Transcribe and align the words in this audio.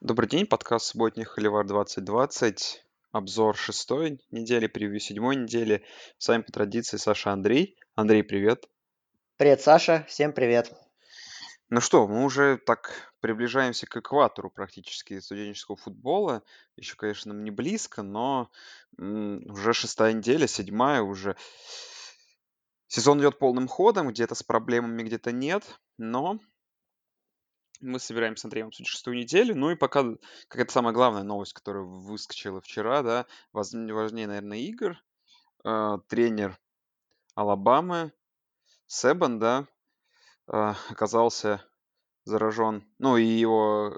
Добрый 0.00 0.30
день, 0.30 0.46
подкаст 0.46 0.86
«Субботний 0.86 1.24
Холивар 1.24 1.66
2020», 1.66 2.78
обзор 3.12 3.54
шестой 3.54 4.18
недели, 4.30 4.66
превью 4.66 4.98
седьмой 4.98 5.36
недели. 5.36 5.84
С 6.16 6.26
вами 6.26 6.40
по 6.40 6.50
традиции 6.50 6.96
Саша 6.96 7.32
Андрей. 7.32 7.76
Андрей, 7.96 8.22
привет. 8.22 8.66
Привет, 9.36 9.60
Саша, 9.60 10.06
всем 10.08 10.32
привет. 10.32 10.72
Ну 11.68 11.82
что, 11.82 12.08
мы 12.08 12.24
уже 12.24 12.56
так 12.56 13.12
приближаемся 13.20 13.86
к 13.86 13.94
экватору 13.98 14.50
практически 14.50 15.20
студенческого 15.20 15.76
футбола. 15.76 16.44
Еще, 16.76 16.96
конечно, 16.96 17.34
не 17.34 17.50
близко, 17.50 18.00
но 18.00 18.50
уже 18.96 19.74
шестая 19.74 20.14
неделя, 20.14 20.46
седьмая 20.46 21.02
уже. 21.02 21.36
Сезон 22.86 23.20
идет 23.20 23.38
полным 23.38 23.68
ходом, 23.68 24.08
где-то 24.08 24.34
с 24.34 24.42
проблемами, 24.42 25.02
где-то 25.02 25.30
нет, 25.30 25.62
но 25.98 26.40
мы 27.80 27.98
собираемся 27.98 28.42
с 28.42 28.44
Андреем 28.44 28.68
обсудить 28.68 28.90
шестую 28.90 29.16
неделю. 29.16 29.54
Ну 29.54 29.70
и 29.70 29.76
пока 29.76 30.04
какая-то 30.48 30.72
самая 30.72 30.92
главная 30.92 31.22
новость, 31.22 31.52
которая 31.52 31.82
выскочила 31.82 32.60
вчера, 32.60 33.02
да, 33.02 33.26
важнее, 33.52 34.26
наверное, 34.26 34.58
игр. 34.58 34.96
Э, 35.64 35.98
тренер 36.08 36.58
Алабамы 37.34 38.12
Себан, 38.86 39.38
да, 39.38 39.66
э, 40.48 40.74
оказался 40.88 41.64
заражен, 42.24 42.84
ну 42.98 43.16
и 43.16 43.24
его 43.24 43.96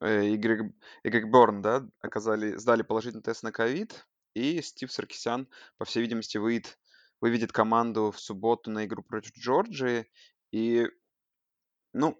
э, 0.00 0.26
Игорь 0.26 1.26
Борн, 1.26 1.62
да, 1.62 1.86
оказали, 2.00 2.56
сдали 2.56 2.82
положительный 2.82 3.22
тест 3.22 3.42
на 3.42 3.52
ковид, 3.52 4.06
и 4.34 4.60
Стив 4.60 4.92
Саркисян, 4.92 5.48
по 5.78 5.84
всей 5.86 6.02
видимости, 6.02 6.36
выйдет, 6.36 6.78
выведет 7.20 7.52
команду 7.52 8.10
в 8.10 8.20
субботу 8.20 8.70
на 8.70 8.84
игру 8.84 9.02
против 9.02 9.32
Джорджии, 9.38 10.06
и, 10.50 10.88
ну, 11.94 12.18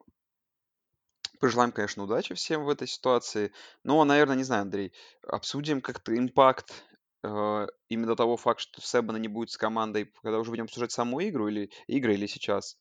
Пожелаем, 1.40 1.72
конечно, 1.72 2.04
удачи 2.04 2.34
всем 2.34 2.64
в 2.64 2.68
этой 2.68 2.86
ситуации. 2.88 3.52
Но, 3.84 4.02
наверное, 4.04 4.36
не 4.36 4.44
знаю, 4.44 4.62
Андрей, 4.62 4.92
обсудим 5.26 5.80
как-то 5.80 6.16
импакт 6.16 6.84
э, 7.22 7.66
именно 7.88 8.16
того 8.16 8.36
факта, 8.36 8.62
что 8.62 8.80
Себана 8.80 9.18
не 9.18 9.28
будет 9.28 9.50
с 9.50 9.56
командой, 9.56 10.12
когда 10.22 10.38
уже 10.38 10.50
будем 10.50 10.64
обсуждать 10.64 10.92
саму 10.92 11.22
игру 11.22 11.48
или 11.48 11.70
игры, 11.86 12.14
или 12.14 12.26
сейчас. 12.26 12.78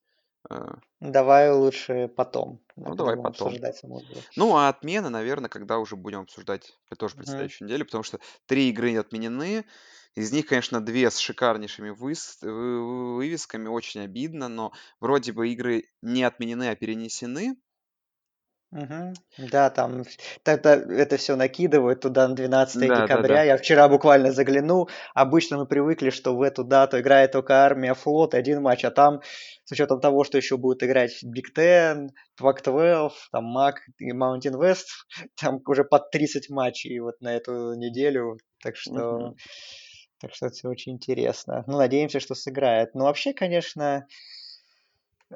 Э, 0.49 0.75
Давай 1.01 1.51
лучше 1.51 2.07
потом, 2.07 2.61
да, 2.75 2.89
ну, 2.89 2.95
когда 2.95 2.95
давай 2.95 3.17
потом. 3.17 3.47
обсуждать 3.47 3.77
саму 3.77 3.99
игру. 4.01 4.21
Ну, 4.35 4.55
а 4.55 4.69
отмены, 4.69 5.09
наверное, 5.09 5.49
когда 5.49 5.77
уже 5.77 5.95
будем 5.95 6.21
обсуждать 6.21 6.77
тоже 6.97 7.15
предстоящую 7.15 7.67
неделю, 7.67 7.85
потому 7.85 8.03
что 8.03 8.19
три 8.45 8.69
игры 8.69 8.95
отменены. 8.97 9.65
Из 10.15 10.31
них, 10.31 10.45
конечно, 10.45 10.79
две 10.79 11.11
с 11.11 11.17
шикарнейшими 11.17 11.89
выс- 11.89 12.37
вы- 12.41 12.51
вы- 12.53 13.15
вывесками, 13.17 13.67
очень 13.67 13.99
обидно, 14.01 14.47
но 14.47 14.71
вроде 15.01 15.33
бы 15.33 15.49
игры 15.49 15.89
не 16.01 16.23
отменены, 16.23 16.69
а 16.69 16.75
перенесены. 16.75 17.57
Мгм. 18.75 19.13
Да, 19.37 19.69
там 19.69 20.03
тогда 20.43 20.75
это 20.75 21.15
все 21.15 21.37
накидывают 21.37 22.01
туда 22.01 22.27
на 22.27 22.35
12 22.35 22.79
Да, 22.81 22.87
да, 22.87 23.03
декабря. 23.03 23.35
да. 23.35 23.43
Я 23.43 23.57
вчера 23.57 23.87
буквально 23.87 24.33
заглянул. 24.33 24.89
Обычно 25.13 25.57
мы 25.59 25.65
привыкли, 25.65 26.09
что 26.09 26.35
в 26.35 26.41
эту 26.41 26.65
дату 26.65 26.99
играет 26.99 27.31
только 27.31 27.53
армия, 27.53 27.93
флот, 27.93 28.33
один 28.33 28.61
матч, 28.61 28.83
а 28.83 28.91
там 28.91 29.21
с 29.63 29.71
учетом 29.71 30.01
того, 30.01 30.25
что 30.25 30.37
еще 30.37 30.57
будут 30.57 30.83
играть 30.83 31.23
Big 31.23 31.55
Ten, 31.57 32.09
Pac-12, 32.37 33.11
там 33.31 33.45
МАК 33.45 33.79
и 33.97 34.11
Mountain 34.11 34.55
West, 34.59 34.87
там 35.39 35.61
уже 35.65 35.85
под 35.85 36.11
30 36.11 36.49
матчей 36.49 36.99
вот 36.99 37.21
на 37.21 37.33
эту 37.33 37.75
неделю. 37.75 38.37
Так 38.61 38.75
что, 38.75 38.93
Мгм. 38.93 39.35
так 40.19 40.33
что 40.33 40.47
это 40.47 40.55
все 40.55 40.67
очень 40.69 40.93
интересно. 40.93 41.63
Ну, 41.67 41.77
надеемся, 41.77 42.19
что 42.19 42.35
сыграет. 42.35 42.93
Но 42.95 43.05
вообще, 43.05 43.33
конечно, 43.33 44.05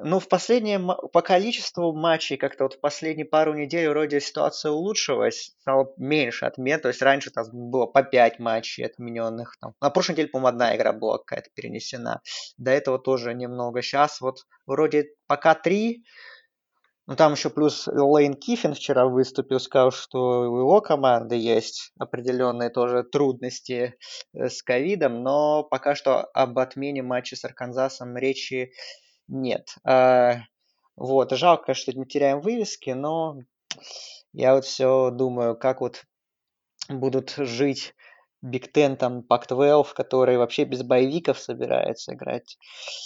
ну, 0.02 0.18
в 0.18 0.28
последнее, 0.28 0.78
по 0.78 1.22
количеству 1.22 1.92
матчей, 1.92 2.36
как-то 2.36 2.64
вот 2.64 2.74
в 2.74 2.80
последние 2.80 3.26
пару 3.26 3.54
недель 3.54 3.88
вроде 3.88 4.20
ситуация 4.20 4.72
улучшилась, 4.72 5.54
стало 5.60 5.92
меньше 5.96 6.46
отмен, 6.46 6.80
то 6.80 6.88
есть 6.88 7.02
раньше 7.02 7.30
там 7.30 7.46
было 7.52 7.86
по 7.86 8.02
5 8.02 8.38
матчей 8.38 8.84
отмененных, 8.84 9.56
там. 9.60 9.74
на 9.80 9.90
прошлой 9.90 10.12
неделе, 10.12 10.28
по-моему, 10.28 10.48
одна 10.48 10.76
игра 10.76 10.92
была 10.92 11.18
какая-то 11.18 11.50
перенесена, 11.54 12.20
до 12.56 12.70
этого 12.70 12.98
тоже 12.98 13.34
немного, 13.34 13.82
сейчас 13.82 14.20
вот 14.20 14.46
вроде 14.66 15.08
пока 15.26 15.54
3, 15.54 16.04
ну 17.06 17.16
там 17.16 17.32
еще 17.32 17.50
плюс 17.50 17.88
Лейн 17.88 18.34
Киффин 18.34 18.74
вчера 18.74 19.06
выступил, 19.06 19.58
сказал, 19.58 19.90
что 19.90 20.42
у 20.42 20.58
его 20.58 20.80
команды 20.80 21.34
есть 21.34 21.92
определенные 21.98 22.70
тоже 22.70 23.02
трудности 23.02 23.96
э, 24.32 24.48
с 24.48 24.62
ковидом, 24.62 25.22
но 25.22 25.64
пока 25.64 25.96
что 25.96 26.22
об 26.22 26.58
отмене 26.58 27.02
матча 27.02 27.34
с 27.34 27.44
Арканзасом 27.44 28.16
речи 28.16 28.72
нет. 29.30 29.74
А, 29.84 30.42
вот, 30.96 31.30
жалко, 31.32 31.74
что 31.74 31.92
мы 31.94 32.06
теряем 32.06 32.40
вывески, 32.40 32.90
но 32.90 33.38
я 34.32 34.54
вот 34.54 34.64
все 34.64 35.10
думаю, 35.10 35.56
как 35.56 35.80
вот 35.80 36.04
будут 36.88 37.30
жить 37.36 37.94
Биг 38.42 38.74
Ten, 38.74 38.96
там, 38.96 39.22
Пак-12, 39.22 39.92
который 39.94 40.38
вообще 40.38 40.64
без 40.64 40.82
боевиков 40.82 41.38
собирается 41.38 42.14
играть. 42.14 42.58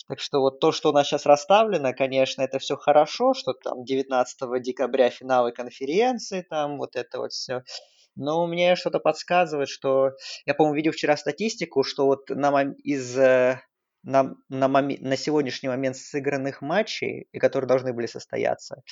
Так 0.08 0.20
что 0.20 0.40
вот 0.40 0.60
то, 0.60 0.70
что 0.70 0.90
у 0.90 0.92
нас 0.92 1.08
сейчас 1.08 1.26
расставлено, 1.26 1.92
конечно, 1.92 2.42
это 2.42 2.58
все 2.58 2.76
хорошо, 2.76 3.34
что 3.34 3.52
там 3.52 3.84
19 3.84 4.62
декабря 4.62 5.10
финалы 5.10 5.52
конференции, 5.52 6.46
там 6.48 6.78
вот 6.78 6.94
это 6.94 7.18
вот 7.18 7.32
все. 7.32 7.62
Но 8.16 8.46
мне 8.46 8.76
что-то 8.76 9.00
подсказывает, 9.00 9.68
что... 9.68 10.12
Я, 10.46 10.54
по-моему, 10.54 10.76
видел 10.76 10.92
вчера 10.92 11.16
статистику, 11.16 11.82
что 11.82 12.06
вот 12.06 12.30
на, 12.30 12.52
мом- 12.52 12.74
из 12.84 13.18
э, 13.18 13.60
на, 14.04 14.34
на, 14.48 14.68
моме- 14.68 14.98
на 15.00 15.16
сегодняшний 15.16 15.68
момент 15.68 15.96
сыгранных 15.96 16.62
матчей, 16.62 17.26
и 17.32 17.38
которые 17.38 17.68
должны 17.68 17.92
были 17.92 18.06
состояться, 18.06 18.82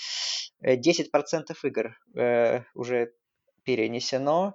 э, 0.61 0.77
10% 0.77 1.65
игр 1.65 1.97
э, 2.17 2.63
уже 2.75 3.13
перенесено. 3.65 4.55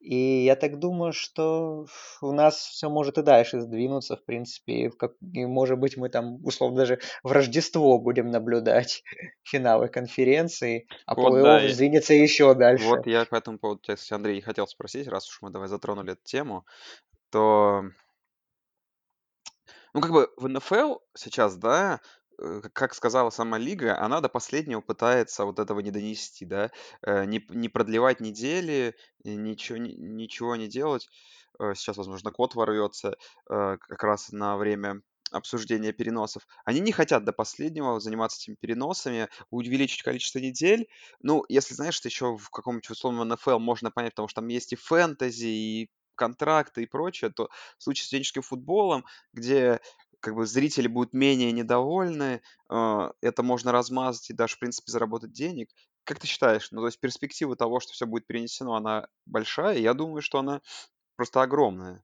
И 0.00 0.44
я 0.44 0.54
так 0.54 0.78
думаю, 0.78 1.12
что 1.12 1.86
у 2.22 2.32
нас 2.32 2.56
все 2.56 2.88
может 2.88 3.18
и 3.18 3.22
дальше 3.22 3.60
сдвинуться, 3.60 4.16
в 4.16 4.24
принципе. 4.24 4.72
И, 4.72 4.88
как... 4.90 5.12
и 5.34 5.44
может 5.44 5.78
быть, 5.78 5.96
мы 5.96 6.08
там, 6.08 6.44
условно, 6.44 6.78
даже 6.78 7.00
в 7.24 7.32
Рождество 7.32 7.98
будем 7.98 8.30
наблюдать 8.30 9.02
финалы 9.42 9.88
конференции, 9.88 10.86
а 11.04 11.16
Вот, 11.16 11.42
да, 11.42 11.58
плей-офф 11.58 11.66
и- 11.66 11.72
сдвинется 11.72 12.14
еще 12.14 12.54
дальше. 12.54 12.84
Вот 12.84 13.06
я 13.06 13.24
по 13.24 13.34
этому 13.34 13.58
поводу 13.58 13.80
кстати, 13.80 14.12
Андрей, 14.12 14.38
и 14.38 14.42
хотел 14.42 14.68
спросить, 14.68 15.08
раз 15.08 15.28
уж 15.28 15.42
мы 15.42 15.50
давай 15.50 15.68
затронули 15.68 16.12
эту 16.12 16.22
тему, 16.22 16.64
то, 17.30 17.82
ну, 19.98 20.02
как 20.02 20.12
бы 20.12 20.30
в 20.36 20.48
НФЛ 20.48 20.96
сейчас, 21.16 21.56
да, 21.56 22.00
э, 22.40 22.62
как 22.72 22.94
сказала 22.94 23.30
сама 23.30 23.58
лига, 23.58 23.98
она 24.00 24.20
до 24.20 24.28
последнего 24.28 24.80
пытается 24.80 25.44
вот 25.44 25.58
этого 25.58 25.80
не 25.80 25.90
донести, 25.90 26.44
да, 26.44 26.70
э, 27.02 27.24
не, 27.24 27.44
не 27.50 27.68
продлевать 27.68 28.20
недели, 28.20 28.94
ничего, 29.24 29.78
не- 29.78 29.94
ничего 29.96 30.56
не 30.56 30.68
делать. 30.68 31.08
Э, 31.60 31.74
Сейчас, 31.74 31.96
возможно, 31.96 32.30
код 32.32 32.54
ворвется 32.54 33.16
как 33.46 34.02
раз 34.04 34.30
на 34.30 34.56
время 34.56 35.02
обсуждения 35.30 35.92
переносов. 35.92 36.46
Они 36.64 36.80
не 36.80 36.92
хотят 36.92 37.24
до 37.24 37.32
последнего 37.32 38.00
заниматься 38.00 38.40
этими 38.40 38.54
переносами, 38.54 39.28
увеличить 39.50 40.02
количество 40.02 40.38
недель, 40.38 40.88
ну, 41.22 41.44
если 41.48 41.74
знаешь, 41.74 41.94
что 41.94 42.08
еще 42.08 42.36
в 42.36 42.48
каком-нибудь 42.50 42.88
условном 42.90 43.28
НФЛ 43.28 43.58
можно 43.58 43.90
понять, 43.90 44.12
потому 44.12 44.28
что 44.28 44.40
там 44.40 44.48
есть 44.48 44.72
и 44.72 44.76
фэнтези, 44.76 45.46
и 45.46 45.90
контракты 46.18 46.82
и 46.82 46.86
прочее, 46.86 47.30
то 47.30 47.48
в 47.78 47.82
случае 47.82 48.04
с 48.04 48.06
студенческим 48.08 48.42
футболом, 48.42 49.04
где 49.32 49.80
как 50.20 50.34
бы 50.34 50.46
зрители 50.46 50.88
будут 50.88 51.12
менее 51.12 51.52
недовольны, 51.52 52.42
а, 52.68 53.12
это 53.22 53.42
можно 53.42 53.72
размазать 53.72 54.30
и 54.30 54.34
даже, 54.34 54.56
в 54.56 54.58
принципе, 54.58 54.90
заработать 54.90 55.32
денег. 55.32 55.70
Как 56.04 56.18
ты 56.18 56.26
считаешь, 56.26 56.70
ну, 56.72 56.80
то 56.80 56.86
есть 56.86 57.00
перспектива 57.00 57.54
того, 57.56 57.80
что 57.80 57.92
все 57.92 58.06
будет 58.06 58.26
перенесено, 58.26 58.74
она 58.74 59.06
большая? 59.26 59.78
Я 59.78 59.94
думаю, 59.94 60.22
что 60.22 60.38
она 60.40 60.60
просто 61.16 61.42
огромная. 61.42 62.02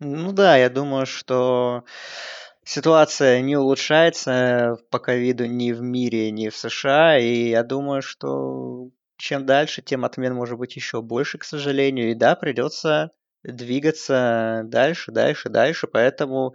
Ну 0.00 0.32
да, 0.32 0.56
я 0.56 0.70
думаю, 0.70 1.06
что 1.06 1.84
ситуация 2.64 3.40
не 3.40 3.56
улучшается 3.56 4.76
по 4.90 4.98
ковиду 4.98 5.46
ни 5.46 5.72
в 5.72 5.80
мире, 5.80 6.30
ни 6.30 6.48
в 6.50 6.56
США, 6.56 7.18
и 7.18 7.48
я 7.48 7.64
думаю, 7.64 8.02
что 8.02 8.90
чем 9.18 9.44
дальше, 9.46 9.82
тем 9.82 10.04
отмен 10.04 10.34
может 10.34 10.58
быть 10.58 10.76
еще 10.76 11.02
больше, 11.02 11.38
к 11.38 11.44
сожалению, 11.44 12.10
и 12.10 12.14
да, 12.14 12.34
придется 12.36 13.10
двигаться 13.42 14.62
дальше, 14.64 15.12
дальше, 15.12 15.48
дальше, 15.48 15.86
поэтому 15.86 16.54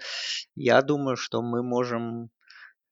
я 0.55 0.81
думаю, 0.81 1.15
что 1.15 1.41
мы 1.41 1.63
можем 1.63 2.29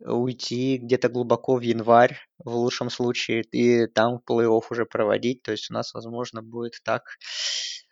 уйти 0.03 0.77
где-то 0.77 1.09
глубоко 1.09 1.57
в 1.57 1.62
январь, 1.62 2.18
в 2.39 2.56
лучшем 2.56 2.89
случае, 2.89 3.44
и 3.51 3.88
там 3.88 4.19
плей-офф 4.27 4.63
уже 4.69 4.85
проводить. 4.85 5.44
То 5.44 5.51
есть 5.51 5.69
у 5.69 5.74
нас, 5.74 5.94
возможно, 5.94 6.41
будет 6.41 6.74
так. 6.83 7.03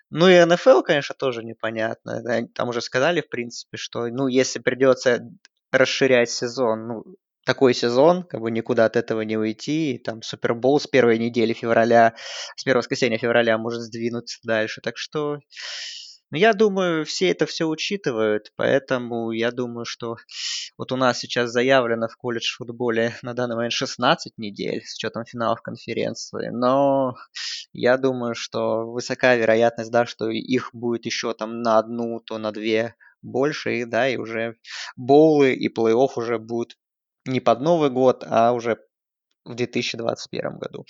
Ну 0.09 0.27
и 0.27 0.43
НФЛ, 0.43 0.81
конечно, 0.81 1.15
тоже 1.15 1.43
непонятно. 1.43 2.47
Там 2.55 2.69
уже 2.69 2.81
сказали, 2.81 3.21
в 3.21 3.29
принципе, 3.29 3.77
что, 3.77 4.07
ну, 4.07 4.27
если 4.27 4.59
придется 4.59 5.19
расширять 5.71 6.31
сезон, 6.31 6.87
ну, 6.87 7.03
такой 7.49 7.73
сезон, 7.73 8.21
как 8.25 8.41
бы 8.41 8.51
никуда 8.51 8.85
от 8.85 8.95
этого 8.95 9.21
не 9.21 9.35
уйти. 9.35 9.95
И 9.95 9.97
там 9.97 10.21
Супербол 10.21 10.79
с 10.79 10.85
первой 10.85 11.17
недели 11.17 11.53
февраля, 11.53 12.13
с 12.55 12.63
первого 12.63 12.81
воскресенья 12.81 13.17
февраля 13.17 13.57
может 13.57 13.81
сдвинуться 13.81 14.37
дальше. 14.43 14.81
Так 14.81 14.97
что 14.97 15.39
Но 16.29 16.37
я 16.37 16.53
думаю, 16.53 17.05
все 17.05 17.31
это 17.31 17.47
все 17.47 17.65
учитывают, 17.65 18.51
поэтому 18.55 19.31
я 19.31 19.51
думаю, 19.51 19.85
что 19.85 20.17
вот 20.77 20.91
у 20.91 20.95
нас 20.95 21.17
сейчас 21.17 21.49
заявлено 21.49 22.07
в 22.07 22.17
колледж 22.17 22.55
футболе 22.55 23.15
на 23.23 23.33
данный 23.33 23.55
момент 23.55 23.73
16 23.73 24.37
недель 24.37 24.83
с 24.85 24.95
учетом 24.95 25.25
финалов 25.25 25.63
конференции, 25.63 26.49
но 26.51 27.15
я 27.73 27.97
думаю, 27.97 28.35
что 28.35 28.91
высока 28.91 29.35
вероятность, 29.35 29.89
да, 29.91 30.05
что 30.05 30.29
их 30.29 30.69
будет 30.73 31.07
еще 31.07 31.33
там 31.33 31.63
на 31.63 31.79
одну, 31.79 32.19
то 32.19 32.37
на 32.37 32.51
две 32.51 32.93
больше, 33.23 33.85
да, 33.85 34.07
и 34.07 34.17
уже 34.17 34.55
боулы 34.95 35.53
и 35.53 35.67
плей-офф 35.73 36.09
уже 36.15 36.37
будут 36.37 36.77
не 37.29 37.39
под 37.39 37.61
Новый 37.61 37.89
год, 37.89 38.23
а 38.27 38.53
уже 38.53 38.77
в 39.45 39.55
2021 39.55 40.57
году. 40.57 40.85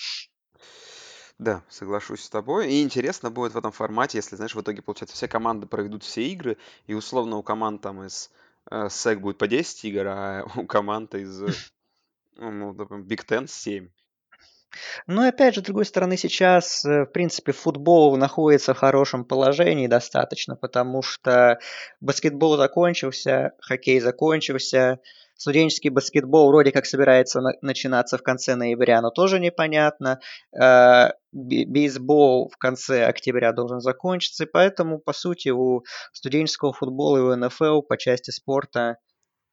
Да, 1.38 1.64
соглашусь 1.70 2.24
с 2.24 2.30
тобой. 2.30 2.70
И 2.70 2.84
интересно 2.84 3.32
будет 3.32 3.54
в 3.54 3.58
этом 3.58 3.72
формате, 3.72 4.18
если, 4.18 4.36
знаешь, 4.36 4.56
в 4.56 4.62
итоге, 4.62 4.82
получается, 4.82 5.16
все 5.16 5.28
команды 5.30 5.68
проведут 5.68 6.04
все 6.04 6.28
игры, 6.28 6.58
и 6.86 6.94
условно 6.94 7.38
у 7.38 7.44
команд 7.44 7.82
там 7.82 8.04
из 8.04 8.30
э, 8.70 8.88
SEC 8.88 9.16
будет 9.18 9.38
по 9.38 9.48
10 9.48 9.86
игр, 9.86 10.08
а 10.08 10.46
у 10.56 10.66
команд 10.66 11.16
из, 11.16 11.42
ну, 12.36 12.74
Big 12.74 13.26
Ten 13.26 13.48
7. 13.48 13.90
Ну 15.08 15.26
и 15.26 15.30
опять 15.30 15.56
же, 15.56 15.62
с 15.62 15.64
другой 15.64 15.86
стороны, 15.86 16.18
сейчас, 16.18 16.86
э, 16.86 17.06
в 17.06 17.08
принципе, 17.08 17.54
футбол 17.54 18.18
находится 18.18 18.74
в 18.74 18.78
хорошем 18.78 19.26
положении 19.26 19.88
достаточно, 19.88 20.56
потому 20.56 21.02
что 21.02 21.60
баскетбол 22.02 22.58
закончился, 22.58 23.54
хоккей 23.62 24.00
закончился, 24.00 25.00
Студенческий 25.40 25.90
баскетбол 25.90 26.50
вроде 26.50 26.74
как 26.74 26.86
собирается 26.86 27.40
на- 27.40 27.54
начинаться 27.62 28.18
в 28.18 28.24
конце 28.24 28.56
ноября, 28.56 29.02
но 29.02 29.10
тоже 29.10 29.40
непонятно. 29.40 30.20
Э, 30.54 31.12
бейсбол 31.32 32.50
в 32.50 32.58
конце 32.58 33.06
октября 33.06 33.54
должен 33.54 33.80
закончиться, 33.80 34.44
и 34.44 34.48
поэтому, 34.52 35.00
по 35.00 35.14
сути, 35.14 35.48
у 35.48 35.84
студенческого 36.12 36.74
футбола 36.74 37.18
и 37.18 37.22
у 37.22 37.36
НФЛ 37.38 37.84
по 37.84 37.96
части 37.96 38.32
спорта 38.32 38.98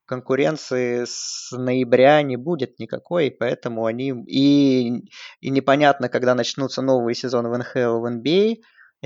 конкуренции 0.07 1.05
с 1.07 1.57
ноября 1.57 2.21
не 2.23 2.37
будет 2.37 2.81
никакой, 2.81 3.31
поэтому 3.31 3.87
они... 3.87 4.13
И, 4.27 5.05
и 5.41 5.51
непонятно, 5.51 6.09
когда 6.09 6.35
начнутся 6.35 6.83
новые 6.83 7.15
сезоны 7.15 7.49
в 7.49 7.59
НХЛ, 7.59 8.01
в 8.01 8.07
NBA, 8.07 8.57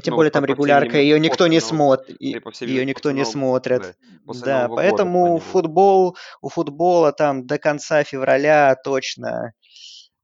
а 0.01 0.03
тем 0.03 0.13
ну, 0.13 0.17
более 0.17 0.31
там 0.31 0.45
регулярка, 0.45 0.99
ее 0.99 1.21
никто 1.21 1.47
не 1.47 1.61
смотрит, 1.61 2.17
ее 2.21 2.85
никто 2.85 3.11
не 3.11 3.25
смотрит. 3.25 3.97
Да, 4.45 4.69
поэтому 4.69 5.39
футбол, 5.39 6.17
у 6.41 6.49
футбола 6.49 7.13
там 7.13 7.47
до 7.47 7.59
конца 7.59 8.03
февраля 8.05 8.75
точно 8.77 9.53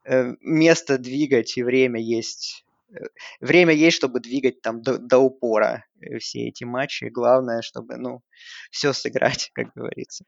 э, 0.05 0.33
место 0.41 0.99
двигать 0.99 1.57
и 1.57 1.63
время 1.63 2.01
есть. 2.01 2.65
Э, 2.91 3.07
время 3.41 3.75
есть, 3.75 3.97
чтобы 3.97 4.21
двигать 4.21 4.63
там 4.63 4.83
до, 4.83 4.99
до 4.99 5.19
упора 5.19 5.85
э, 6.01 6.19
все 6.19 6.49
эти 6.49 6.65
матчи. 6.65 7.05
Главное, 7.05 7.63
чтобы, 7.63 7.97
ну, 7.97 8.23
все 8.71 8.93
сыграть, 8.93 9.51
как 9.55 9.73
говорится. 9.75 10.25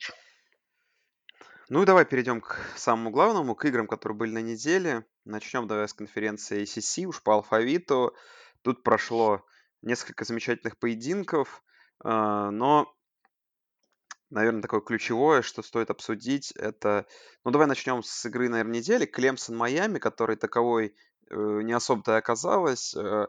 Ну 1.69 1.83
и 1.83 1.87
давай 1.87 2.06
перейдем 2.06 2.41
к 2.41 2.59
самому 2.77 3.11
главному, 3.11 3.55
к 3.55 3.65
играм, 3.67 3.87
которые 3.87 4.17
были 4.17 4.31
на 4.31 4.43
неделе. 4.43 5.05
Начнем 5.25 5.67
давай 5.67 5.87
с 5.87 5.93
конференции 5.93 6.62
ACC, 6.62 7.05
уж 7.05 7.23
по 7.23 7.35
алфавиту. 7.35 8.15
Тут 8.63 8.83
прошло 8.83 9.45
несколько 9.83 10.25
замечательных 10.25 10.79
поединков, 10.79 11.63
а, 12.05 12.51
но, 12.51 12.93
наверное, 14.31 14.63
такое 14.63 14.81
ключевое, 14.81 15.43
что 15.43 15.63
стоит 15.63 15.91
обсудить, 15.91 16.53
это... 16.53 17.07
Ну, 17.45 17.51
давай 17.51 17.67
начнем 17.67 18.03
с 18.03 18.27
игры, 18.27 18.49
наверное, 18.49 18.77
недели. 18.77 19.07
Клемсон-Майами, 19.07 19.99
который 19.99 20.37
таковой 20.37 20.95
э, 21.31 21.61
не 21.63 21.73
особо-то 21.73 22.13
и 22.13 22.19
оказалось. 22.19 22.95
Э, 22.95 23.29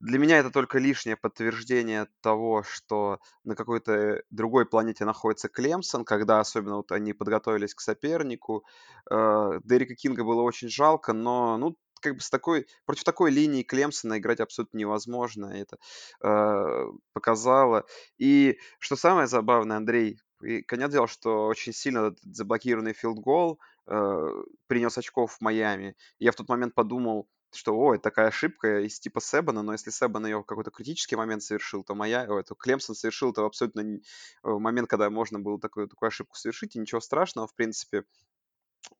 для 0.00 0.18
меня 0.18 0.38
это 0.38 0.50
только 0.50 0.78
лишнее 0.78 1.16
подтверждение 1.16 2.08
того, 2.20 2.62
что 2.62 3.20
на 3.44 3.54
какой-то 3.54 4.22
другой 4.30 4.66
планете 4.66 5.04
находится 5.04 5.48
Клемсон, 5.48 6.04
когда 6.04 6.40
особенно 6.40 6.76
вот 6.76 6.92
они 6.92 7.12
подготовились 7.12 7.74
к 7.74 7.80
сопернику. 7.80 8.64
Э, 9.10 9.60
Дерека 9.64 9.94
Кинга 9.94 10.24
было 10.24 10.42
очень 10.42 10.68
жалко, 10.68 11.12
но 11.12 11.56
ну, 11.58 11.76
как 12.04 12.16
бы 12.16 12.20
с 12.20 12.28
такой, 12.28 12.66
против 12.84 13.04
такой 13.04 13.30
линии 13.30 13.62
Клемсона 13.62 14.18
играть 14.18 14.40
абсолютно 14.40 14.76
невозможно. 14.76 15.46
Это 15.46 15.78
э, 16.22 16.86
показало. 17.14 17.86
И 18.18 18.58
что 18.78 18.96
самое 18.96 19.26
забавное, 19.26 19.78
Андрей, 19.78 20.20
и, 20.42 20.62
понятное 20.62 20.92
дело, 20.92 21.08
что 21.08 21.46
очень 21.46 21.72
сильно 21.72 22.14
заблокированный 22.22 22.92
филдгол 22.92 23.58
э, 23.86 24.42
принес 24.66 24.98
очков 24.98 25.32
в 25.32 25.40
Майами. 25.40 25.96
Я 26.18 26.32
в 26.32 26.36
тот 26.36 26.48
момент 26.50 26.74
подумал, 26.74 27.26
что, 27.54 27.74
ой, 27.74 27.98
такая 27.98 28.28
ошибка 28.28 28.80
из 28.80 29.00
типа 29.00 29.20
Себана, 29.22 29.62
но 29.62 29.72
если 29.72 29.90
Себан 29.90 30.26
ее 30.26 30.38
в 30.38 30.44
какой-то 30.44 30.70
критический 30.70 31.16
момент 31.16 31.42
совершил, 31.42 31.84
то 31.84 31.94
моя, 31.94 32.26
ой, 32.28 32.42
то 32.42 32.54
Клемсон 32.54 32.94
совершил 32.94 33.30
это 33.30 33.46
абсолютно 33.46 33.80
э, 33.80 33.98
момент, 34.42 34.90
когда 34.90 35.08
можно 35.08 35.40
было 35.40 35.58
такую, 35.58 35.88
такую 35.88 36.08
ошибку 36.08 36.36
совершить, 36.36 36.76
и 36.76 36.78
ничего 36.78 37.00
страшного, 37.00 37.46
в 37.46 37.54
принципе. 37.54 38.04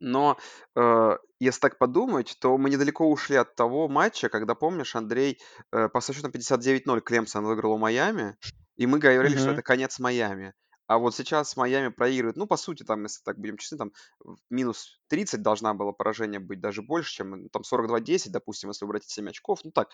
Но, 0.01 0.39
э, 0.77 1.17
если 1.41 1.61
так 1.61 1.79
подумать, 1.79 2.37
то 2.41 2.57
мы 2.59 2.71
недалеко 2.71 3.11
ушли 3.11 3.37
от 3.37 3.55
того 3.55 3.89
матча, 3.89 4.29
когда, 4.29 4.55
помнишь, 4.55 4.97
Андрей, 4.97 5.39
э, 5.73 5.89
по 5.89 6.01
со 6.01 6.13
счетом 6.13 6.31
59-0 6.31 7.01
Клемсон 7.01 7.45
выиграл 7.45 7.73
у 7.73 7.79
Майами, 7.79 8.37
и 8.77 8.87
мы 8.87 8.99
говорили, 8.99 9.37
что 9.37 9.51
это 9.51 9.63
конец 9.63 9.99
Майами. 9.99 10.55
А 10.87 10.99
вот 10.99 11.15
сейчас 11.15 11.57
Майами 11.57 11.89
проигрывает, 11.89 12.37
ну, 12.37 12.47
по 12.47 12.57
сути, 12.57 12.83
там, 12.83 13.03
если 13.05 13.23
так 13.23 13.39
будем 13.39 13.57
честны, 13.57 13.79
там 13.79 13.93
минус 14.51 15.01
30 15.09 15.43
должна 15.43 15.75
была 15.75 15.93
поражение 15.93 16.41
быть, 16.41 16.61
даже 16.61 16.83
больше, 16.83 17.13
чем 17.15 17.49
там 17.49 17.65
42-10, 17.65 18.33
допустим, 18.33 18.69
если 18.71 18.85
убрать 18.85 19.05
7 19.05 19.29
очков. 19.29 19.61
Ну, 19.65 19.71
так, 19.71 19.91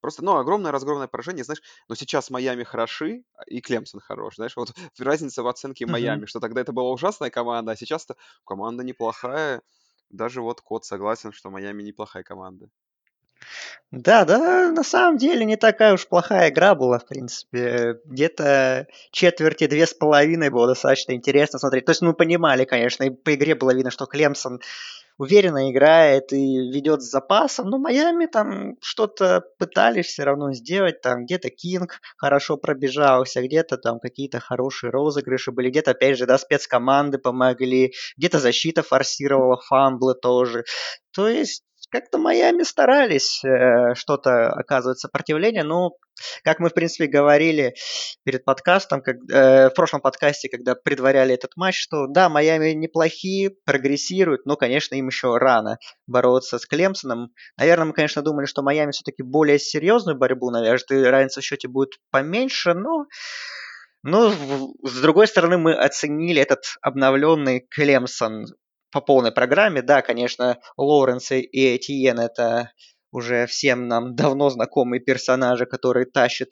просто, 0.00 0.22
ну, 0.24 0.36
огромное 0.36 0.70
разгромное 0.72 1.08
поражение, 1.08 1.44
знаешь, 1.44 1.62
но 1.88 1.94
сейчас 1.94 2.30
Майами 2.30 2.62
хороши, 2.64 3.24
и 3.46 3.60
Клемсон 3.60 4.00
хорош, 4.00 4.36
знаешь, 4.36 4.56
вот 4.56 4.72
разница 4.98 5.42
в 5.42 5.48
оценке 5.48 5.86
Майами, 5.86 6.26
что 6.26 6.40
тогда 6.40 6.60
это 6.60 6.72
была 6.72 6.90
ужасная 6.90 7.30
команда, 7.30 7.72
а 7.72 7.76
сейчас-то 7.76 8.16
команда 8.44 8.84
неплохая. 8.84 9.62
Даже 10.10 10.42
вот 10.42 10.60
Кот 10.60 10.84
согласен, 10.84 11.32
что 11.32 11.50
Майами 11.50 11.82
неплохая 11.82 12.22
команда. 12.22 12.70
Да, 13.90 14.24
да, 14.24 14.72
на 14.72 14.82
самом 14.82 15.18
деле 15.18 15.44
не 15.44 15.56
такая 15.56 15.94
уж 15.94 16.08
плохая 16.08 16.50
игра 16.50 16.74
была, 16.74 16.98
в 16.98 17.06
принципе. 17.06 18.00
Где-то 18.04 18.88
четверти 19.12 19.68
две 19.68 19.86
с 19.86 19.94
половиной 19.94 20.50
было 20.50 20.66
достаточно 20.66 21.12
интересно 21.12 21.60
смотреть. 21.60 21.84
То 21.84 21.90
есть 21.90 22.02
мы 22.02 22.12
понимали, 22.12 22.64
конечно, 22.64 23.04
и 23.04 23.10
по 23.10 23.34
игре 23.34 23.54
было 23.54 23.72
видно, 23.72 23.92
что 23.92 24.06
Клемсон 24.06 24.60
уверенно 25.16 25.70
играет 25.70 26.32
и 26.32 26.56
ведет 26.72 27.02
с 27.02 27.10
запасом, 27.10 27.70
но 27.70 27.78
Майами 27.78 28.26
там 28.26 28.76
что-то 28.80 29.44
пытались 29.58 30.06
все 30.06 30.24
равно 30.24 30.52
сделать, 30.52 31.00
там 31.00 31.24
где-то 31.24 31.50
Кинг 31.50 32.00
хорошо 32.16 32.56
пробежался, 32.56 33.42
где-то 33.42 33.76
там 33.76 34.00
какие-то 34.00 34.40
хорошие 34.40 34.90
розыгрыши 34.90 35.52
были, 35.52 35.70
где-то 35.70 35.92
опять 35.92 36.18
же, 36.18 36.26
да, 36.26 36.36
спецкоманды 36.36 37.18
помогли, 37.18 37.92
где-то 38.16 38.40
защита 38.40 38.82
форсировала 38.82 39.60
фамблы 39.60 40.14
тоже. 40.14 40.64
То 41.12 41.28
есть 41.28 41.62
как-то 41.94 42.18
Майами 42.18 42.64
старались 42.64 43.44
э, 43.44 43.94
что-то 43.94 44.48
оказывать 44.48 44.98
сопротивление, 44.98 45.62
но, 45.62 45.92
как 46.42 46.58
мы, 46.58 46.68
в 46.68 46.74
принципе, 46.74 47.06
говорили 47.06 47.74
перед 48.24 48.44
подкастом, 48.44 49.00
как, 49.00 49.14
э, 49.30 49.70
в 49.70 49.74
прошлом 49.74 50.00
подкасте, 50.00 50.48
когда 50.48 50.74
предваряли 50.74 51.34
этот 51.34 51.52
матч, 51.56 51.80
что 51.80 52.08
да, 52.08 52.28
Майами 52.28 52.70
неплохие, 52.70 53.50
прогрессируют, 53.64 54.44
но, 54.44 54.56
конечно, 54.56 54.96
им 54.96 55.06
еще 55.06 55.36
рано 55.36 55.78
бороться 56.08 56.58
с 56.58 56.66
Клемсоном. 56.66 57.28
Наверное, 57.56 57.86
мы, 57.86 57.92
конечно, 57.92 58.22
думали, 58.22 58.46
что 58.46 58.62
Майами 58.62 58.90
все-таки 58.90 59.22
более 59.22 59.60
серьезную 59.60 60.18
борьбу 60.18 60.50
навяжет, 60.50 60.90
и 60.90 60.96
разница 60.96 61.42
в 61.42 61.44
счете 61.44 61.68
будет 61.68 61.92
поменьше, 62.10 62.74
но 62.74 63.06
но, 64.06 64.30
с 64.82 65.00
другой 65.00 65.26
стороны, 65.26 65.56
мы 65.56 65.72
оценили 65.72 66.42
этот 66.42 66.76
обновленный 66.82 67.66
Клемсон 67.70 68.44
по 68.94 69.00
полной 69.00 69.32
программе. 69.32 69.82
Да, 69.82 70.02
конечно, 70.02 70.60
Лоуренс 70.76 71.32
и 71.32 71.76
Этьен 71.76 72.20
это 72.20 72.70
уже 73.10 73.46
всем 73.46 73.88
нам 73.88 74.14
давно 74.14 74.50
знакомые 74.50 75.00
персонажи, 75.00 75.66
которые 75.66 76.06
тащат 76.06 76.50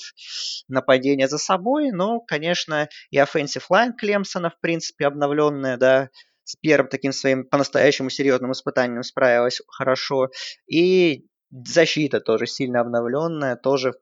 нападение 0.67 1.29
за 1.29 1.39
собой, 1.39 1.93
но, 1.93 2.19
конечно, 2.19 2.89
и 3.11 3.19
offensive 3.19 3.63
line 3.71 3.93
Клемсона, 3.97 4.51
в 4.51 4.59
принципе, 4.61 5.07
обновленная, 5.07 5.77
да, 5.77 6.09
с 6.43 6.57
первым 6.57 6.89
таким 6.89 7.13
своим 7.13 7.45
по-настоящему 7.49 8.11
серьезным 8.11 8.51
испытанием 8.51 9.05
справилась 9.05 9.61
хорошо. 9.69 10.29
И 10.67 11.27
защита 11.51 12.19
тоже 12.21 12.47
сильно 12.47 12.81
обновленная, 12.81 13.55
тоже 13.55 13.95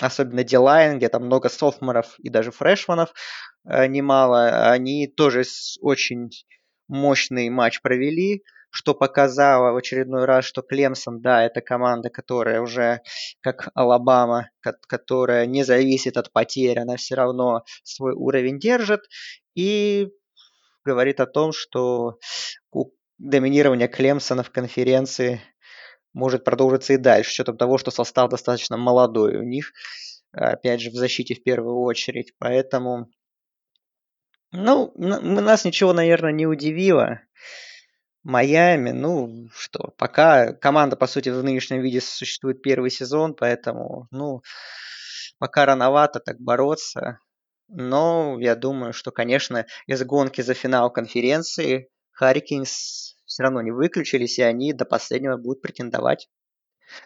особенно 0.00 0.44
Дилайн, 0.44 0.96
где 0.96 1.10
там 1.10 1.26
много 1.26 1.50
софтморов 1.50 2.14
и 2.18 2.30
даже 2.30 2.52
фрешманов 2.52 3.12
э, 3.68 3.86
немало, 3.86 4.70
они 4.70 5.08
тоже 5.08 5.44
очень 5.82 6.30
мощный 6.92 7.48
матч 7.48 7.80
провели, 7.80 8.44
что 8.70 8.94
показало 8.94 9.72
в 9.72 9.76
очередной 9.76 10.24
раз, 10.24 10.44
что 10.44 10.62
Клемсон, 10.62 11.20
да, 11.20 11.44
это 11.44 11.60
команда, 11.60 12.10
которая 12.10 12.60
уже 12.60 13.00
как 13.40 13.68
Алабама, 13.74 14.50
которая 14.86 15.46
не 15.46 15.64
зависит 15.64 16.16
от 16.16 16.32
потерь, 16.32 16.78
она 16.78 16.96
все 16.96 17.14
равно 17.14 17.64
свой 17.82 18.12
уровень 18.14 18.58
держит. 18.58 19.00
И 19.54 20.08
говорит 20.84 21.20
о 21.20 21.26
том, 21.26 21.52
что 21.52 22.18
доминирование 23.18 23.88
Клемсона 23.88 24.42
в 24.42 24.50
конференции 24.50 25.40
может 26.12 26.44
продолжиться 26.44 26.92
и 26.94 26.98
дальше, 26.98 27.30
с 27.30 27.34
учетом 27.34 27.56
того, 27.56 27.78
что 27.78 27.90
состав 27.90 28.30
достаточно 28.30 28.76
молодой 28.76 29.36
у 29.36 29.42
них. 29.42 29.72
опять 30.32 30.80
же, 30.80 30.90
в 30.90 30.94
защите 30.94 31.34
в 31.34 31.42
первую 31.42 31.80
очередь. 31.82 32.32
Поэтому, 32.38 33.08
ну, 34.52 34.92
нас 35.40 35.64
ничего, 35.64 35.92
наверное, 35.92 36.32
не 36.32 36.46
удивило. 36.46 37.20
Майами, 38.22 38.90
ну 38.90 39.48
что, 39.52 39.92
пока 39.98 40.52
команда, 40.52 40.94
по 40.94 41.06
сути, 41.06 41.30
в 41.30 41.42
нынешнем 41.42 41.80
виде 41.80 42.00
существует 42.00 42.62
первый 42.62 42.90
сезон, 42.90 43.34
поэтому, 43.34 44.06
ну, 44.12 44.42
пока 45.38 45.66
рановато 45.66 46.20
так 46.20 46.38
бороться. 46.38 47.18
Но 47.68 48.38
я 48.38 48.54
думаю, 48.54 48.92
что, 48.92 49.10
конечно, 49.10 49.66
из 49.86 50.04
гонки 50.04 50.40
за 50.40 50.54
финал 50.54 50.92
конференции 50.92 51.88
Харрикинс 52.12 53.16
все 53.24 53.42
равно 53.42 53.62
не 53.62 53.70
выключились, 53.70 54.38
и 54.38 54.42
они 54.42 54.72
до 54.72 54.84
последнего 54.84 55.36
будут 55.36 55.62
претендовать. 55.62 56.28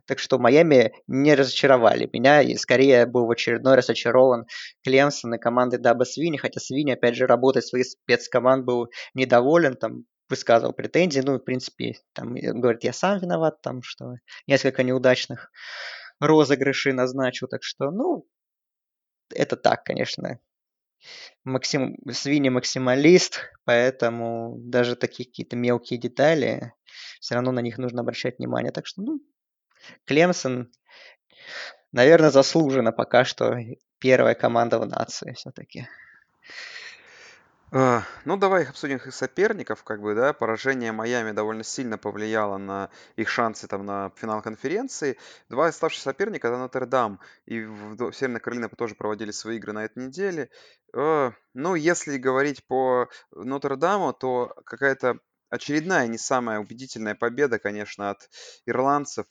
Так 0.06 0.18
что 0.18 0.38
Майами 0.38 0.92
не 1.06 1.34
разочаровали 1.34 2.08
меня, 2.12 2.42
и 2.42 2.56
скорее 2.56 3.06
был 3.06 3.26
в 3.26 3.30
очередной 3.30 3.76
раз 3.76 3.90
очарован 3.90 4.46
Клемсон 4.84 5.34
и 5.34 5.38
командой 5.38 5.78
Даба 5.78 6.04
Свини, 6.04 6.36
хотя 6.36 6.60
Свини, 6.60 6.92
опять 6.92 7.16
же, 7.16 7.26
работой 7.26 7.62
своих 7.62 7.86
спецкоманд 7.86 8.64
был 8.64 8.88
недоволен, 9.14 9.76
там 9.76 10.04
высказывал 10.28 10.72
претензии, 10.72 11.20
ну, 11.20 11.38
в 11.38 11.44
принципе, 11.44 11.94
там, 12.12 12.34
говорит, 12.34 12.84
я 12.84 12.92
сам 12.92 13.18
виноват, 13.20 13.60
там, 13.62 13.82
что 13.82 14.14
несколько 14.46 14.82
неудачных 14.82 15.50
розыгрышей 16.20 16.92
назначил, 16.92 17.46
так 17.48 17.62
что, 17.62 17.90
ну, 17.90 18.26
это 19.34 19.56
так, 19.56 19.84
конечно. 19.84 20.40
Максим... 21.44 21.96
Свинья 22.10 22.50
максималист, 22.50 23.52
поэтому 23.64 24.56
даже 24.58 24.96
такие 24.96 25.28
какие-то 25.28 25.56
мелкие 25.56 26.00
детали, 26.00 26.72
все 27.20 27.34
равно 27.34 27.52
на 27.52 27.60
них 27.60 27.78
нужно 27.78 28.00
обращать 28.00 28.38
внимание. 28.38 28.72
Так 28.72 28.86
что, 28.86 29.02
ну, 29.02 29.20
Клемсон, 30.04 30.70
наверное, 31.92 32.30
заслуженно 32.30 32.92
пока 32.92 33.24
что 33.24 33.56
первая 33.98 34.34
команда 34.34 34.78
в 34.78 34.86
нации 34.86 35.32
все-таки. 35.32 35.88
А, 37.72 38.04
ну, 38.24 38.36
давай 38.36 38.62
их 38.62 38.70
обсудим 38.70 38.96
их 38.96 39.12
соперников, 39.12 39.82
как 39.82 40.00
бы, 40.00 40.14
да. 40.14 40.32
Поражение 40.32 40.92
Майами 40.92 41.32
довольно 41.32 41.64
сильно 41.64 41.98
повлияло 41.98 42.58
на 42.58 42.90
их 43.16 43.28
шансы 43.28 43.66
там 43.66 43.84
на 43.84 44.12
финал 44.16 44.40
конференции. 44.40 45.18
Два 45.48 45.66
оставшихся 45.66 46.10
соперника 46.10 46.48
это 46.48 46.58
Нотр-Дам 46.58 47.18
и 47.44 47.64
в, 47.64 48.12
Северной 48.12 48.40
Каролине 48.40 48.68
тоже 48.68 48.94
проводили 48.94 49.32
свои 49.32 49.56
игры 49.56 49.72
на 49.72 49.84
этой 49.84 50.06
неделе. 50.06 50.48
Э, 50.94 51.32
ну, 51.54 51.74
если 51.74 52.18
говорить 52.18 52.64
по 52.66 53.08
Нотр-Даму, 53.32 54.12
то 54.12 54.54
какая-то 54.64 55.18
очередная 55.56 56.06
не 56.06 56.18
самая 56.18 56.60
убедительная 56.60 57.14
победа, 57.14 57.58
конечно, 57.58 58.10
от 58.10 58.30
ирландцев 58.66 59.26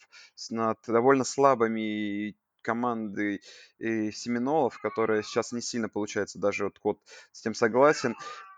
над 0.50 0.78
довольно 0.88 1.24
слабыми 1.24 2.36
команды 2.62 3.42
и 3.78 4.12
Семенолов, 4.12 4.80
которая 4.80 5.22
сейчас 5.22 5.52
не 5.52 5.62
сильно 5.62 5.88
получается, 5.88 6.40
даже 6.40 6.66
вот 6.66 6.80
код 6.80 7.00
с 7.32 7.42
тем 7.42 7.54
согласен. 7.54 8.16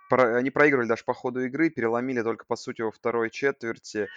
Про, 0.10 0.38
они 0.38 0.50
проигрывали 0.50 0.88
даже 0.88 1.04
по 1.04 1.14
ходу 1.14 1.42
игры, 1.42 1.70
переломили 1.70 2.22
только, 2.22 2.46
по 2.46 2.56
сути, 2.56 2.82
во 2.82 2.92
второй 2.92 3.30
четверти. 3.30 4.08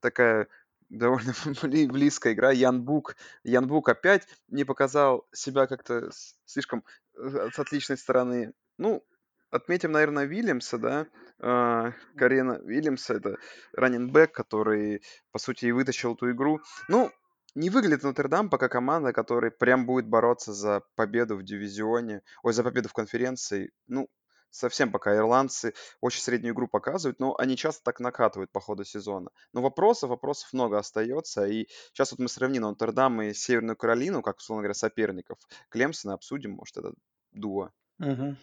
Такая 0.00 0.48
довольно 0.88 1.34
близкая 1.62 2.34
игра. 2.34 2.50
Ян 2.50 2.82
Бук. 2.82 3.16
Ян 3.44 3.66
Бук 3.66 3.88
опять 3.88 4.26
не 4.48 4.64
показал 4.64 5.26
себя 5.32 5.66
как-то 5.66 6.10
слишком 6.44 6.84
э, 7.14 7.50
с 7.52 7.58
отличной 7.58 7.96
стороны. 7.96 8.52
Ну, 8.78 9.04
отметим, 9.50 9.92
наверное, 9.92 10.24
Вильямса, 10.24 10.78
да, 10.78 11.02
э, 11.02 11.06
Карена 11.38 12.60
Вильямса, 12.62 13.14
это 13.14 13.36
раненбэк, 13.74 14.32
который, 14.32 15.02
по 15.32 15.38
сути, 15.38 15.66
и 15.66 15.72
вытащил 15.72 16.14
эту 16.14 16.30
игру. 16.32 16.60
Ну, 16.88 17.10
не 17.54 17.70
выглядит 17.70 18.02
Нотр-Дам 18.02 18.50
пока 18.50 18.68
команда, 18.68 19.12
которая 19.12 19.50
прям 19.50 19.86
будет 19.86 20.06
бороться 20.06 20.52
за 20.52 20.82
победу 20.94 21.36
в 21.36 21.42
дивизионе, 21.42 22.22
ой, 22.42 22.52
за 22.52 22.62
победу 22.62 22.88
в 22.88 22.92
конференции. 22.92 23.70
Ну, 23.86 24.08
совсем 24.50 24.90
пока 24.90 25.16
ирландцы 25.16 25.74
очень 26.00 26.22
среднюю 26.22 26.54
игру 26.54 26.68
показывают, 26.68 27.18
но 27.18 27.36
они 27.36 27.56
часто 27.56 27.82
так 27.84 28.00
накатывают 28.00 28.50
по 28.50 28.60
ходу 28.60 28.84
сезона. 28.84 29.30
Но 29.52 29.62
вопросов, 29.62 30.10
вопросов 30.10 30.52
много 30.52 30.78
остается. 30.78 31.46
И 31.46 31.66
сейчас 31.92 32.12
вот 32.12 32.20
мы 32.20 32.28
сравним 32.28 32.62
Нотр-Дам 32.62 33.22
и 33.22 33.34
Северную 33.34 33.76
Каролину, 33.76 34.22
как, 34.22 34.38
условно 34.38 34.62
говоря, 34.62 34.74
соперников 34.74 35.38
Клемсона, 35.70 36.14
обсудим, 36.14 36.52
может, 36.52 36.76
это 36.76 36.92
дуо. 37.32 37.70
Угу. 37.98 38.36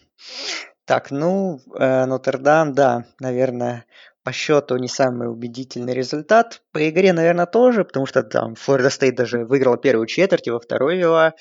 Так, 0.86 1.12
ну, 1.12 1.60
э, 1.80 2.06
Нотр-Дам, 2.06 2.74
да, 2.74 3.06
наверное, 3.20 3.86
по 4.24 4.32
счету 4.34 4.78
не 4.78 4.88
самый 4.90 5.30
убедительный 5.30 5.94
результат. 5.94 6.62
По 6.72 6.90
игре, 6.90 7.14
наверное, 7.14 7.46
тоже, 7.46 7.86
потому 7.86 8.06
что 8.06 8.24
там 8.24 8.56
Флорида 8.56 8.90
Стейт 8.90 9.16
даже 9.16 9.46
выиграла 9.46 9.78
первую 9.78 10.08
четверть, 10.08 10.48
во 10.48 10.60
второй 10.60 10.98
вела. 10.98 11.36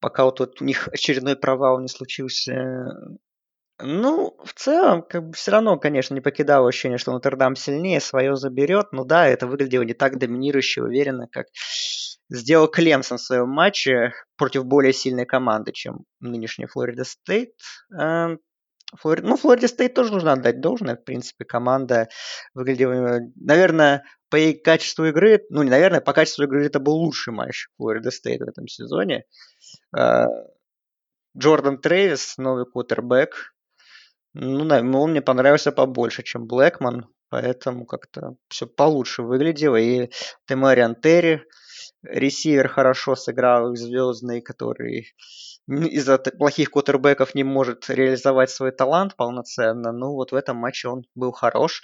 Пока 0.00 0.24
вот 0.24 0.36
тут 0.36 0.62
у 0.62 0.64
них 0.64 0.88
очередной 0.88 1.36
провал 1.36 1.80
не 1.80 1.88
случился. 1.88 2.86
Ну, 3.82 4.36
в 4.44 4.54
целом, 4.54 5.02
как 5.02 5.28
бы 5.28 5.32
все 5.32 5.50
равно, 5.50 5.78
конечно, 5.78 6.14
не 6.14 6.20
покидало 6.20 6.68
ощущение, 6.68 6.98
что 6.98 7.12
Нотр-Дам 7.12 7.56
сильнее, 7.56 8.00
свое 8.00 8.36
заберет. 8.36 8.92
Ну 8.92 9.04
да, 9.04 9.26
это 9.26 9.46
выглядело 9.46 9.82
не 9.82 9.94
так 9.94 10.18
доминирующе, 10.18 10.82
уверенно, 10.82 11.26
как 11.30 11.46
сделал 12.30 12.68
Клемсон 12.68 13.18
в 13.18 13.22
своем 13.22 13.48
матче 13.48 14.12
против 14.36 14.64
более 14.64 14.92
сильной 14.92 15.26
команды, 15.26 15.72
чем 15.72 16.04
нынешний 16.20 16.66
Флорида 16.66 17.04
Стейт. 17.04 17.50
Флори... 18.96 19.22
Ну, 19.22 19.36
Флорида 19.36 19.68
Стейт 19.68 19.94
тоже 19.94 20.12
нужно 20.12 20.32
отдать 20.32 20.60
должное. 20.60 20.96
В 20.96 21.04
принципе, 21.04 21.44
команда 21.44 22.08
выглядела... 22.54 23.20
Наверное, 23.36 24.04
по 24.28 24.38
качеству 24.64 25.06
игры... 25.06 25.44
Ну, 25.50 25.62
не 25.62 25.70
наверное, 25.70 26.00
по 26.00 26.12
качеству 26.12 26.44
игры 26.44 26.66
это 26.66 26.80
был 26.80 26.94
лучший 26.94 27.32
матч 27.32 27.68
Флорида 27.76 28.10
Стейт 28.10 28.40
в 28.40 28.48
этом 28.48 28.68
сезоне. 28.68 29.24
А, 29.96 30.26
Джордан 31.36 31.78
Трэвис, 31.78 32.38
новый 32.38 32.66
квотербек. 32.66 33.54
Ну, 34.34 34.64
ну, 34.64 35.00
он 35.00 35.10
мне 35.10 35.22
понравился 35.22 35.72
побольше, 35.72 36.22
чем 36.22 36.46
Блэкман. 36.46 37.08
Поэтому 37.30 37.84
как-то 37.84 38.36
все 38.48 38.66
получше 38.66 39.22
выглядело. 39.22 39.76
И 39.76 40.10
Тамориан 40.46 40.94
Терри, 40.94 41.42
ресивер 42.04 42.68
хорошо 42.68 43.16
сыграл, 43.16 43.74
звездный, 43.74 44.40
который 44.40 45.14
из-за 45.66 46.18
плохих 46.18 46.70
квотербеков 46.70 47.34
не 47.34 47.44
может 47.44 47.88
реализовать 47.88 48.50
свой 48.50 48.70
талант 48.70 49.16
полноценно. 49.16 49.92
Ну, 49.92 50.12
вот 50.12 50.32
в 50.32 50.34
этом 50.34 50.56
матче 50.56 50.88
он 50.88 51.04
был 51.14 51.32
хорош. 51.32 51.82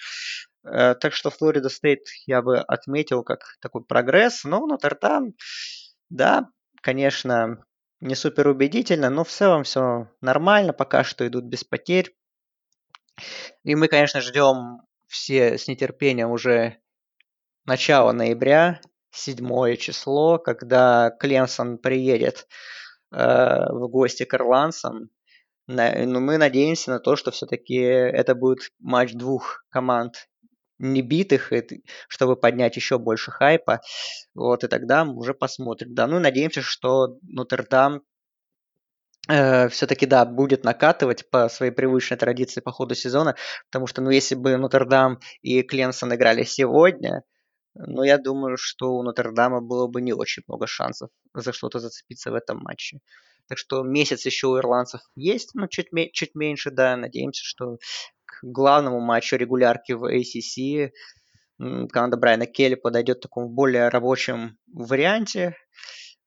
Э, 0.64 0.94
так 0.94 1.14
что 1.14 1.30
Флорида 1.30 1.68
Стейт 1.68 2.06
я 2.26 2.42
бы 2.42 2.58
отметил 2.58 3.22
как 3.22 3.56
такой 3.60 3.84
прогресс. 3.84 4.44
Но 4.44 4.66
Нотр-Дам, 4.66 5.32
да, 6.10 6.48
конечно, 6.82 7.64
не 8.00 8.14
супер 8.14 8.48
убедительно, 8.48 9.10
но 9.10 9.24
в 9.24 9.30
целом 9.30 9.64
все 9.64 10.08
нормально, 10.20 10.72
пока 10.72 11.04
что 11.04 11.26
идут 11.26 11.44
без 11.44 11.64
потерь. 11.64 12.14
И 13.64 13.74
мы, 13.74 13.88
конечно, 13.88 14.20
ждем 14.20 14.82
все 15.06 15.58
с 15.58 15.68
нетерпением 15.68 16.30
уже 16.30 16.78
начала 17.66 18.12
ноября, 18.12 18.80
седьмое 19.10 19.76
число, 19.76 20.38
когда 20.38 21.10
Клемсон 21.18 21.78
приедет 21.78 22.46
в 23.10 23.88
гости 23.88 24.24
к 24.24 24.34
ирландцам. 24.34 25.10
Но 25.66 26.20
мы 26.20 26.36
надеемся 26.36 26.90
на 26.90 26.98
то, 26.98 27.16
что 27.16 27.30
все-таки 27.30 27.76
это 27.76 28.34
будет 28.34 28.72
матч 28.78 29.12
двух 29.12 29.64
команд 29.68 30.28
не 30.80 31.02
битых, 31.02 31.52
чтобы 32.08 32.36
поднять 32.36 32.74
еще 32.74 32.98
больше 32.98 33.30
хайпа. 33.30 33.80
Вот, 34.34 34.64
и 34.64 34.68
тогда 34.68 35.04
мы 35.04 35.14
уже 35.14 35.34
посмотрим. 35.34 35.94
Да, 35.94 36.06
ну 36.06 36.16
и 36.16 36.22
надеемся, 36.22 36.62
что 36.62 37.18
Нотр-Дам 37.22 38.02
э, 39.28 39.68
все-таки, 39.68 40.06
да, 40.06 40.24
будет 40.24 40.64
накатывать 40.64 41.28
по 41.30 41.48
своей 41.48 41.70
привычной 41.70 42.16
традиции 42.16 42.60
по 42.62 42.72
ходу 42.72 42.94
сезона, 42.94 43.36
потому 43.70 43.86
что, 43.86 44.00
ну, 44.00 44.10
если 44.10 44.34
бы 44.34 44.56
Нотр-Дам 44.56 45.20
и 45.42 45.62
Клемсон 45.62 46.14
играли 46.14 46.44
сегодня, 46.44 47.22
но 47.86 48.04
я 48.04 48.18
думаю, 48.18 48.56
что 48.56 48.92
у 48.92 49.02
Нотр-Дама 49.02 49.60
было 49.60 49.86
бы 49.86 50.00
не 50.00 50.12
очень 50.12 50.42
много 50.46 50.66
шансов 50.66 51.10
за 51.34 51.52
что-то 51.52 51.78
зацепиться 51.78 52.30
в 52.30 52.34
этом 52.34 52.58
матче. 52.58 53.00
Так 53.48 53.58
что 53.58 53.82
месяц 53.82 54.26
еще 54.26 54.46
у 54.46 54.58
ирландцев 54.58 55.00
есть, 55.16 55.54
но 55.54 55.66
чуть, 55.66 55.88
чуть 56.12 56.34
меньше, 56.34 56.70
да. 56.70 56.96
Надеемся, 56.96 57.44
что 57.44 57.78
к 58.24 58.38
главному 58.42 59.00
матчу 59.00 59.36
регулярки 59.36 59.92
в 59.92 60.04
ACC 60.04 60.92
команда 61.58 62.16
Брайана 62.16 62.46
Келли 62.46 62.74
подойдет 62.74 63.18
в 63.18 63.22
таком 63.22 63.48
более 63.48 63.88
рабочем 63.88 64.56
варианте. 64.72 65.56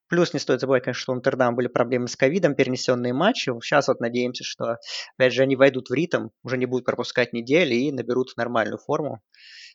Плюс 0.07 0.33
не 0.33 0.39
стоит 0.39 0.60
забывать, 0.60 0.83
конечно, 0.83 1.01
что 1.01 1.13
у 1.13 1.15
Нотр-Дам 1.15 1.55
были 1.55 1.67
проблемы 1.67 2.07
с 2.07 2.15
ковидом, 2.15 2.53
перенесенные 2.53 3.13
матчи. 3.13 3.51
Сейчас 3.62 3.88
вот 3.88 4.00
надеемся, 4.00 4.43
что, 4.43 4.77
опять 5.17 5.33
же, 5.33 5.41
они 5.41 5.55
войдут 5.55 5.89
в 5.89 5.93
ритм, 5.93 6.27
уже 6.43 6.57
не 6.57 6.67
будут 6.67 6.86
пропускать 6.86 7.33
недели 7.33 7.74
и 7.74 7.91
наберут 7.91 8.33
нормальную 8.38 8.77
форму. 8.77 9.22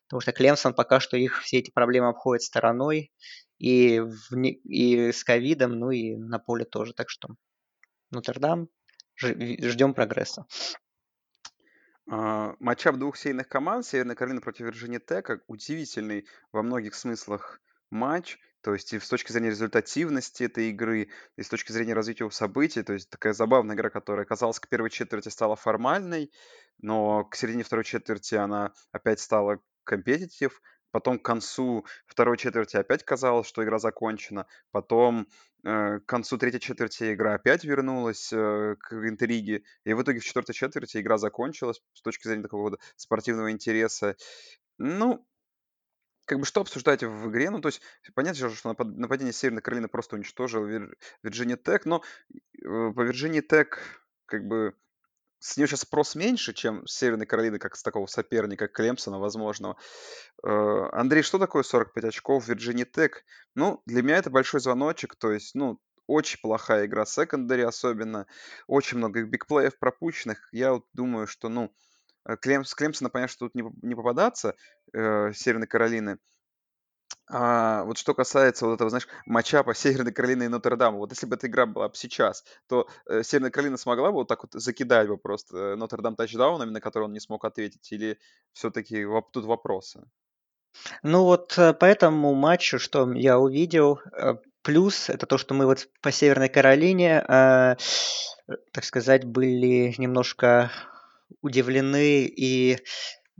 Потому 0.08 0.20
что 0.22 0.32
Клемсон 0.32 0.74
пока 0.74 1.00
что 1.00 1.16
их 1.16 1.42
все 1.42 1.58
эти 1.58 1.70
проблемы 1.70 2.08
обходит 2.08 2.42
стороной. 2.42 3.12
И, 3.58 4.00
в, 4.00 4.36
и 4.36 5.12
с 5.12 5.22
ковидом, 5.24 5.72
ну 5.78 5.90
и 5.90 6.16
на 6.16 6.38
поле 6.38 6.64
тоже. 6.64 6.94
Так 6.94 7.10
что 7.10 7.28
Нотр-Дам, 8.10 8.68
ждем 9.16 9.94
прогресса. 9.94 10.46
Uh, 12.10 12.56
матчап 12.58 12.96
двух 12.96 13.18
сейных 13.18 13.48
команд, 13.48 13.84
Северная 13.84 14.16
Каролина 14.16 14.40
против 14.40 14.64
Вирджини 14.64 14.98
Тека, 14.98 15.42
удивительный 15.46 16.26
во 16.52 16.62
многих 16.62 16.94
смыслах 16.94 17.60
матч. 17.90 18.38
То 18.62 18.72
есть 18.72 18.94
и 18.94 18.98
с 18.98 19.08
точки 19.08 19.30
зрения 19.30 19.50
результативности 19.50 20.44
этой 20.44 20.70
игры, 20.70 21.10
и 21.36 21.42
с 21.42 21.48
точки 21.48 21.70
зрения 21.70 21.92
развития 21.92 22.28
событий. 22.30 22.82
То 22.82 22.94
есть 22.94 23.10
такая 23.10 23.34
забавная 23.34 23.76
игра, 23.76 23.90
которая, 23.90 24.24
казалось, 24.24 24.58
к 24.58 24.68
первой 24.68 24.88
четверти 24.88 25.28
стала 25.28 25.54
формальной, 25.54 26.32
но 26.78 27.24
к 27.24 27.36
середине 27.36 27.62
второй 27.62 27.84
четверти 27.84 28.36
она 28.36 28.72
опять 28.90 29.20
стала 29.20 29.60
компетитив. 29.88 30.60
Потом 30.90 31.18
к 31.18 31.24
концу 31.24 31.84
второй 32.06 32.38
четверти 32.38 32.76
опять 32.76 33.04
казалось, 33.04 33.46
что 33.46 33.62
игра 33.62 33.78
закончена. 33.78 34.46
Потом 34.70 35.28
э, 35.64 35.98
к 36.00 36.06
концу 36.06 36.38
третьей 36.38 36.60
четверти 36.60 37.12
игра 37.12 37.34
опять 37.34 37.64
вернулась 37.64 38.32
э, 38.32 38.76
к 38.78 38.92
интриге. 38.92 39.64
И 39.84 39.92
в 39.92 40.02
итоге 40.02 40.20
в 40.20 40.24
четвертой 40.24 40.54
четверти 40.54 40.98
игра 40.98 41.18
закончилась 41.18 41.82
с 41.92 42.02
точки 42.02 42.26
зрения 42.26 42.42
такого 42.42 42.78
спортивного 42.96 43.50
интереса. 43.50 44.16
Ну, 44.78 45.26
как 46.24 46.38
бы 46.38 46.46
что 46.46 46.60
обсуждать 46.60 47.02
в 47.02 47.30
игре? 47.30 47.50
Ну, 47.50 47.60
то 47.60 47.68
есть, 47.68 47.82
понятно 48.14 48.48
что 48.50 48.70
напад- 48.70 48.96
нападение 48.96 49.32
Северной 49.32 49.62
Каролины 49.62 49.88
просто 49.88 50.16
уничтожило 50.16 50.66
Вир- 50.66 50.96
Вирджиния 51.22 51.56
Тек, 51.56 51.84
но 51.84 52.02
э, 52.32 52.92
по 52.94 53.02
Вирджинии 53.02 53.40
Тек 53.40 53.80
как 54.26 54.46
бы 54.46 54.74
с 55.40 55.56
нее 55.56 55.66
сейчас 55.66 55.80
спрос 55.80 56.14
меньше, 56.14 56.52
чем 56.52 56.86
с 56.86 56.96
Северной 56.96 57.26
Каролины, 57.26 57.58
как 57.58 57.76
с 57.76 57.82
такого 57.82 58.06
соперника 58.06 58.66
Клемсона 58.66 59.18
возможного. 59.18 59.76
Э, 60.44 60.88
Андрей, 60.92 61.22
что 61.22 61.38
такое 61.38 61.62
45 61.62 62.04
очков 62.04 62.44
в 62.44 62.48
Вирджинии 62.48 62.84
Тек? 62.84 63.24
Ну, 63.54 63.80
для 63.86 64.02
меня 64.02 64.16
это 64.16 64.30
большой 64.30 64.60
звоночек, 64.60 65.14
то 65.16 65.30
есть, 65.30 65.54
ну, 65.54 65.80
очень 66.06 66.40
плохая 66.40 66.86
игра 66.86 67.04
секондари 67.04 67.62
особенно, 67.62 68.26
очень 68.66 68.98
много 68.98 69.22
бигплеев 69.22 69.78
пропущенных. 69.78 70.48
Я 70.52 70.72
вот 70.72 70.86
думаю, 70.92 71.26
что, 71.26 71.48
ну, 71.48 71.72
э, 72.24 72.36
Клем, 72.36 72.64
с 72.64 72.74
Клемсона, 72.74 73.10
понятно, 73.10 73.32
что 73.32 73.46
тут 73.46 73.54
не, 73.54 73.64
не 73.82 73.94
попадаться, 73.94 74.56
э, 74.92 75.32
Северной 75.34 75.68
Каролины. 75.68 76.18
А 77.30 77.84
вот 77.84 77.98
что 77.98 78.14
касается 78.14 78.66
вот 78.66 78.74
этого, 78.74 78.88
знаешь, 78.90 79.06
матчапа 79.26 79.74
Северной 79.74 80.12
Каролины 80.12 80.44
и 80.44 80.48
Нотр-Дама, 80.48 80.98
вот 80.98 81.10
если 81.10 81.26
бы 81.26 81.36
эта 81.36 81.46
игра 81.46 81.66
была 81.66 81.88
бы 81.88 81.94
сейчас, 81.94 82.44
то 82.68 82.88
э, 83.06 83.22
Северная 83.22 83.50
Каролина 83.50 83.76
смогла 83.76 84.10
бы 84.10 84.18
вот 84.18 84.28
так 84.28 84.42
вот 84.42 84.52
закидать 84.54 85.08
бы 85.08 85.18
просто 85.18 85.56
э, 85.56 85.76
Нотр-Дам 85.76 86.16
тачдаунами, 86.16 86.70
на 86.70 86.80
которые 86.80 87.06
он 87.08 87.12
не 87.12 87.20
смог 87.20 87.44
ответить, 87.44 87.92
или 87.92 88.18
все-таки 88.52 89.02
воп- 89.02 89.30
тут 89.32 89.44
вопросы? 89.44 90.04
Ну 91.02 91.24
вот 91.24 91.58
э, 91.58 91.74
по 91.74 91.84
этому 91.84 92.34
матчу, 92.34 92.78
что 92.78 93.12
я 93.12 93.38
увидел, 93.38 94.00
э, 94.12 94.36
плюс 94.62 95.10
это 95.10 95.26
то, 95.26 95.36
что 95.38 95.54
мы 95.54 95.66
вот 95.66 95.88
по 96.00 96.10
Северной 96.10 96.48
Каролине, 96.48 97.24
э, 97.28 97.76
так 98.72 98.84
сказать, 98.84 99.24
были 99.24 99.94
немножко 99.98 100.70
удивлены 101.42 102.24
и 102.24 102.78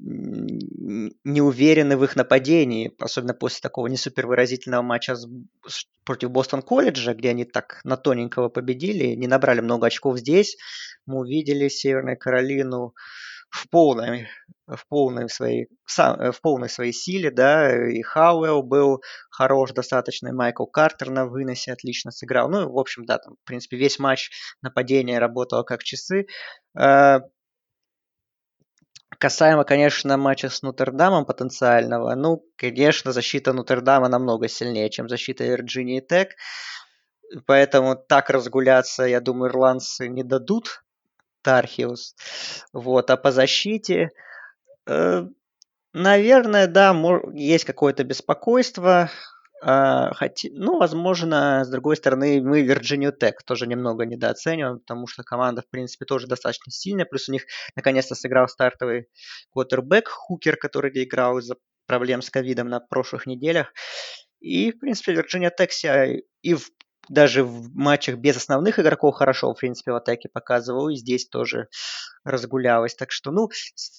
не 0.00 1.40
уверены 1.40 1.96
в 1.96 2.04
их 2.04 2.16
нападении, 2.16 2.92
особенно 2.98 3.34
после 3.34 3.60
такого 3.60 3.86
не 3.88 3.96
супер 3.96 4.26
выразительного 4.26 4.82
матча 4.82 5.16
с- 5.16 5.26
с- 5.66 5.86
против 6.04 6.30
Бостон 6.30 6.62
колледжа, 6.62 7.14
где 7.14 7.30
они 7.30 7.44
так 7.44 7.80
на 7.84 7.96
тоненького 7.96 8.48
победили, 8.48 9.14
не 9.14 9.26
набрали 9.26 9.60
много 9.60 9.88
очков 9.88 10.18
здесь. 10.18 10.56
Мы 11.06 11.18
увидели 11.20 11.68
Северную 11.68 12.18
Каролину 12.18 12.94
в 13.50 13.68
полной, 13.70 14.28
в 14.66 14.86
полной 14.88 15.28
своей, 15.28 15.68
э, 15.98 16.32
в 16.32 16.40
полной 16.42 16.68
своей 16.68 16.92
силе, 16.92 17.30
да, 17.30 17.90
и 17.90 18.02
Хауэлл 18.02 18.62
был 18.62 19.02
хорош 19.30 19.72
достаточно, 19.72 20.28
и 20.28 20.32
Майкл 20.32 20.66
Картер 20.66 21.10
на 21.10 21.26
выносе 21.26 21.72
отлично 21.72 22.10
сыграл. 22.10 22.50
Ну, 22.50 22.70
в 22.70 22.78
общем, 22.78 23.04
да, 23.06 23.18
там, 23.18 23.34
в 23.42 23.46
принципе, 23.46 23.78
весь 23.78 23.98
матч 23.98 24.30
нападение 24.62 25.18
работало 25.18 25.62
как 25.62 25.82
часы. 25.82 26.26
Касаемо, 29.16 29.64
конечно, 29.64 30.16
матча 30.16 30.50
с 30.50 30.62
Нотр-Дамом 30.62 31.24
потенциального, 31.24 32.14
ну, 32.14 32.44
конечно, 32.56 33.12
защита 33.12 33.52
Нотр-Дама 33.52 34.08
намного 34.08 34.48
сильнее, 34.48 34.90
чем 34.90 35.08
защита 35.08 35.44
Вирджинии 35.44 36.00
Тек. 36.00 36.36
Поэтому 37.46 37.96
так 37.96 38.30
разгуляться, 38.30 39.04
я 39.04 39.20
думаю, 39.20 39.50
ирландцы 39.50 40.08
не 40.08 40.22
дадут 40.22 40.84
Тархиус. 41.42 42.14
Вот, 42.72 43.10
а 43.10 43.16
по 43.16 43.32
защите, 43.32 44.10
э, 44.86 45.26
наверное, 45.92 46.66
да, 46.66 46.94
есть 47.34 47.64
какое-то 47.64 48.04
беспокойство. 48.04 49.10
А, 49.60 50.14
хотя, 50.14 50.48
ну, 50.52 50.78
возможно, 50.78 51.64
с 51.64 51.68
другой 51.68 51.96
стороны, 51.96 52.40
мы 52.40 52.64
Virginia 52.64 53.12
Tech 53.12 53.34
тоже 53.44 53.66
немного 53.66 54.04
недооцениваем, 54.06 54.78
потому 54.78 55.06
что 55.06 55.24
команда, 55.24 55.62
в 55.62 55.68
принципе, 55.68 56.04
тоже 56.04 56.26
достаточно 56.26 56.70
сильная. 56.70 57.06
Плюс 57.06 57.28
у 57.28 57.32
них 57.32 57.42
наконец-то 57.74 58.14
сыграл 58.14 58.48
стартовый 58.48 59.08
квотербек 59.52 60.08
Хукер, 60.08 60.56
который 60.56 60.92
играл 61.02 61.38
из-за 61.38 61.56
проблем 61.86 62.22
с 62.22 62.30
ковидом 62.30 62.68
на 62.68 62.80
прошлых 62.80 63.26
неделях. 63.26 63.72
И, 64.40 64.70
в 64.70 64.78
принципе, 64.78 65.14
Virginia 65.14 65.50
Tech 65.58 65.70
себя 65.70 66.06
и 66.42 66.54
в, 66.54 66.70
даже 67.08 67.42
в 67.42 67.74
матчах 67.74 68.16
без 68.16 68.36
основных 68.36 68.78
игроков 68.78 69.16
хорошо, 69.16 69.52
в 69.52 69.58
принципе, 69.58 69.90
в 69.90 69.96
атаке 69.96 70.28
показывал, 70.32 70.88
и 70.88 70.94
здесь 70.94 71.28
тоже 71.28 71.68
разгулялась. 72.22 72.94
Так 72.94 73.10
что, 73.10 73.32
ну, 73.32 73.48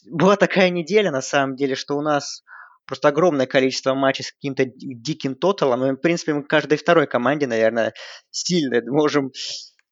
была 0.06 0.38
такая 0.38 0.70
неделя, 0.70 1.12
на 1.12 1.22
самом 1.22 1.58
деле, 1.58 1.76
что 1.76 1.98
у 1.98 2.02
нас 2.02 2.44
просто 2.90 3.10
огромное 3.10 3.46
количество 3.46 3.94
матчей 3.94 4.26
с 4.26 4.32
каким-то 4.32 4.66
диким 4.66 5.36
тоталом. 5.36 5.86
И, 5.86 5.92
в 5.92 5.98
принципе, 5.98 6.34
мы 6.34 6.44
каждой 6.44 6.80
второй 6.80 7.06
команде, 7.06 7.46
наверное, 7.46 7.94
сильно 8.32 8.82
можем 8.92 9.32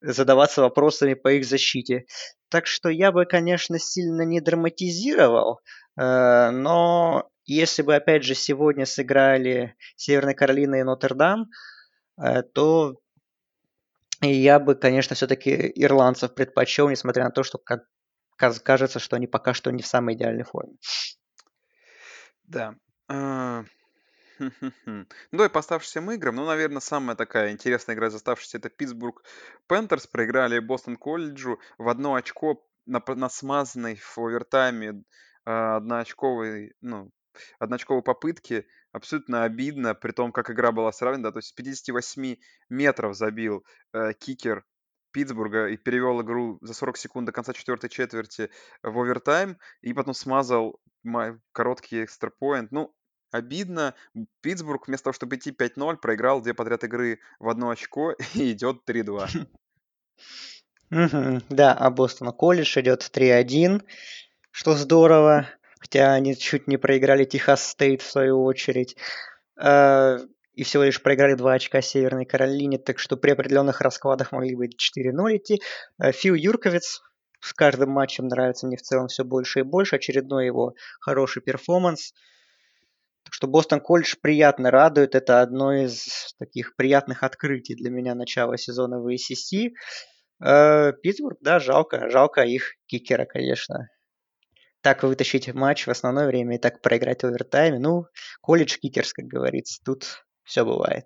задаваться 0.02 0.62
вопросами 0.62 1.14
по 1.14 1.32
их 1.32 1.46
защите. 1.46 2.06
Так 2.50 2.66
что 2.66 2.90
я 2.90 3.12
бы, 3.12 3.26
конечно, 3.26 3.78
сильно 3.78 4.24
не 4.24 4.42
драматизировал, 4.42 5.60
э, 5.96 6.50
но 6.50 7.30
если 7.46 7.84
бы, 7.84 7.96
опять 7.96 8.24
же, 8.24 8.34
сегодня 8.34 8.88
сыграли 8.88 9.76
Северная 9.96 10.34
Каролина 10.34 10.76
и 10.76 10.84
Нотр-Дам, 10.84 11.46
э, 12.20 12.42
то 12.42 12.96
я 14.22 14.60
бы, 14.60 14.74
конечно, 14.74 15.16
все-таки 15.16 15.72
ирландцев 15.76 16.34
предпочел, 16.34 16.90
несмотря 16.90 17.26
на 17.26 17.32
то, 17.32 17.44
что 17.44 17.60
как 17.60 17.84
кажется, 18.38 18.98
что 18.98 19.18
они 19.18 19.28
пока 19.28 19.54
что 19.54 19.70
не 19.70 19.84
в 19.84 19.88
самой 19.88 20.16
идеальной 20.16 20.46
форме. 20.46 20.78
Да. 22.44 22.76
А, 23.08 23.64
Ну, 24.86 25.06
давай 25.32 25.50
по 25.50 25.60
оставшимся 25.60 26.00
играм. 26.14 26.36
Ну, 26.36 26.46
наверное, 26.46 26.80
самая 26.80 27.16
такая 27.16 27.52
интересная 27.52 27.96
игра 27.96 28.08
из 28.08 28.16
оставшихся 28.16 28.58
это 28.58 28.70
Питтсбург 28.70 29.24
Пентерс. 29.68 30.08
Проиграли 30.08 30.60
Бостон 30.60 30.96
Колледжу 30.96 31.60
в 31.78 31.90
одно 31.90 32.16
очко 32.16 32.64
на, 32.86 33.00
п- 33.00 33.16
на 33.16 33.30
смазанной 33.30 33.96
в 33.96 34.18
овертайме 34.20 35.04
а, 35.46 35.78
одноочковой, 35.78 36.74
ну, 36.82 37.12
одноочковой 37.60 38.04
попытки. 38.04 38.68
Абсолютно 38.92 39.44
обидно, 39.44 39.96
при 39.96 40.12
том, 40.12 40.32
как 40.32 40.50
игра 40.50 40.72
была 40.72 40.92
сравнена. 40.92 41.32
То 41.32 41.40
есть 41.40 41.50
с 41.50 41.54
58 41.54 42.38
метров 42.70 43.16
забил 43.16 43.66
э, 43.94 44.14
кикер 44.14 44.66
Питтсбурга 45.12 45.68
и 45.68 45.78
перевел 45.78 46.22
игру 46.22 46.58
за 46.62 46.74
40 46.74 46.98
секунд 46.98 47.26
до 47.26 47.32
конца 47.32 47.54
четвертой 47.54 47.90
четверти 47.90 48.50
в 48.84 48.98
овертайм, 49.00 49.58
и 49.82 49.94
потом 49.94 50.14
смазал 50.14 50.80
ма- 51.04 51.40
короткий 51.52 52.04
экстрапоинт. 52.04 52.72
Ну, 52.72 52.94
обидно. 53.32 53.94
Питтсбург 54.42 54.88
вместо 54.88 55.06
того, 55.06 55.14
чтобы 55.14 55.36
идти 55.36 55.52
5-0, 55.52 55.98
проиграл 55.98 56.42
две 56.42 56.54
подряд 56.54 56.84
игры 56.84 57.20
в 57.40 57.50
одно 57.50 57.70
очко 57.70 58.12
и 58.34 58.52
идет 58.52 58.82
3-2. 58.88 59.48
Мгм. 60.90 61.44
Да, 61.50 61.74
а 61.74 61.90
Бостон 61.90 62.32
колледж 62.32 62.80
идет 62.80 63.10
3-1, 63.14 63.82
что 64.52 64.74
здорово. 64.74 65.48
Хотя 65.80 66.14
они 66.14 66.36
чуть 66.36 66.68
не 66.68 66.78
проиграли 66.78 67.24
Техас 67.26 67.68
Стейт 67.68 68.02
в 68.02 68.10
свою 68.10 68.44
очередь. 68.44 68.96
Э, 69.62 70.18
И 70.54 70.64
всего 70.64 70.84
лишь 70.84 71.02
проиграли 71.04 71.36
2 71.36 71.54
очка 71.54 71.82
Северной 71.82 72.26
Каролине, 72.26 72.80
так 72.80 72.98
что 72.98 73.16
при 73.16 73.32
определенных 73.32 73.82
раскладах 73.82 74.32
могли 74.32 74.56
бы 74.56 74.68
4-0 74.70 75.38
идти. 75.38 75.62
Э, 76.02 76.12
Фил 76.12 76.34
Юрковец 76.34 77.02
с 77.42 77.54
каждым 77.54 77.92
матчем 77.92 78.28
нравится 78.28 78.66
мне 78.66 78.78
в 78.78 78.82
целом 78.82 79.08
все 79.08 79.24
больше 79.24 79.60
и 79.60 79.64
больше. 79.64 79.98
Очередной 79.98 80.48
его 80.48 80.74
хороший 81.00 81.44
перформанс. 81.44 82.14
Так 83.28 83.34
что 83.34 83.48
Бостон 83.48 83.82
Колледж 83.82 84.16
приятно 84.22 84.72
радует. 84.72 85.14
Это 85.14 85.42
одно 85.42 85.74
из 85.74 86.34
таких 86.40 86.78
приятных 86.78 87.24
открытий 87.24 87.76
для 87.76 87.90
меня 87.90 88.16
начала 88.16 88.58
сезона 88.58 89.02
в 89.02 89.14
ACC. 89.14 89.72
Э, 90.42 90.94
Питтсбург, 90.94 91.38
да, 91.42 91.60
жалко. 91.60 92.10
Жалко 92.10 92.44
их 92.44 92.76
кикера, 92.86 93.26
конечно. 93.26 93.90
Так 94.80 95.04
вытащить 95.04 95.54
матч 95.54 95.88
в 95.88 95.90
основное 95.90 96.26
время 96.26 96.56
и 96.56 96.58
так 96.58 96.82
проиграть 96.82 97.24
в 97.24 97.26
овертайме. 97.26 97.80
Ну, 97.80 98.06
college 98.40 98.78
kickers, 98.78 99.12
как 99.12 99.26
говорится. 99.26 99.82
Тут 99.84 100.26
все 100.46 100.64
бывает. 100.64 101.04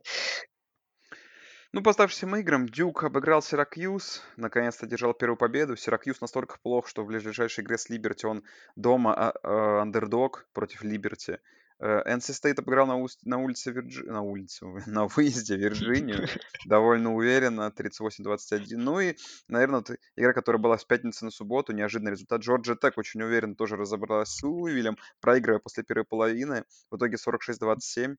Ну, 1.73 1.81
по 1.81 1.89
оставшимся 1.89 2.27
играм, 2.37 2.69
Дюк 2.69 3.03
обыграл 3.03 3.41
Сиракьюз, 3.41 4.21
наконец-то 4.37 4.85
одержал 4.85 5.15
первую 5.15 5.37
победу. 5.37 5.75
Сиракьюз 5.75 6.21
настолько 6.21 6.59
плох, 6.61 6.87
что 6.87 7.03
в 7.03 7.07
ближайшей 7.07 7.63
игре 7.63 7.79
с 7.79 7.89
Либерти 7.89 8.27
он 8.27 8.43
дома 8.75 9.15
а, 9.15 9.33
а, 9.41 9.81
андердог 9.81 10.47
против 10.53 10.83
Либерти. 10.83 11.39
NC 11.81 12.31
State 12.31 12.59
обыграл 12.59 12.85
на, 12.85 12.97
уст- 12.97 13.25
на 13.25 13.39
улице 13.39 13.71
Вирджи... 13.71 14.03
на 14.03 14.21
улице, 14.21 14.65
на 14.85 15.07
выезде 15.07 15.55
Вирджинию 15.57 16.27
довольно 16.65 17.13
уверенно, 17.15 17.73
38-21. 17.75 18.77
Ну 18.77 18.99
и, 18.99 19.15
наверное, 19.47 19.79
вот 19.79 19.97
игра, 20.15 20.33
которая 20.33 20.61
была 20.61 20.77
с 20.77 20.85
пятницы 20.85 21.25
на 21.25 21.31
субботу, 21.31 21.73
неожиданный 21.73 22.11
результат. 22.11 22.41
Джорджия 22.41 22.75
Тек 22.75 22.97
очень 22.97 23.23
уверенно 23.23 23.55
тоже 23.55 23.77
разобралась 23.77 24.29
с 24.29 24.43
Луивилем, 24.43 24.97
проигрывая 25.21 25.59
после 25.59 25.83
первой 25.83 26.05
половины. 26.05 26.65
В 26.91 26.97
итоге 26.97 27.17
46-27. 27.17 28.15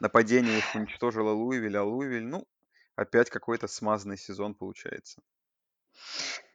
нападение 0.00 0.58
их 0.58 0.74
уничтожило 0.74 1.30
Луивиль, 1.30 1.76
а 1.76 1.84
Луивиль, 1.84 2.26
ну, 2.26 2.46
опять 2.96 3.30
какой-то 3.30 3.66
смазанный 3.66 4.18
сезон 4.18 4.54
получается. 4.54 5.22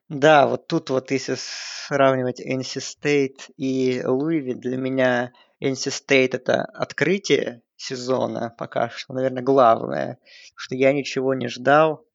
Да, 0.10 0.48
вот 0.48 0.68
тут 0.68 0.90
вот 0.90 1.12
если 1.12 1.36
сравнивать 1.38 2.40
NC 2.40 2.80
State 2.80 3.52
и 3.58 4.02
Луивиль, 4.06 4.56
для 4.56 4.78
меня 4.78 5.34
NC 5.64 5.92
State 5.92 6.36
это 6.36 6.64
открытие 6.64 7.62
сезона 7.76 8.54
пока 8.58 8.90
что, 8.90 9.14
наверное, 9.14 9.44
главное, 9.44 10.20
что 10.56 10.76
я 10.76 10.94
ничего 10.94 11.34
не 11.34 11.48
ждал. 11.48 12.06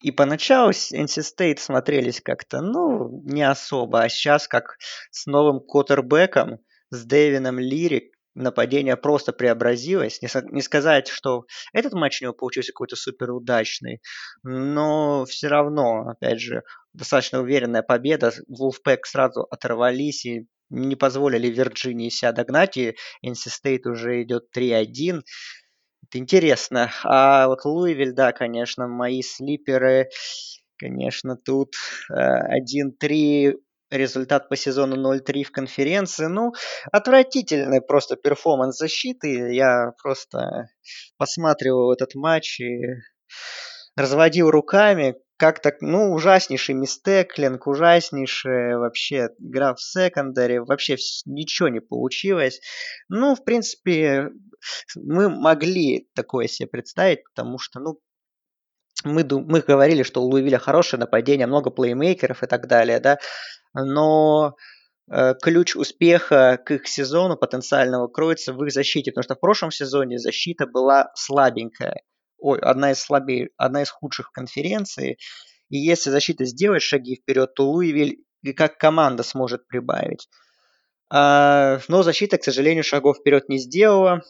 И 0.00 0.10
поначалу 0.10 0.70
NC 0.70 1.22
State 1.22 1.58
смотрелись 1.58 2.20
как-то, 2.20 2.60
ну, 2.60 3.22
не 3.24 3.42
особо, 3.42 4.02
а 4.02 4.08
сейчас 4.08 4.48
как 4.48 4.78
с 5.10 5.26
новым 5.26 5.60
квотербеком, 5.60 6.60
с 6.90 7.04
Дэвином 7.04 7.58
Лири, 7.58 8.12
нападение 8.36 8.96
просто 8.96 9.32
преобразилось. 9.32 10.20
Не, 10.22 10.28
не 10.52 10.62
сказать, 10.62 11.08
что 11.08 11.46
этот 11.72 11.94
матч 11.94 12.20
у 12.20 12.26
него 12.26 12.34
получился 12.34 12.72
какой-то 12.72 12.96
супер 12.96 13.32
удачный, 13.32 14.00
но 14.42 15.24
все 15.24 15.48
равно, 15.48 16.08
опять 16.08 16.40
же, 16.40 16.62
достаточно 16.92 17.40
уверенная 17.40 17.82
победа. 17.82 18.32
Wolfpack 18.48 19.00
сразу 19.04 19.42
оторвались 19.50 20.24
и 20.26 20.46
не 20.70 20.96
позволили 20.96 21.48
Вирджинии 21.48 22.08
себя 22.08 22.32
догнать, 22.32 22.76
и 22.76 22.96
NC 23.24 23.48
State 23.48 23.88
уже 23.88 24.22
идет 24.22 24.44
3-1. 24.56 25.22
Это 26.08 26.18
интересно. 26.18 26.90
А 27.04 27.48
вот 27.48 27.64
Луивиль, 27.64 28.12
да, 28.12 28.32
конечно, 28.32 28.86
мои 28.86 29.22
слиперы, 29.22 30.08
конечно, 30.78 31.36
тут 31.36 31.74
1-3 32.10 33.48
э, 33.48 33.52
результат 33.90 34.48
по 34.48 34.56
сезону 34.56 34.96
0-3 34.96 35.44
в 35.44 35.52
конференции. 35.52 36.26
Ну, 36.26 36.52
отвратительный 36.92 37.80
просто 37.80 38.16
перформанс 38.16 38.78
защиты. 38.78 39.54
Я 39.54 39.92
просто 40.02 40.68
посматривал 41.16 41.92
этот 41.92 42.14
матч 42.14 42.60
и 42.60 42.82
разводил 43.96 44.50
руками. 44.50 45.16
Как 45.38 45.60
так, 45.60 45.82
ну, 45.82 46.12
ужаснейший 46.14 46.74
мистеклинг, 46.74 47.66
ужаснейшая 47.66 48.78
вообще 48.78 49.28
игра 49.38 49.74
в 49.74 49.82
секондаре, 49.82 50.62
вообще 50.62 50.96
ничего 51.26 51.68
не 51.68 51.80
получилось. 51.80 52.60
Ну, 53.10 53.34
в 53.34 53.44
принципе, 53.44 54.30
мы 54.94 55.28
могли 55.28 56.08
такое 56.14 56.48
себе 56.48 56.68
представить, 56.68 57.24
потому 57.24 57.58
что, 57.58 57.80
ну, 57.80 58.00
мы, 59.04 59.26
мы 59.30 59.60
говорили, 59.60 60.02
что 60.02 60.22
у 60.22 60.26
Луивиля 60.26 60.58
хорошее 60.58 61.00
нападение, 61.00 61.46
много 61.46 61.70
плеймейкеров 61.70 62.42
и 62.42 62.46
так 62.46 62.66
далее, 62.66 62.98
да, 62.98 63.18
но 63.74 64.56
э, 65.10 65.34
ключ 65.42 65.76
успеха 65.76 66.58
к 66.64 66.70
их 66.70 66.88
сезону 66.88 67.36
потенциального 67.36 68.08
кроется 68.08 68.54
в 68.54 68.64
их 68.64 68.72
защите, 68.72 69.12
потому 69.12 69.24
что 69.24 69.34
в 69.34 69.40
прошлом 69.40 69.70
сезоне 69.70 70.18
защита 70.18 70.66
была 70.66 71.10
слабенькая, 71.14 72.02
ой, 72.38 72.58
одна 72.60 72.92
из 72.92 73.00
слабее, 73.00 73.50
одна 73.56 73.82
из 73.82 73.90
худших 73.90 74.28
в 74.28 74.32
конференции, 74.32 75.18
и 75.68 75.78
если 75.78 76.10
защита 76.10 76.44
сделает 76.44 76.82
шаги 76.82 77.16
вперед, 77.16 77.54
то 77.54 77.70
Луивиль 77.70 78.18
как 78.56 78.78
команда 78.78 79.22
сможет 79.22 79.66
прибавить. 79.66 80.28
А, 81.08 81.80
но 81.88 82.02
защита, 82.02 82.38
к 82.38 82.44
сожалению, 82.44 82.84
шагов 82.84 83.18
вперед 83.18 83.48
не 83.48 83.58
сделала. 83.58 84.22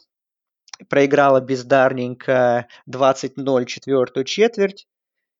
Проиграла 0.89 1.41
бездарненько 1.41 2.69
20-0 2.91 3.65
четвертую 3.65 4.25
четверть 4.25 4.87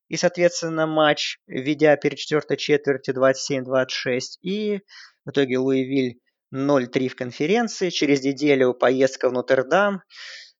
и, 0.07 0.17
соответственно, 0.17 0.87
матч, 0.87 1.39
ведя 1.47 1.95
перед 1.97 2.17
четвертой 2.17 2.57
четвертью 2.57 3.13
27-26. 3.13 4.21
И 4.41 4.81
в 5.25 5.29
итоге 5.29 5.59
Луивиль 5.59 6.19
0-3 6.53 7.09
в 7.09 7.15
конференции. 7.15 7.89
Через 7.89 8.23
неделю 8.23 8.73
поездка 8.73 9.29
в 9.29 9.33
Нотр-Дам. 9.33 10.01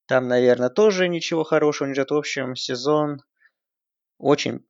Там, 0.08 0.28
наверное, 0.28 0.70
тоже 0.70 1.08
ничего 1.10 1.44
хорошего 1.44 1.88
не 1.88 1.94
ждет. 1.94 2.12
В 2.12 2.16
общем, 2.16 2.56
сезон 2.56 3.22
очень, 4.18 4.66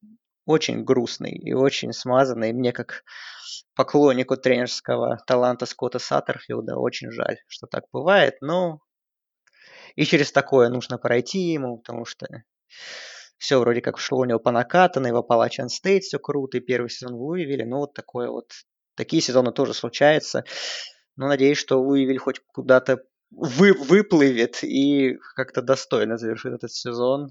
очень 0.45 0.84
грустный 0.84 1.32
и 1.32 1.54
очень 1.54 1.93
смазанный. 1.93 2.54
Мне, 2.54 2.71
как 2.71 3.04
поклоннику 3.76 4.36
тренерского 4.36 5.17
таланта 5.28 5.65
Скотта 5.65 6.00
Саттерфилда, 6.00 6.78
очень 6.78 7.12
жаль, 7.12 7.38
что 7.47 7.67
так 7.67 7.84
бывает. 7.91 8.36
Но 8.41 8.82
и 9.95 10.06
через 10.06 10.32
такое 10.32 10.69
нужно 10.69 10.97
пройти 10.97 11.39
ему, 11.39 11.78
потому 11.78 12.06
что 12.06 12.28
все 13.38 13.60
вроде 13.60 13.82
как 13.82 14.00
шло 14.00 14.19
у 14.19 14.26
него 14.26 14.39
по 14.39 14.52
накатанной, 14.52 15.12
в 15.12 15.17
Appalachian 15.17 15.67
State 15.67 16.02
все 16.02 16.17
круто, 16.17 16.58
и 16.58 16.62
первый 16.62 16.89
сезон 16.89 17.15
в 17.15 17.21
Луивилле, 17.21 17.65
ну 17.65 17.78
вот 17.78 17.93
такое 17.93 18.30
вот, 18.30 18.52
такие 18.95 19.21
сезоны 19.21 19.52
тоже 19.52 19.76
случаются. 19.76 20.43
Но 21.15 21.28
надеюсь, 21.28 21.58
что 21.58 21.82
Луивиль 21.82 22.17
хоть 22.17 22.39
куда-то 22.54 23.04
вы, 23.32 23.74
выплывет 23.74 24.63
и 24.63 25.18
как-то 25.36 25.62
достойно 25.62 26.18
завершит 26.18 26.54
этот 26.54 26.72
сезон. 26.72 27.30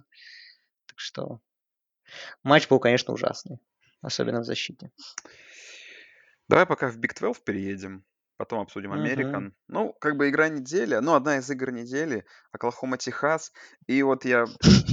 Так 0.87 0.99
что 0.99 1.41
матч 2.43 2.69
был, 2.69 2.79
конечно, 2.79 3.15
ужасный, 3.15 3.59
особенно 4.03 4.41
в 4.41 4.45
защите. 4.45 4.91
Давай 6.49 6.67
пока 6.67 6.89
в 6.89 6.99
Big 6.99 7.15
12 7.19 7.45
переедем. 7.45 8.05
Потом 8.37 8.61
обсудим 8.61 8.93
Американ. 8.93 9.55
Ну, 9.67 9.95
как 9.95 10.19
бы 10.19 10.29
игра 10.29 10.51
недели, 10.51 10.97
ну, 10.97 11.15
одна 11.15 11.39
из 11.39 11.51
игр 11.51 11.71
недели, 11.71 12.27
Оклахома, 12.53 12.99
Техас. 12.99 13.51
И 13.87 14.03
вот 14.03 14.27
я 14.27 14.45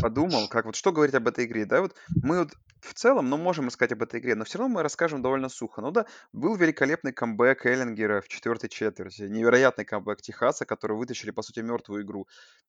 подумал, 0.02 0.48
как 0.48 0.66
вот 0.66 0.78
что 0.78 0.94
говорить 0.94 1.16
об 1.16 1.28
этой 1.28 1.44
игре, 1.44 1.66
да, 1.66 1.82
вот 1.82 1.94
мы 2.22 2.39
вот 2.39 2.54
в 2.84 2.93
целом, 2.93 3.30
ну, 3.30 3.38
можем 3.38 3.67
рассказать 3.67 3.93
об 3.93 4.04
этой 4.04 4.19
игре, 4.19 4.36
но 4.36 4.43
все 4.43 4.58
равно 4.58 4.76
мы 4.76 4.84
расскажем 4.84 5.22
довольно 5.22 5.50
сухо. 5.50 5.82
Ну 5.82 5.91
да, 5.91 6.06
был 6.34 6.56
великолепный 6.56 7.13
камбэк 7.13 7.65
Эллингера 7.65 8.22
в 8.22 8.28
четвертой 8.28 8.69
четверти, 8.69 9.24
невероятный 9.24 9.86
камбэк 9.86 10.22
Техаса, 10.22 10.65
который 10.65 10.98
вытащили, 10.98 11.32
по 11.32 11.41
сути, 11.41 11.62
мертвую 11.62 12.04
игру. 12.04 12.28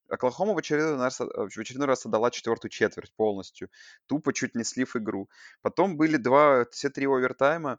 Оклахома 0.09 0.55
в 0.55 0.59
очередной 0.59 0.97
раз, 0.97 1.21
э, 1.21 1.25
в 1.25 1.59
очередной 1.59 1.89
раз 1.89 2.07
отдала 2.07 2.31
четвертую 2.31 2.71
четверть 2.71 3.13
полностью, 3.17 3.71
тупо 4.07 4.33
чуть 4.33 4.55
не 4.55 4.65
слив 4.65 4.95
игру. 4.97 5.29
Потом 5.63 5.97
были 5.97 6.17
два, 6.17 6.65
все 6.71 6.91
три 6.91 7.07
овертайма, 7.07 7.79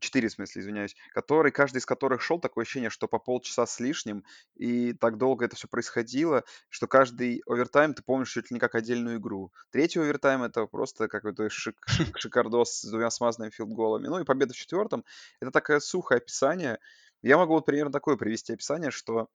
4, 0.00 0.28
в 0.28 0.32
смысле, 0.32 0.62
извиняюсь, 0.62 0.96
которые, 1.10 1.52
каждый 1.52 1.78
из 1.78 1.86
которых 1.86 2.22
шел, 2.22 2.40
такое 2.40 2.62
ощущение, 2.62 2.90
что 2.90 3.08
по 3.08 3.18
полчаса 3.18 3.66
с 3.66 3.80
лишним, 3.80 4.24
и 4.54 4.92
так 4.92 5.18
долго 5.18 5.44
это 5.44 5.56
все 5.56 5.68
происходило, 5.68 6.44
что 6.68 6.86
каждый 6.86 7.42
овертайм 7.46 7.94
ты 7.94 8.02
помнишь 8.02 8.32
чуть 8.32 8.50
ли 8.50 8.54
не 8.54 8.60
как 8.60 8.74
отдельную 8.74 9.18
игру. 9.18 9.52
Третий 9.70 10.00
овертайм 10.00 10.42
это 10.42 10.66
просто 10.66 11.08
какой-то 11.08 11.48
шик, 11.50 11.76
шик, 11.86 12.16
шикардос 12.18 12.80
с 12.80 12.90
двумя 12.90 13.10
смазанными 13.10 13.50
филдголами. 13.50 14.08
Ну 14.08 14.20
и 14.20 14.24
победа 14.24 14.54
в 14.54 14.56
четвертом. 14.56 15.04
Это 15.40 15.50
такое 15.50 15.80
сухое 15.80 16.18
описание. 16.18 16.78
Я 17.22 17.36
могу 17.36 17.54
вот 17.54 17.66
примерно 17.66 17.92
такое 17.92 18.16
привести 18.16 18.52
описание, 18.52 18.90
что 18.90 19.28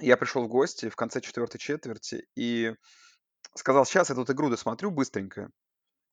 я 0.00 0.16
пришел 0.16 0.44
в 0.44 0.48
гости 0.48 0.88
в 0.88 0.96
конце 0.96 1.20
четвертой 1.20 1.58
четверти 1.58 2.26
и 2.34 2.74
сказал, 3.54 3.86
сейчас 3.86 4.10
я 4.10 4.14
тут 4.14 4.30
игру 4.30 4.50
досмотрю 4.50 4.90
быстренько. 4.90 5.50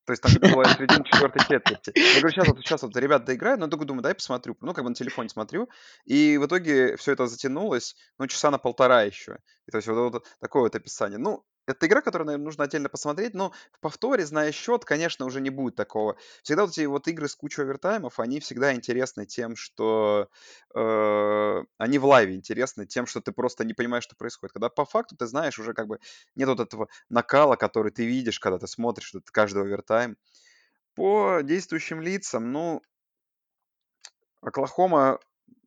То 0.05 0.11
есть 0.11 0.21
там 0.21 0.31
было 0.33 0.65
середина 0.77 1.03
четвертой 1.05 1.41
четверти. 1.41 1.91
Я 1.95 2.19
говорю, 2.19 2.29
сейчас 2.29 2.47
вот, 2.47 2.59
сейчас 2.59 2.81
вот 2.83 2.95
ребята 2.97 3.25
доиграют, 3.25 3.59
но 3.59 3.65
я 3.67 3.69
только 3.69 3.85
думаю, 3.85 4.03
дай 4.03 4.13
посмотрю. 4.13 4.57
Ну, 4.61 4.73
как 4.73 4.83
бы 4.83 4.89
на 4.89 4.95
телефоне 4.95 5.29
смотрю. 5.29 5.69
И 6.05 6.37
в 6.37 6.45
итоге 6.45 6.97
все 6.97 7.13
это 7.13 7.27
затянулось, 7.27 7.95
ну, 8.17 8.27
часа 8.27 8.51
на 8.51 8.57
полтора 8.57 9.03
еще. 9.03 9.39
И, 9.67 9.71
то 9.71 9.77
есть 9.77 9.87
вот, 9.87 10.13
вот 10.13 10.25
такое 10.39 10.63
вот 10.63 10.75
описание. 10.75 11.17
Ну, 11.17 11.45
это 11.65 11.87
игра, 11.87 12.01
которую, 12.01 12.27
наверное, 12.27 12.45
нужно 12.45 12.63
отдельно 12.65 12.89
посмотреть, 12.89 13.33
но 13.33 13.51
в 13.71 13.79
повторе, 13.79 14.25
зная 14.25 14.51
счет, 14.51 14.85
конечно, 14.85 15.25
уже 15.25 15.41
не 15.41 15.49
будет 15.49 15.75
такого. 15.75 16.17
Всегда 16.43 16.63
вот 16.63 16.71
эти 16.71 16.85
вот 16.85 17.07
игры 17.07 17.27
с 17.27 17.35
кучей 17.35 17.61
овертаймов, 17.61 18.19
они 18.19 18.39
всегда 18.39 18.73
интересны 18.73 19.25
тем, 19.25 19.55
что 19.55 20.29
э, 20.75 21.63
они 21.77 21.99
в 21.99 22.05
лайве 22.05 22.35
интересны 22.35 22.85
тем, 22.85 23.05
что 23.05 23.21
ты 23.21 23.31
просто 23.31 23.63
не 23.65 23.73
понимаешь, 23.73 24.03
что 24.03 24.15
происходит. 24.15 24.53
Когда 24.53 24.69
по 24.69 24.85
факту 24.85 25.15
ты 25.15 25.25
знаешь, 25.25 25.57
уже 25.59 25.73
как 25.73 25.87
бы 25.87 25.99
нет 26.35 26.49
вот 26.49 26.59
этого 26.59 26.87
накала, 27.09 27.55
который 27.55 27.91
ты 27.91 28.05
видишь, 28.05 28.39
когда 28.39 28.59
ты 28.59 28.67
смотришь 28.67 29.13
этот 29.13 29.31
каждый 29.31 29.63
овертайм. 29.63 30.17
По 30.95 31.39
действующим 31.41 32.01
лицам, 32.01 32.51
ну, 32.51 32.81
Оклахома 34.41 35.19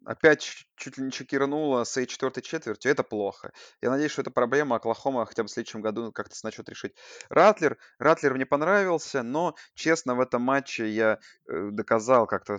опять 0.07 0.67
чуть 0.77 0.99
ли 0.99 1.05
не 1.05 1.11
чекирнула 1.11 1.85
с 1.85 1.91
своей 1.91 2.07
четвертой 2.07 2.43
четвертью, 2.43 2.91
это 2.91 3.03
плохо. 3.03 3.53
Я 3.83 3.91
надеюсь, 3.91 4.13
что 4.13 4.23
эта 4.23 4.31
проблема 4.31 4.77
Оклахома 4.77 5.27
хотя 5.27 5.43
бы 5.43 5.49
в 5.49 5.53
следующем 5.53 5.81
году 5.83 6.13
как-то 6.13 6.35
начнет 6.45 6.69
решить. 6.69 6.95
Ратлер, 7.29 7.77
Ратлер 7.99 8.35
мне 8.35 8.47
понравился, 8.47 9.23
но, 9.23 9.57
честно, 9.75 10.15
в 10.15 10.21
этом 10.21 10.43
матче 10.43 10.89
я 10.89 11.19
э, 11.49 11.71
доказал 11.73 12.27
как-то, 12.27 12.59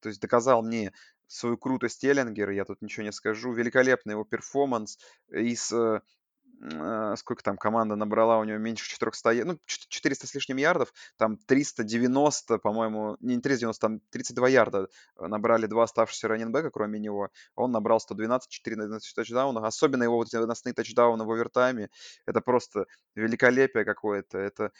то 0.00 0.08
есть 0.08 0.20
доказал 0.20 0.62
мне 0.62 0.92
свою 1.26 1.58
крутость 1.58 2.04
Эллингера, 2.04 2.54
я 2.54 2.64
тут 2.64 2.80
ничего 2.82 3.04
не 3.04 3.12
скажу. 3.12 3.52
Великолепный 3.52 4.12
его 4.12 4.24
перформанс 4.24 4.98
из 5.28 5.72
сколько 7.16 7.42
там 7.42 7.56
команда 7.56 7.96
набрала 7.96 8.38
у 8.38 8.44
него 8.44 8.58
меньше 8.58 8.88
400, 8.88 9.44
ну, 9.44 9.58
400 9.66 10.26
с 10.26 10.34
лишним 10.34 10.56
ярдов, 10.56 10.92
там 11.16 11.36
390, 11.36 12.58
по-моему, 12.58 13.16
не 13.20 13.40
390, 13.40 13.80
там 13.80 14.00
32 14.10 14.48
ярда 14.48 14.88
э, 15.16 15.26
набрали 15.26 15.66
два 15.66 15.84
оставшихся 15.84 16.28
раненбека, 16.28 16.70
кроме 16.70 16.98
него. 16.98 17.30
Он 17.54 17.72
набрал 17.72 18.00
112, 18.00 18.48
14 18.48 19.14
тачдаунов. 19.14 19.64
Особенно 19.64 20.02
его 20.02 20.16
вот 20.16 20.28
эти 20.28 20.36
выносные 20.36 20.72
тачдауны 20.72 21.24
в 21.24 21.30
овертайме. 21.30 21.90
Это 22.26 22.40
просто 22.40 22.86
великолепие 23.14 23.84
какое-то. 23.84 24.38
Это, 24.38 24.72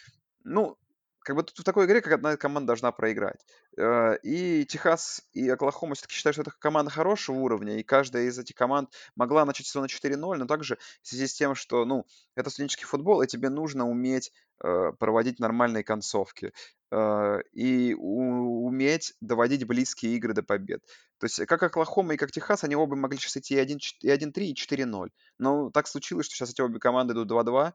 ну, 0.45 0.79
как 1.27 1.35
бы 1.35 1.43
тут 1.43 1.59
в 1.59 1.65
такой 1.65 1.87
игре, 1.87 2.01
как 2.01 2.13
одна 2.13 2.37
команда 2.37 2.69
должна 2.69 2.93
проиграть. 2.93 3.45
Э, 3.77 4.17
и 4.23 4.65
Техас, 4.65 5.23
и 5.33 5.49
Оклахома 5.49 5.97
все-таки 5.97 6.15
считают, 6.15 6.37
что 6.37 6.43
это 6.43 6.53
команда 6.57 6.93
хорошего 6.93 7.39
уровня, 7.39 7.81
и 7.81 7.83
каждая 7.83 8.27
из 8.27 8.39
этих 8.39 8.55
команд 8.55 8.91
могла 9.17 9.45
начать 9.45 9.67
сезон 9.67 9.83
на 9.83 9.87
4-0, 9.87 10.37
но 10.37 10.47
также 10.47 10.79
в 11.03 11.09
связи 11.09 11.27
с 11.27 11.35
тем, 11.35 11.57
что, 11.57 11.85
ну, 11.85 12.07
это 12.37 12.49
студенческий 12.49 12.87
футбол, 12.87 13.23
и 13.23 13.27
тебе 13.27 13.49
нужно 13.49 13.89
уметь 13.89 14.31
э, 14.63 14.93
проводить 15.01 15.41
нормальные 15.41 15.83
концовки 15.83 16.53
э, 16.93 17.39
и 17.53 17.95
уметь 17.95 19.15
доводить 19.21 19.67
близкие 19.67 20.15
игры 20.15 20.33
до 20.33 20.45
побед. 20.45 20.85
То 21.19 21.25
есть 21.25 21.45
как 21.47 21.61
Оклахома 21.61 22.15
и 22.15 22.17
как 22.17 22.31
Техас, 22.31 22.63
они 22.63 22.77
оба 22.77 22.95
могли 22.95 23.19
сейчас 23.19 23.39
идти 23.39 23.57
и 23.57 24.09
1-3, 24.09 24.43
и 24.45 24.55
4-0. 24.55 25.09
Но 25.39 25.71
так 25.71 25.89
случилось, 25.89 26.27
что 26.27 26.37
сейчас 26.37 26.51
эти 26.51 26.61
обе 26.61 26.79
команды 26.79 27.15
идут 27.15 27.33
2-2, 27.33 27.73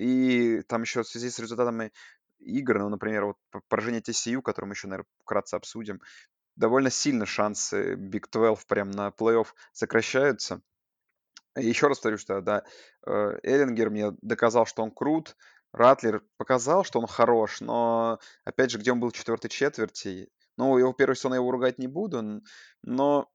и 0.00 0.62
там 0.62 0.82
еще 0.82 1.02
в 1.02 1.08
связи 1.08 1.28
с 1.28 1.38
результатами 1.38 1.92
игр, 2.40 2.78
ну, 2.78 2.88
например, 2.88 3.26
вот 3.26 3.36
поражение 3.68 4.00
TCU, 4.00 4.42
которое 4.42 4.68
мы 4.68 4.74
еще, 4.74 4.88
наверное, 4.88 5.08
вкратце 5.20 5.54
обсудим, 5.54 6.00
довольно 6.56 6.90
сильно 6.90 7.26
шансы 7.26 7.94
Big 7.94 8.26
12 8.30 8.66
прям 8.66 8.90
на 8.90 9.08
плей-офф 9.08 9.46
сокращаются. 9.72 10.62
Еще 11.56 11.88
раз 11.88 11.98
повторю, 11.98 12.18
что 12.18 12.40
да, 12.40 12.64
э, 13.06 13.38
Эллингер 13.42 13.90
мне 13.90 14.12
доказал, 14.22 14.66
что 14.66 14.82
он 14.82 14.90
крут, 14.90 15.36
Ратлер 15.72 16.22
показал, 16.36 16.84
что 16.84 17.00
он 17.00 17.06
хорош, 17.06 17.60
но, 17.60 18.18
опять 18.44 18.70
же, 18.70 18.78
где 18.78 18.92
он 18.92 19.00
был 19.00 19.10
в 19.10 19.12
четвертой 19.12 19.50
четверти, 19.50 20.28
ну, 20.56 20.76
его 20.78 20.92
первый 20.92 21.14
сезон 21.14 21.32
я 21.32 21.36
его 21.38 21.50
ругать 21.50 21.78
не 21.78 21.86
буду, 21.86 22.42
но 22.82 23.30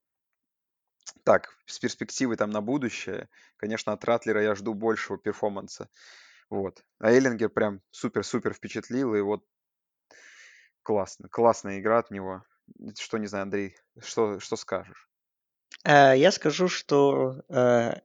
так, 1.24 1.50
с 1.66 1.80
перспективой 1.80 2.36
там 2.36 2.50
на 2.50 2.62
будущее, 2.62 3.30
конечно, 3.58 3.94
от 3.94 4.04
Ратлера 4.06 4.42
я 4.42 4.56
жду 4.56 4.74
большего 4.74 5.18
перформанса. 5.18 5.90
Вот. 6.56 6.86
А 7.00 7.12
Эллингер 7.12 7.50
прям 7.50 7.82
супер-супер 7.92 8.54
впечатлил, 8.54 9.14
и 9.14 9.20
вот 9.20 9.44
классно, 10.84 11.28
классная 11.28 11.82
игра 11.82 12.00
от 12.00 12.12
него. 12.12 12.44
Что, 12.98 13.18
не 13.18 13.28
знаю, 13.28 13.44
Андрей, 13.44 13.76
что, 14.00 14.40
что 14.40 14.56
скажешь? 14.56 15.10
Э, 15.84 16.14
я 16.16 16.32
скажу, 16.32 16.70
что 16.70 17.42
э, 17.50 17.96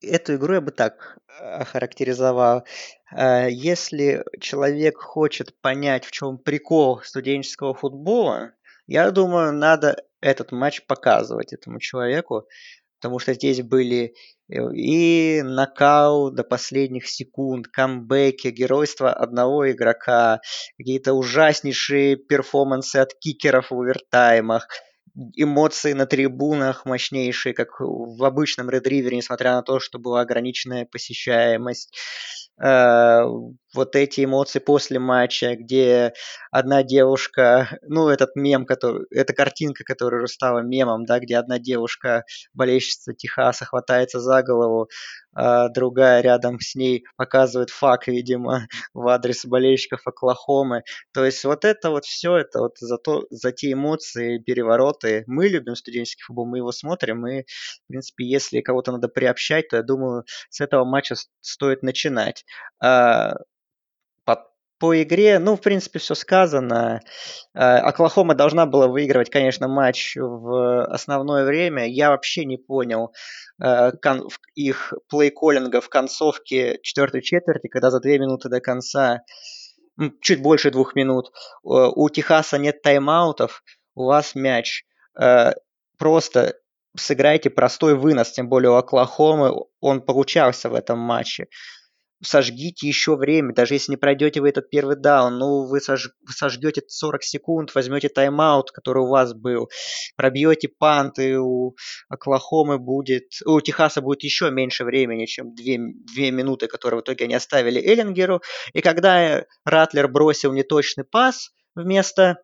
эту 0.00 0.36
игру 0.36 0.54
я 0.54 0.60
бы 0.60 0.70
так 0.70 1.18
охарактеризовал. 1.40 2.64
Э, 3.10 3.48
если 3.50 4.24
человек 4.38 4.98
хочет 4.98 5.60
понять, 5.60 6.04
в 6.04 6.12
чем 6.12 6.38
прикол 6.38 7.00
студенческого 7.02 7.74
футбола, 7.74 8.52
я 8.86 9.10
думаю, 9.10 9.52
надо 9.52 9.96
этот 10.20 10.52
матч 10.52 10.86
показывать 10.86 11.52
этому 11.52 11.80
человеку, 11.80 12.46
потому 13.02 13.18
что 13.18 13.34
здесь 13.34 13.60
были 13.62 14.14
э, 14.48 14.74
и 14.74 15.42
нокаут 15.42 16.36
до 16.36 16.44
последних 16.44 17.08
секунд, 17.08 17.66
камбэки, 17.66 18.48
геройство 18.48 19.12
одного 19.12 19.68
игрока, 19.72 20.40
какие-то 20.78 21.14
ужаснейшие 21.14 22.14
перформансы 22.14 22.98
от 22.98 23.14
кикеров 23.14 23.72
в 23.72 23.74
овертаймах, 23.74 24.68
эмоции 25.34 25.94
на 25.94 26.06
трибунах 26.06 26.86
мощнейшие, 26.86 27.54
как 27.54 27.80
в 27.80 28.24
обычном 28.24 28.70
Red 28.70 28.84
River, 28.84 29.12
несмотря 29.14 29.54
на 29.54 29.62
то, 29.62 29.80
что 29.80 29.98
была 29.98 30.20
ограниченная 30.20 30.86
посещаемость. 30.86 31.92
Вот 33.74 33.96
эти 33.96 34.24
эмоции 34.24 34.58
после 34.58 34.98
матча, 34.98 35.56
где 35.56 36.12
одна 36.50 36.82
девушка, 36.82 37.78
ну, 37.82 38.08
этот 38.08 38.36
мем, 38.36 38.66
который, 38.66 39.06
эта 39.10 39.32
картинка, 39.32 39.84
которая 39.84 40.26
стала 40.26 40.60
мемом, 40.60 41.06
да, 41.06 41.18
где 41.20 41.36
одна 41.38 41.58
девушка, 41.58 42.24
болельщица 42.52 43.14
Техаса, 43.14 43.64
хватается 43.64 44.20
за 44.20 44.42
голову, 44.42 44.88
а 45.34 45.68
другая 45.70 46.20
рядом 46.20 46.60
с 46.60 46.74
ней 46.74 47.04
показывает 47.16 47.70
фак, 47.70 48.06
видимо, 48.08 48.66
в 48.94 49.08
адрес 49.08 49.44
болельщиков 49.46 50.06
Оклахомы. 50.06 50.82
То 51.12 51.24
есть 51.24 51.44
вот 51.44 51.64
это 51.64 51.90
вот 51.90 52.04
все, 52.04 52.36
это 52.36 52.60
вот 52.60 52.76
за, 52.78 52.98
то, 52.98 53.24
за 53.30 53.52
те 53.52 53.72
эмоции, 53.72 54.38
перевороты. 54.38 55.24
Мы 55.26 55.48
любим 55.48 55.74
студенческий 55.74 56.22
футбол, 56.24 56.46
мы 56.46 56.58
его 56.58 56.72
смотрим, 56.72 57.26
и, 57.26 57.42
в 57.42 57.88
принципе, 57.88 58.26
если 58.26 58.60
кого-то 58.60 58.92
надо 58.92 59.08
приобщать, 59.08 59.68
то 59.68 59.76
я 59.76 59.82
думаю, 59.82 60.24
с 60.50 60.60
этого 60.60 60.84
матча 60.84 61.14
стоит 61.40 61.82
начинать. 61.82 62.44
По 64.82 65.00
игре, 65.00 65.38
ну, 65.38 65.54
в 65.54 65.60
принципе, 65.60 66.00
все 66.00 66.16
сказано. 66.16 67.02
Э, 67.54 67.76
Оклахома 67.76 68.34
должна 68.34 68.66
была 68.66 68.88
выигрывать, 68.88 69.30
конечно, 69.30 69.68
матч 69.68 70.16
в 70.16 70.84
основное 70.86 71.44
время. 71.44 71.86
Я 71.86 72.10
вообще 72.10 72.44
не 72.44 72.56
понял 72.56 73.12
э, 73.62 73.92
их 74.56 74.92
плей-коллинга 75.08 75.80
в 75.80 75.88
концовке 75.88 76.80
четвертой 76.82 77.22
четверти, 77.22 77.68
когда 77.68 77.92
за 77.92 78.00
две 78.00 78.18
минуты 78.18 78.48
до 78.48 78.60
конца, 78.60 79.20
чуть 80.20 80.42
больше 80.42 80.72
двух 80.72 80.96
минут, 80.96 81.30
у 81.62 82.10
Техаса 82.10 82.58
нет 82.58 82.82
тайм-аутов, 82.82 83.62
у 83.94 84.06
вас 84.06 84.34
мяч. 84.34 84.84
Э, 85.16 85.52
просто 85.96 86.56
сыграйте 86.96 87.50
простой 87.50 87.94
вынос, 87.94 88.32
тем 88.32 88.48
более 88.48 88.72
у 88.72 88.74
Оклахомы 88.74 89.54
он 89.78 90.00
получался 90.00 90.68
в 90.70 90.74
этом 90.74 90.98
матче 90.98 91.46
сожгите 92.22 92.86
еще 92.86 93.16
время, 93.16 93.54
даже 93.54 93.74
если 93.74 93.92
не 93.92 93.96
пройдете 93.96 94.40
вы 94.40 94.48
этот 94.48 94.70
первый 94.70 94.96
даун, 94.96 95.38
ну, 95.38 95.66
вы, 95.66 95.80
сож, 95.80 96.10
вы 96.26 96.32
сожгете 96.32 96.82
40 96.86 97.22
секунд, 97.22 97.74
возьмете 97.74 98.08
тайм-аут, 98.08 98.70
который 98.70 99.02
у 99.02 99.08
вас 99.08 99.34
был, 99.34 99.68
пробьете 100.16 100.68
пант, 100.68 101.18
и 101.18 101.36
у 101.36 101.74
Оклахомы 102.08 102.78
будет, 102.78 103.24
у 103.44 103.60
Техаса 103.60 104.00
будет 104.00 104.22
еще 104.22 104.50
меньше 104.50 104.84
времени, 104.84 105.26
чем 105.26 105.54
2, 105.54 105.64
2 106.14 106.30
минуты, 106.30 106.68
которые 106.68 107.00
в 107.00 107.02
итоге 107.02 107.24
они 107.24 107.34
оставили 107.34 107.80
Эллингеру, 107.80 108.40
и 108.72 108.80
когда 108.80 109.44
Ратлер 109.64 110.08
бросил 110.08 110.52
неточный 110.52 111.04
пас 111.04 111.50
вместо 111.74 112.38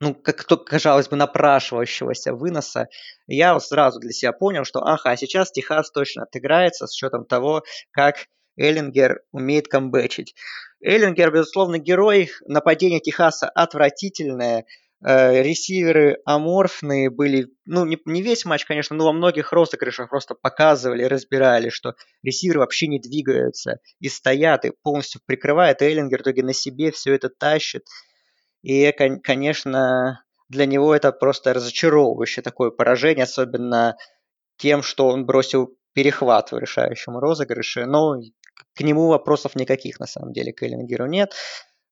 ну, 0.00 0.14
как 0.14 0.44
то, 0.44 0.56
казалось 0.58 1.08
бы, 1.08 1.16
напрашивающегося 1.16 2.34
выноса, 2.34 2.88
я 3.26 3.54
вот 3.54 3.64
сразу 3.64 3.98
для 3.98 4.12
себя 4.12 4.32
понял, 4.32 4.64
что, 4.64 4.80
ага, 4.80 5.16
сейчас 5.16 5.50
Техас 5.50 5.90
точно 5.90 6.24
отыграется 6.24 6.86
с 6.86 6.94
учетом 6.94 7.24
того, 7.24 7.62
как 7.92 8.26
Эллингер 8.56 9.20
умеет 9.32 9.68
камбэчить. 9.68 10.34
Эллингер, 10.80 11.32
безусловно, 11.32 11.78
герой. 11.78 12.30
Нападение 12.46 13.00
Техаса 13.00 13.48
отвратительное. 13.48 14.66
Э, 15.04 15.42
ресиверы 15.42 16.18
аморфные 16.24 17.10
были, 17.10 17.48
ну, 17.66 17.84
не, 17.84 17.98
не 18.06 18.22
весь 18.22 18.46
матч, 18.46 18.64
конечно, 18.64 18.96
но 18.96 19.04
во 19.04 19.12
многих 19.12 19.52
розыгрышах 19.52 20.08
просто 20.08 20.34
показывали, 20.34 21.04
разбирали, 21.04 21.68
что 21.68 21.94
ресиверы 22.22 22.60
вообще 22.60 22.86
не 22.86 22.98
двигаются 22.98 23.80
и 24.00 24.08
стоят, 24.08 24.64
и 24.64 24.72
полностью 24.82 25.20
прикрывает 25.26 25.82
Эллингер, 25.82 26.20
в 26.20 26.22
итоге 26.22 26.42
на 26.42 26.54
себе 26.54 26.92
все 26.92 27.14
это 27.14 27.28
тащит. 27.28 27.84
И, 28.62 28.90
конечно, 29.22 30.24
для 30.48 30.64
него 30.64 30.94
это 30.94 31.12
просто 31.12 31.52
разочаровывающее 31.52 32.42
такое 32.42 32.70
поражение, 32.70 33.24
особенно 33.24 33.96
тем, 34.56 34.82
что 34.82 35.08
он 35.08 35.26
бросил 35.26 35.76
перехват 35.92 36.52
в 36.52 36.58
решающем 36.58 37.18
розыгрыше. 37.18 37.84
Но 37.84 38.16
к 38.74 38.80
нему 38.80 39.08
вопросов 39.08 39.54
никаких, 39.56 40.00
на 40.00 40.06
самом 40.06 40.32
деле, 40.32 40.52
к 40.52 40.62
Эллингеру 40.62 41.06
нет. 41.06 41.34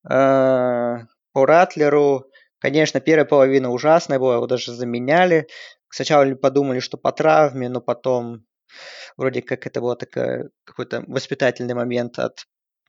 Э, 0.09 0.99
по 1.33 1.47
Ратлеру, 1.47 2.27
конечно, 2.59 3.01
первая 3.01 3.25
половина 3.25 3.71
ужасная 3.71 4.19
была, 4.19 4.37
его 4.37 4.47
даже 4.47 4.73
заменяли. 4.73 5.49
Сначала 5.89 6.35
подумали, 6.35 6.81
что 6.81 6.97
по 6.97 7.13
травме, 7.13 7.69
но 7.69 7.81
потом 7.81 8.45
вроде 9.17 9.43
как 9.43 9.67
это 9.67 9.81
был 9.81 9.97
какой-то 10.65 11.05
воспитательный 11.07 11.75
момент 11.75 12.19
от 12.19 12.45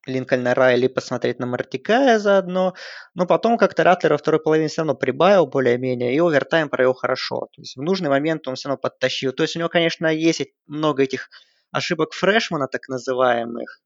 Линкольна 0.05 0.53
Райли 0.53 0.87
посмотреть 0.87 1.39
на 1.39 1.45
Мартикая 1.45 2.19
заодно. 2.19 2.73
Но 3.15 3.25
потом 3.25 3.57
как-то 3.57 3.83
Ратлер 3.83 4.13
во 4.13 4.17
второй 4.17 4.39
половине 4.39 4.67
все 4.67 4.81
равно 4.81 4.95
прибавил 4.95 5.47
более-менее, 5.47 6.15
и 6.15 6.19
овертайм 6.19 6.69
провел 6.69 6.93
хорошо. 6.93 7.47
То 7.53 7.61
есть 7.61 7.75
в 7.75 7.81
нужный 7.81 8.09
момент 8.09 8.47
он 8.47 8.55
все 8.55 8.69
равно 8.69 8.79
подтащил. 8.79 9.33
То 9.33 9.43
есть 9.43 9.55
у 9.55 9.59
него, 9.59 9.69
конечно, 9.69 10.07
есть 10.07 10.43
много 10.67 11.03
этих 11.03 11.29
ошибок 11.75 12.13
фрешмана, 12.13 12.67
так 12.67 12.87
называемых, 12.87 13.81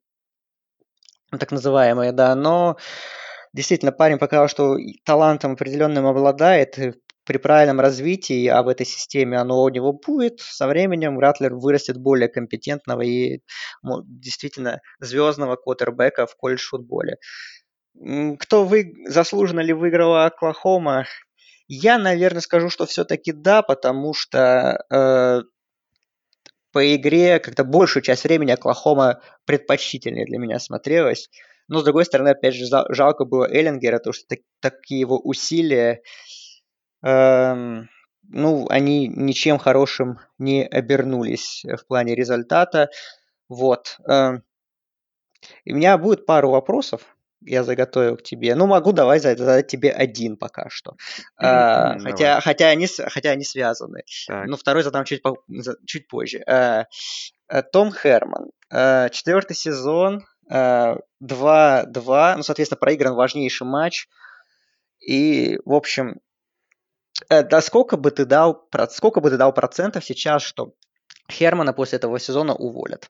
так 1.31 1.51
называемые, 1.51 2.11
да, 2.11 2.35
но 2.35 2.77
действительно 3.53 3.91
парень 3.91 4.17
показал, 4.17 4.47
что 4.47 4.77
талантом 5.05 5.53
определенным 5.53 6.05
обладает, 6.05 6.77
при 7.25 7.37
правильном 7.37 7.79
развитии 7.79 8.47
об 8.47 8.67
этой 8.69 8.87
системе 8.87 9.37
оно 9.37 9.61
у 9.61 9.69
него 9.69 9.93
будет, 9.93 10.39
со 10.39 10.67
временем 10.67 11.19
Ратлер 11.19 11.53
вырастет 11.53 11.97
более 11.97 12.27
компетентного 12.27 13.01
и 13.01 13.41
действительно 13.83 14.81
звездного 14.99 15.55
квотербека 15.55 16.25
в 16.25 16.35
колледж-футболе. 16.35 17.17
Кто 18.39 18.65
вы... 18.65 18.93
заслуженно 19.05 19.59
ли 19.59 19.73
выиграла 19.73 20.25
Оклахома? 20.25 21.05
Я, 21.67 21.99
наверное, 21.99 22.41
скажу, 22.41 22.71
что 22.71 22.87
все-таки 22.87 23.31
да, 23.31 23.61
потому 23.61 24.15
что 24.15 24.83
э, 24.91 25.41
по 26.71 26.95
игре 26.95 27.39
как-то 27.39 27.63
большую 27.63 28.03
часть 28.03 28.23
времени 28.23 28.51
Оклахома 28.51 29.21
предпочтительнее 29.45 30.25
для 30.25 30.37
меня 30.37 30.59
смотрелась. 30.59 31.29
Но, 31.67 31.81
с 31.81 31.83
другой 31.83 32.05
стороны, 32.05 32.29
опять 32.29 32.55
же, 32.55 32.65
жалко 32.89 33.25
было 33.25 33.47
Эллингера, 33.51 33.97
потому 33.97 34.13
что 34.13 34.25
так, 34.27 34.39
такие 34.59 35.01
его 35.01 35.19
усилия, 35.19 36.01
эм, 37.03 37.89
ну, 38.23 38.67
они 38.69 39.07
ничем 39.07 39.57
хорошим 39.57 40.19
не 40.37 40.65
обернулись 40.65 41.63
в 41.65 41.85
плане 41.87 42.15
результата. 42.15 42.89
Вот. 43.49 43.97
Эм. 44.07 44.43
И 45.65 45.73
у 45.73 45.75
меня 45.75 45.97
будет 45.97 46.25
пару 46.25 46.51
вопросов 46.51 47.15
я 47.41 47.63
заготовил 47.63 48.17
к 48.17 48.23
тебе. 48.23 48.55
Ну, 48.55 48.67
могу 48.67 48.91
давай 48.91 49.19
задать 49.19 49.67
тебе 49.67 49.91
один 49.91 50.37
пока 50.37 50.69
что. 50.69 50.95
А, 51.37 51.95
Давай. 51.95 52.11
хотя, 52.11 52.41
хотя, 52.41 52.67
они, 52.67 52.87
хотя 52.87 53.31
они 53.31 53.43
связаны. 53.43 54.03
Так. 54.27 54.47
Но 54.47 54.57
второй 54.57 54.83
задам 54.83 55.05
чуть, 55.05 55.21
по- 55.21 55.37
чуть 55.85 56.07
позже. 56.07 56.39
А, 56.47 56.85
а, 57.47 57.61
Том 57.63 57.93
Херман. 57.93 58.49
А, 58.71 59.09
Четвертый 59.09 59.55
сезон. 59.55 60.25
а, 60.49 60.97
2-2. 61.23 62.35
Ну, 62.37 62.43
соответственно, 62.43 62.79
проигран 62.79 63.13
важнейший 63.15 63.67
матч. 63.67 64.07
И, 64.99 65.59
в 65.65 65.73
общем, 65.73 66.19
э, 67.29 67.43
да 67.43 67.61
сколько 67.61 67.95
бы 67.97 68.11
ты 68.11 68.25
дал, 68.25 68.67
сколько 68.89 69.21
бы 69.21 69.29
ты 69.29 69.37
дал 69.37 69.53
процентов 69.53 70.03
сейчас, 70.03 70.41
что 70.41 70.73
Хермана 71.31 71.71
после 71.73 71.97
этого 71.97 72.19
сезона 72.19 72.53
уволят? 72.53 73.09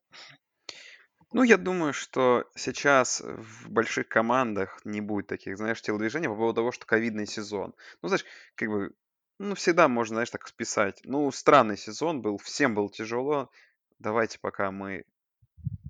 Ну, 1.31 1.43
я 1.43 1.57
думаю, 1.57 1.93
что 1.93 2.49
сейчас 2.55 3.21
в 3.21 3.69
больших 3.69 4.07
командах 4.07 4.79
не 4.83 4.99
будет 4.99 5.27
таких, 5.27 5.57
знаешь, 5.57 5.81
телодвижений 5.81 6.27
по 6.27 6.35
поводу 6.35 6.55
того, 6.55 6.71
что 6.71 6.87
ковидный 6.87 7.27
сезон. 7.27 7.75
Ну, 8.01 8.09
знаешь, 8.09 8.25
как 8.55 8.69
бы, 8.69 8.91
ну, 9.37 9.53
всегда 9.53 9.87
можно, 9.87 10.15
знаешь, 10.15 10.31
так 10.31 10.47
списать. 10.47 11.01
Ну, 11.03 11.31
странный 11.31 11.77
сезон 11.77 12.21
был, 12.21 12.37
всем 12.39 12.73
было 12.73 12.89
тяжело. 12.89 13.51
Давайте 13.99 14.39
пока 14.39 14.71
мы 14.71 15.03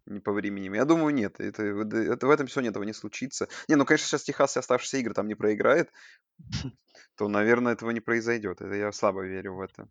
не 0.05 0.19
по 0.19 0.33
времени. 0.33 0.75
Я 0.75 0.85
думаю, 0.85 1.13
нет. 1.13 1.39
Это, 1.39 1.63
это, 1.63 2.27
в 2.27 2.31
этом 2.31 2.47
сезоне 2.49 2.69
этого 2.69 2.83
не 2.83 2.93
случится. 2.93 3.47
Не, 3.69 3.75
ну, 3.75 3.85
конечно, 3.85 4.07
сейчас 4.07 4.23
Техас 4.23 4.57
и 4.57 4.59
оставшиеся 4.59 4.97
игры 4.97 5.13
там 5.13 5.27
не 5.27 5.35
проиграет, 5.35 5.89
то, 7.15 7.29
наверное, 7.29 7.73
этого 7.73 7.91
не 7.91 8.01
произойдет. 8.01 8.59
Это 8.59 8.73
я 8.73 8.91
слабо 8.91 9.25
верю 9.25 9.55
в 9.55 9.61
это. 9.61 9.87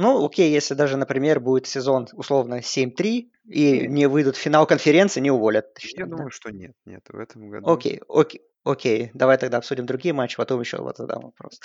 Ну, 0.00 0.24
окей, 0.24 0.52
если 0.52 0.74
даже, 0.74 0.96
например, 0.96 1.40
будет 1.40 1.66
сезон 1.66 2.06
условно 2.12 2.60
7-3 2.60 3.32
и 3.46 3.88
не 3.88 4.06
выйдут 4.06 4.36
в 4.36 4.40
финал 4.40 4.64
конференции, 4.64 5.20
не 5.20 5.32
уволят. 5.32 5.76
Я 5.96 6.06
да? 6.06 6.10
думаю, 6.12 6.30
что 6.30 6.50
нет, 6.50 6.76
нет, 6.84 7.02
в 7.08 7.18
этом 7.18 7.50
году. 7.50 7.68
Окей, 7.68 8.00
окей, 8.08 8.42
окей. 8.62 9.10
Давай 9.12 9.38
тогда 9.38 9.58
обсудим 9.58 9.86
другие 9.86 10.12
матчи, 10.12 10.36
потом 10.36 10.60
еще 10.60 10.76
вот 10.76 10.98
задам 10.98 11.22
вопрос. 11.22 11.58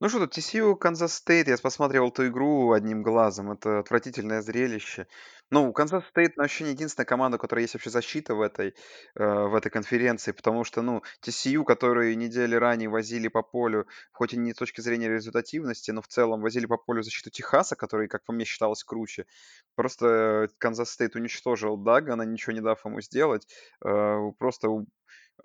Ну 0.00 0.08
что 0.08 0.18
тут, 0.18 0.36
TCU, 0.36 0.76
Канзас 0.76 1.14
Стейт, 1.14 1.48
я 1.48 1.56
посмотрел 1.58 2.08
эту 2.08 2.26
игру 2.28 2.72
одним 2.72 3.02
глазом, 3.02 3.52
это 3.52 3.78
отвратительное 3.80 4.42
зрелище. 4.42 5.06
Ну, 5.50 5.72
Канзас 5.72 6.04
Стейт 6.08 6.36
вообще 6.36 6.64
не 6.64 6.70
единственная 6.70 7.06
команда, 7.06 7.36
у 7.36 7.40
которой 7.40 7.60
есть 7.62 7.74
вообще 7.74 7.90
защита 7.90 8.34
в 8.34 8.40
этой, 8.40 8.74
э, 9.16 9.24
в 9.24 9.54
этой 9.54 9.70
конференции, 9.70 10.32
потому 10.32 10.64
что, 10.64 10.82
ну, 10.82 11.02
TCU, 11.22 11.64
которые 11.64 12.14
недели 12.14 12.54
ранее 12.54 12.88
возили 12.88 13.28
по 13.28 13.42
полю, 13.42 13.86
хоть 14.12 14.34
и 14.34 14.36
не 14.36 14.52
с 14.52 14.56
точки 14.56 14.80
зрения 14.80 15.08
результативности, 15.08 15.90
но 15.90 16.02
в 16.02 16.08
целом 16.08 16.40
возили 16.40 16.66
по 16.66 16.76
полю 16.76 17.02
защиту 17.02 17.30
Техаса, 17.30 17.74
который, 17.74 18.08
как 18.08 18.24
по 18.24 18.32
мне, 18.32 18.44
считалось 18.44 18.84
круче. 18.84 19.26
Просто 19.74 20.48
Канзас 20.58 20.90
Стейт 20.90 21.16
уничтожил 21.16 21.76
Даггана, 21.76 22.22
ничего 22.22 22.52
не 22.52 22.60
дав 22.60 22.84
ему 22.84 23.00
сделать, 23.00 23.46
э, 23.84 24.30
просто 24.38 24.68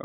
э, 0.00 0.04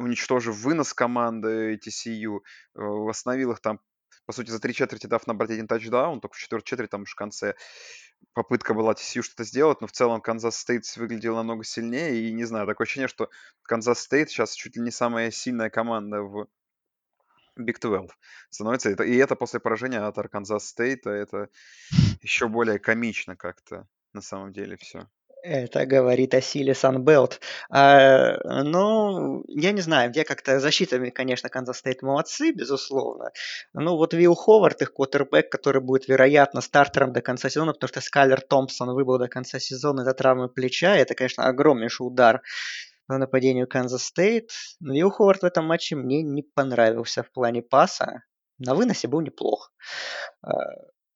уничтожив 0.00 0.56
вынос 0.56 0.94
команды 0.94 1.76
TCU, 1.76 2.38
э, 2.38 2.80
восстановил 2.80 3.52
их 3.52 3.60
там, 3.60 3.80
по 4.26 4.32
сути, 4.32 4.50
за 4.50 4.60
три 4.60 4.74
четверти 4.74 5.06
дав 5.06 5.26
набрать 5.26 5.50
один 5.50 5.66
тачдаун, 5.66 6.20
только 6.20 6.36
в 6.36 6.38
четвертой 6.38 6.66
четверти 6.66 6.90
там 6.90 7.02
уж 7.02 7.12
в 7.12 7.16
конце 7.16 7.54
попытка 8.32 8.74
была 8.74 8.92
TCU 8.92 9.22
что-то 9.22 9.44
сделать, 9.44 9.80
но 9.80 9.86
в 9.86 9.92
целом 9.92 10.20
Канзас 10.20 10.56
Стейт 10.56 10.84
выглядел 10.96 11.36
намного 11.36 11.64
сильнее, 11.64 12.28
и 12.28 12.32
не 12.32 12.44
знаю, 12.44 12.66
такое 12.66 12.84
ощущение, 12.84 13.08
что 13.08 13.30
Канзас 13.62 14.00
Стейт 14.00 14.30
сейчас 14.30 14.54
чуть 14.54 14.76
ли 14.76 14.82
не 14.82 14.90
самая 14.90 15.30
сильная 15.30 15.70
команда 15.70 16.22
в 16.22 16.48
Big 17.58 17.78
12 17.80 18.10
становится, 18.50 18.90
и 18.90 19.16
это 19.16 19.36
после 19.36 19.60
поражения 19.60 20.00
от 20.00 20.18
Арканзас 20.18 20.68
Стейта, 20.68 21.10
это 21.10 21.48
еще 22.22 22.48
более 22.48 22.78
комично 22.78 23.36
как-то 23.36 23.86
на 24.12 24.22
самом 24.22 24.52
деле 24.52 24.76
все. 24.76 25.08
Это 25.42 25.86
говорит 25.86 26.34
о 26.34 26.40
силе 26.40 26.72
Sun 26.72 26.97
Belt. 26.97 27.40
А, 27.70 28.36
ну, 28.62 29.42
я 29.48 29.72
не 29.72 29.80
знаю, 29.80 30.10
где 30.10 30.24
как-то 30.24 30.60
защитами, 30.60 31.10
конечно, 31.10 31.48
Канзас 31.48 31.78
Стейт 31.78 32.02
молодцы, 32.02 32.52
безусловно. 32.52 33.30
Ну, 33.72 33.96
вот 33.96 34.12
Вилл 34.12 34.34
Ховард, 34.34 34.82
их 34.82 34.92
квотербек, 34.92 35.50
который 35.50 35.80
будет, 35.80 36.08
вероятно, 36.08 36.60
стартером 36.60 37.12
до 37.12 37.22
конца 37.22 37.48
сезона, 37.48 37.72
потому 37.72 37.88
что 37.88 38.00
Скайлер 38.00 38.40
Томпсон 38.40 38.90
выбыл 38.90 39.18
до 39.18 39.28
конца 39.28 39.58
сезона 39.58 40.02
из-за 40.02 40.12
травмы 40.12 40.48
плеча. 40.48 40.94
Это, 40.96 41.14
конечно, 41.14 41.46
огромнейший 41.46 42.06
удар 42.06 42.42
по 43.06 43.16
нападению 43.16 43.66
Канзас 43.66 44.04
Стейт. 44.04 44.50
Но 44.80 44.92
Вилл 44.92 45.10
Ховард 45.10 45.40
в 45.40 45.46
этом 45.46 45.64
матче 45.66 45.96
мне 45.96 46.22
не 46.22 46.42
понравился 46.42 47.22
в 47.22 47.30
плане 47.32 47.62
паса. 47.62 48.24
На 48.58 48.74
выносе 48.74 49.08
был 49.08 49.22
неплох. 49.22 49.72
А, 50.42 50.52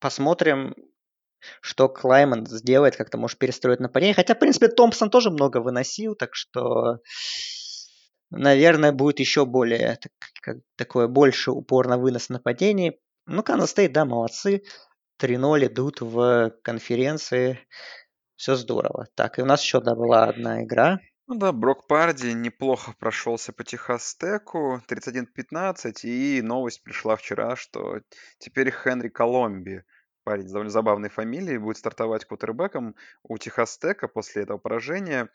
Посмотрим, 0.05 0.75
что 1.61 1.89
Клайман 1.89 2.47
сделает, 2.47 2.97
как-то 2.97 3.19
может 3.19 3.39
перестроить 3.39 3.81
нападение. 3.81 4.15
Хотя, 4.15 4.35
в 4.35 4.39
принципе, 4.39 4.69
Томпсон 4.69 5.11
тоже 5.11 5.31
много 5.31 5.59
выносил, 5.59 6.15
так 6.15 6.35
что, 6.35 6.99
наверное, 8.31 8.93
будет 8.93 9.21
еще 9.21 9.47
более 9.47 9.99
так, 10.01 10.13
как, 10.41 10.57
такое 10.77 11.09
больше 11.09 11.51
упор 11.51 11.89
на 11.89 11.99
вынос 11.99 12.29
нападений. 12.29 13.01
Ну, 13.27 13.43
Канзас 13.43 13.71
Стейт, 13.71 13.93
да, 13.93 14.05
молодцы. 14.05 14.63
3-0 15.21 15.67
идут 15.67 16.01
в 16.01 16.53
конференции. 16.63 17.61
Все 18.37 18.57
здорово. 18.57 19.07
Так, 19.15 19.39
и 19.39 19.43
у 19.43 19.47
нас 19.47 19.63
еще 19.63 19.81
да, 19.81 19.95
была 19.95 20.25
одна 20.25 20.63
игра. 20.65 20.99
Ну 21.27 21.37
да, 21.37 21.53
Брок 21.53 21.87
Парди 21.87 22.35
неплохо 22.35 22.95
прошелся 22.99 23.55
по 23.55 23.65
Техас 23.65 24.15
Теку, 24.17 24.83
31-15, 24.87 26.03
и 26.03 26.43
новость 26.43 26.83
пришла 26.83 27.17
вчера, 27.17 27.57
что 27.57 28.01
теперь 28.39 28.71
Хенри 28.71 29.09
Коломби, 29.09 29.85
парень 30.25 30.49
с 30.49 30.53
довольно 30.53 30.71
забавной 30.71 31.11
фамилией, 31.11 31.59
будет 31.59 31.77
стартовать 31.77 32.25
квотербеком 32.25 32.97
у 33.23 33.39
Техас 33.39 33.79
Тека 33.79 34.09
после 34.09 34.43
этого 34.43 34.59
поражения. 34.59 35.29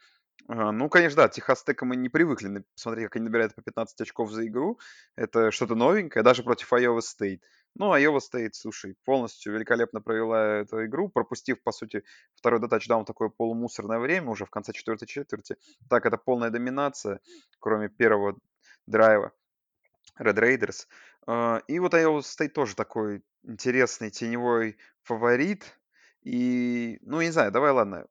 А, 0.48 0.72
Ну, 0.72 0.90
конечно, 0.90 1.24
да, 1.24 1.30
Техас 1.30 1.64
Тека 1.64 1.86
мы 1.86 1.96
не 1.96 2.10
привыкли 2.10 2.64
смотреть, 2.76 3.06
как 3.06 3.16
они 3.18 3.26
набирают 3.26 3.56
по 3.56 3.62
15 3.62 4.02
очков 4.02 4.32
за 4.32 4.48
игру. 4.48 4.80
Это 5.16 5.52
что-то 5.52 5.76
новенькое, 5.76 6.24
даже 6.24 6.44
против 6.44 6.72
Айова 6.74 7.02
Стейт. 7.02 7.44
Ну, 7.76 7.92
Айова 7.92 8.20
Стейт, 8.20 8.56
слушай, 8.56 8.96
полностью 9.06 9.54
великолепно 9.54 10.02
провела 10.02 10.62
эту 10.62 10.86
игру, 10.86 11.10
пропустив, 11.10 11.62
по 11.62 11.72
сути, 11.72 12.04
второй 12.36 12.68
тачдаун 12.68 13.04
в 13.04 13.08
такое 13.08 13.30
полумусорное 13.30 14.00
время 14.00 14.30
уже 14.30 14.46
в 14.46 14.50
конце 14.50 14.74
четвертой 14.74 15.08
четверти. 15.08 15.56
Так, 15.90 16.06
это 16.06 16.18
полная 16.18 16.50
доминация, 16.50 17.20
кроме 17.60 17.90
первого 17.90 18.38
драйва 18.88 19.34
Red 20.20 20.36
Raiders. 20.36 20.88
А, 21.28 21.62
И 21.68 21.80
вот 21.80 21.94
Iowa 21.94 22.20
State 22.20 22.50
тоже 22.50 22.76
такой 22.76 23.24
интересный 23.44 24.12
теневой 24.12 24.78
фаворит. 25.04 25.64
И, 26.24 27.00
ну, 27.02 27.22
не 27.22 27.32
знаю, 27.32 27.52
давай, 27.52 27.72
ладно. 27.72 28.06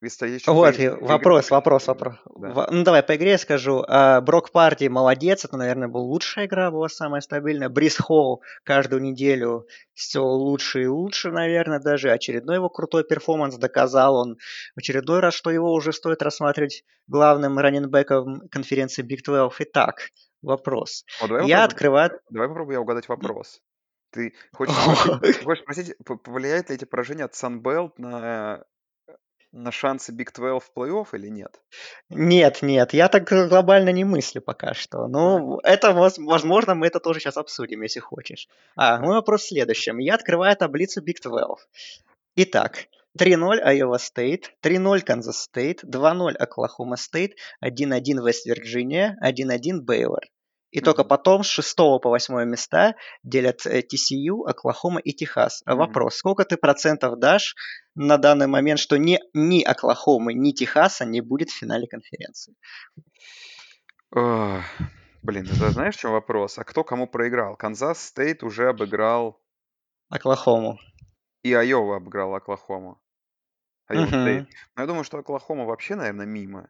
Если 0.00 0.28
есть 0.28 0.42
что 0.42 0.54
Вот, 0.54 0.74
игре, 0.74 0.94
вопрос, 0.94 1.46
так, 1.46 1.52
вопрос, 1.52 1.86
вопрос. 1.86 2.14
да. 2.36 2.68
Ну, 2.70 2.84
давай 2.84 3.02
по 3.02 3.16
игре 3.16 3.32
я 3.32 3.38
скажу. 3.38 3.84
А, 3.88 4.20
Брок 4.20 4.50
Парти 4.50 4.86
молодец, 4.88 5.44
это, 5.44 5.56
наверное, 5.56 5.88
была 5.88 6.04
лучшая 6.04 6.46
игра, 6.46 6.70
была 6.70 6.88
самая 6.88 7.20
стабильная. 7.20 7.68
Брис 7.68 7.96
Холл 7.98 8.42
каждую 8.64 9.02
неделю 9.02 9.66
все 9.94 10.20
лучше 10.20 10.82
и 10.84 10.86
лучше, 10.86 11.30
наверное, 11.30 11.80
даже. 11.80 12.10
Очередной 12.10 12.56
его 12.56 12.68
крутой 12.68 13.04
перформанс 13.04 13.56
доказал 13.56 14.16
он 14.16 14.36
в 14.74 14.78
очередной 14.78 15.20
раз, 15.20 15.34
что 15.34 15.50
его 15.50 15.72
уже 15.72 15.92
стоит 15.92 16.22
рассматривать 16.22 16.84
главным 17.06 17.58
раненбеком 17.58 18.42
конференции 18.50 19.02
Big 19.02 19.24
12. 19.24 19.56
Итак, 19.60 20.10
вопрос. 20.42 21.04
Вот 21.20 21.28
давай 21.28 21.48
Я 21.48 21.56
попробуем, 21.56 21.64
открываю... 21.64 22.20
давай 22.30 22.48
попробую 22.48 22.74
я 22.74 22.80
угадать 22.80 23.08
вопрос. 23.08 23.60
Ты 24.14 24.32
хочешь 24.52 24.74
спросить, 24.76 25.42
хочешь 25.42 25.62
спросить, 25.62 25.94
повлияет 26.22 26.70
ли 26.70 26.76
эти 26.76 26.84
поражения 26.84 27.24
от 27.24 27.34
Sunbelt 27.34 27.94
на, 27.98 28.62
на 29.50 29.72
шансы 29.72 30.12
Big 30.12 30.32
12 30.32 30.62
в 30.62 30.70
плей-офф 30.78 31.08
или 31.14 31.26
нет? 31.26 31.60
Нет, 32.10 32.62
нет, 32.62 32.92
я 32.92 33.08
так 33.08 33.24
глобально 33.24 33.90
не 33.90 34.04
мыслю 34.04 34.40
пока 34.40 34.72
что. 34.72 34.98
Так. 34.98 35.10
Ну, 35.10 35.58
это, 35.64 35.90
воз- 35.92 36.18
возможно, 36.18 36.76
мы 36.76 36.86
это 36.86 37.00
тоже 37.00 37.18
сейчас 37.18 37.36
обсудим, 37.36 37.82
если 37.82 37.98
хочешь. 37.98 38.48
А, 38.76 39.00
мой 39.00 39.16
вопрос 39.16 39.42
в 39.42 39.48
следующем. 39.48 39.98
Я 39.98 40.14
открываю 40.14 40.56
таблицу 40.56 41.02
Big 41.02 41.20
12. 41.20 41.66
Итак, 42.36 42.86
3-0 43.18 43.64
Iowa 43.64 43.98
State, 43.98 44.44
3-0 44.62 45.04
Kansas 45.04 45.48
State, 45.52 45.84
2-0 45.84 46.36
Oklahoma 46.38 46.94
State, 46.96 47.32
1-1 47.64 48.22
West 48.22 48.46
Virginia, 48.46 49.14
1-1 49.20 49.84
Baylor. 49.84 50.22
И 50.74 50.80
только 50.80 51.04
потом 51.04 51.44
с 51.44 51.46
6 51.46 51.76
по 51.76 52.08
8 52.08 52.44
места 52.46 52.96
делят 53.22 53.64
э, 53.64 53.80
TCU, 53.82 54.44
Оклахома 54.44 54.98
и 54.98 55.12
Техас. 55.12 55.62
А. 55.64 55.76
Вопрос, 55.76 56.16
сколько 56.16 56.44
ты 56.44 56.56
процентов 56.56 57.20
дашь 57.20 57.54
на 57.94 58.18
данный 58.18 58.48
момент, 58.48 58.80
что 58.80 58.96
ни, 58.96 59.20
ни 59.34 59.62
Оклахомы, 59.62 60.34
ни 60.34 60.50
Техаса 60.50 61.04
не 61.04 61.20
будет 61.20 61.50
в 61.50 61.56
финале 61.56 61.86
конференции? 61.86 62.56
Ох, 64.10 64.64
Блин, 65.22 65.46
это 65.46 65.70
знаешь, 65.70 65.94
в 65.94 66.00
чем 66.00 66.10
вопрос? 66.10 66.58
А 66.58 66.64
кто 66.64 66.82
кому 66.82 67.06
проиграл? 67.06 67.56
Канзас 67.56 68.02
Стейт 68.06 68.42
уже 68.42 68.68
обыграл, 68.68 69.40
Оклахому. 70.08 70.80
и 71.44 71.54
Айова 71.54 71.96
обыграл 71.96 72.34
Оклахому. 72.34 73.00
Айова 73.86 74.08
Стейт. 74.08 74.42
Мгм. 74.42 74.48
Но 74.74 74.82
я 74.82 74.86
думаю, 74.88 75.04
что 75.04 75.18
Оклахома 75.18 75.66
вообще, 75.66 75.94
наверное, 75.94 76.26
мимо. 76.26 76.68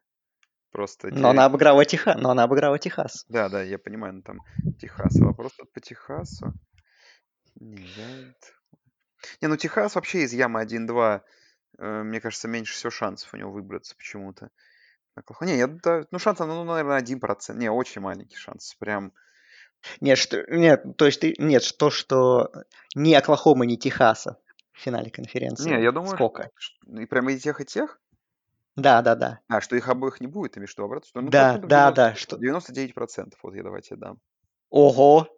Просто 0.75 1.09
Но 1.13 1.31
она 1.31 1.45
обыграла 1.45 1.85
Техас. 1.85 2.21
Но 2.21 2.31
она 2.31 2.43
обыграла 2.43 2.81
Техас. 2.81 3.25
Да, 3.29 3.49
да, 3.49 3.63
я 3.63 3.79
понимаю, 3.79 4.15
ну 4.15 4.23
там 4.23 4.41
Техас. 4.81 5.17
А 5.21 5.25
вопрос 5.25 5.53
по 5.73 5.81
Техасу. 5.81 6.53
Не, 7.55 7.77
я... 7.77 8.35
Не, 9.41 9.47
ну 9.47 9.57
Техас 9.57 9.95
вообще 9.95 10.25
из 10.25 10.33
ямы 10.33 10.65
1-2, 10.65 11.21
э, 11.79 12.03
мне 12.03 12.21
кажется, 12.21 12.49
меньше 12.49 12.75
всего 12.75 12.91
шансов 12.91 13.33
у 13.33 13.37
него 13.37 13.53
выбраться 13.53 13.95
почему-то. 13.97 14.51
Не, 15.43 15.57
я 15.57 15.69
да, 15.69 16.03
ну, 16.11 16.19
шанс, 16.19 16.41
ну, 16.41 16.65
наверное, 16.65 16.97
1 16.97 17.21
Не, 17.51 17.71
очень 17.71 18.01
маленький 18.01 18.37
шанс. 18.37 18.75
Прям 18.81 19.13
Нет, 20.01 20.19
что 20.19 20.43
нет, 20.51 20.83
то 20.97 21.07
есть 21.07 21.21
ты 21.21 21.37
нет, 21.39 21.63
то, 21.79 21.91
что 21.91 22.51
ни 22.97 23.15
Оклахомы, 23.15 23.65
ни 23.67 23.77
Техаса 23.77 24.39
в 24.73 24.81
финале 24.81 25.07
Не, 25.07 25.11
конференции. 25.13 25.81
я 25.81 25.93
думаю, 25.93 26.17
Сколько? 26.17 26.51
ш 26.59 26.75
и 27.01 27.07
прямо 27.07 27.31
и 27.31 27.39
тех, 27.39 27.61
и 27.61 27.65
тех? 27.65 28.01
Да-да-да. 28.77 29.41
А, 29.49 29.61
что 29.61 29.77
их 29.77 29.89
обоих 29.89 30.21
не 30.21 30.27
будет, 30.27 30.55
в 30.55 30.57
виду 30.57 30.67
обратную 30.85 31.09
сторону? 31.09 31.27
Ну, 31.27 31.31
Да, 31.31 31.53
процентов 31.53 31.69
90 31.69 31.69
да-да, 31.69 32.15
что 32.15 32.37
99 32.39 32.95
Вот 33.43 33.55
я 33.55 33.63
давай 33.63 33.83
те 33.83 33.97
дам. 33.97 34.19
Ого! 34.71 35.29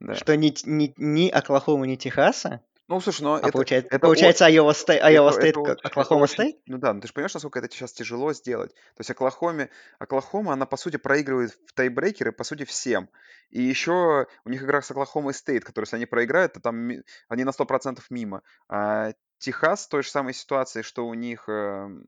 Да. 0.00 0.14
Что 0.14 0.36
ни 0.36 0.54
ни 0.64 0.94
ни 0.96 1.28
Оклахомы, 1.28 1.86
ни 1.86 1.96
Техаса? 1.96 2.62
Ну, 2.88 3.00
слушай, 3.00 3.20
но 3.20 3.34
А 3.34 3.38
это 3.40 3.52
получается 3.52 3.88
это 3.88 3.98
получается 3.98 4.46
Айова 4.46 4.72
Стей 4.72 4.98
Айова 4.98 5.30
Стейт, 5.30 5.58
оч 5.58 5.68
это 5.68 5.88
Оклахома 5.88 6.22
очень 6.22 6.32
Стейт? 6.34 6.56
ну 6.66 6.78
да, 6.78 6.94
ну 6.94 7.00
ты 7.02 7.08
же 7.08 7.12
понимаешь, 7.12 7.34
насколько 7.34 7.58
это 7.58 7.68
сейчас 7.70 7.92
тяжело 7.92 8.32
сделать. 8.32 8.72
То 8.72 9.00
есть 9.00 9.10
Оклахоме 9.10 9.68
Оклахома, 9.98 10.54
она, 10.54 10.64
по 10.64 10.78
сути, 10.78 10.96
проигрывает 10.96 11.52
в 11.66 11.74
тайбрейкеры, 11.74 12.32
по 12.32 12.44
сути, 12.44 12.64
всем. 12.64 13.10
И 13.50 13.60
еще 13.60 14.26
у 14.44 14.48
них 14.48 14.62
игра 14.62 14.80
с 14.80 14.90
Оклахомой 14.90 15.34
Стейт, 15.34 15.64
которую, 15.64 15.86
если 15.86 15.96
они 15.96 16.06
проиграют, 16.06 16.54
то 16.54 16.60
там 16.60 16.90
они 17.28 17.44
на 17.44 17.52
100 17.52 17.66
мимо. 18.08 18.42
А 18.70 19.12
Техас 19.40 19.86
в 19.86 19.88
той 19.88 20.02
же 20.02 20.10
самой 20.10 20.34
ситуации, 20.34 20.82
что 20.82 21.06
у 21.06 21.14
них, 21.14 21.48
эм, 21.48 22.04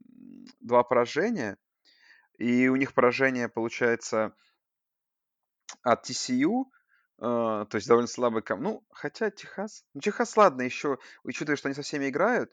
2 0.59 0.83
поражения, 0.83 1.57
и 2.37 2.69
у 2.69 2.75
них 2.77 2.93
поражение 2.93 3.49
получается 3.49 4.33
от 5.83 6.05
TCU, 6.09 6.65
а, 7.19 7.65
то 7.65 7.75
есть 7.75 7.87
довольно 7.87 8.07
слабый 8.07 8.41
ком 8.41 8.61
ну, 8.63 8.83
хотя 8.91 9.29
Техас 9.31 9.83
ну, 9.93 10.01
Техас, 10.01 10.35
ладно, 10.37 10.61
еще, 10.63 10.97
учитывая, 11.23 11.55
что 11.57 11.67
они 11.67 11.75
со 11.75 11.81
всеми 11.81 12.09
играют. 12.09 12.51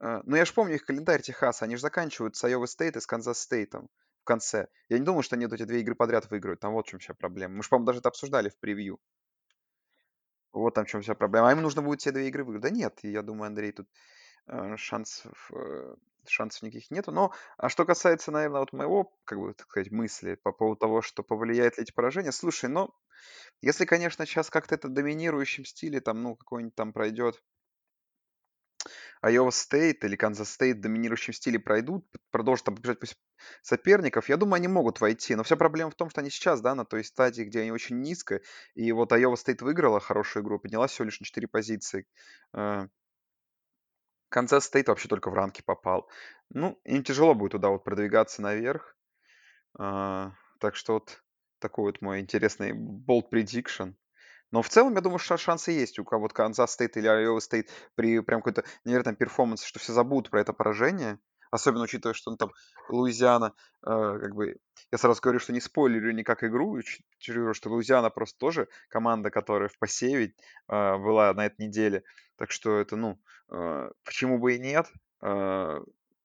А, 0.00 0.22
но 0.24 0.36
я 0.36 0.44
ж 0.44 0.52
помню 0.52 0.74
их 0.76 0.84
календарь 0.84 1.22
Техаса. 1.22 1.64
Они 1.64 1.76
же 1.76 1.82
заканчивают 1.82 2.36
с 2.36 2.44
Айова 2.44 2.66
Стейт 2.66 2.96
и 2.96 3.00
с 3.00 3.06
Канзас 3.06 3.40
Стейтом 3.40 3.88
в 4.22 4.24
конце. 4.24 4.68
Я 4.88 4.98
не 4.98 5.04
думаю, 5.04 5.22
что 5.22 5.36
они 5.36 5.46
вот 5.46 5.54
эти 5.54 5.64
2 5.64 5.78
игры 5.78 5.94
подряд 5.94 6.30
выиграют. 6.30 6.60
Там 6.60 6.72
вот 6.72 6.86
в 6.86 6.90
чём 6.90 7.00
вся 7.00 7.14
проблема. 7.14 7.56
Мы 7.56 7.62
ж, 7.62 7.68
по-моему, 7.68 7.86
даже 7.86 7.98
это 8.00 8.08
обсуждали 8.08 8.48
в 8.48 8.58
превью. 8.58 8.98
Вот 10.60 10.74
там 10.74 10.84
в 10.86 10.88
чём 10.88 11.02
вся 11.02 11.14
проблема. 11.14 11.48
А 11.50 11.52
им 11.52 11.62
нужно 11.62 11.82
будет 11.82 12.00
все 12.00 12.12
2 12.12 12.28
игры 12.28 12.44
выиграть. 12.44 12.62
Да 12.64 12.70
нет, 12.70 13.00
я 13.02 13.22
думаю, 13.22 13.48
Андрей, 13.48 13.72
тут, 13.72 13.88
а, 14.46 14.76
шансов, 14.78 15.50
э, 15.54 15.94
шансов 16.28 16.62
никаких 16.62 16.90
нету. 16.92 17.12
Но, 17.12 17.32
а 17.58 17.68
что 17.70 17.84
касается, 17.86 18.32
наверно, 18.32 18.60
вот 18.60 18.72
моего, 18.74 19.12
как 19.24 19.38
бы, 19.40 19.54
так 19.54 19.68
сказать, 19.68 19.90
мысли 19.92 20.36
по 20.36 20.52
поводу 20.52 20.80
того, 20.80 21.02
что 21.02 21.22
повлияет 21.24 21.78
ли 21.78 21.84
эти 21.84 21.92
поражения. 21.92 22.32
Слушай, 22.32 22.70
ну, 22.70 22.90
если, 23.62 23.84
конечно, 23.86 24.26
щас 24.26 24.50
как-то 24.50 24.76
это 24.76 24.88
в 24.88 24.92
доминирующем 24.94 25.64
стиле, 25.66 26.00
там, 26.00 26.22
ну, 26.22 26.36
какой-нибудь 26.36 26.74
там 26.76 26.92
пройдет 26.94 27.42
Айова 29.20 29.50
Стейт 29.50 30.04
или 30.04 30.16
Канзас 30.16 30.50
Стейт 30.50 30.78
в 30.78 30.80
доминирующем 30.80 31.32
стиле 31.32 31.58
пройдут, 31.58 32.06
продолжат 32.30 32.66
там 32.66 32.76
побеждать 32.76 33.00
пусть 33.00 33.16
соперников, 33.62 34.28
я 34.28 34.36
думаю, 34.36 34.56
они 34.56 34.68
могут 34.68 35.00
войти. 35.00 35.34
Но 35.34 35.42
вся 35.42 35.56
проблема 35.56 35.90
в 35.90 35.94
том, 35.94 36.10
что 36.10 36.20
они 36.20 36.30
сейчас, 36.30 36.60
да, 36.60 36.74
на 36.74 36.84
той 36.84 37.04
стадии, 37.04 37.42
где 37.42 37.60
они 37.60 37.72
очень 37.72 38.00
низко. 38.00 38.40
И 38.74 38.92
вот 38.92 39.12
Айова 39.12 39.36
Стейт 39.36 39.62
выиграла 39.62 40.00
хорошую 40.00 40.42
игру, 40.44 40.58
поднялась 40.58 40.92
всего 40.92 41.06
лишь 41.06 41.20
на 41.20 41.26
4 41.26 41.48
позиции. 41.48 42.06
Канзас 44.28 44.64
Стейт 44.64 44.88
вообще 44.88 45.08
только 45.08 45.30
в 45.30 45.34
ранки 45.34 45.62
попал. 45.62 46.08
Ну, 46.50 46.80
им 46.84 47.02
тяжело 47.02 47.34
будет 47.34 47.52
туда 47.52 47.68
вот 47.68 47.84
продвигаться 47.84 48.42
наверх. 48.42 48.96
А, 49.78 50.32
так 50.60 50.76
что 50.76 50.94
вот 50.94 51.22
такой 51.58 51.86
вот 51.86 52.02
мой 52.02 52.20
интересный 52.20 52.72
bold 52.72 53.30
prediction. 53.32 53.94
Но 54.50 54.62
в 54.62 54.68
целом, 54.68 54.94
я 54.94 55.00
думаю, 55.00 55.18
ша 55.18 55.36
шансы 55.36 55.72
есть 55.72 55.98
у 55.98 56.04
кого-то 56.04 56.34
Канзас 56.34 56.72
Стейт 56.72 56.96
или 56.96 57.06
Айова 57.06 57.40
Стейт 57.40 57.70
при 57.94 58.20
прям 58.20 58.40
какой-то 58.40 58.64
невероятном 58.84 59.16
перформансе, 59.16 59.66
что 59.66 59.78
все 59.78 59.92
забудут 59.92 60.30
про 60.30 60.40
это 60.40 60.52
поражение. 60.52 61.18
Особенно 61.50 61.84
учитывая, 61.84 62.14
что, 62.14 62.30
ну, 62.30 62.36
там 62.36 62.50
Луизиана, 62.88 63.54
а, 63.82 64.18
как 64.18 64.34
бы 64.34 64.56
я 64.92 64.98
сразу 64.98 65.20
говорю, 65.20 65.38
что 65.38 65.52
не 65.52 65.60
спойлерю 65.60 66.12
никак 66.12 66.44
игру, 66.44 66.72
учитывая, 66.72 67.54
что 67.54 67.70
Луизиана 67.70 68.10
просто 68.10 68.38
тоже 68.38 68.68
команда, 68.88 69.30
которая 69.30 69.68
в 69.68 69.78
посеве, 69.78 70.34
а, 70.66 70.98
была 70.98 71.32
на 71.32 71.46
этой 71.46 71.66
неделе. 71.66 72.04
Так 72.36 72.50
что 72.50 72.78
это, 72.78 72.96
ну, 72.96 73.18
а, 73.50 73.90
почему 74.04 74.38
бы 74.38 74.56
и 74.56 74.58
нет? 74.58 74.90
А, 75.20 75.80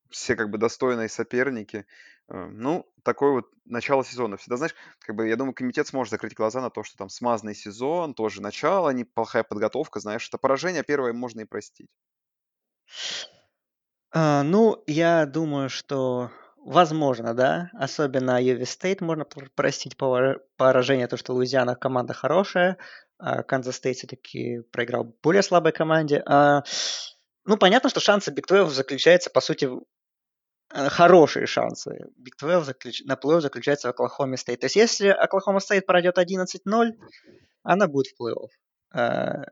все 0.10 0.36
как 0.36 0.50
бы 0.50 0.58
достойные 0.58 1.10
соперники. 1.10 1.86
А, 2.34 2.48
ну, 2.48 2.86
такое 3.04 3.32
вот 3.32 3.46
начало 3.66 4.04
сезона. 4.04 4.38
Всегда, 4.38 4.58
знаешь, 4.58 4.76
как 5.00 5.16
бы 5.16 5.28
я 5.28 5.36
думаю, 5.36 5.54
комитет 5.54 5.88
сможет 5.88 6.12
закрыть 6.12 6.34
глаза 6.34 6.62
на 6.62 6.70
то, 6.72 6.84
что 6.84 6.98
там 6.98 7.10
смазанный 7.10 7.56
сезон, 7.56 8.14
тоже 8.16 8.42
начало, 8.42 8.90
неплохая 8.90 9.44
подготовка, 9.44 10.00
знаешь, 10.00 10.28
это 10.28 10.38
поражение 10.38 10.84
первое 10.84 11.14
можно 11.14 11.42
и 11.42 11.46
простить. 11.46 11.90
А, 14.12 14.44
ну, 14.44 14.84
я 14.88 15.26
думаю, 15.26 15.70
что 15.70 16.32
возможно, 16.58 17.34
да. 17.34 17.70
Особенно 17.74 18.38
Айове 18.38 18.66
Стейт 18.66 19.02
можно 19.02 19.26
пр 19.26 19.50
простить 19.56 19.96
поражение, 19.98 21.08
то, 21.08 21.18
что 21.18 21.34
Луизиана 21.34 21.76
команда 21.76 22.14
хорошая, 22.14 22.78
а 23.20 23.44
Канзас 23.44 23.76
Стейт 23.76 23.98
все-таки 23.98 24.62
проиграл 24.72 25.16
более 25.22 25.44
слабой 25.44 25.72
команде. 25.72 26.24
А, 26.26 26.64
ну, 27.46 27.58
понятно, 27.58 27.90
что 27.90 28.00
шансы 28.00 28.32
12 28.32 28.74
заключаются, 28.74 29.30
по 29.30 29.42
сути, 29.42 29.66
э, 29.66 29.80
хорошие 30.74 31.46
шансы 31.46 32.08
12 32.18 32.66
заключ 32.66 33.02
на 33.04 33.14
плей-офф 33.14 33.42
заключаются 33.42 33.88
в 33.88 33.92
Оклахоме 33.92 34.38
Стейт. 34.38 34.62
То 34.62 34.66
есть 34.66 34.76
если 34.76 35.08
Оклахома 35.08 35.60
Стейт 35.60 35.86
пройдет 35.86 36.18
11-0, 36.18 36.92
она 37.64 37.88
будет 37.88 38.08
в 38.08 38.22
плей-офф. 38.22 38.50
А 38.94 39.44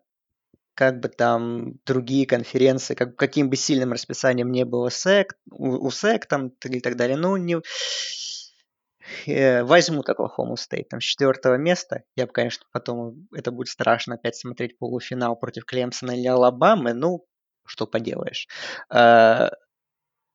как 0.73 0.99
бы 0.99 1.09
там 1.09 1.73
другие 1.85 2.25
конференции, 2.25 2.95
как, 2.95 3.15
каким 3.15 3.49
бы 3.49 3.55
сильным 3.55 3.91
расписанием 3.91 4.51
не 4.51 4.65
было 4.65 4.89
SEC, 4.89 5.35
у, 5.51 5.87
у 5.87 5.91
SEC 5.91 6.25
там 6.25 6.47
и 6.63 6.79
так 6.79 6.95
далее, 6.95 7.17
ну, 7.17 7.35
не, 7.37 7.61
э, 9.27 9.63
возьмут 9.63 10.09
Оклахому 10.09 10.57
Стейт 10.57 10.89
там 10.89 10.99
с 10.99 11.03
четвертого 11.03 11.55
места. 11.55 12.03
Я 12.15 12.25
бы, 12.25 12.31
конечно, 12.31 12.65
потом, 12.71 13.27
это 13.31 13.51
будет 13.51 13.67
страшно 13.67 14.15
опять 14.15 14.35
смотреть 14.35 14.79
полуфинал 14.79 15.35
против 15.35 15.65
Клемсона 15.65 16.11
или 16.11 16.27
Алабамы, 16.27 16.93
ну, 16.93 17.27
что 17.65 17.85
поделаешь. 17.85 18.47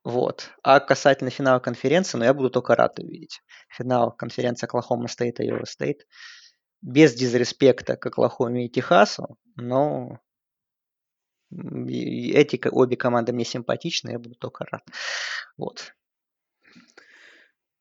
Вот. 0.06 0.52
А 0.62 0.78
касательно 0.78 1.30
финала 1.30 1.58
конференции, 1.58 2.16
ну, 2.16 2.22
я 2.22 2.32
буду 2.32 2.48
только 2.48 2.76
рад 2.76 3.00
увидеть. 3.00 3.40
Финал 3.68 4.12
конференции 4.12 4.66
Оклахома 4.66 5.08
Стейт 5.08 5.40
и 5.40 5.46
Айова 5.46 5.64
Стейт. 5.64 6.06
Без 6.80 7.12
disrespect 7.12 7.89
а 7.89 7.96
к 7.96 8.06
Оклахоме 8.06 8.66
и 8.66 8.70
Техасу, 8.70 9.36
но 9.56 10.20
эти 11.50 12.68
обе 12.68 12.96
команды 12.96 13.32
мне 13.32 13.44
симпатичны, 13.44 14.10
я 14.10 14.20
буду 14.20 14.36
только 14.36 14.64
рад. 14.66 14.84
Вот. 15.56 15.92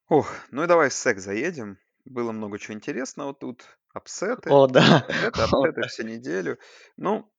Ох, 0.08 0.34
ну 0.50 0.64
и 0.64 0.68
давай 0.68 0.90
в 0.90 0.94
SEC 0.94 1.20
заедем. 1.20 1.78
Было 2.06 2.32
много 2.32 2.58
чего 2.58 2.74
интересного 2.74 3.36
тут. 3.36 3.78
Апсеты, 3.94 4.50
О, 4.50 4.66
да. 4.66 5.06
апсеты, 5.08 5.42
О, 5.42 5.44
апсеты 5.44 5.82
да. 5.82 5.88
всю 5.90 6.04
неделю. 6.04 6.58
Ну, 6.98 7.32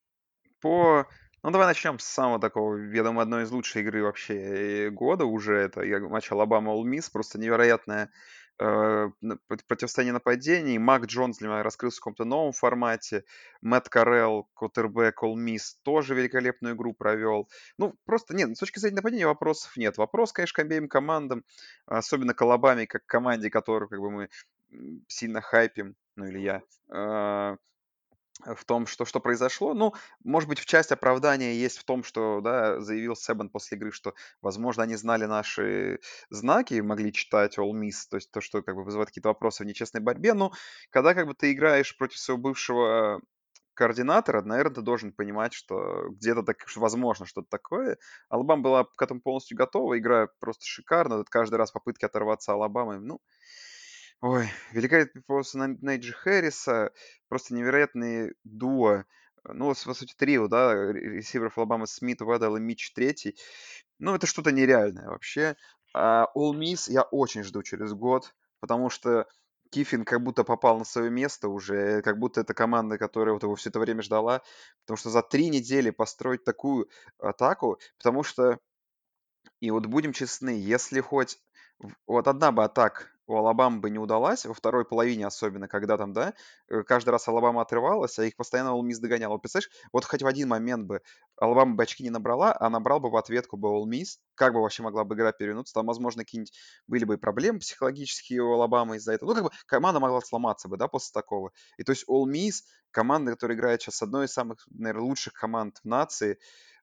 по... 0.61 1.09
Ну, 1.47 1.53
давай 1.53 1.68
начнем 1.68 2.01
с 2.01 2.05
самого 2.05 2.40
такого, 2.40 2.76
я 2.76 3.05
думаю, 3.05 3.22
одной 3.22 3.44
из 3.44 3.53
лучших 3.53 3.76
игры 3.76 4.03
вообще 4.03 4.90
года 4.90 5.26
уже. 5.26 5.55
Это 5.57 5.82
я- 5.82 6.01
матч 6.01 6.32
Алабама 6.32 6.72
Ole 6.72 6.83
Miss. 6.82 7.09
Просто 7.12 7.38
невероятная 7.38 8.11
э, 8.59 9.11
противостояние 9.68 10.12
нападений. 10.14 10.76
Мак 10.80 11.05
Джонс 11.05 11.38
для 11.38 11.47
меня 11.47 11.62
раскрылся 11.62 11.99
в 11.99 12.01
каком-то 12.01 12.24
новом 12.24 12.51
формате. 12.51 13.22
Мэтт 13.61 13.88
Карелл, 13.88 14.49
Коттербек, 14.57 15.22
All 15.22 15.36
Miss, 15.36 15.76
тоже 15.84 16.16
великолепную 16.16 16.74
игру 16.74 16.94
провел. 16.94 17.49
Ну, 17.78 17.94
просто 18.07 18.34
нет, 18.34 18.57
с 18.57 18.59
точки 18.59 18.80
зрения 18.80 18.97
нападения 18.97 19.28
вопросов 19.28 19.76
нет. 19.76 19.99
Вопрос, 19.99 20.32
конечно, 20.32 20.57
к 20.57 20.66
обеим 20.66 20.88
командам, 20.88 21.44
особенно 21.86 22.34
к 22.34 22.42
Алабаме, 22.42 22.88
как 22.88 23.07
команде, 23.07 23.51
которую 23.51 23.88
как 23.88 24.01
бы 24.01 24.11
мы 24.11 24.28
сильно 25.07 25.40
хайпим, 25.40 25.94
ну 26.16 26.26
или 26.26 26.40
я, 26.40 26.62
а, 26.90 27.57
в 28.45 28.64
том, 28.64 28.87
что, 28.87 29.05
что 29.05 29.20
произошло. 29.20 29.74
Ну, 29.74 29.95
может 30.24 30.49
быть, 30.49 30.59
в 30.59 30.66
часть 30.66 30.93
оправдания 30.93 31.55
есть 31.55 31.78
в 31.78 31.84
том, 31.84 32.05
что, 32.05 32.41
да, 32.41 32.80
заявил 32.80 33.16
Себан 33.16 33.49
после 33.49 33.78
игры, 33.78 33.93
что, 33.93 34.14
возможно, 34.43 34.82
они 34.82 34.97
знали 34.97 35.24
наши 35.24 36.01
знаки, 36.30 36.80
могли 36.80 37.12
читать 37.12 37.59
All 37.59 37.72
Miss, 37.72 38.07
то 38.11 38.16
есть 38.16 38.30
то, 38.30 38.41
что 38.41 38.62
как 38.62 38.76
бы 38.76 38.84
вызывает 38.84 39.09
какие-то 39.09 39.28
вопросы 39.28 39.64
в 39.64 39.66
нечестной 39.66 40.01
борьбе. 40.01 40.34
Но 40.34 40.53
когда 40.91 41.14
как 41.14 41.26
бы 41.26 41.34
ты 41.34 41.53
играешь 41.53 41.97
против 41.97 42.18
своего 42.18 42.43
бывшего 42.43 43.20
координатора, 43.74 44.43
наверное, 44.43 44.74
ты 44.76 44.82
должен 44.82 45.12
понимать, 45.12 45.53
что 45.53 46.09
где-то 46.11 46.43
так 46.43 46.57
возможно 46.76 47.26
что-то 47.26 47.49
такое. 47.49 47.99
Алабама 48.28 48.62
была 48.62 48.84
к 48.84 49.01
этому 49.03 49.20
полностью 49.20 49.57
готова, 49.57 49.99
игра 49.99 50.28
просто 50.41 50.64
шикарно. 50.64 51.18
Тут 51.18 51.28
каждый 51.28 51.57
раз 51.57 51.72
попытки 51.72 52.05
оторваться 52.05 52.53
Алабамой, 52.53 52.99
ну, 53.01 53.20
Ой, 54.23 54.49
великолепный 54.73 55.23
просто 55.23 55.59
Най 55.59 55.77
Найджи 55.81 56.12
Хэрриса, 56.12 56.91
просто 57.29 57.55
невероятные 57.55 58.33
дуо. 58.45 59.05
Ну, 59.45 59.69
по 59.85 59.95
сути, 59.95 60.14
трио, 60.17 60.49
да, 60.49 60.73
ре 60.75 61.17
ресиверов 61.19 61.59
Алабамы 61.59 61.87
Смит, 61.87 62.23
Уэддл 62.23 62.57
и 62.57 62.61
Митч 62.61 62.93
третий. 62.93 63.37
Ну, 63.99 64.14
это 64.14 64.27
что-то 64.27 64.53
нереальное 64.53 65.09
вообще. 65.09 65.57
А 65.95 66.27
Ole 66.37 66.55
Miss 66.59 66.91
я 66.91 67.03
очень 67.03 67.43
жду 67.45 67.62
через 67.62 67.93
год, 67.93 68.35
потому 68.61 68.91
что 68.91 69.27
Киффин 69.71 70.05
как 70.05 70.23
будто 70.23 70.45
попал 70.45 70.79
на 70.79 70.85
свое 70.85 71.11
место 71.11 71.49
уже, 71.49 72.03
как 72.03 72.19
будто 72.19 72.41
это 72.41 72.55
команда, 72.55 72.99
которая 72.99 73.35
вот 73.35 73.43
его 73.43 73.55
все 73.57 73.71
это 73.71 73.81
время 73.81 74.03
ждала. 74.03 74.43
Потому 74.85 74.97
что 74.99 75.11
за 75.11 75.23
3 75.23 75.51
недели 75.51 75.91
построить 75.91 76.45
такую 76.45 76.89
атаку, 77.19 77.79
потому 77.99 78.23
что 78.23 78.59
и 79.61 79.71
вот 79.71 79.87
будем 79.87 80.12
честны, 80.12 80.51
если 80.51 81.01
хоть 81.01 81.39
вот 82.07 82.29
одна 82.29 82.53
бы 82.53 82.64
атака 82.64 83.05
у 83.27 83.37
Алабамы 83.37 83.81
бы 83.81 83.91
не 83.91 83.99
удалась, 83.99 84.45
во 84.47 84.55
второй 84.55 84.85
половине 84.85 85.27
особенно, 85.27 85.68
когда 85.68 85.97
там, 85.97 86.12
да, 86.12 86.35
э, 86.68 86.83
каждый 86.83 87.11
раз 87.11 87.27
Алабама 87.29 87.62
отрывалась, 87.62 88.18
а 88.18 88.24
их 88.24 88.37
постоянно 88.37 88.70
Ole 88.70 88.83
Miss 88.83 88.99
догонял. 89.01 89.31
Вот 89.31 89.43
представляешь, 89.43 89.70
вот 89.93 90.05
хоть 90.05 90.22
в 90.22 90.27
один 90.27 90.49
момент 90.49 90.87
бы 90.87 91.03
Алабама 91.37 91.74
бы 91.74 91.83
очки 91.83 92.03
не 92.03 92.11
набрала, 92.11 92.57
а 92.59 92.70
набрал 92.70 93.01
бы 93.01 93.11
в 93.11 93.16
ответку 93.16 93.57
бы 93.57 93.68
Ole 93.68 93.87
Miss, 93.87 94.18
как 94.35 94.53
бы 94.53 94.61
вообще 94.61 94.83
могла 94.83 95.05
бы 95.05 95.14
игра 95.14 95.33
перевернуться, 95.33 95.74
там, 95.74 95.87
возможно, 95.87 96.24
какие-нибудь 96.24 96.53
были 96.87 97.05
бы 97.05 97.14
и 97.14 97.18
проблемы 97.18 97.59
психологические 97.59 98.43
у 98.43 98.53
Алабамы 98.53 98.97
из-за 98.97 99.12
этого. 99.12 99.31
Ну, 99.31 99.35
как 99.35 99.45
бы 99.45 99.51
команда 99.66 100.01
могла 100.01 100.20
сломаться 100.20 100.68
бы, 100.68 100.77
да, 100.77 100.89
после 100.89 101.12
такого. 101.12 101.53
И 101.79 101.83
то 101.83 101.93
есть 101.93 102.05
Ole 102.09 102.27
Miss, 102.27 102.62
команда, 102.91 103.33
которая 103.33 103.57
играет 103.57 103.83
сейчас 103.83 103.97
с 103.97 104.03
одной 104.03 104.27
из 104.27 104.33
самых, 104.33 104.66
наверное, 104.70 105.03
лучших 105.03 105.33
команд 105.33 105.79
в 105.83 105.85
нации, 105.85 106.39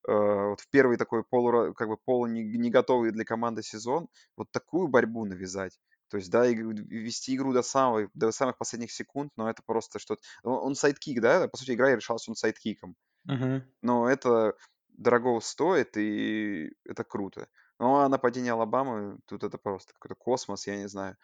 Э, 0.07 0.49
вот 0.49 0.59
в 0.59 0.69
первый 0.69 0.97
такой 0.97 1.23
полу, 1.23 1.73
как 1.73 1.87
бы 1.87 1.97
полу 1.97 2.27
не, 2.27 2.43
не 2.43 2.69
готовый 2.69 3.11
для 3.11 3.23
команды 3.23 3.63
сезон, 3.63 4.07
вот 4.35 4.51
такую 4.51 4.87
борьбу 4.87 5.25
навязать. 5.25 5.79
То 6.13 6.17
есть, 6.17 6.29
да, 6.29 6.45
и 6.45 6.53
вести 6.53 7.35
игру 7.35 7.53
до, 7.53 7.63
самого, 7.63 8.07
до 8.13 8.31
самых 8.31 8.59
последних 8.59 8.91
секунд, 8.91 9.31
но 9.35 9.49
это 9.49 9.63
просто 9.65 9.97
что-то... 9.97 10.21
Он, 10.43 10.67
onside 10.67 10.75
kick, 10.75 11.19
да, 11.19 11.47
по 11.47 11.57
сути, 11.57 11.71
игра 11.71 11.95
решалась 11.95 12.29
onside 12.29 12.35
kick 12.35 12.70
ом. 12.70 12.95
Мгм. 13.23 13.63
Но 13.81 14.07
это 14.07 14.53
дорого 14.89 15.39
стоит, 15.39 15.97
и 15.97 16.71
это 16.85 17.03
круто. 17.03 17.47
Ну, 17.79 17.95
а 17.95 18.09
нападение 18.09 18.53
Алабамы, 18.53 19.17
тут 19.25 19.43
это 19.43 19.57
просто 19.57 19.93
какой-то 19.93 20.13
космос, 20.13 20.67
я 20.67 20.75
не 20.75 20.87
знаю. 20.87 21.17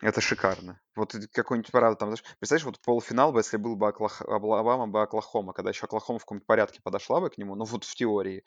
Это 0.00 0.20
шикарно. 0.20 0.80
Вот 0.94 1.16
какой-нибудь, 1.32 1.72
правда, 1.72 1.96
там, 1.98 2.10
знаешь, 2.10 2.22
представляешь, 2.38 2.66
вот 2.66 2.80
полуфинал 2.82 3.32
бы, 3.32 3.40
если 3.40 3.56
был 3.56 3.74
бы 3.74 3.88
Оклах... 3.88 4.22
Алабама 4.22 4.86
бы 4.86 5.02
Оклахома, 5.02 5.52
когда 5.54 5.70
еще 5.70 5.86
Оклахома 5.86 6.20
в 6.20 6.22
каком-то 6.22 6.46
порядке 6.46 6.80
подошла 6.84 7.20
бы 7.20 7.30
к 7.30 7.36
нему, 7.36 7.56
ну 7.56 7.64
вот 7.64 7.82
в 7.82 7.94
теории. 7.96 8.44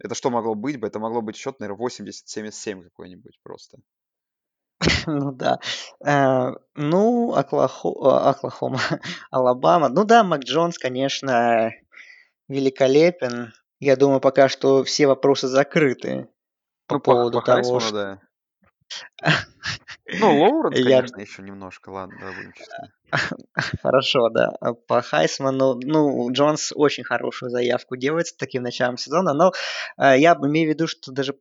Это 0.00 0.16
что 0.16 0.30
могло 0.30 0.56
быть 0.56 0.80
бы? 0.80 0.88
Это 0.88 0.98
могло 0.98 1.22
быть 1.22 1.36
счет, 1.36 1.60
наверное, 1.60 1.86
80-77 1.86 2.82
какой-нибудь 2.82 3.38
просто. 3.44 3.78
Ну 5.06 5.32
да. 5.32 5.58
Э, 6.04 6.52
ну, 6.74 7.34
Оклахо... 7.34 7.90
Оклахома, 8.28 8.80
Алабама. 9.30 9.88
Ну 9.88 10.04
да, 10.04 10.24
Мак 10.24 10.42
Джонс, 10.42 10.78
конечно, 10.78 11.72
великолепен. 12.48 13.52
Я 13.80 13.96
думаю, 13.96 14.20
пока 14.20 14.48
что 14.48 14.84
все 14.84 15.06
вопросы 15.06 15.48
закрыты 15.48 16.28
по 16.86 16.96
ну, 16.96 17.00
поводу 17.00 17.40
по, 17.40 17.40
по 17.40 17.46
того, 17.46 17.80
что... 17.80 17.88
что... 17.88 17.92
Да. 17.92 18.20
Ну, 20.20 20.38
Лоуренс, 20.38 20.78
Я... 20.78 20.96
конечно, 20.98 21.20
еще 21.20 21.42
немножко, 21.42 21.88
ладно, 21.88 22.16
да, 22.20 22.32
будем 22.32 22.52
честны. 22.52 22.92
Хорошо, 23.82 24.28
да. 24.28 24.52
По 24.86 25.00
Хайсману, 25.00 25.80
ну, 25.82 26.30
Джонс 26.30 26.72
очень 26.74 27.04
хорошую 27.04 27.50
заявку 27.50 27.96
делает 27.96 28.26
с 28.26 28.34
таким 28.34 28.62
началом 28.62 28.98
сезона, 28.98 29.32
но 29.32 29.52
э, 29.96 30.18
я 30.18 30.34
имею 30.34 30.68
в 30.68 30.74
виду, 30.74 30.86
что 30.86 31.10
даже 31.10 31.34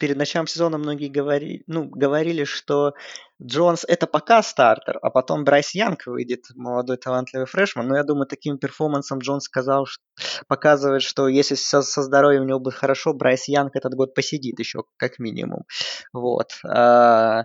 перед 0.00 0.16
началом 0.16 0.46
сезона 0.46 0.78
многие 0.78 1.08
говорили, 1.08 1.62
ну, 1.66 1.88
говорили, 1.88 2.44
что 2.44 2.94
Джонс 3.40 3.84
это 3.86 4.06
пока 4.06 4.42
стартер, 4.42 4.98
а 5.02 5.10
потом 5.10 5.44
Брайс 5.44 5.74
Янг 5.74 6.06
выйдет, 6.06 6.46
молодой 6.56 6.96
талантливый 6.96 7.46
freshman. 7.46 7.86
Но 7.86 7.96
я 7.96 8.02
думаю, 8.02 8.26
таким 8.26 8.58
перформансом 8.58 9.18
Джонс 9.18 9.44
сказал, 9.44 9.86
что, 9.86 10.02
показывает, 10.48 11.02
что 11.02 11.28
если 11.28 11.54
со, 11.54 11.82
со 11.82 12.02
здоровьем 12.02 12.42
у 12.42 12.46
него 12.46 12.60
будет 12.60 12.74
хорошо, 12.74 13.12
Брайс 13.12 13.46
Янг 13.46 13.76
этот 13.76 13.94
год 13.94 14.14
посидит 14.14 14.58
еще 14.58 14.84
как 14.96 15.18
минимум. 15.18 15.64
Вот. 16.12 16.58
А, 16.64 17.44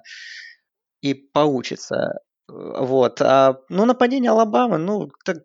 и 1.01 1.13
поучится. 1.13 2.19
Вот. 2.47 3.21
А, 3.21 3.59
ну, 3.69 3.85
нападение 3.85 4.31
Алабамы, 4.31 4.77
ну, 4.77 5.09
так, 5.25 5.39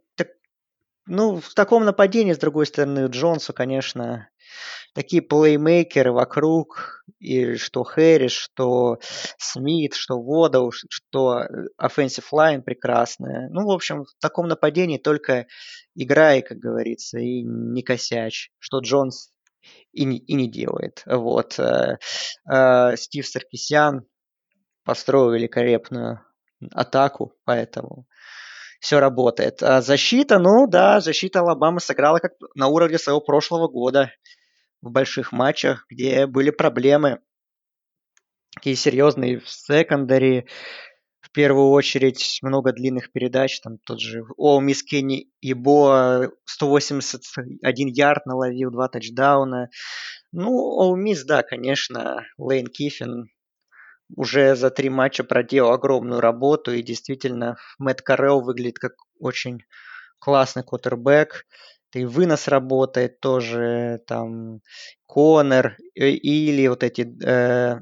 ну, 1.11 1.40
в 1.40 1.54
таком 1.54 1.84
нападении, 1.84 2.32
с 2.32 2.38
другой 2.38 2.66
стороны, 2.66 3.06
Джонсу, 3.08 3.52
конечно, 3.52 4.28
такие 4.94 5.22
плеймейкеры 5.22 6.12
вокруг, 6.12 7.04
и 7.18 7.56
что 7.56 7.82
Хэрис, 7.82 8.30
что 8.30 8.98
Смит, 9.36 9.94
что 9.94 10.22
Водоу, 10.22 10.70
что 10.70 11.46
offensive 11.82 12.24
line 12.32 12.62
прекрасная. 12.62 13.48
Ну, 13.50 13.66
в 13.66 13.72
общем, 13.72 14.04
в 14.04 14.20
таком 14.20 14.46
нападении 14.46 14.98
только 14.98 15.46
играй, 15.96 16.42
как 16.42 16.58
говорится, 16.58 17.18
и 17.18 17.42
не 17.42 17.82
косячь, 17.82 18.50
что 18.61 18.78
Джонс 18.78 19.32
и 19.92 20.04
не, 20.04 20.18
и 20.18 20.34
не 20.34 20.48
делает. 20.48 21.02
Вот. 21.06 21.58
Э, 21.58 21.98
э, 22.48 22.96
Стив 22.96 23.26
Саркисян 23.26 24.06
построил 24.84 25.32
великолепную 25.32 26.20
атаку, 26.72 27.34
поэтому 27.44 28.06
все 28.81 28.99
работает. 28.99 29.62
А 29.62 29.83
защита, 29.83 30.39
ну 30.39 30.66
да, 30.66 31.01
защита 31.01 31.41
Алабамы 31.41 31.81
сыграла 31.81 32.18
как 32.18 32.33
на 32.55 32.68
уровне 32.68 32.99
своего 32.99 33.20
прошлого 33.20 33.68
года 33.68 34.11
в 34.81 34.91
больших 34.91 35.33
матчах, 35.33 35.87
где 35.89 36.26
были 36.26 36.51
проблемы. 36.51 37.20
Такие 38.55 38.74
серьезные 38.74 39.39
в 39.39 39.49
секондаре. 39.49 40.47
В 41.20 41.31
первую 41.33 41.68
очередь 41.70 42.41
много 42.43 42.72
длинных 42.72 43.12
передач. 43.12 43.61
Там 43.61 43.78
тот 43.85 44.01
же 44.01 44.24
О, 44.37 44.59
Мисс 44.61 44.83
Кенни 44.83 45.31
Ибо 45.41 46.33
181 46.47 47.89
ярд 47.89 48.26
наловил, 48.26 48.70
два 48.70 48.89
тачдауна. 48.89 49.68
Ну, 50.33 50.51
О, 50.51 50.97
Мисс, 50.97 51.24
да, 51.24 51.43
конечно, 51.43 52.24
Лейн 52.39 52.66
Киффин 52.66 53.28
уже 54.16 54.56
за 54.56 54.70
три 54.70 54.88
матча 54.88 55.24
проделал 55.24 55.72
огромную 55.72 56.20
работу, 56.20 56.72
и 56.72 56.82
действительно 56.82 57.56
Мэтт 57.78 58.02
Карелл 58.02 58.40
выглядит 58.40 58.78
как 58.78 58.92
очень 59.18 59.62
классный 60.18 60.62
квотербек. 60.62 61.46
И 61.92 62.04
вынос 62.04 62.46
работает 62.46 63.18
тоже, 63.20 64.00
там, 64.06 64.61
Конор, 65.06 65.76
или 65.94 66.68
вот 66.68 66.84
эти 66.84 67.12
э, 67.24 67.80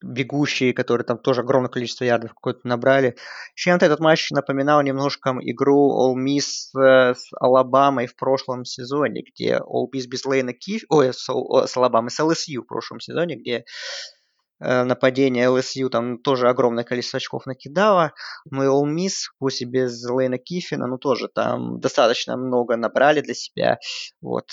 бегущие, 0.00 0.72
которые 0.72 1.04
там 1.04 1.18
тоже 1.18 1.40
огромное 1.40 1.68
количество 1.68 2.04
ярдов 2.04 2.32
какое-то 2.32 2.60
набрали. 2.62 3.16
Чем-то 3.56 3.86
этот 3.86 3.98
матч 3.98 4.30
напоминал 4.30 4.82
немножко 4.82 5.36
игру 5.40 5.90
All 6.00 6.14
Miss 6.16 6.78
э, 6.80 7.14
с 7.14 7.28
Алабамой 7.40 8.06
в 8.06 8.14
прошлом 8.14 8.64
сезоне, 8.64 9.22
где 9.22 9.56
All 9.56 9.86
Miss 9.92 10.06
без 10.06 10.24
Лейна 10.24 10.52
Киф... 10.52 10.84
Ой, 10.88 11.12
с, 11.12 11.24
с 11.24 11.76
Алабамой, 11.76 12.12
с 12.12 12.20
LSU 12.20 12.60
в 12.60 12.66
прошлом 12.66 13.00
сезоне, 13.00 13.34
где 13.34 13.64
Э, 13.64 14.21
нападение 14.62 15.46
LSU 15.46 15.88
там 15.88 16.18
тоже 16.18 16.48
огромное 16.48 16.84
количество 16.84 17.16
очков 17.16 17.46
накидало. 17.46 18.12
Ну 18.50 18.62
и 18.62 18.66
All 18.66 18.88
Miss, 18.88 19.30
пусть 19.38 19.62
и 19.62 19.64
без 19.64 20.02
Лейна 20.08 20.38
Киффина, 20.38 20.86
ну 20.86 20.98
тоже 20.98 21.28
там 21.28 21.80
достаточно 21.80 22.36
много 22.36 22.76
набрали 22.76 23.20
для 23.20 23.34
себя. 23.34 23.78
Вот. 24.20 24.46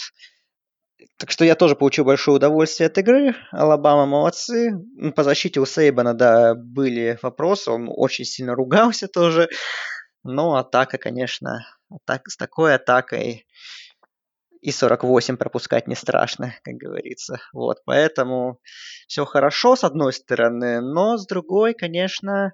Так 1.17 1.31
что 1.31 1.45
я 1.45 1.55
тоже 1.55 1.75
получил 1.75 2.05
большое 2.05 2.37
удовольствие 2.37 2.87
от 2.87 2.97
игры. 2.97 3.35
Алабама 3.51 4.05
молодцы. 4.05 4.71
По 5.15 5.23
защите 5.23 5.59
у 5.59 5.65
Сейбана, 5.65 6.13
да, 6.13 6.55
были 6.55 7.17
вопросы. 7.21 7.71
Он 7.71 7.87
очень 7.89 8.25
сильно 8.25 8.53
ругался 8.55 9.07
тоже. 9.07 9.49
Но 10.23 10.55
атака, 10.55 10.97
конечно, 10.97 11.65
атак, 11.89 12.27
с 12.27 12.35
такой 12.35 12.75
атакой 12.75 13.45
и 14.61 14.71
48 14.71 15.37
пропускать 15.37 15.87
не 15.87 15.95
страшно, 15.95 16.53
как 16.63 16.75
говорится. 16.75 17.39
Вот, 17.53 17.77
поэтому 17.85 18.59
все 19.07 19.25
хорошо 19.25 19.75
с 19.75 19.83
одной 19.83 20.13
стороны, 20.13 20.81
но 20.81 21.17
с 21.17 21.25
другой, 21.25 21.73
конечно, 21.73 22.53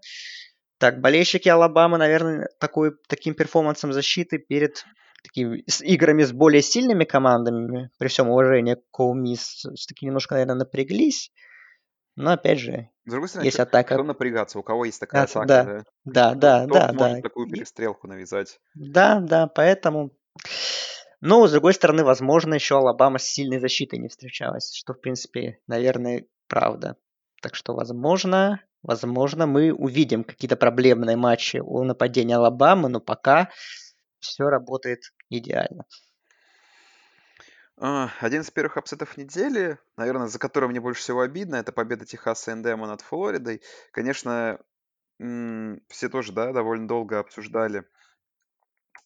так, 0.78 1.00
болельщики 1.00 1.50
Алабамы, 1.50 1.98
наверное, 1.98 2.50
такой, 2.60 2.92
таким 3.08 3.34
перформансом 3.34 3.94
защиты 3.94 4.38
перед 4.38 4.86
такими 5.24 5.64
с 5.68 5.82
играми 5.82 6.24
с 6.24 6.32
более 6.32 6.62
сильными 6.62 7.04
командами, 7.04 7.90
при 7.98 8.08
всем 8.08 8.30
уважении 8.30 8.78
к 8.92 9.04
Мисс, 9.14 9.66
все-таки 9.76 10.06
немножко, 10.06 10.36
наверное, 10.36 10.56
напряглись. 10.56 11.32
Но 12.16 12.32
опять 12.32 12.60
же, 12.60 12.90
с 13.06 13.12
другой 13.12 13.28
стороны, 13.28 13.46
есть 13.46 13.60
атака. 13.60 13.96
Кто 13.96 14.04
напрягаться? 14.04 14.58
У 14.60 14.64
кого 14.64 14.86
есть 14.86 15.00
такая 15.00 15.24
а, 15.24 15.26
атака, 15.26 15.46
да? 15.46 15.84
Да, 16.06 16.34
да, 16.36 16.66
кто, 16.66 16.74
да, 16.74 16.88
кто 16.88 16.94
да, 16.94 17.04
может 17.04 17.18
да. 17.18 17.30
такую 17.30 17.50
перестрелку 17.50 18.08
навязать? 18.08 18.60
Да, 18.74 19.20
да, 19.20 19.48
поэтому 19.48 20.12
но, 21.26 21.48
с 21.48 21.52
другой 21.52 21.74
стороны, 21.74 22.04
возможно, 22.04 22.54
еще 22.54 22.78
Алабама 22.78 23.18
с 23.18 23.24
сильной 23.24 23.60
защитой 23.60 23.98
не 23.98 24.10
встречалась, 24.10 24.72
что, 24.76 24.94
в 24.94 25.02
принципе, 25.02 25.60
наверное, 25.66 26.28
правда. 26.48 26.98
Так 27.42 27.56
что, 27.56 27.74
возможно, 27.74 28.62
возможно, 28.84 29.48
мы 29.48 29.74
увидим 29.74 30.24
какие-то 30.24 30.56
проблемные 30.56 31.18
матчи 31.18 31.58
у 31.58 31.84
нападения 31.84 32.36
Алабамы, 32.36 32.90
но 32.90 33.00
пока 33.00 33.50
все 34.20 34.50
работает 34.50 35.14
идеально. 35.30 35.86
А, 37.78 38.12
один 38.22 38.42
из 38.42 38.52
первых 38.52 38.78
апсетов 38.78 39.18
недели, 39.18 39.80
наверное, 39.98 40.28
за 40.28 40.38
который 40.38 40.70
мне 40.70 40.80
больше 40.80 41.02
всего 41.02 41.22
обидно, 41.22 41.56
это 41.56 41.72
победа 41.72 42.06
Техаса 42.06 42.54
Эндема 42.54 42.86
над 42.86 43.02
Флоридой. 43.02 43.64
Конечно, 43.92 44.60
все 45.18 46.10
тоже, 46.10 46.34
да, 46.34 46.54
довольно 46.54 46.88
долго 46.88 47.18
обсуждали 47.18 47.84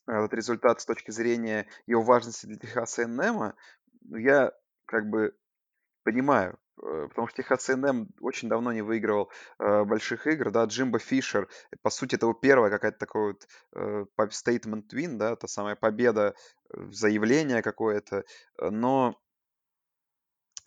этот 0.10 0.34
результат 0.34 0.82
с 0.82 0.86
точки 0.86 1.12
зрения 1.12 1.68
его 1.88 2.02
важности 2.02 2.46
для 2.46 2.58
Техаса 2.58 3.04
A&M, 3.04 3.54
ну, 4.02 4.18
я 4.18 4.52
как 4.86 5.10
бы 5.10 5.36
понимаю, 6.04 6.58
э, 6.82 7.08
потому 7.10 7.28
что 7.28 7.42
Техас 7.42 7.70
A&M 7.70 8.08
очень 8.20 8.50
давно 8.50 8.72
не 8.74 8.82
выигрывал 8.82 9.30
э, 9.60 9.84
больших 9.84 10.28
игр, 10.28 10.52
да, 10.52 10.66
Джимбо 10.66 11.00
Фишер, 11.00 11.48
по 11.82 11.90
сути, 11.90 12.16
это 12.16 12.26
его 12.26 12.34
первая 12.34 12.72
какая-то 12.72 12.98
такой 12.98 13.34
вот 13.34 13.48
э, 13.76 14.06
statement 14.18 14.88
win, 14.94 15.18
да, 15.18 15.36
та 15.36 15.48
самая 15.48 15.76
победа, 15.76 16.34
э, 16.74 16.88
заявление 16.92 17.62
какое-то, 17.62 18.24
но 18.58 19.16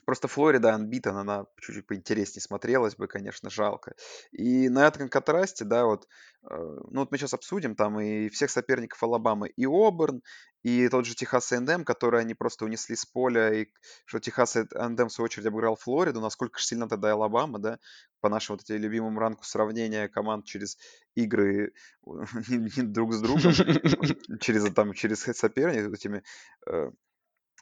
Просто 0.05 0.27
Флорида 0.27 0.71
unbeaten, 0.71 1.17
она 1.17 1.47
чуть-чуть 1.61 1.87
поинтереснее 1.87 2.43
смотрелась 2.43 2.97
бы, 2.97 3.07
конечно, 3.07 3.51
жалко. 3.51 3.95
И 4.33 4.69
на 4.69 4.87
этом 4.87 5.09
контрасте, 5.09 5.65
да, 5.65 5.85
вот, 5.85 6.09
э, 6.43 6.55
ну 6.55 7.01
вот 7.01 7.13
мы 7.13 7.19
сейчас 7.19 7.35
обсудим 7.35 7.77
там 7.77 8.01
и 8.01 8.29
всех 8.29 8.51
соперников 8.51 9.03
Алабамы, 9.03 9.49
и 9.49 9.65
Оберн, 9.65 10.23
и 10.65 10.89
тот 10.89 11.07
же 11.07 11.15
Техас 11.15 11.53
A&M, 11.53 11.85
который 11.85 12.21
они 12.21 12.35
просто 12.35 12.65
унесли 12.65 12.97
с 12.97 13.07
поля, 13.07 13.53
и 13.53 13.67
что 14.05 14.19
Техас 14.19 14.57
A&M 14.57 15.09
в 15.09 15.13
свою 15.13 15.27
очередь 15.27 15.47
обыграл 15.47 15.77
Флориду, 15.77 16.21
насколько 16.21 16.59
же 16.59 16.67
сильно 16.67 16.89
тогда 16.89 17.13
Алабама, 17.13 17.59
да, 17.59 17.79
по 18.21 18.29
нашему 18.29 18.57
вот 18.57 18.65
эти 18.65 18.79
любимому 18.79 19.19
ранку 19.21 19.45
сравнения 19.45 20.09
команд 20.09 20.47
через 20.47 20.79
игры 21.15 21.73
друг 22.77 23.13
с 23.13 23.21
другом, 23.21 23.53
через 24.41 24.73
там 24.73 24.95
через 24.95 25.21
соперников, 25.21 25.93
этими 25.93 26.23
э, 26.67 26.91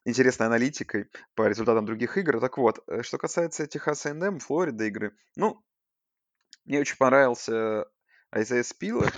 интересной 0.04 0.46
аналитикой 0.46 1.08
по 1.34 1.46
результатам 1.46 1.86
других 1.86 2.16
игр. 2.16 2.40
Так 2.40 2.58
вот, 2.58 2.80
э, 2.86 3.02
что 3.02 3.18
касается 3.18 3.66
Техаса 3.66 4.10
A&M, 4.10 4.38
Флорида 4.38 4.84
игры, 4.84 5.16
ну, 5.36 5.62
мне 6.64 6.80
очень 6.80 6.96
понравился 6.96 7.86
Айзея 8.32 8.62
Спиллер, 8.62 9.12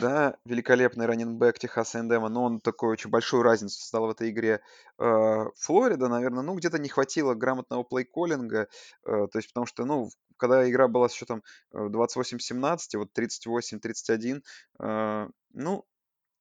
да, 0.00 0.36
великолепный 0.44 1.06
раненбэк 1.06 1.58
Техаса 1.58 2.00
A&M, 2.00 2.26
но 2.32 2.44
он 2.44 2.60
такой 2.60 2.90
очень 2.90 3.10
большую 3.10 3.42
разницу 3.42 3.78
создал 3.80 4.06
в 4.06 4.10
этой 4.10 4.30
игре. 4.30 4.60
Э, 4.98 5.44
Флорида, 5.56 6.08
наверное, 6.08 6.42
ну, 6.42 6.54
где-то 6.54 6.78
не 6.78 6.88
хватило 6.88 7.34
грамотного 7.34 7.84
плей-коллинга, 7.84 8.68
э, 9.04 9.26
то 9.32 9.38
есть 9.38 9.48
потому 9.48 9.66
что, 9.66 9.84
ну, 9.84 10.10
когда 10.36 10.68
игра 10.68 10.86
была 10.86 11.08
с 11.08 11.14
счетом 11.14 11.42
28-17, 11.72 12.98
вот 12.98 13.08
38-31, 13.14 14.42
ну, 14.78 15.86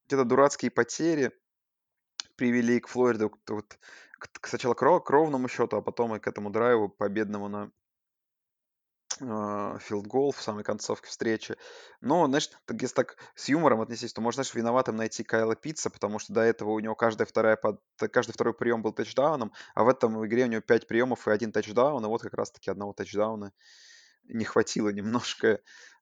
где-то 0.07 0.25
дурацкие 0.25 0.69
потери, 0.69 1.31
привели 2.35 2.79
к 2.79 2.87
Флориде 2.87 3.29
вот, 3.49 3.77
к, 4.19 4.47
сначала 4.47 4.73
к 4.73 5.09
ровному 5.09 5.47
счету, 5.47 5.77
а 5.77 5.81
потом 5.81 6.15
и 6.15 6.19
к 6.19 6.27
этому 6.27 6.49
драйву 6.49 6.89
победному 6.89 7.47
на 7.47 7.71
филдгол 9.19 10.31
в 10.31 10.41
самой 10.41 10.63
концовке 10.63 11.07
встречи. 11.07 11.55
Но, 12.01 12.27
знаешь, 12.27 12.49
так, 12.65 12.81
если 12.81 12.95
так 12.95 13.17
с 13.35 13.47
юмором 13.47 13.81
отнестись, 13.81 14.13
то 14.13 14.21
можно, 14.21 14.43
знаешь, 14.43 14.55
виноватым 14.55 14.97
найти 14.97 15.23
Кайла 15.23 15.55
Питтса, 15.55 15.89
потому 15.89 16.19
что 16.19 16.33
до 16.33 16.41
этого 16.41 16.71
у 16.71 16.79
него 16.79 16.95
каждая 16.95 17.25
вторая, 17.25 17.55
под... 17.55 17.79
каждый 18.11 18.33
второй 18.33 18.53
прием 18.53 18.81
был 18.81 18.91
тачдауном, 18.91 19.53
а 19.73 19.83
в 19.83 19.87
этом 19.87 20.25
игре 20.25 20.43
у 20.43 20.47
него 20.47 20.61
5 20.61 20.87
приемов 20.87 21.27
и 21.27 21.31
один 21.31 21.51
тачдаун, 21.51 22.03
и 22.03 22.07
вот 22.07 22.21
как 22.21 22.33
раз-таки 22.33 22.69
одного 22.69 22.93
тачдауна 22.93 23.53
не 24.25 24.43
хватило 24.43 24.89
немножко 24.89 25.59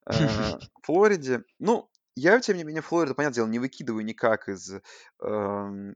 э, 0.07 0.11
Флориде. 0.83 1.43
Ну, 1.59 1.89
я, 2.15 2.39
тем 2.39 2.57
не 2.57 2.63
менее, 2.63 2.81
Флориду, 2.81 3.15
понятное 3.15 3.35
дело, 3.35 3.47
не 3.47 3.59
выкидываю 3.59 4.05
никак 4.05 4.49
из 4.49 4.71
эм, 5.21 5.95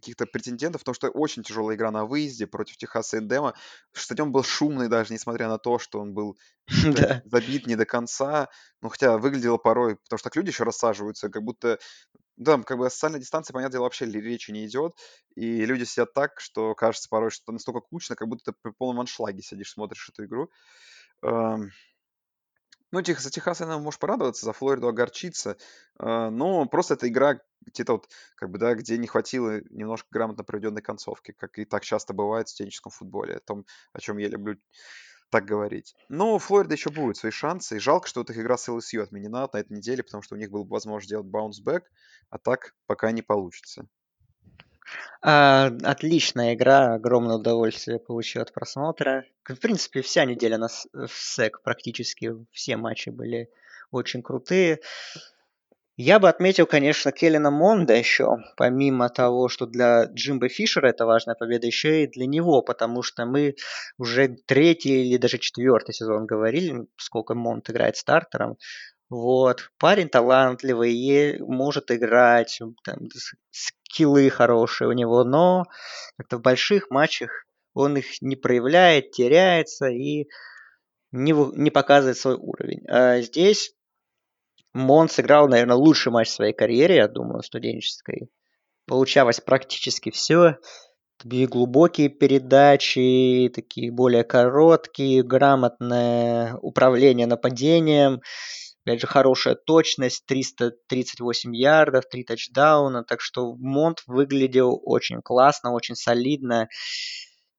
каких-то 0.00 0.26
претендентов, 0.26 0.82
потому 0.82 0.94
что 0.94 1.08
очень 1.08 1.42
тяжелая 1.42 1.76
игра 1.76 1.90
на 1.90 2.04
выезде 2.04 2.46
против 2.46 2.76
Техаса 2.76 3.18
Эндема. 3.18 3.54
Стадион 3.92 4.30
был 4.32 4.42
шумный 4.44 4.88
даже, 4.88 5.12
несмотря 5.12 5.48
на 5.48 5.58
то, 5.58 5.78
что 5.78 6.00
он 6.00 6.12
был 6.14 6.36
Да. 6.84 7.22
забит 7.24 7.66
не 7.66 7.76
до 7.76 7.86
конца. 7.86 8.48
Ну, 8.82 8.88
хотя 8.90 9.18
выглядело 9.18 9.56
порой, 9.56 9.96
потому 9.96 10.18
что 10.18 10.28
так 10.28 10.36
люди 10.36 10.48
еще 10.48 10.64
рассаживаются, 10.64 11.28
как 11.30 11.42
будто... 11.42 11.78
Да, 12.36 12.62
как 12.62 12.76
бы 12.76 12.86
о 12.86 12.90
социальной 12.90 13.18
дистанции, 13.20 13.54
понятное 13.54 13.72
дело, 13.72 13.84
вообще 13.84 14.04
речи 14.04 14.50
не 14.50 14.66
идет. 14.66 14.92
И 15.36 15.64
люди 15.64 15.84
сидят 15.84 16.12
так, 16.12 16.38
что 16.38 16.74
кажется 16.74 17.08
порой, 17.08 17.30
что 17.30 17.50
настолько 17.50 17.80
кучно, 17.80 18.14
как 18.14 18.28
будто 18.28 18.52
ты 18.52 18.58
при 18.60 18.72
полном 18.72 19.00
аншлаге 19.00 19.40
сидишь, 19.40 19.72
смотришь 19.72 20.10
эту 20.10 20.26
игру. 20.26 20.50
Ну, 22.92 23.02
Тех- 23.02 23.20
за 23.20 23.30
Техас 23.30 23.60
она 23.60 23.78
может 23.78 24.00
порадоваться, 24.00 24.46
за 24.46 24.52
Флориду 24.52 24.88
огорчиться. 24.88 25.56
А, 25.98 26.30
но 26.30 26.66
просто 26.66 26.94
эта 26.94 27.08
игра 27.08 27.40
где-то 27.62 27.94
вот, 27.94 28.08
как 28.36 28.50
бы, 28.50 28.58
да, 28.58 28.74
где 28.74 28.96
не 28.96 29.06
хватило 29.08 29.60
немножко 29.70 30.08
грамотно 30.10 30.44
проведенной 30.44 30.82
концовки, 30.82 31.32
как 31.32 31.58
и 31.58 31.64
так 31.64 31.82
часто 31.84 32.14
бывает 32.14 32.46
в 32.48 32.50
студенческом 32.50 32.92
футболе, 32.92 33.36
о 33.36 33.40
том, 33.40 33.66
о 33.92 34.00
чем 34.00 34.18
я 34.18 34.28
люблю 34.28 34.56
так 35.30 35.44
говорить. 35.44 35.94
Но 36.08 36.34
у 36.36 36.38
Флориды 36.38 36.74
еще 36.74 36.90
будут 36.90 37.16
свои 37.16 37.32
шансы, 37.32 37.76
и 37.76 37.80
жалко, 37.80 38.08
что 38.08 38.20
вот 38.20 38.30
их 38.30 38.38
игра 38.38 38.56
с 38.56 38.68
LSU 38.68 39.02
отменена 39.02 39.48
на 39.52 39.58
этой 39.58 39.76
неделе, 39.76 40.02
потому 40.02 40.22
что 40.22 40.34
у 40.36 40.38
них 40.38 40.50
был 40.50 40.64
бы 40.64 40.70
возможность 40.72 41.08
сделать 41.08 41.26
баунсбэк, 41.26 41.90
а 42.30 42.38
так 42.38 42.74
пока 42.86 43.10
не 43.12 43.22
получится. 43.22 43.88
А, 45.22 45.72
отличная 45.82 46.54
игра, 46.54 46.94
огромное 46.94 47.36
удовольствие 47.36 47.98
получил 47.98 48.42
от 48.42 48.52
просмотра. 48.52 49.24
В 49.48 49.56
принципе, 49.56 50.02
вся 50.02 50.24
неделя 50.24 50.58
на 50.58 50.68
в 50.68 51.08
СЭК 51.08 51.62
практически 51.62 52.32
все 52.52 52.76
матчи 52.76 53.10
были 53.10 53.50
очень 53.90 54.22
крутые. 54.22 54.80
Я 55.98 56.18
бы 56.18 56.28
отметил, 56.28 56.66
конечно, 56.66 57.10
Келлина 57.10 57.50
Монда 57.50 57.94
еще, 57.94 58.36
помимо 58.58 59.08
того, 59.08 59.48
что 59.48 59.64
для 59.64 60.04
Джимба 60.04 60.50
Фишера 60.50 60.88
это 60.88 61.06
важная 61.06 61.34
победа, 61.34 61.66
еще 61.66 62.04
и 62.04 62.06
для 62.06 62.26
него, 62.26 62.60
потому 62.60 63.02
что 63.02 63.24
мы 63.24 63.54
уже 63.96 64.28
третий 64.28 65.06
или 65.06 65.16
даже 65.16 65.38
четвертый 65.38 65.94
сезон 65.94 66.26
говорили, 66.26 66.86
сколько 66.98 67.34
Монд 67.34 67.70
играет 67.70 67.96
стартером. 67.96 68.58
Вот. 69.08 69.70
Парень 69.78 70.08
талантливый, 70.08 71.38
может 71.40 71.90
играть, 71.90 72.58
там, 72.84 72.98
скиллы 73.50 74.28
хорошие 74.30 74.88
у 74.88 74.92
него, 74.92 75.24
но 75.24 75.64
как-то 76.16 76.38
в 76.38 76.42
больших 76.42 76.90
матчах 76.90 77.46
он 77.74 77.96
их 77.96 78.20
не 78.20 78.36
проявляет, 78.36 79.12
теряется 79.12 79.86
и 79.86 80.28
не, 81.12 81.32
не 81.56 81.70
показывает 81.70 82.16
свой 82.16 82.34
уровень. 82.34 82.84
А 82.88 83.20
здесь 83.20 83.74
Мон 84.72 85.08
сыграл, 85.08 85.48
наверное, 85.48 85.76
лучший 85.76 86.12
матч 86.12 86.28
в 86.28 86.34
своей 86.34 86.52
карьере, 86.52 86.96
я 86.96 87.08
думаю, 87.08 87.42
студенческой. 87.42 88.28
Получалось 88.86 89.40
практически 89.40 90.10
все. 90.10 90.58
Такие 91.18 91.46
глубокие 91.46 92.10
передачи, 92.10 93.50
такие 93.54 93.90
более 93.90 94.22
короткие, 94.22 95.22
грамотное 95.22 96.56
управление 96.56 97.26
нападением. 97.26 98.20
Опять 98.86 99.00
же, 99.00 99.08
хорошая 99.08 99.56
точность, 99.56 100.24
338 100.26 101.56
ярдов, 101.56 102.04
3 102.08 102.22
тачдауна. 102.22 103.02
Так 103.02 103.20
что 103.20 103.56
Монт 103.56 104.04
выглядел 104.06 104.80
очень 104.84 105.22
классно, 105.22 105.72
очень 105.72 105.96
солидно. 105.96 106.68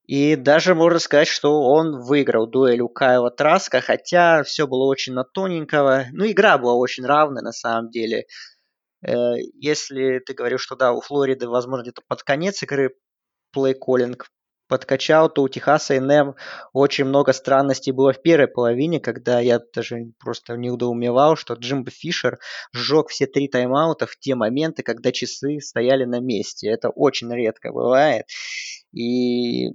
И 0.06 0.38
даже 0.38 0.74
можно 0.74 1.00
сказать, 1.00 1.28
что 1.28 1.64
он 1.64 2.00
выиграл 2.00 2.48
дуэль 2.48 2.80
у 2.80 2.88
Кайла 2.88 3.30
Траска, 3.30 3.82
хотя 3.82 4.44
все 4.44 4.68
было 4.68 4.86
очень 4.86 5.12
на 5.12 5.26
тоненького. 5.26 6.06
Ну, 6.14 6.26
игра 6.32 6.58
была 6.58 6.76
очень 6.76 7.06
равная 7.06 7.44
на 7.44 7.52
самом 7.52 7.90
деле. 7.92 8.26
Э, 9.06 9.34
если 9.56 10.20
ты 10.20 10.34
говоришь, 10.34 10.62
что 10.62 10.78
да, 10.78 10.94
у 10.94 11.02
Флориды, 11.02 11.50
возможно, 11.50 11.84
где-то 11.84 12.04
под 12.08 12.24
конец 12.24 12.64
игры 12.64 12.96
плей-коллинг 13.54 14.28
подкачал, 14.68 15.30
то 15.30 15.44
у 15.44 15.50
Техаса 15.50 16.00
НМ 16.00 16.36
очень 16.74 17.06
много 17.06 17.34
странностей 17.34 17.92
было 17.92 18.14
в 18.14 18.22
первой 18.22 18.48
половине, 18.48 19.00
когда 19.00 19.40
я 19.40 19.60
даже 19.74 20.12
просто 20.20 20.56
не 20.58 20.70
удоумевал, 20.70 21.36
что 21.36 21.54
Джимбо 21.54 21.92
Фишер 21.92 22.40
сжег 22.74 23.10
все 23.10 23.28
три 23.28 23.48
тайм-аута 23.48 24.06
в 24.06 24.18
те 24.18 24.36
моменты, 24.36 24.84
когда 24.84 25.12
часы 25.12 25.60
стояли 25.60 26.06
на 26.06 26.20
месте. 26.20 26.70
Это 26.70 26.90
очень 26.90 27.34
редко 27.34 27.72
бывает. 27.72 28.26
И 28.94 29.72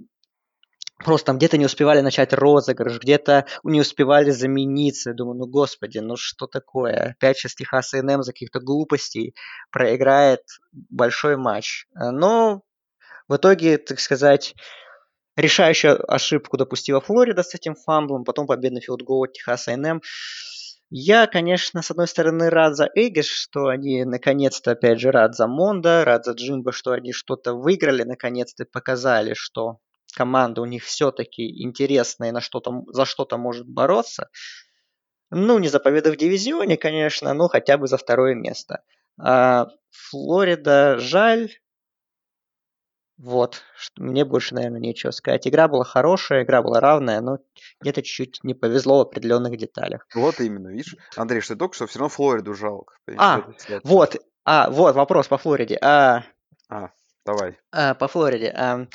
просто 1.03 1.27
там 1.27 1.37
где-то 1.37 1.57
не 1.57 1.65
успевали 1.65 2.01
начать 2.01 2.33
розыгрыш, 2.33 2.99
где-то 2.99 3.45
не 3.63 3.81
успевали 3.81 4.31
замениться. 4.31 5.13
Думаю, 5.13 5.37
ну 5.37 5.47
господи, 5.47 5.99
ну 5.99 6.15
что 6.15 6.47
такое? 6.47 7.15
Опять 7.17 7.37
сейчас 7.37 7.55
Техас 7.55 7.93
НМ 7.93 8.23
за 8.23 8.31
каких-то 8.31 8.59
глупостей 8.59 9.35
проиграет 9.71 10.41
большой 10.71 11.37
матч. 11.37 11.87
Но 11.93 12.63
в 13.27 13.35
итоге, 13.37 13.77
так 13.77 13.99
сказать, 13.99 14.55
решающую 15.35 15.99
ошибку 16.11 16.57
допустила 16.57 17.01
Флорида 17.01 17.43
с 17.43 17.55
этим 17.55 17.75
фамблом, 17.75 18.23
потом 18.23 18.47
победный 18.47 18.81
филдгол 18.81 19.23
от 19.23 19.33
Техаса 19.33 19.71
A&M. 19.71 20.01
Я, 20.89 21.25
конечно, 21.25 21.81
с 21.81 21.89
одной 21.89 22.07
стороны 22.07 22.51
рад 22.51 22.75
за 22.75 22.87
Aggies, 22.93 23.27
что 23.27 23.67
они 23.67 24.03
наконец-то, 24.05 24.71
опять 24.71 24.99
же, 24.99 25.11
рад 25.11 25.33
за 25.35 25.47
Монда, 25.47 26.05
рад 26.05 26.23
за 26.25 26.33
Джимбо, 26.33 26.71
что 26.71 26.91
они 26.91 27.13
что-то 27.13 27.55
выиграли, 27.55 28.03
наконец-то 28.03 28.65
показали, 28.65 29.33
что 29.33 29.79
команда 30.15 30.61
у 30.61 30.65
них 30.65 30.83
все-таки 30.83 31.63
интересная 31.63 32.29
и 32.29 32.31
на 32.31 32.41
что-то, 32.41 32.83
за 32.87 33.05
что-то 33.05 33.37
может 33.37 33.67
бороться. 33.67 34.29
Ну, 35.31 35.57
не 35.57 35.67
за 35.67 35.79
победу 35.79 36.11
в 36.11 36.17
дивизионе, 36.17 36.77
конечно, 36.77 37.33
но 37.33 37.47
хотя 37.47 37.77
бы 37.77 37.87
за 37.87 37.97
второе 37.97 38.35
место. 38.35 38.83
А 39.19 39.67
Флорида 39.89 40.99
жаль, 40.99 41.49
вот, 43.17 43.61
мне 43.97 44.25
больше, 44.25 44.55
наверное, 44.55 44.79
нечего 44.79 45.11
сказать. 45.11 45.47
Игра 45.47 45.67
была 45.67 45.83
хорошая, 45.83 46.43
игра 46.43 46.61
была 46.61 46.79
равная, 46.79 47.21
но 47.21 47.37
где-то 47.79 48.01
чуть-чуть 48.01 48.43
не 48.43 48.53
повезло 48.53 48.97
в 48.97 49.01
определенных 49.01 49.55
деталях. 49.57 50.07
Вот 50.15 50.39
именно, 50.39 50.69
видишь, 50.69 50.95
Андрей, 51.15 51.41
что 51.41 51.53
ты 51.53 51.59
только 51.59 51.75
что 51.75 51.87
все 51.87 51.99
равно 51.99 52.09
Флориду 52.09 52.53
жалко. 52.55 52.95
А, 53.17 53.47
вот, 53.83 54.17
а, 54.45 54.69
вот 54.69 54.95
вопрос 54.95 55.27
по 55.27 55.37
Флориде. 55.37 55.77
А, 55.81 56.23
а 56.69 56.89
давай. 57.25 57.59
А, 57.71 57.93
по 57.93 58.07
Флориде. 58.07 58.49
А, 58.49 58.87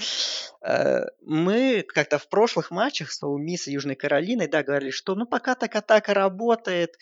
а, 0.62 1.04
мы 1.22 1.84
как-то 1.86 2.18
в 2.18 2.28
прошлых 2.28 2.72
матчах 2.72 3.12
с 3.12 3.24
Мисс 3.24 3.68
и 3.68 3.72
Южной 3.72 3.94
Каролиной, 3.94 4.48
да, 4.48 4.64
говорили, 4.64 4.90
что 4.90 5.14
ну 5.14 5.26
пока 5.26 5.54
так 5.54 5.76
атака 5.76 6.12
работает, 6.12 6.96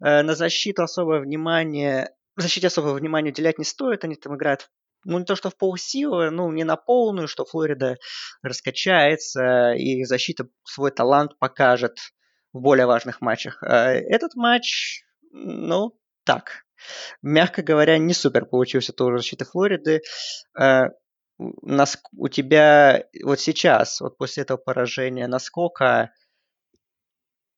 э, 0.00 0.22
на 0.22 0.34
защиту 0.34 0.82
особое 0.82 1.20
внимание, 1.20 2.10
защите 2.36 2.68
особого 2.68 2.94
внимания 2.94 3.30
уделять 3.30 3.58
не 3.58 3.64
стоит, 3.64 4.04
они 4.04 4.16
там 4.16 4.34
играют 4.34 4.70
ну, 5.04 5.18
не 5.18 5.24
то, 5.24 5.36
что 5.36 5.50
в 5.50 5.56
полсилы, 5.56 6.30
ну, 6.30 6.50
не 6.52 6.64
на 6.64 6.76
полную, 6.76 7.28
что 7.28 7.44
Флорида 7.44 7.96
раскачается 8.42 9.72
и 9.72 10.04
защита 10.04 10.48
свой 10.64 10.90
талант 10.90 11.38
покажет 11.38 11.98
в 12.52 12.60
более 12.60 12.86
важных 12.86 13.20
матчах. 13.20 13.62
А 13.62 13.92
этот 13.92 14.34
матч, 14.34 15.02
ну, 15.32 15.98
так, 16.24 16.64
мягко 17.22 17.62
говоря, 17.62 17.98
не 17.98 18.14
супер 18.14 18.46
получился 18.46 18.92
тоже 18.92 19.18
защита 19.18 19.44
Флориды. 19.44 20.02
А, 20.58 20.88
у 21.38 22.28
тебя 22.28 23.04
вот 23.22 23.40
сейчас, 23.40 24.00
вот 24.00 24.18
после 24.18 24.42
этого 24.42 24.58
поражения, 24.58 25.28
насколько 25.28 26.10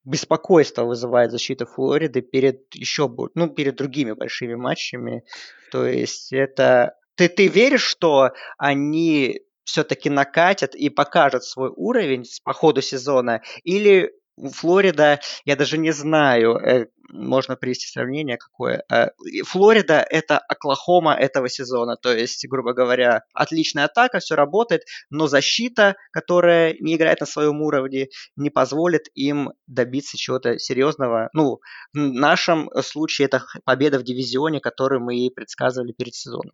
беспокойство 0.04 0.84
вызывает 0.84 1.30
защита 1.30 1.66
Флориды 1.66 2.22
перед 2.22 2.74
еще 2.74 3.14
ну, 3.34 3.48
перед 3.48 3.76
другими 3.76 4.12
большими 4.12 4.54
матчами. 4.54 5.24
То 5.70 5.86
есть 5.86 6.32
это 6.32 6.94
ты, 7.20 7.28
ты 7.28 7.48
веришь, 7.48 7.84
что 7.84 8.30
они 8.56 9.42
все-таки 9.64 10.08
накатят 10.08 10.74
и 10.74 10.88
покажут 10.88 11.44
свой 11.44 11.70
уровень 11.76 12.24
по 12.44 12.54
ходу 12.54 12.80
сезона? 12.80 13.42
Или 13.62 14.14
Флорида, 14.42 15.20
я 15.44 15.54
даже 15.54 15.76
не 15.76 15.90
знаю, 15.90 16.56
э, 16.56 16.86
можно 17.10 17.56
привести 17.56 17.88
сравнение 17.88 18.38
какое. 18.38 18.84
Э, 18.90 19.08
Флорида– 19.44 20.02
это 20.10 20.38
Оклахома 20.38 21.12
этого 21.12 21.50
сезона, 21.50 21.96
то 21.96 22.10
есть, 22.10 22.48
грубо 22.48 22.72
говоря, 22.72 23.24
отличная 23.34 23.84
атака, 23.84 24.20
все 24.20 24.34
работает, 24.34 24.84
но 25.10 25.26
защита, 25.26 25.96
которая 26.12 26.74
не 26.80 26.96
играет 26.96 27.20
на 27.20 27.26
своем 27.26 27.60
уровне, 27.60 28.08
не 28.36 28.48
позволит 28.48 29.08
им 29.14 29.52
добиться 29.66 30.16
чего-то 30.16 30.58
серьезного. 30.58 31.28
Ну, 31.34 31.60
в 31.92 31.98
нашем 31.98 32.70
случае 32.80 33.26
это 33.26 33.44
победа 33.66 33.98
в 33.98 34.04
дивизионе, 34.04 34.60
которую 34.60 35.02
мы 35.02 35.18
и 35.18 35.28
предсказывали 35.28 35.92
перед 35.92 36.14
сезоном. 36.14 36.52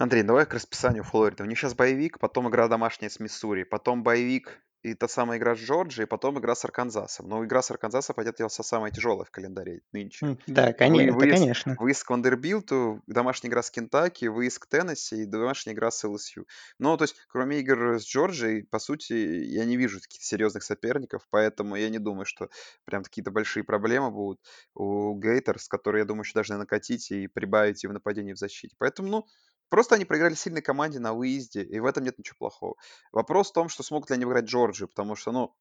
Андрей, 0.00 0.22
давай 0.22 0.46
к 0.46 0.54
расписанию 0.54 1.04
Флориды. 1.04 1.42
У 1.42 1.46
них 1.46 1.58
сейчас 1.58 1.74
боевик, 1.74 2.18
потом 2.18 2.48
игра 2.48 2.68
домашняя 2.68 3.10
с 3.10 3.20
Миссури, 3.20 3.64
потом 3.64 4.02
боевик 4.02 4.62
и 4.82 4.94
та 4.94 5.08
самая 5.08 5.38
игра 5.38 5.54
с 5.54 5.58
Джорджией, 5.58 6.06
потом 6.06 6.38
игра 6.38 6.54
с 6.54 6.64
Арканзасом. 6.64 7.28
Но 7.28 7.44
игра 7.44 7.60
с 7.60 7.70
Арканзасом, 7.70 8.16
пойдет 8.16 8.38
со 8.50 8.62
самая 8.62 8.90
тяжелая 8.92 9.26
в 9.26 9.30
календаре 9.30 9.82
нынче. 9.92 10.38
Да, 10.46 10.72
конечно, 10.72 11.12
выезд, 11.18 11.38
конечно. 11.38 11.76
Выезд 11.78 12.04
к 12.04 12.08
Вандербилту, 12.08 13.02
домашняя 13.06 13.50
игра 13.50 13.62
с 13.62 13.70
Кентаки, 13.70 14.24
выезд 14.24 14.60
к 14.60 14.68
Теннесси 14.68 15.24
и 15.24 15.26
домашняя 15.26 15.74
игра 15.74 15.90
с 15.90 16.02
ЛСЮ. 16.02 16.46
Ну, 16.78 16.96
то 16.96 17.04
есть, 17.04 17.16
кроме 17.28 17.60
игр 17.60 18.00
с 18.00 18.06
Джорджией, 18.06 18.62
по 18.62 18.78
сути, 18.78 19.12
я 19.12 19.66
не 19.66 19.76
вижу 19.76 20.00
каких-то 20.00 20.24
серьезных 20.24 20.62
соперников, 20.62 21.26
поэтому 21.28 21.76
я 21.76 21.90
не 21.90 21.98
думаю, 21.98 22.24
что 22.24 22.48
прям 22.86 23.02
какие-то 23.02 23.30
большие 23.30 23.64
проблемы 23.64 24.10
будут 24.10 24.40
у 24.74 25.14
Гейтерс, 25.20 25.68
которые, 25.68 26.00
я 26.00 26.06
думаю, 26.06 26.22
еще 26.22 26.32
должны 26.32 26.56
накатить 26.56 27.10
и 27.10 27.26
прибавить 27.26 27.84
и 27.84 27.86
в 27.86 27.92
нападении, 27.92 28.30
и 28.30 28.34
в 28.34 28.38
защите. 28.38 28.74
Поэтому, 28.78 29.08
ну, 29.08 29.26
Просто 29.70 29.94
они 29.94 30.04
проиграли 30.04 30.34
сильной 30.34 30.62
команде 30.62 30.98
на 30.98 31.14
выезде, 31.14 31.62
и 31.62 31.78
в 31.78 31.86
этом 31.86 32.04
нет 32.04 32.18
ничего 32.18 32.36
плохого. 32.38 32.74
Вопрос 33.12 33.50
в 33.50 33.54
том, 33.54 33.68
что 33.68 33.82
смогут 33.82 34.10
ли 34.10 34.16
они 34.16 34.24
выиграть 34.26 34.46
Джорджию, 34.46 34.88
потому 34.88 35.16
что, 35.16 35.32
ну, 35.32 35.56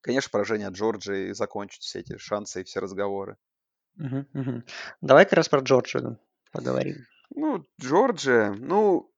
конечно, 0.00 0.28
поражение 0.30 0.68
от 0.68 0.74
Джорджии 0.74 1.32
закончит 1.32 1.82
все 1.82 2.00
эти 2.00 2.18
шансы 2.18 2.60
и 2.60 2.64
все 2.64 2.80
разговоры. 2.80 3.38
Угу, 3.98 4.26
угу. 4.34 4.62
Давай 5.00 5.24
как 5.24 5.34
раз 5.34 5.48
про 5.48 5.60
Джорджию 5.60 6.18
поговорим. 6.50 7.06
Ну, 7.34 7.64
Джорджия, 7.80 8.52
ну, 8.58 9.08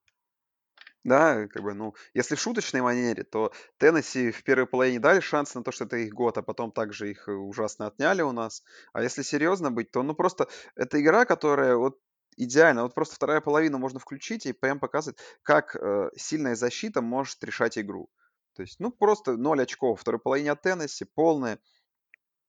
да, 1.03 1.49
как 1.49 1.63
бы, 1.63 1.75
ну, 1.75 1.95
если 2.13 2.35
в 2.35 2.41
шуточной 2.41 2.83
манере, 2.83 3.25
то 3.25 3.53
Теннесси 3.79 4.31
в 4.31 4.43
первой 4.43 4.67
половине 4.67 5.01
дали 5.01 5.21
шанс 5.21 5.55
на 5.55 5.63
то, 5.63 5.73
что 5.73 5.85
это 5.85 5.97
их 5.97 6.13
год, 6.13 6.39
а 6.39 6.43
потом 6.43 6.73
также 6.73 7.11
их 7.11 7.29
ужасно 7.29 7.87
отняли 7.87 8.23
у 8.23 8.33
нас. 8.33 8.63
А 8.93 9.03
если 9.03 9.23
серьезно 9.23 9.71
быть, 9.71 9.91
то, 9.91 10.03
ну, 10.03 10.15
просто 10.15 10.49
это 10.77 11.01
игра, 11.01 11.25
которая 11.25 11.77
вот 11.77 11.99
идеально. 12.37 12.83
Вот 12.83 12.95
просто 12.95 13.17
вторая 13.17 13.41
половина 13.41 13.79
можно 13.79 13.99
включить 13.99 14.47
и 14.47 14.53
прям 14.53 14.79
показывать, 14.79 15.19
как 15.43 15.77
э, 15.77 16.11
сильная 16.17 16.55
защита 16.55 17.03
может 17.03 17.43
решать 17.45 17.79
игру. 17.79 18.11
То 18.55 18.63
есть, 18.63 18.79
ну, 18.79 18.91
просто 18.91 19.37
0 19.37 19.63
очков. 19.63 20.01
Второй 20.01 20.21
половине 20.21 20.53
от 20.53 20.63
Теннесси 20.63 21.05
полная. 21.05 21.57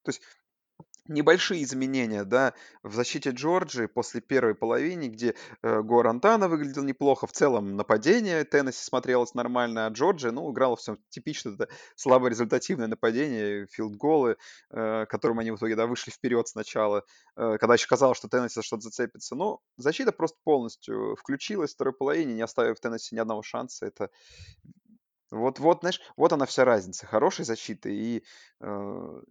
То 0.04 0.10
есть 0.10 0.22
небольшие 1.08 1.64
изменения, 1.64 2.24
да, 2.24 2.54
в 2.84 2.94
защите 2.94 3.32
Джорджии 3.32 3.86
после 3.86 4.22
первой 4.22 4.56
половины, 4.56 5.08
где 5.08 5.36
э, 5.62 5.82
Гуарантана 5.82 6.48
выглядел 6.48 6.84
неплохо, 6.84 7.28
в 7.28 7.32
целом 7.32 7.76
нападение 7.76 8.44
Теннесси 8.44 8.84
смотрелось 8.84 9.34
нормально, 9.34 9.86
а 9.86 9.90
Джорджия, 9.90 10.32
ну, 10.32 10.52
играла 10.52 10.76
все 10.76 10.98
типично, 11.10 11.50
это 11.50 11.70
слаборезультативное 11.96 12.88
нападение, 12.88 13.68
филдголы, 13.68 14.38
э, 14.72 15.06
которым 15.08 15.40
они 15.40 15.52
в 15.52 15.58
итоге, 15.58 15.76
да, 15.76 15.88
вышли 15.88 16.12
вперед 16.12 16.48
сначала, 16.48 17.04
э, 17.36 17.58
когда 17.60 17.74
еще 17.76 17.88
казалось, 17.88 18.18
что 18.18 18.28
Теннесси 18.28 18.62
что-то 18.62 18.82
зацепится, 18.84 19.36
но 19.36 19.60
защита 19.78 20.12
просто 20.12 20.38
полностью 20.44 21.16
включилась 21.16 21.72
в 21.72 21.76
второй 21.76 21.94
половине, 21.94 22.34
не 22.34 22.42
оставив 22.42 22.80
Теннесси 22.80 23.16
ни 23.16 23.20
одного 23.20 23.44
шанса, 23.44 23.86
это 23.86 24.10
вот, 25.32 25.60
вот, 25.60 25.80
знаешь, 25.82 26.02
вот 26.18 26.34
она 26.34 26.46
вся 26.46 26.66
разница. 26.66 27.06
Хорошей 27.08 27.46
защиты 27.46 27.94
и 27.94 28.24
э, 28.62 29.22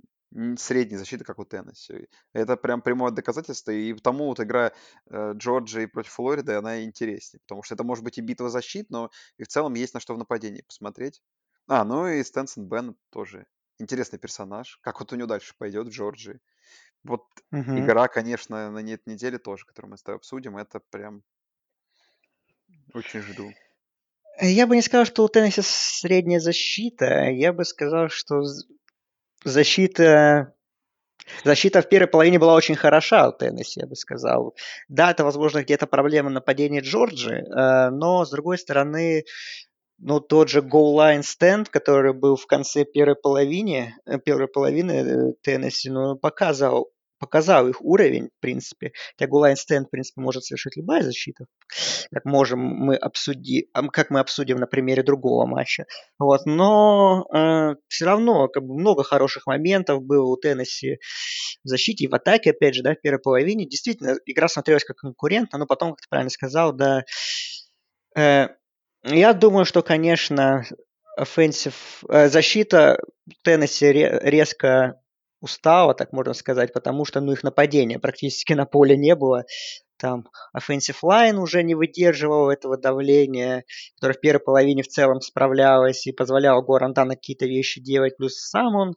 средней 0.56 0.96
защиты, 0.96 1.24
как 1.24 1.38
у 1.38 1.44
Теннесси. 1.44 2.08
Это 2.32 2.56
прям 2.56 2.82
прямое 2.82 3.12
доказательство, 3.12 3.70
и 3.70 3.92
потому 3.92 4.26
вот 4.26 4.40
игра 4.40 4.72
э, 5.10 5.32
Джорджии 5.36 5.86
против 5.86 6.12
Флориды, 6.12 6.54
она 6.54 6.82
интереснее, 6.82 7.40
потому 7.46 7.62
что 7.62 7.74
это 7.74 7.84
может 7.84 8.04
быть 8.04 8.18
и 8.18 8.20
битва 8.20 8.50
защит, 8.50 8.90
но 8.90 9.10
и 9.38 9.44
в 9.44 9.48
целом 9.48 9.74
есть 9.74 9.94
на 9.94 10.00
что 10.00 10.14
в 10.14 10.18
нападении 10.18 10.62
посмотреть. 10.62 11.22
А, 11.66 11.84
ну 11.84 12.08
и 12.08 12.22
Стэнсон 12.22 12.68
Бен 12.68 12.96
тоже 13.10 13.46
интересный 13.78 14.18
персонаж. 14.18 14.78
Как 14.82 15.00
вот 15.00 15.12
у 15.12 15.16
него 15.16 15.26
дальше 15.26 15.54
пойдет 15.56 15.86
в 15.86 15.90
Джорджии. 15.90 16.40
Вот 17.04 17.22
угу. 17.52 17.78
игра, 17.78 18.08
конечно, 18.08 18.70
на 18.70 18.78
нет 18.78 19.06
неделе 19.06 19.38
тоже, 19.38 19.66
которую 19.66 19.92
мы 19.92 19.98
с 19.98 20.02
тобой 20.02 20.16
обсудим, 20.16 20.56
это 20.56 20.80
прям 20.90 21.22
очень 22.92 23.20
жду. 23.20 23.52
Я 24.40 24.66
бы 24.66 24.74
не 24.74 24.82
сказал, 24.82 25.04
что 25.04 25.22
у 25.22 25.28
Теннесси 25.28 25.62
средняя 25.62 26.40
защита. 26.40 27.30
Я 27.30 27.52
бы 27.52 27.64
сказал, 27.64 28.08
что 28.08 28.42
защита 29.44 30.54
Защита 31.44 31.80
в 31.80 31.88
первой 31.88 32.06
половине 32.06 32.38
была 32.38 32.54
очень 32.54 32.74
хороша 32.74 33.28
у 33.28 33.32
Теннесси, 33.32 33.80
я 33.80 33.86
бы 33.86 33.96
сказал. 33.96 34.54
Да, 34.88 35.10
это, 35.10 35.24
возможно, 35.24 35.62
где-то 35.62 35.86
проблема 35.86 36.30
нападения 36.30 36.80
Джорджи, 36.80 37.36
э, 37.36 37.90
но, 37.90 38.24
с 38.24 38.30
другой 38.30 38.58
стороны, 38.58 39.24
ну, 39.98 40.20
тот 40.20 40.48
же 40.48 40.60
goal 40.60 40.96
line 40.96 41.22
stand, 41.22 41.66
который 41.70 42.12
был 42.12 42.36
в 42.36 42.46
конце 42.46 42.84
первой 42.84 43.16
половины, 43.16 43.94
э, 44.06 44.18
первой 44.18 44.48
половины 44.48 44.92
э, 44.92 45.32
Теннесси, 45.42 45.90
ну, 45.90 46.16
показывал 46.16 46.90
показал 47.24 47.68
их 47.68 47.80
уровень, 47.80 48.28
в 48.28 48.40
принципе. 48.40 48.92
Хотя 49.16 49.30
голайн 49.30 49.56
стенд, 49.56 49.86
в 49.86 49.90
принципе, 49.90 50.20
может 50.20 50.44
совершить 50.44 50.76
любая 50.76 51.02
защита, 51.02 51.46
как 52.12 52.26
можем 52.26 52.60
мы 52.60 52.96
обсудить, 52.96 53.68
как 53.92 54.10
мы 54.10 54.20
обсудим 54.20 54.58
на 54.58 54.66
примере 54.66 55.02
другого 55.02 55.46
матча. 55.46 55.86
Вот, 56.18 56.44
но 56.44 57.26
э, 57.34 57.76
все 57.88 58.04
равно 58.04 58.48
как 58.48 58.62
бы 58.62 58.74
много 58.74 59.02
хороших 59.04 59.46
моментов 59.46 60.02
было 60.02 60.26
у 60.26 60.36
Теннесси 60.36 60.98
в 61.64 61.68
защите 61.68 62.04
и 62.04 62.08
в 62.08 62.14
атаке, 62.14 62.50
опять 62.50 62.74
же, 62.74 62.82
да, 62.82 62.94
в 62.94 63.00
первой 63.00 63.20
половине. 63.20 63.66
Действительно, 63.66 64.16
игра 64.26 64.48
смотрелась 64.48 64.84
как 64.84 64.98
конкурентно, 64.98 65.58
но 65.58 65.66
потом, 65.66 65.92
как 65.92 66.02
ты 66.02 66.08
правильно 66.10 66.30
сказал, 66.30 66.74
да, 66.74 67.04
э, 68.16 68.48
я 69.04 69.32
думаю, 69.32 69.64
что, 69.64 69.82
конечно, 69.82 70.64
offensive, 71.18 71.74
э, 72.10 72.28
защита 72.28 72.98
Теннесси 73.42 73.86
резко 73.92 75.00
устала, 75.44 75.94
так 75.94 76.12
можно 76.12 76.32
сказать, 76.32 76.72
потому 76.72 77.04
что 77.04 77.20
ну, 77.20 77.32
их 77.32 77.44
нападения 77.44 77.98
практически 77.98 78.52
на 78.54 78.64
поле 78.66 78.96
не 78.96 79.14
было. 79.14 79.44
Там 79.96 80.26
offensive 80.56 80.96
line 81.04 81.36
уже 81.36 81.62
не 81.62 81.76
выдерживал 81.76 82.50
этого 82.50 82.76
давления, 82.76 83.64
которое 83.94 84.14
в 84.14 84.20
первой 84.20 84.40
половине 84.40 84.82
в 84.82 84.88
целом 84.88 85.20
справлялось 85.20 86.06
и 86.06 86.12
позволяло 86.12 86.62
Гуарантана 86.62 87.14
какие-то 87.14 87.46
вещи 87.46 87.80
делать. 87.80 88.16
Плюс 88.16 88.34
сам 88.34 88.74
он, 88.74 88.94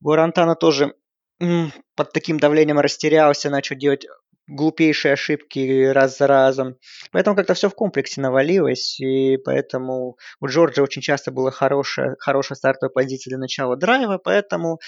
Гуарантана 0.00 0.56
тоже 0.56 0.94
под 1.38 2.12
таким 2.12 2.40
давлением 2.40 2.80
растерялся, 2.80 3.50
начал 3.50 3.76
делать 3.76 4.06
глупейшие 4.48 5.14
ошибки 5.14 5.86
раз 5.86 6.18
за 6.18 6.26
разом. 6.26 6.76
Поэтому 7.12 7.36
как-то 7.36 7.54
все 7.54 7.68
в 7.68 7.74
комплексе 7.74 8.20
навалилось, 8.20 9.00
и 9.00 9.36
поэтому 9.38 10.16
у 10.40 10.46
Джорджа 10.46 10.82
очень 10.82 11.02
часто 11.02 11.32
была 11.32 11.50
хорошая, 11.50 12.16
хорошая 12.18 12.56
стартовая 12.56 12.92
позиция 12.92 13.32
для 13.32 13.38
начала 13.38 13.76
драйва, 13.76 14.18
поэтому 14.18 14.78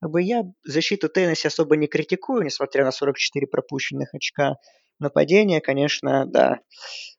как 0.00 0.10
бы, 0.10 0.22
я 0.22 0.42
защиту 0.64 1.08
Теннесси 1.08 1.48
особо 1.48 1.76
не 1.76 1.88
критикую, 1.88 2.44
несмотря 2.44 2.84
на 2.84 2.92
44 2.92 3.46
пропущенных 3.46 4.14
очка. 4.14 4.56
Нападение, 4.98 5.60
конечно, 5.60 6.26
да. 6.26 6.60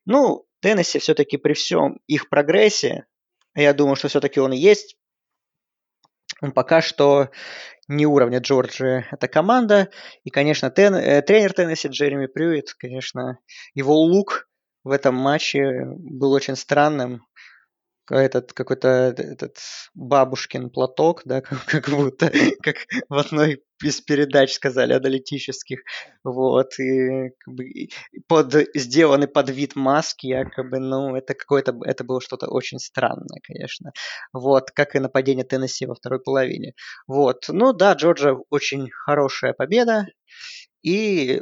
Ну, 0.06 0.46
Теннесси 0.62 1.00
все-таки 1.00 1.38
при 1.38 1.54
всем 1.54 2.00
их 2.08 2.30
прогрессе, 2.30 3.06
я 3.56 3.74
думаю, 3.74 3.96
что 3.96 4.08
все-таки 4.08 4.40
он 4.40 4.54
и 4.54 4.58
есть, 4.58 4.96
пока 6.56 6.82
что 6.82 7.30
не 7.88 8.06
уровня 8.06 8.40
Джорджи 8.40 9.06
эта 9.12 9.28
команда. 9.28 9.90
И, 10.24 10.30
конечно, 10.30 10.72
тен, 10.72 10.96
э, 10.96 11.22
тренер 11.22 11.54
Теннесси 11.54 11.90
Джереми 11.90 12.26
Прюит, 12.26 12.74
конечно, 12.74 13.38
его 13.74 13.96
лук 13.96 14.48
в 14.84 14.92
этом 14.92 15.16
матче 15.16 15.86
был 15.86 16.32
очень 16.32 16.56
странным. 16.56 17.26
Этот 18.16 18.54
какой-то 18.54 18.88
этот 19.18 19.58
бабушкин 19.94 20.70
платок, 20.70 21.22
да, 21.26 21.42
как, 21.68 21.90
будто, 21.90 22.32
как 22.62 22.78
в 23.10 23.16
одной 23.16 23.64
из 23.84 24.02
передач 24.02 24.54
сказали, 24.54 24.94
аналитических, 24.94 25.80
вот, 26.24 26.78
и, 26.80 27.30
как 27.40 27.54
бы, 27.54 27.66
под, 28.28 28.54
сделаны 28.76 29.28
под 29.28 29.50
вид 29.50 29.76
маски, 29.76 30.28
якобы, 30.28 30.80
ну, 30.80 31.16
это 31.16 31.34
какое-то, 31.34 31.76
это 31.84 32.04
было 32.04 32.22
что-то 32.22 32.48
очень 32.48 32.80
странное, 32.80 33.40
конечно, 33.44 33.92
вот, 34.34 34.72
как 34.72 34.96
и 34.96 35.00
нападение 35.00 35.46
Теннесси 35.46 35.86
во 35.86 35.96
второй 35.96 36.20
половине, 36.20 36.74
вот, 37.08 37.46
ну, 37.50 37.74
да, 37.74 37.94
Джорджа 37.94 38.36
очень 38.50 38.90
хорошая 38.92 39.54
победа, 39.54 40.06
и 40.84 41.42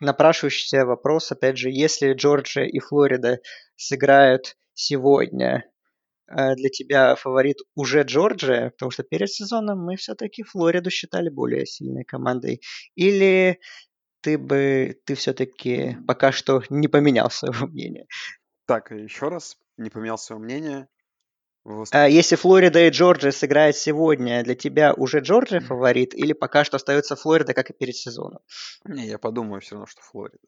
напрашивающийся 0.00 0.84
вопрос, 0.84 1.32
опять 1.32 1.58
же, 1.58 1.70
если 1.70 2.12
Джорджия 2.12 2.64
и 2.64 2.78
Флорида 2.78 3.40
сыграют 3.76 4.56
сегодня, 4.74 5.64
э, 5.64 5.77
для 6.28 6.68
тебя 6.68 7.14
фаворит 7.16 7.58
уже 7.74 8.02
Джорджия, 8.02 8.70
потому 8.70 8.90
что 8.90 9.02
перед 9.02 9.30
сезоном 9.30 9.84
мы 9.84 9.96
все-таки 9.96 10.42
Флориду 10.42 10.90
считали 10.90 11.28
более 11.28 11.66
сильной 11.66 12.04
командой, 12.04 12.60
или 12.94 13.60
ты 14.20 14.38
бы, 14.38 15.00
ты 15.04 15.14
все-таки 15.14 15.96
пока 16.06 16.32
что 16.32 16.62
не 16.70 16.88
поменял 16.88 17.30
своего 17.30 17.66
мнения? 17.68 18.06
Так, 18.66 18.90
еще 18.90 19.28
раз, 19.28 19.56
не 19.76 19.90
поменял 19.90 20.18
свое 20.18 20.40
мнение. 20.40 20.88
А 21.90 22.08
если 22.08 22.36
Флорида 22.36 22.86
и 22.86 22.90
Джорджия 22.90 23.30
сыграют 23.30 23.76
сегодня, 23.76 24.42
для 24.42 24.54
тебя 24.54 24.94
уже 24.94 25.20
Джорджия 25.20 25.60
фаворит 25.60 26.14
или 26.14 26.32
пока 26.32 26.64
что 26.64 26.76
остается 26.76 27.14
Флорида, 27.14 27.52
как 27.52 27.70
и 27.70 27.74
перед 27.74 27.94
сезоном? 27.94 28.40
Не, 28.84 29.06
я 29.06 29.18
подумаю 29.18 29.60
все 29.60 29.74
равно, 29.74 29.86
что 29.86 30.00
Флорида. 30.02 30.38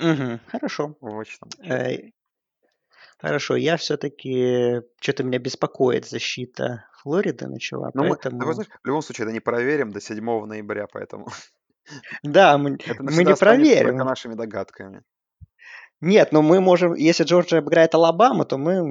Угу, 0.00 0.40
хорошо. 0.46 0.96
Очень. 1.00 1.38
Э, 1.62 2.10
хорошо, 3.18 3.56
я 3.56 3.76
все-таки 3.76 4.82
что-то 5.00 5.24
меня 5.24 5.38
беспокоит 5.38 6.06
защита 6.06 6.86
Флориды 7.02 7.46
начала, 7.46 7.90
ну, 7.94 8.08
поэтому... 8.08 8.46
Мы, 8.46 8.54
знаешь, 8.54 8.70
в 8.82 8.86
любом 8.86 9.02
случае, 9.02 9.24
это 9.26 9.32
не 9.32 9.40
проверим 9.40 9.90
до 9.90 10.00
7 10.00 10.46
ноября, 10.46 10.86
поэтому... 10.86 11.28
Да, 12.22 12.56
мы, 12.56 12.78
это 12.86 13.02
мы 13.02 13.24
не 13.24 13.36
проверим. 13.36 13.88
только 13.88 14.04
нашими 14.04 14.34
догадками. 14.34 15.02
Нет, 16.00 16.32
но 16.32 16.42
мы 16.42 16.60
можем, 16.60 16.94
если 16.94 17.24
Джорджия 17.24 17.60
обыграет 17.60 17.94
Алабаму, 17.94 18.44
то 18.44 18.58
мы 18.58 18.82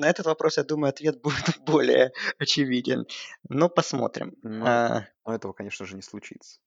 на 0.00 0.08
этот 0.08 0.26
вопрос, 0.26 0.56
я 0.56 0.64
думаю, 0.64 0.90
ответ 0.90 1.20
будет 1.22 1.58
более 1.66 2.12
очевиден. 2.38 3.06
Но 3.48 3.68
посмотрим. 3.68 4.34
Но, 4.42 4.66
а, 4.66 5.06
но 5.26 5.34
этого, 5.34 5.52
конечно 5.52 5.86
же, 5.86 5.96
не 5.96 6.02
случится. 6.02 6.60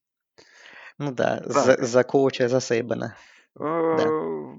Ну 0.98 1.12
да, 1.12 1.42
да. 1.46 1.52
За, 1.52 1.84
за 1.84 2.04
коуча, 2.04 2.48
за 2.48 2.60
Сейбана. 2.60 3.16
Да. 3.60 4.08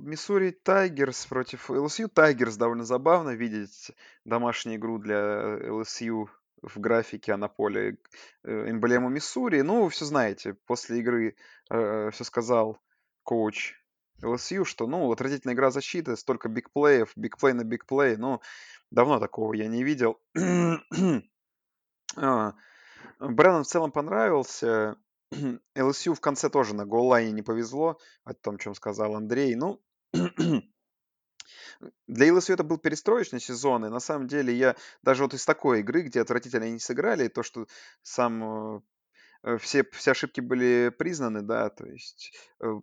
Миссури 0.00 0.50
Тайгерс 0.50 1.26
против 1.26 1.70
ЛСЮ. 1.70 2.08
Тайгерс 2.08 2.56
довольно 2.56 2.84
забавно 2.84 3.30
видеть 3.30 3.92
домашнюю 4.24 4.78
игру 4.78 4.98
для 4.98 5.58
ЛСЮ 5.70 6.28
в 6.62 6.80
графике, 6.80 7.32
а 7.32 7.36
на 7.36 7.48
поле 7.48 7.98
э, 8.44 8.70
эмблему 8.70 9.08
Миссури. 9.08 9.60
Ну, 9.62 9.88
все 9.88 10.04
знаете, 10.04 10.54
после 10.66 10.98
игры 10.98 11.36
э, 11.70 12.10
все 12.10 12.24
сказал 12.24 12.80
коуч 13.22 13.74
LSU, 14.22 14.64
что, 14.64 14.86
ну, 14.86 15.10
отвратительная 15.12 15.54
игра 15.54 15.70
защиты, 15.70 16.16
столько 16.16 16.48
бигплеев, 16.48 17.12
бигплей 17.14 17.52
на 17.52 17.64
бигплей, 17.64 18.16
ну, 18.16 18.40
давно 18.90 19.20
такого 19.20 19.52
я 19.54 19.68
не 19.68 19.84
видел. 19.84 20.20
а, 22.16 22.54
Брэннон 23.20 23.64
в 23.64 23.68
целом 23.68 23.92
понравился. 23.92 24.96
LSU 25.76 26.14
в 26.14 26.20
конце 26.20 26.48
тоже 26.50 26.74
на 26.74 26.86
голлайне 26.86 27.32
не 27.32 27.42
повезло, 27.42 27.98
о 28.24 28.34
том, 28.34 28.58
чем 28.58 28.74
сказал 28.74 29.14
Андрей. 29.14 29.54
Ну, 29.54 29.82
для 32.06 32.28
LSU 32.28 32.54
это 32.54 32.64
был 32.64 32.78
перестроечный 32.78 33.40
сезон, 33.40 33.86
и 33.86 33.90
на 33.90 34.00
самом 34.00 34.26
деле 34.26 34.54
я 34.54 34.76
даже 35.02 35.22
вот 35.22 35.34
из 35.34 35.44
такой 35.44 35.80
игры, 35.80 36.02
где 36.02 36.20
отвратительно 36.20 36.64
они 36.64 36.74
не 36.74 36.80
сыграли, 36.80 37.28
то, 37.28 37.42
что 37.42 37.66
сам 38.02 38.82
э, 39.42 39.58
все, 39.58 39.84
все 39.92 40.12
ошибки 40.12 40.40
были 40.40 40.92
признаны, 40.96 41.42
да, 41.42 41.70
то 41.70 41.86
есть 41.86 42.34
э, 42.60 42.80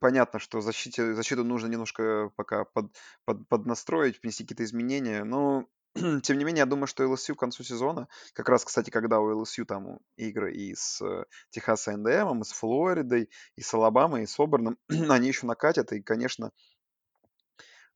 понятно, 0.00 0.38
что 0.38 0.60
защите, 0.60 1.14
защиту 1.14 1.44
нужно 1.44 1.68
немножко 1.68 2.30
пока 2.36 2.64
под, 2.64 2.94
под, 3.24 3.48
поднастроить, 3.48 4.22
внести 4.22 4.44
какие-то 4.44 4.64
изменения, 4.64 5.24
но 5.24 5.66
тем 6.22 6.38
не 6.38 6.44
менее, 6.44 6.60
я 6.60 6.66
думаю, 6.66 6.86
что 6.86 7.04
LSU 7.04 7.34
к 7.34 7.38
концу 7.38 7.62
сезона, 7.62 8.08
как 8.32 8.48
раз, 8.48 8.64
кстати, 8.64 8.90
когда 8.90 9.20
у 9.20 9.42
LSU 9.42 9.64
там 9.64 9.98
игры 10.16 10.52
и 10.52 10.74
с 10.74 11.00
э, 11.00 11.24
Техаса 11.50 11.96
НДМ, 11.96 12.40
и 12.40 12.44
с 12.44 12.52
Флоридой, 12.52 13.30
и 13.56 13.60
с 13.62 13.72
Алабамой, 13.74 14.24
и 14.24 14.26
с 14.26 14.38
Оберном, 14.40 14.76
они 14.88 15.28
еще 15.28 15.46
накатят, 15.46 15.92
и, 15.92 16.02
конечно, 16.02 16.50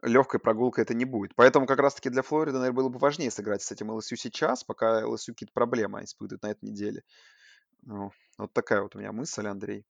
легкой 0.03 0.39
прогулкой 0.39 0.85
это 0.85 0.95
не 0.95 1.05
будет. 1.05 1.35
Поэтому 1.35 1.67
как 1.67 1.81
раз-таки 1.81 2.09
для 2.09 2.23
Флориды, 2.23 2.59
наверное, 2.59 2.77
было 2.77 2.89
бы 2.89 2.99
важнее 2.99 3.31
сыграть 3.31 3.63
с 3.63 3.73
этим 3.73 3.91
LSU 3.91 4.17
сейчас, 4.17 4.63
пока 4.63 5.03
LSU 5.03 5.33
какие-то 5.33 5.53
проблемы 5.53 6.05
испытывают 6.05 6.43
на 6.43 6.51
этой 6.53 6.67
неделе. 6.67 7.03
Ну, 7.83 8.13
вот 8.37 8.53
такая 8.53 8.83
вот 8.83 8.95
у 8.95 8.99
меня 8.99 9.13
мысль, 9.13 9.47
Андрей. 9.47 9.85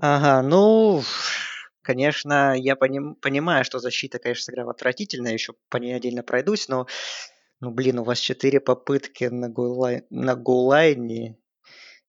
Ага, 0.00 0.42
ну, 0.42 1.02
конечно, 1.82 2.54
я 2.56 2.76
поним, 2.76 3.14
понимаю, 3.16 3.64
что 3.64 3.78
защита, 3.78 4.18
конечно, 4.18 4.44
сыграла 4.44 4.70
отвратительно, 4.72 5.28
еще 5.28 5.54
по 5.68 5.76
ней 5.76 5.94
отдельно 5.94 6.22
пройдусь, 6.22 6.68
но, 6.68 6.86
ну, 7.60 7.70
блин, 7.70 7.98
у 7.98 8.04
вас 8.04 8.18
четыре 8.18 8.60
попытки 8.60 9.24
на, 9.24 9.48
голлай, 9.48 10.04
на 10.10 10.36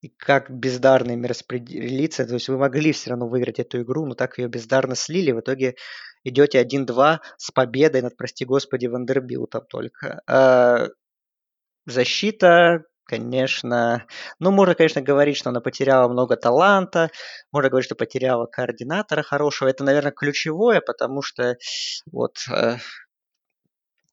и 0.03 0.09
как 0.09 0.51
бездарно 0.51 1.11
ими 1.11 1.27
распределиться, 1.27 2.25
то 2.25 2.33
есть 2.33 2.49
вы 2.49 2.57
могли 2.57 2.91
все 2.91 3.11
равно 3.11 3.27
выиграть 3.27 3.59
эту 3.59 3.81
игру, 3.83 4.05
но 4.05 4.15
так 4.15 4.37
ее 4.37 4.49
бездарно 4.49 4.95
слили, 4.95 5.31
в 5.31 5.39
итоге 5.39 5.75
идете 6.25 6.61
1-2 6.61 7.19
с 7.37 7.51
победой 7.51 8.01
над, 8.01 8.17
прости 8.17 8.43
господи, 8.43 8.87
Вандербилтом 8.87 9.65
только. 9.67 10.21
А 10.27 10.89
защита 11.85 12.83
конечно, 13.05 14.05
ну, 14.39 14.51
можно, 14.51 14.75
конечно, 14.75 15.01
говорить, 15.01 15.37
что 15.37 15.49
она 15.49 15.61
потеряла 15.61 16.07
много 16.07 16.35
таланта, 16.35 17.09
можно 17.51 17.69
говорить, 17.69 17.85
что 17.85 17.95
потеряла 17.95 18.45
координатора 18.45 19.23
хорошего. 19.23 19.69
Это, 19.69 19.83
наверное, 19.83 20.11
ключевое, 20.11 20.81
потому 20.81 21.21
что 21.21 21.57
вот 22.11 22.37
э, 22.49 22.77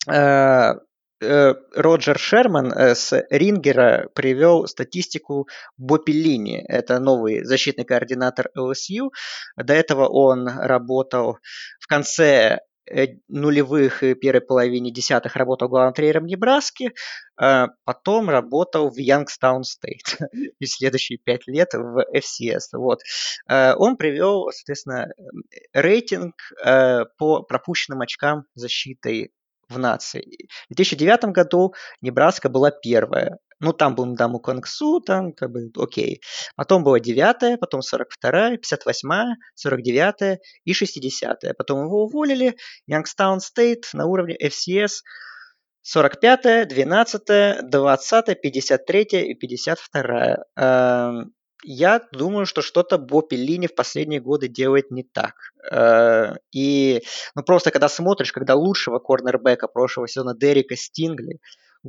э, 0.09 0.75
э 1.23 1.55
Роджер 1.75 2.19
Шерман 2.19 2.73
э, 2.73 2.95
с 2.95 3.27
Рингера 3.31 4.09
привел 4.15 4.67
статистику 4.67 5.49
Бопеллини. 5.77 6.65
Это 6.67 6.99
новый 6.99 7.45
защитный 7.45 7.85
координатор 7.85 8.51
ЛСЮ. 8.57 9.13
До 9.57 9.75
этого 9.75 10.09
он 10.09 10.49
работал 10.49 11.39
в 11.79 11.87
конце 11.87 12.61
нулевых 13.29 14.03
и 14.03 14.15
первой 14.15 14.41
половине 14.41 14.91
десятых 14.91 15.37
работал 15.37 15.69
главным 15.69 15.95
тренером 15.95 16.27
Небраски, 16.27 16.93
а 17.37 17.69
потом 17.85 18.29
работал 18.29 18.91
в 18.91 18.97
Янгстаун 18.97 19.65
Стейт 19.65 20.19
и 20.59 20.67
следующие 20.67 21.19
пять 21.19 21.47
лет 21.47 21.73
в 21.75 22.05
FCS. 22.15 22.75
Вот. 22.75 23.01
Э, 23.49 23.75
он 23.77 23.97
привел, 23.97 24.51
соответственно, 24.53 25.09
рейтинг 25.73 26.35
э, 26.65 27.05
по 27.19 27.43
пропущенным 27.43 28.01
очкам 28.01 28.45
защитой 28.55 29.33
в 29.69 29.79
нации. 29.79 30.49
В 30.69 30.75
2009 30.75 31.27
году 31.27 31.75
Небраска 32.01 32.49
была 32.49 32.71
первая. 32.71 33.39
Ну, 33.61 33.73
там 33.73 33.95
был 33.95 34.07
Ндамукон 34.15 34.41
Су, 34.41 35.01
там 35.01 35.33
как 35.33 35.51
бы 35.51 35.71
окей. 35.77 36.23
Потом 36.57 36.83
была 36.83 36.99
9 36.99 37.61
потом 37.61 37.83
42 37.83 38.57
58 38.57 39.37
49 39.55 40.41
и 40.65 40.73
60 40.73 41.57
Потом 41.57 41.85
его 41.85 42.05
уволили. 42.05 42.57
Янгстаун 42.87 43.41
Стейт 43.41 43.91
на 43.93 44.07
уровне 44.07 44.37
FCS 44.43 45.03
45 45.83 46.69
12 46.69 47.71
20 47.71 48.41
53 48.41 49.03
и 49.03 49.35
52 49.35 51.25
я 51.63 52.01
думаю, 52.13 52.47
что 52.47 52.63
что-то 52.63 52.99
Бо 52.99 53.37
Пелини 53.37 53.67
в 53.67 53.75
последние 53.75 54.21
годы 54.21 54.49
делает 54.49 54.91
не 54.91 55.03
так. 55.03 55.35
Э, 55.71 56.37
и 56.53 57.03
ну, 57.35 57.43
просто 57.43 57.71
когда 57.71 57.89
смотришь, 57.89 58.33
когда 58.33 58.55
лучшего 58.55 58.99
корнербека 58.99 59.69
прошлого 59.69 60.09
сезона 60.09 60.35
Дерека 60.35 60.77
Стингли, 60.77 61.39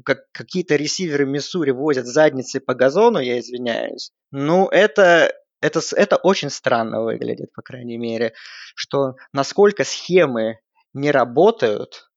как 0.06 0.32
какие-то 0.32 0.76
ресиверы 0.76 1.26
Миссури 1.26 1.72
возят 1.72 2.06
задницы 2.06 2.60
по 2.60 2.74
газону, 2.74 3.20
я 3.20 3.40
извиняюсь, 3.40 4.12
ну 4.32 4.68
это, 4.68 5.34
это, 5.62 5.82
это 5.96 6.16
очень 6.18 6.50
странно 6.50 7.04
выглядит, 7.04 7.54
по 7.54 7.62
крайней 7.62 7.98
мере, 7.98 8.34
что 8.76 9.16
насколько 9.34 9.84
схемы 9.84 10.60
не 10.94 11.12
работают, 11.12 12.10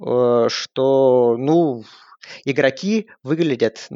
э, 0.00 0.46
что, 0.48 1.36
ну, 1.38 1.84
игроки 2.44 3.08
выглядят, 3.22 3.88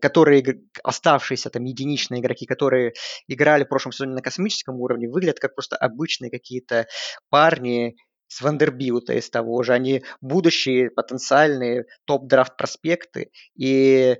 которые 0.00 0.62
оставшиеся 0.82 1.50
там 1.50 1.64
единичные 1.64 2.20
игроки, 2.20 2.46
которые 2.46 2.92
играли 3.28 3.64
в 3.64 3.68
прошлом 3.68 3.92
сезоне 3.92 4.14
на 4.14 4.22
космическом 4.22 4.80
уровне, 4.80 5.08
выглядят 5.08 5.38
как 5.38 5.54
просто 5.54 5.76
обычные 5.76 6.30
какие-то 6.30 6.86
парни 7.30 7.96
с 8.32 8.40
Вандербилта 8.40 9.12
из 9.12 9.28
того 9.28 9.62
же. 9.62 9.74
Они 9.74 10.02
будущие 10.20 10.90
потенциальные 10.90 11.84
топ-драфт 12.06 12.56
проспекты. 12.56 13.30
И 13.54 14.16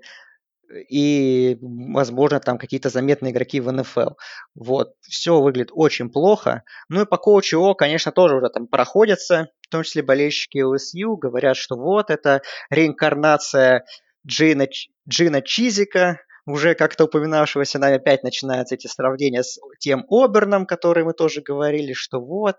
и, 0.89 1.59
возможно, 1.61 2.41
там 2.41 2.57
какие-то 2.57 2.89
заметные 2.89 3.33
игроки 3.33 3.61
в 3.61 3.71
НФЛ. 3.71 4.13
Вот, 4.55 4.95
все 5.03 5.39
выглядит 5.39 5.71
очень 5.73 6.09
плохо. 6.09 6.63
Ну 6.89 7.03
и 7.03 7.07
по 7.07 7.19
коучу 7.19 7.75
конечно, 7.75 8.11
тоже 8.11 8.37
уже 8.37 8.49
там 8.49 8.67
проходятся, 8.67 9.49
в 9.61 9.69
том 9.69 9.83
числе 9.83 10.03
болельщики 10.03 10.63
ЛСЮ, 10.63 11.19
говорят, 11.19 11.59
что 11.59 11.77
вот 11.77 12.09
это 12.09 12.41
реинкарнация 12.71 13.85
Джина, 14.27 14.67
Джина 15.07 15.43
Чизика, 15.43 16.21
уже 16.47 16.75
как-то 16.75 17.05
упоминавшегося 17.05 17.79
нами 17.79 17.97
опять 17.97 18.23
начинаются 18.23 18.75
эти 18.75 18.87
сравнения 18.87 19.43
с 19.43 19.59
тем 19.79 20.07
Оберном, 20.09 20.67
который 20.67 21.05
мы 21.05 21.13
тоже 21.13 21.41
говорили, 21.41 21.93
что 21.93 22.19
вот, 22.21 22.57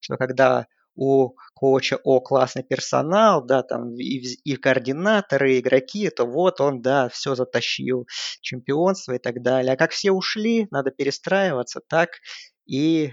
что 0.00 0.16
когда 0.16 0.66
у 0.96 1.36
коуча 1.54 1.98
О 2.02 2.20
классный 2.20 2.62
персонал, 2.62 3.44
да, 3.44 3.62
там 3.62 3.94
и, 3.94 4.22
и 4.44 4.56
координаторы, 4.56 5.54
и 5.54 5.60
игроки, 5.60 6.10
то 6.10 6.24
вот 6.24 6.60
он, 6.60 6.82
да, 6.82 7.08
все 7.08 7.34
затащил, 7.34 8.06
чемпионство 8.40 9.12
и 9.12 9.18
так 9.18 9.42
далее. 9.42 9.74
А 9.74 9.76
как 9.76 9.92
все 9.92 10.10
ушли, 10.10 10.66
надо 10.70 10.90
перестраиваться, 10.90 11.80
так 11.86 12.10
и, 12.66 13.12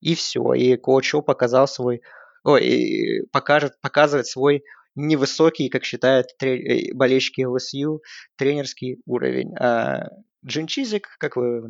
и 0.00 0.14
все. 0.14 0.54
И 0.54 0.76
коуч 0.76 1.14
О 1.14 1.22
показал 1.22 1.68
свой, 1.68 2.02
ой, 2.44 3.26
покажет, 3.32 3.80
показывает 3.80 4.26
свой 4.26 4.62
невысокий, 4.94 5.68
как 5.68 5.84
считают 5.84 6.28
э, 6.42 6.92
болельщики 6.92 7.42
ЛСЮ, 7.42 8.00
тренерский 8.36 9.00
уровень. 9.06 9.54
А 9.56 10.08
Джин 10.44 10.66
Чизик, 10.66 11.08
как 11.18 11.36
вы 11.36 11.62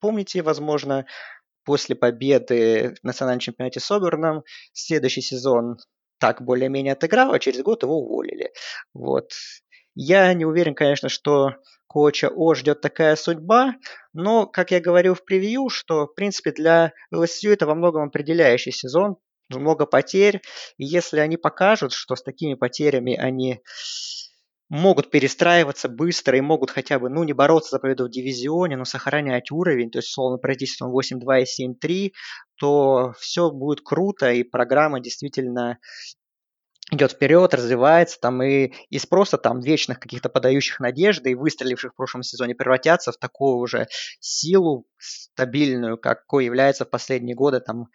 помните, 0.00 0.42
возможно, 0.42 1.06
после 1.64 1.96
победы 1.96 2.94
в 3.02 3.06
национальном 3.06 3.40
чемпионате 3.40 3.80
с 3.80 3.90
Оберном 3.90 4.44
следующий 4.72 5.22
сезон 5.22 5.78
так 6.18 6.42
более-менее 6.42 6.92
отыграл, 6.92 7.32
а 7.32 7.38
через 7.38 7.62
год 7.62 7.82
его 7.82 7.98
уволили. 7.98 8.52
Вот. 8.92 9.32
Я 9.94 10.32
не 10.34 10.44
уверен, 10.44 10.74
конечно, 10.74 11.08
что 11.08 11.52
коуча 11.86 12.28
О 12.28 12.54
ждет 12.54 12.80
такая 12.80 13.14
судьба, 13.16 13.74
но, 14.12 14.46
как 14.46 14.70
я 14.72 14.80
говорил 14.80 15.14
в 15.14 15.24
превью, 15.24 15.68
что, 15.68 16.06
в 16.06 16.14
принципе, 16.14 16.50
для 16.50 16.92
ЛСЮ 17.12 17.52
это 17.52 17.66
во 17.66 17.74
многом 17.74 18.08
определяющий 18.08 18.72
сезон, 18.72 19.16
много 19.48 19.86
потерь, 19.86 20.40
и 20.78 20.84
если 20.84 21.20
они 21.20 21.36
покажут, 21.36 21.92
что 21.92 22.16
с 22.16 22.22
такими 22.22 22.54
потерями 22.54 23.14
они 23.14 23.60
могут 24.74 25.08
перестраиваться 25.08 25.88
быстро 25.88 26.36
и 26.36 26.40
могут 26.40 26.70
хотя 26.70 26.98
бы, 26.98 27.08
ну, 27.08 27.22
не 27.22 27.32
бороться 27.32 27.70
за 27.70 27.78
победу 27.78 28.06
в 28.06 28.10
дивизионе, 28.10 28.76
но 28.76 28.84
сохранять 28.84 29.52
уровень, 29.52 29.90
то 29.90 29.98
есть, 29.98 30.08
условно, 30.08 30.38
пройти 30.38 30.66
сезон 30.66 30.90
8-2 30.90 31.42
и 31.42 31.44
7-3, 31.44 32.12
то 32.56 33.12
все 33.18 33.52
будет 33.52 33.82
круто, 33.82 34.32
и 34.32 34.42
программа 34.42 34.98
действительно 34.98 35.78
идет 36.90 37.12
вперед, 37.12 37.54
развивается, 37.54 38.18
там 38.20 38.42
и 38.42 38.72
из 38.90 39.06
просто 39.06 39.38
там 39.38 39.60
вечных 39.60 40.00
каких-то 40.00 40.28
подающих 40.28 40.80
надежды 40.80 41.30
и 41.30 41.34
выстреливших 41.36 41.92
в 41.92 41.96
прошлом 41.96 42.24
сезоне 42.24 42.56
превратятся 42.56 43.12
в 43.12 43.16
такую 43.16 43.58
уже 43.58 43.86
силу 44.18 44.86
стабильную, 44.98 45.98
какой 45.98 46.46
является 46.46 46.84
в 46.84 46.90
последние 46.90 47.36
годы 47.36 47.60
там 47.60 47.86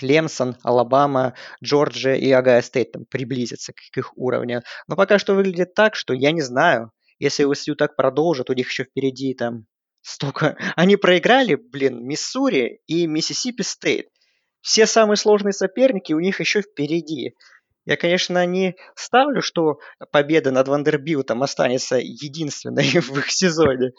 Клемсон, 0.00 0.56
Алабама, 0.62 1.34
Джорджия 1.62 2.14
и 2.14 2.30
Огайо 2.32 2.62
Стейт 2.62 2.92
там 2.92 3.04
приблизятся 3.04 3.74
к 3.74 3.96
их 3.98 4.16
уровню. 4.16 4.62
Но 4.88 4.96
пока 4.96 5.18
что 5.18 5.34
выглядит 5.34 5.74
так, 5.74 5.94
что 5.94 6.14
я 6.14 6.32
не 6.32 6.40
знаю. 6.40 6.90
Если 7.18 7.44
ЛСЮ 7.44 7.76
так 7.76 7.96
продолжит, 7.96 8.48
у 8.48 8.54
них 8.54 8.70
еще 8.70 8.84
впереди 8.84 9.34
там 9.34 9.66
столько... 10.00 10.56
Они 10.76 10.96
проиграли, 10.96 11.54
блин, 11.54 12.02
Миссури 12.02 12.80
и 12.86 13.06
Миссисипи 13.06 13.60
Стейт. 13.60 14.08
Все 14.62 14.86
самые 14.86 15.18
сложные 15.18 15.52
соперники 15.52 16.14
у 16.14 16.20
них 16.20 16.40
еще 16.40 16.62
впереди. 16.62 17.34
Я, 17.84 17.98
конечно, 17.98 18.44
не 18.46 18.76
ставлю, 18.94 19.42
что 19.42 19.80
победа 20.12 20.50
над 20.50 20.66
Вандербилтом 20.68 21.42
останется 21.42 21.96
единственной 21.96 22.84
в 23.00 23.18
их 23.18 23.30
сезоне. 23.30 23.90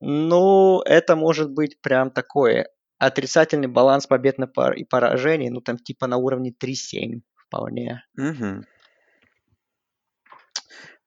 Но 0.00 0.82
это 0.84 1.14
может 1.14 1.52
быть 1.52 1.80
прям 1.80 2.10
такое 2.10 2.68
отрицательный 2.98 3.68
баланс 3.68 4.06
побед 4.06 4.38
и 4.38 4.84
поражений, 4.84 5.50
ну 5.50 5.60
там 5.60 5.78
типа 5.78 6.06
на 6.06 6.16
уровне 6.16 6.52
3-7 6.52 7.20
вполне. 7.46 8.04
Угу. 8.18 8.64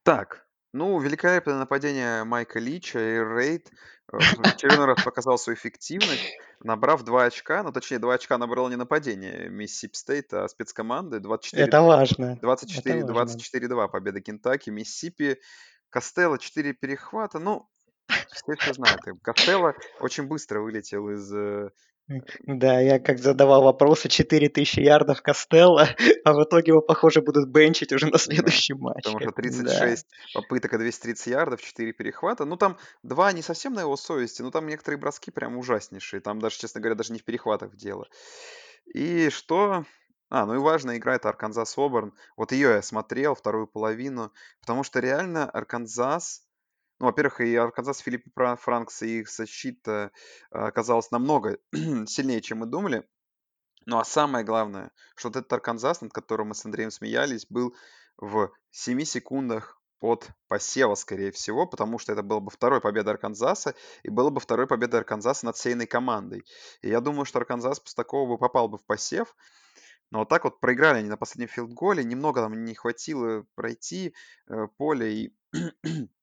Так, 0.04 0.48
ну, 0.72 1.00
великолепное 1.00 1.58
нападение 1.58 2.24
Майка 2.24 2.60
Лича 2.60 3.00
и 3.00 3.18
Рейд 3.18 3.72
э, 4.12 4.18
в 4.18 4.40
очередной 4.42 4.86
раз 4.86 5.04
показал 5.04 5.38
свою 5.40 5.58
эффективность, 5.58 6.38
набрав 6.64 7.04
2 7.04 7.26
очка, 7.26 7.64
ну, 7.64 7.72
точнее, 7.72 7.98
2 7.98 8.14
очка 8.14 8.38
набрало 8.38 8.70
не 8.70 8.76
нападение 8.76 9.50
Миссисипи 9.50 9.96
Стейт, 9.96 10.34
а 10.34 10.48
спецкоманды. 10.48 11.20
24, 11.20 11.64
Это 11.64 11.82
важно. 11.82 12.38
24, 12.42 13.02
24-2 13.02 13.90
победа 13.90 14.22
Кентаки, 14.22 14.70
Миссисипи, 14.70 15.40
Костелло 15.90 16.38
4 16.38 16.74
перехвата. 16.74 17.40
Ну, 17.40 17.68
все 18.32 18.56
все 18.58 18.74
знают. 18.74 19.02
Костелло 19.22 19.76
очень 20.00 20.24
быстро 20.24 20.62
вылетел 20.62 21.10
из... 21.10 21.34
Э, 21.34 21.70
да, 22.48 22.80
я 22.80 23.00
как 23.00 23.20
задавал 23.20 23.64
вопросы, 23.64 24.10
4000 24.10 24.80
ярдов 24.80 25.22
Костелло, 25.22 25.88
а 26.26 26.34
в 26.34 26.44
итоге 26.44 26.72
его, 26.72 26.82
похоже, 26.82 27.22
будут 27.22 27.50
бенчить 27.50 27.92
уже 27.92 28.08
на 28.08 28.18
следующем 28.18 28.80
матче. 28.80 29.02
Потому 29.04 29.20
что 29.20 29.32
36 29.32 30.08
да. 30.08 30.42
попыток, 30.42 30.78
230 30.78 31.28
ярдов, 31.28 31.62
4 31.62 31.94
перехвата. 31.94 32.46
Ну, 32.46 32.58
там 32.58 32.78
два 33.04 33.32
не 33.32 33.44
совсем 33.44 33.74
на 33.74 33.82
его 33.82 33.96
совести, 33.96 34.42
но 34.42 34.50
там 34.50 34.68
некоторые 34.68 35.00
броски 35.00 35.30
прям 35.30 35.58
ужаснейшие. 35.58 36.20
Там 36.20 36.40
даже, 36.40 36.58
честно 36.58 36.82
говоря, 36.82 36.96
даже 36.96 37.14
не 37.14 37.20
в 37.20 37.26
перехватах 37.26 37.76
дело. 37.76 38.08
И 38.94 39.30
что... 39.30 39.86
А, 40.32 40.46
ну 40.46 40.56
и 40.56 40.60
важная 40.60 40.98
игра 40.98 41.16
это 41.16 41.30
Арканзас 41.30 41.76
Оберн. 41.78 42.14
Вот 42.38 42.52
ее 42.52 42.70
я 42.70 42.82
смотрел, 42.84 43.34
вторую 43.34 43.66
половину, 43.68 44.32
потому 44.62 44.84
что 44.84 45.00
реально 45.00 45.50
Арканзас 45.50 46.44
ну, 47.00 47.06
во-первых, 47.06 47.42
и 47.42 47.56
Арканзас 47.56 48.00
Филиппа 48.00 48.56
Франкса 48.58 49.06
и 49.06 49.20
их 49.20 49.30
защита 49.30 50.12
а, 50.52 50.68
оказалась 50.68 51.12
намного 51.12 51.58
сильнее, 51.72 52.42
чем 52.42 52.60
мы 52.60 52.66
думали. 52.66 53.08
Ну 53.86 53.98
а 53.98 54.04
самое 54.04 54.44
главное, 54.44 54.92
что 55.16 55.30
вот 55.30 55.38
этот 55.38 55.52
Арканзас, 55.54 56.02
над 56.02 56.12
которым 56.12 56.50
мы 56.50 56.56
с 56.56 56.66
Андреем 56.66 56.92
смеялись, 56.92 57.48
был 57.50 57.74
в 58.18 58.52
7 58.72 59.04
секундах 59.04 59.82
от 60.02 60.30
посева, 60.48 60.96
скорее 60.96 61.32
всего, 61.32 61.66
потому 61.66 62.00
что 62.00 62.14
это 62.14 62.22
была 62.22 62.40
бы 62.40 62.52
второй 62.52 62.82
победа 62.82 63.12
Арканзаса, 63.12 63.76
и 64.04 64.10
была 64.10 64.30
бы 64.30 64.40
второй 64.40 64.68
победа 64.68 64.98
Арканзаса 64.98 65.46
над 65.46 65.58
сеяной 65.58 65.88
командой. 65.88 66.46
И 66.82 66.90
я 66.90 67.02
думаю, 67.02 67.26
что 67.26 67.40
Арканзас 67.40 67.80
после 67.80 67.96
такого 67.96 68.30
бы 68.30 68.38
попал 68.38 68.68
бы 68.68 68.78
в 68.78 68.86
посев, 68.86 69.36
но 70.12 70.20
вот 70.20 70.30
так 70.30 70.44
вот 70.44 70.60
проиграли 70.60 71.00
они 71.00 71.10
на 71.10 71.18
последнем 71.18 71.50
филдголе, 71.50 72.04
немного 72.04 72.42
там 72.42 72.64
не 72.64 72.76
хватило 72.76 73.46
пройти 73.56 74.14
э, 74.48 74.68
поле, 74.78 75.14
и 75.14 75.36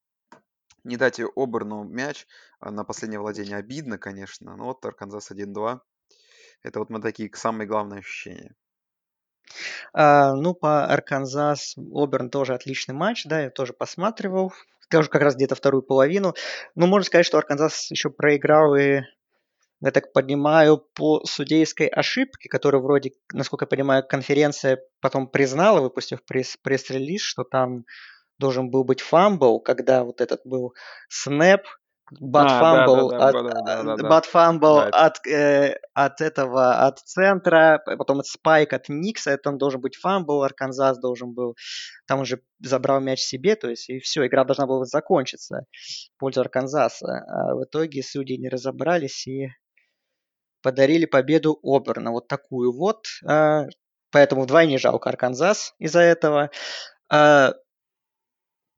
не 0.86 0.96
дать 0.96 1.20
Оберну 1.20 1.84
мяч 1.84 2.26
а, 2.60 2.70
на 2.70 2.84
последнее 2.84 3.20
владение 3.20 3.56
обидно, 3.56 3.98
конечно. 3.98 4.56
Но 4.56 4.64
вот 4.64 4.84
Арканзас 4.84 5.30
1-2. 5.30 5.80
Это 6.62 6.78
вот 6.78 6.90
мы 6.90 7.00
такие 7.00 7.30
самые 7.34 7.66
главные 7.66 8.00
ощущения. 8.00 8.54
А, 9.92 10.34
ну, 10.34 10.54
по 10.54 10.86
Арканзас 10.86 11.76
Оберн 11.92 12.30
тоже 12.30 12.54
отличный 12.54 12.94
матч, 12.94 13.24
да, 13.26 13.42
я 13.42 13.50
тоже 13.50 13.72
посматривал. 13.72 14.52
Тоже 14.88 15.08
как 15.08 15.22
раз 15.22 15.34
где-то 15.34 15.56
вторую 15.56 15.82
половину. 15.82 16.34
Ну, 16.76 16.86
можно 16.86 17.06
сказать, 17.06 17.26
что 17.26 17.38
Арканзас 17.38 17.90
еще 17.90 18.08
проиграл 18.08 18.76
и, 18.76 19.00
я 19.80 19.90
так 19.90 20.12
понимаю, 20.12 20.78
по 20.78 21.24
судейской 21.24 21.88
ошибке, 21.88 22.48
которую 22.48 22.82
вроде, 22.82 23.12
насколько 23.32 23.64
я 23.64 23.68
понимаю, 23.68 24.06
конференция 24.06 24.80
потом 25.00 25.28
признала, 25.28 25.80
выпустив 25.80 26.20
пресс- 26.30 26.56
пресс-релиз, 26.62 27.20
что 27.20 27.42
там 27.42 27.84
должен 28.38 28.70
был 28.70 28.84
быть 28.84 29.00
фамбл, 29.00 29.60
когда 29.60 30.04
вот 30.04 30.20
этот 30.20 30.40
был 30.44 30.74
снэп, 31.08 31.62
butt 32.20 32.50
fumble 32.50 33.10
butt 34.08 34.26
fumble 34.26 34.78
от, 34.78 35.26
э, 35.26 35.78
от 35.94 36.20
этого, 36.20 36.86
от 36.86 37.00
центра, 37.00 37.82
потом 37.98 38.22
спайк 38.22 38.72
от 38.72 38.88
Никса, 38.88 39.32
это 39.32 39.50
должен 39.52 39.80
быть 39.80 39.96
фамбл, 39.96 40.42
Арканзас 40.42 40.98
должен 40.98 41.32
был, 41.32 41.56
там 42.06 42.20
уже 42.20 42.42
забрал 42.60 43.00
мяч 43.00 43.20
себе, 43.20 43.56
то 43.56 43.68
есть 43.68 43.88
и 43.88 43.98
все, 43.98 44.26
игра 44.26 44.44
должна 44.44 44.66
была 44.66 44.84
закончиться 44.84 45.66
в 46.16 46.18
пользу 46.18 46.40
Арканзаса. 46.40 47.24
А 47.28 47.54
в 47.54 47.64
итоге 47.64 48.02
судьи 48.02 48.38
не 48.38 48.48
разобрались 48.48 49.26
и 49.26 49.48
подарили 50.62 51.06
победу 51.06 51.58
Оберна, 51.62 52.10
вот 52.10 52.28
такую 52.28 52.72
вот. 52.72 53.06
А, 53.24 53.64
поэтому 54.10 54.42
вдвойне 54.42 54.78
жалко 54.78 55.10
Арканзас 55.10 55.74
из-за 55.78 56.00
этого. 56.00 56.50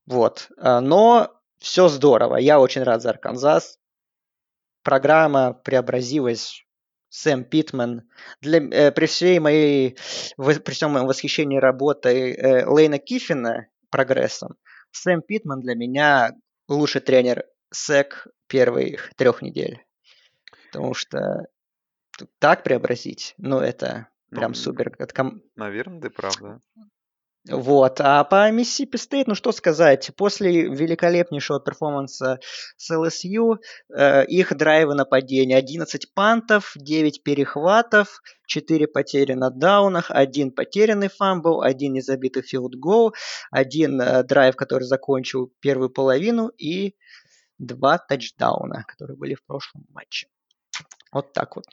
Вот. 0.09 0.51
А, 0.57 0.81
но 0.81 1.39
все 1.59 1.89
здорово. 1.89 2.37
Я 2.37 2.61
очень 2.61 2.83
рад 2.83 3.03
за 3.03 3.11
Арканзас. 3.11 3.79
Программа 4.83 5.53
преобразилась. 5.53 6.65
Сэм 7.11 7.45
Питман. 7.45 8.03
Для, 8.43 8.59
э, 8.59 8.93
при 8.93 9.07
всей 9.07 9.39
моей, 9.39 9.97
при 10.37 10.73
всем 10.73 10.93
моем 10.93 11.07
восхищении 11.07 11.59
работой 11.59 12.33
э, 12.33 12.67
Лейна 12.67 12.99
Киффина 12.99 13.69
прогрессом, 13.91 14.57
Сэм 14.93 15.23
Питман 15.23 15.61
для 15.61 15.75
меня 15.75 16.33
лучший 16.69 17.01
тренер 17.01 17.45
СЭК 17.71 18.27
первых 18.47 19.11
трех 19.17 19.41
недель. 19.41 19.87
Потому 20.67 20.93
что 20.93 21.47
так 22.39 22.63
преобразить, 22.63 23.35
ну 23.39 23.61
это 23.61 24.09
прям 24.31 24.51
ну, 24.51 24.55
супер. 24.55 24.95
Это 24.99 25.41
Наверное, 25.57 26.03
ты 26.03 26.11
прав, 26.11 26.37
да. 26.41 26.61
Вот. 27.47 28.01
А 28.01 28.25
по 28.25 28.51
Миссисипи 28.51 28.97
Стейт, 28.97 29.27
ну 29.27 29.35
что 29.35 29.53
сказать, 29.53 30.11
после 30.17 30.69
великолепнейшего 30.69 31.61
перформанса 31.61 32.41
с 32.77 32.95
ЛСЮ, 32.95 33.59
э, 33.95 34.27
их 34.27 34.57
драйвы 34.57 34.95
нападения 34.95 35.57
11 35.57 36.13
пантов, 36.15 36.73
9 36.75 37.23
перехватов, 37.23 38.23
4 38.47 38.87
потери 38.89 39.33
на 39.33 39.51
даунах, 39.51 40.11
один 40.11 40.51
потерянный 40.51 41.09
фамбл, 41.09 41.63
один 41.63 41.95
незабитый 41.95 42.43
филд 42.43 42.75
гол, 42.75 43.15
один 43.51 44.01
э, 44.01 44.23
драйв, 44.25 44.57
который 44.57 44.85
закончил 44.85 45.53
первую 45.61 45.91
половину 45.91 46.49
и 46.49 46.97
два 47.59 47.99
тачдауна, 47.99 48.85
которые 48.87 49.17
были 49.17 49.35
в 49.35 49.45
прошлом 49.45 49.87
матче. 49.91 50.29
Вот 51.13 51.33
так 51.33 51.57
вот. 51.57 51.65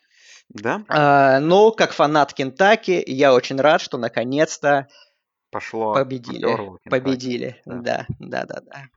Да? 0.50 0.84
А, 0.88 1.40
но 1.40 1.72
как 1.72 1.92
фанат 1.92 2.34
Кентаки, 2.34 3.04
я 3.06 3.34
очень 3.34 3.60
рад, 3.60 3.82
что 3.82 3.98
наконец-то 3.98 4.88
Пошло. 5.56 5.94
победили. 5.94 6.46
Победили. 6.90 7.62
Да. 7.64 8.06
Да, 8.20 8.46
да, 8.46 8.46
да, 8.46 8.62
да. 8.62 8.90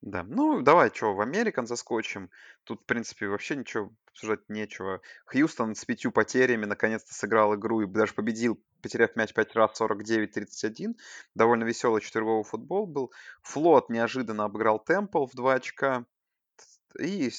Да, 0.00 0.24
ну 0.24 0.62
давай, 0.62 0.90
что, 0.92 1.14
в 1.14 1.20
Американ 1.20 1.68
заскочим. 1.68 2.28
Тут, 2.64 2.80
в 2.80 2.86
принципе, 2.86 3.28
вообще 3.28 3.54
ничего 3.54 3.92
обсуждать 4.08 4.48
нечего. 4.48 5.00
Хьюстон 5.26 5.76
с 5.76 5.84
пятью 5.84 6.10
потерями 6.10 6.64
наконец-то 6.64 7.14
сыграл 7.14 7.54
игру 7.54 7.82
и 7.82 7.86
даже 7.86 8.14
победил, 8.14 8.60
потеряв 8.82 9.14
мяч 9.14 9.32
пять 9.32 9.54
раз 9.54 9.80
49-31. 9.80 10.96
Довольно 11.36 11.62
веселый 11.62 12.00
четверговый 12.00 12.42
футбол 12.42 12.86
был. 12.86 13.12
Флот 13.42 13.90
неожиданно 13.90 14.46
обыграл 14.46 14.80
Темпл 14.80 15.26
в 15.26 15.36
два 15.36 15.54
очка. 15.54 16.04
И 16.98 17.30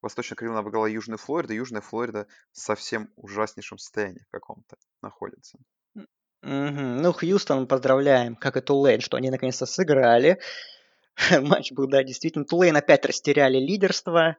Восточная 0.00 0.36
Каролина 0.36 0.60
обыграла 0.60 0.86
Южную 0.86 1.18
Флориду. 1.18 1.52
Южная 1.52 1.82
Флорида 1.82 2.28
в 2.52 2.58
совсем 2.58 3.10
ужаснейшем 3.16 3.76
состоянии 3.76 4.24
в 4.26 4.30
каком-то 4.30 4.78
находится. 5.02 5.58
Мгм. 6.44 7.00
Ну, 7.00 7.12
Хьюстон, 7.12 7.66
поздравляем, 7.66 8.36
как 8.36 8.58
и 8.58 8.60
Тулейн, 8.60 9.00
что 9.00 9.16
они 9.16 9.30
наконец-то 9.30 9.64
сыграли. 9.64 10.38
Матч 11.40 11.72
был, 11.72 11.88
да, 11.88 12.02
действительно. 12.02 12.44
Тулейн 12.44 12.76
опять 12.76 13.06
растеряли 13.06 13.58
лидерство. 13.58 14.36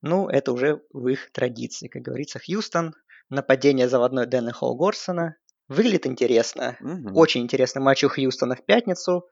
Ну, 0.00 0.28
это 0.28 0.52
уже 0.52 0.80
в 0.92 1.08
их 1.08 1.30
традиции, 1.32 1.88
как 1.88 2.02
говорится. 2.02 2.38
Хьюстон, 2.38 2.94
нападение 3.30 3.88
заводной 3.88 4.26
Дэна 4.26 4.52
Холгорсона. 4.52 5.36
Выглядит 5.68 6.06
интересно. 6.06 6.76
Мгм. 6.80 7.16
Очень 7.16 7.42
интересный 7.42 7.82
матч 7.82 8.04
у 8.04 8.08
Хьюстона 8.08 8.54
в 8.54 8.64
пятницу. 8.64 9.26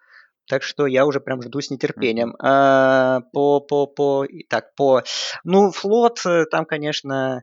Так 0.48 0.62
что 0.62 0.86
я 0.86 1.06
уже 1.06 1.20
прям 1.20 1.42
жду 1.42 1.60
с 1.60 1.70
нетерпением. 1.70 2.34
А, 2.40 3.20
по, 3.32 3.60
по, 3.60 3.86
по, 3.86 4.26
так, 4.48 4.74
по, 4.74 5.02
ну, 5.44 5.70
флот, 5.70 6.20
э, 6.26 6.46
там, 6.46 6.64
конечно, 6.64 7.42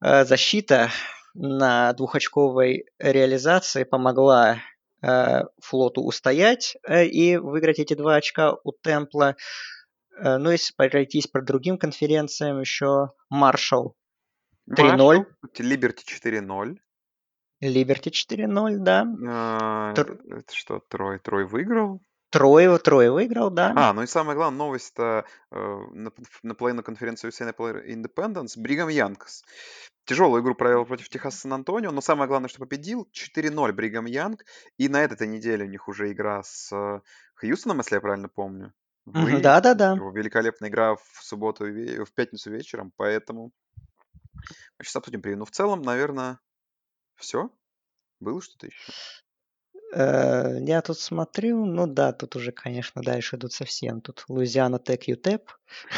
э, 0.00 0.24
защита 0.24 0.90
на 1.34 1.92
двухочковой 1.92 2.86
реализации 2.98 3.84
помогла 3.84 4.58
э, 5.02 5.42
флоту 5.60 6.02
устоять 6.02 6.76
э, 6.88 7.06
и 7.06 7.36
выиграть 7.36 7.78
эти 7.80 7.94
два 7.94 8.16
очка 8.16 8.54
у 8.64 8.72
Темпла. 8.72 9.36
Э, 10.16 10.38
ну, 10.38 10.50
если 10.50 10.72
пройтись 10.76 11.26
по 11.26 11.42
другим 11.42 11.76
конференциям, 11.76 12.60
еще 12.60 13.10
Маршалл 13.28 13.96
3:0. 14.70 14.96
Маршалл, 14.96 15.26
Либерти 15.58 16.04
4-0. 16.04 16.76
Либерти 17.60 18.08
4-0, 18.10 18.76
да. 18.78 19.06
А, 19.26 19.94
Тр- 19.94 20.18
Это 20.30 20.54
что, 20.54 20.80
Трой? 20.88 21.18
Трой 21.18 21.46
выиграл? 21.46 22.00
Трое, 22.34 22.78
трое 22.78 23.12
выиграл, 23.12 23.48
да. 23.48 23.72
А, 23.76 23.92
ну 23.92 24.02
и 24.02 24.08
самая 24.08 24.34
главная 24.34 24.58
новость-то 24.58 25.24
э, 25.52 25.78
на, 25.92 26.10
на 26.42 26.54
половину 26.56 26.82
конференции 26.82 27.30
на 27.44 27.50
Player 27.50 27.86
Independence. 27.86 28.54
Бригам 28.56 28.88
Янгс. 28.88 29.44
Тяжелую 30.04 30.42
игру 30.42 30.56
провел 30.56 30.84
против 30.84 31.08
Техаса 31.08 31.38
Сан-Антонио, 31.38 31.92
но 31.92 32.00
самое 32.00 32.26
главное, 32.26 32.48
что 32.48 32.58
победил 32.58 33.08
4-0 33.12 33.72
Бригам 33.72 34.06
Янг. 34.06 34.44
И 34.78 34.88
на 34.88 35.04
этой 35.04 35.28
неделе 35.28 35.64
у 35.64 35.68
них 35.68 35.86
уже 35.86 36.10
игра 36.10 36.42
с 36.42 36.72
э, 36.72 37.00
Хьюстоном, 37.36 37.78
если 37.78 37.94
я 37.94 38.00
правильно 38.00 38.28
помню. 38.28 38.74
Мгм, 39.04 39.22
Выезд. 39.22 39.42
Да-да-да. 39.42 39.94
Великолепная 39.94 40.70
игра 40.70 40.96
в 40.96 41.20
субботу, 41.20 41.66
в 41.66 42.12
пятницу 42.14 42.50
вечером, 42.50 42.92
поэтому 42.96 43.52
мы 44.34 44.84
сейчас 44.84 44.96
обсудим 44.96 45.22
превью. 45.22 45.38
Ну, 45.38 45.44
в 45.44 45.52
целом, 45.52 45.82
наверное, 45.82 46.40
все. 47.14 47.48
Было 48.18 48.42
что-то 48.42 48.66
еще? 48.66 48.92
Э, 49.96 50.58
Я 50.60 50.82
тут 50.82 50.98
смотрю, 50.98 51.64
ну 51.66 51.86
да, 51.86 52.12
тут 52.12 52.34
уже, 52.34 52.50
конечно, 52.50 53.00
дальше 53.00 53.36
идут 53.36 53.52
совсем. 53.52 54.00
Тут 54.00 54.24
Луизиана 54.28 54.80
Тек, 54.80 55.04
ЮТЕП. 55.04 55.52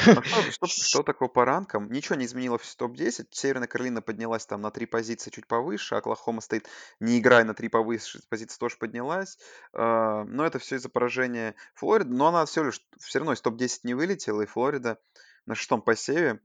А 0.06 0.22
что, 0.22 0.66
что, 0.66 1.02
такое 1.02 1.28
по 1.28 1.46
ранкам? 1.46 1.90
Ничего 1.90 2.16
не 2.16 2.26
изменилось 2.26 2.60
в 2.60 2.76
топ-10. 2.76 3.28
Северная 3.30 3.68
Каролина 3.68 4.02
поднялась 4.02 4.44
там 4.44 4.60
на 4.60 4.70
три 4.70 4.84
позиции 4.84 5.30
чуть 5.30 5.46
повыше. 5.46 5.94
Оклахома 5.94 6.42
стоит, 6.42 6.68
не 7.00 7.18
играя 7.18 7.44
на 7.44 7.54
три 7.54 7.68
повыше, 7.68 8.20
позиции 8.28 8.58
тоже 8.58 8.76
поднялась. 8.76 9.38
А, 9.72 10.24
Но 10.24 10.44
это 10.44 10.58
все 10.58 10.76
из-за 10.76 10.90
поражения 10.90 11.54
Флориды. 11.74 12.10
Но 12.14 12.26
она 12.26 12.44
все 12.44 12.64
лишь 12.64 12.82
все 12.98 13.20
равно 13.20 13.32
из 13.32 13.40
топ-10 13.40 13.80
не 13.84 13.94
вылетела. 13.94 14.42
И 14.42 14.46
Флорида 14.46 14.98
на 15.46 15.54
шестом 15.54 15.80
посеве. 15.80 16.40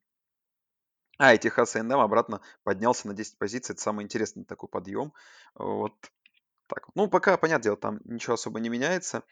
А, 1.17 1.33
и 1.33 1.37
Техас 1.37 1.75
A&M 1.75 1.99
обратно 1.99 2.39
поднялся 2.63 3.07
на 3.09 3.13
10 3.13 3.37
позиций. 3.37 3.73
Это 3.73 3.81
самый 3.81 4.05
интересный 4.05 4.45
такой 4.45 4.69
подъем. 4.69 5.11
Вот 5.53 5.93
так. 6.73 6.87
Ну, 6.95 7.07
пока, 7.07 7.37
понятное 7.37 7.63
дело, 7.63 7.77
там 7.77 7.99
ничего 8.05 8.33
особо 8.33 8.59
не 8.59 8.69
меняется. 8.69 9.23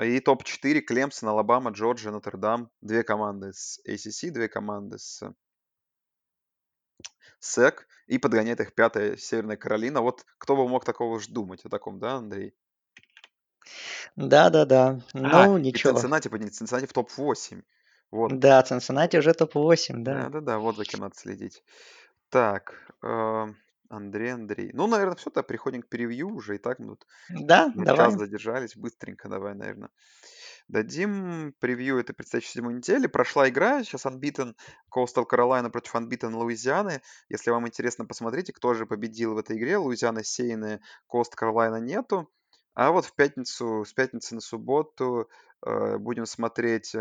И 0.00 0.20
топ-4 0.20 0.80
Клемсон, 0.80 1.30
Алабама, 1.30 1.70
Джорджия, 1.70 2.12
Нотр-Дам. 2.12 2.70
Две 2.80 3.02
команды 3.02 3.52
с 3.52 3.80
ACC, 3.88 4.30
две 4.30 4.48
команды 4.48 4.98
с 4.98 5.22
СЭК. 7.40 7.86
И 8.06 8.18
подгоняет 8.18 8.60
их 8.60 8.74
пятая 8.74 9.16
Северная 9.16 9.56
Каролина. 9.56 10.00
Вот 10.00 10.24
кто 10.38 10.56
бы 10.56 10.68
мог 10.68 10.84
такого 10.84 11.18
ж 11.18 11.28
думать 11.28 11.64
о 11.64 11.68
таком, 11.68 11.98
да, 11.98 12.14
Андрей? 12.14 12.54
Да-да-да. 14.16 15.00
А, 15.14 15.46
Ну, 15.46 15.58
и 15.58 15.60
ничего. 15.60 15.92
Цинциннати 15.92 16.28
поднялись. 16.28 16.56
Цинциннати 16.56 16.86
в 16.86 16.92
топ-8. 16.92 17.62
Вот. 18.10 18.38
Да, 18.38 18.62
Цинциннати 18.62 19.18
уже 19.18 19.32
топ-8, 19.32 20.02
да. 20.02 20.24
Да-да-да, 20.24 20.58
вот 20.58 20.76
за 20.76 20.84
кем 20.84 21.00
надо 21.00 21.14
следить. 21.16 21.62
Так, 22.28 22.74
э, 23.02 23.46
Андрей, 23.90 24.32
Андрей. 24.32 24.70
Ну, 24.72 24.86
наверное, 24.86 25.16
все, 25.16 25.30
тогда 25.30 25.42
переходим 25.42 25.82
к 25.82 25.88
превью 25.88 26.28
уже. 26.28 26.54
И 26.54 26.58
так 26.58 26.78
мы 26.78 26.90
тут 26.96 27.06
Да, 27.28 27.72
на 27.74 27.84
давай. 27.84 28.06
час 28.06 28.14
задержались. 28.14 28.76
Быстренько 28.76 29.28
давай, 29.28 29.54
наверное. 29.54 29.90
Дадим 30.68 31.52
превью 31.58 31.98
этой 31.98 32.12
предстоящей 32.14 32.50
седьмой 32.50 32.74
недели. 32.74 33.08
Прошла 33.08 33.48
игра, 33.48 33.82
сейчас 33.82 34.06
Unbeaten 34.06 34.54
Coastal 34.94 35.26
Carolina 35.28 35.70
против 35.70 35.96
Unbeaten 35.96 36.32
Луизианы. 36.32 37.02
Если 37.28 37.50
вам 37.50 37.66
интересно, 37.66 38.04
посмотрите, 38.06 38.52
кто 38.52 38.74
же 38.74 38.86
победил 38.86 39.34
в 39.34 39.38
этой 39.38 39.56
игре. 39.58 39.76
Луизиана 39.76 40.22
сеянная, 40.22 40.80
Coastal 41.12 41.32
Carolina 41.36 41.80
нету. 41.80 42.30
А 42.74 42.92
вот 42.92 43.04
в 43.06 43.14
пятницу, 43.16 43.84
с 43.84 43.92
пятницы 43.92 44.36
на 44.36 44.40
субботу 44.40 45.28
э, 45.66 45.98
будем 45.98 46.26
смотреть 46.26 46.94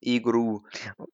игру 0.00 0.64
э, 0.72 0.90
Э, 0.98 1.04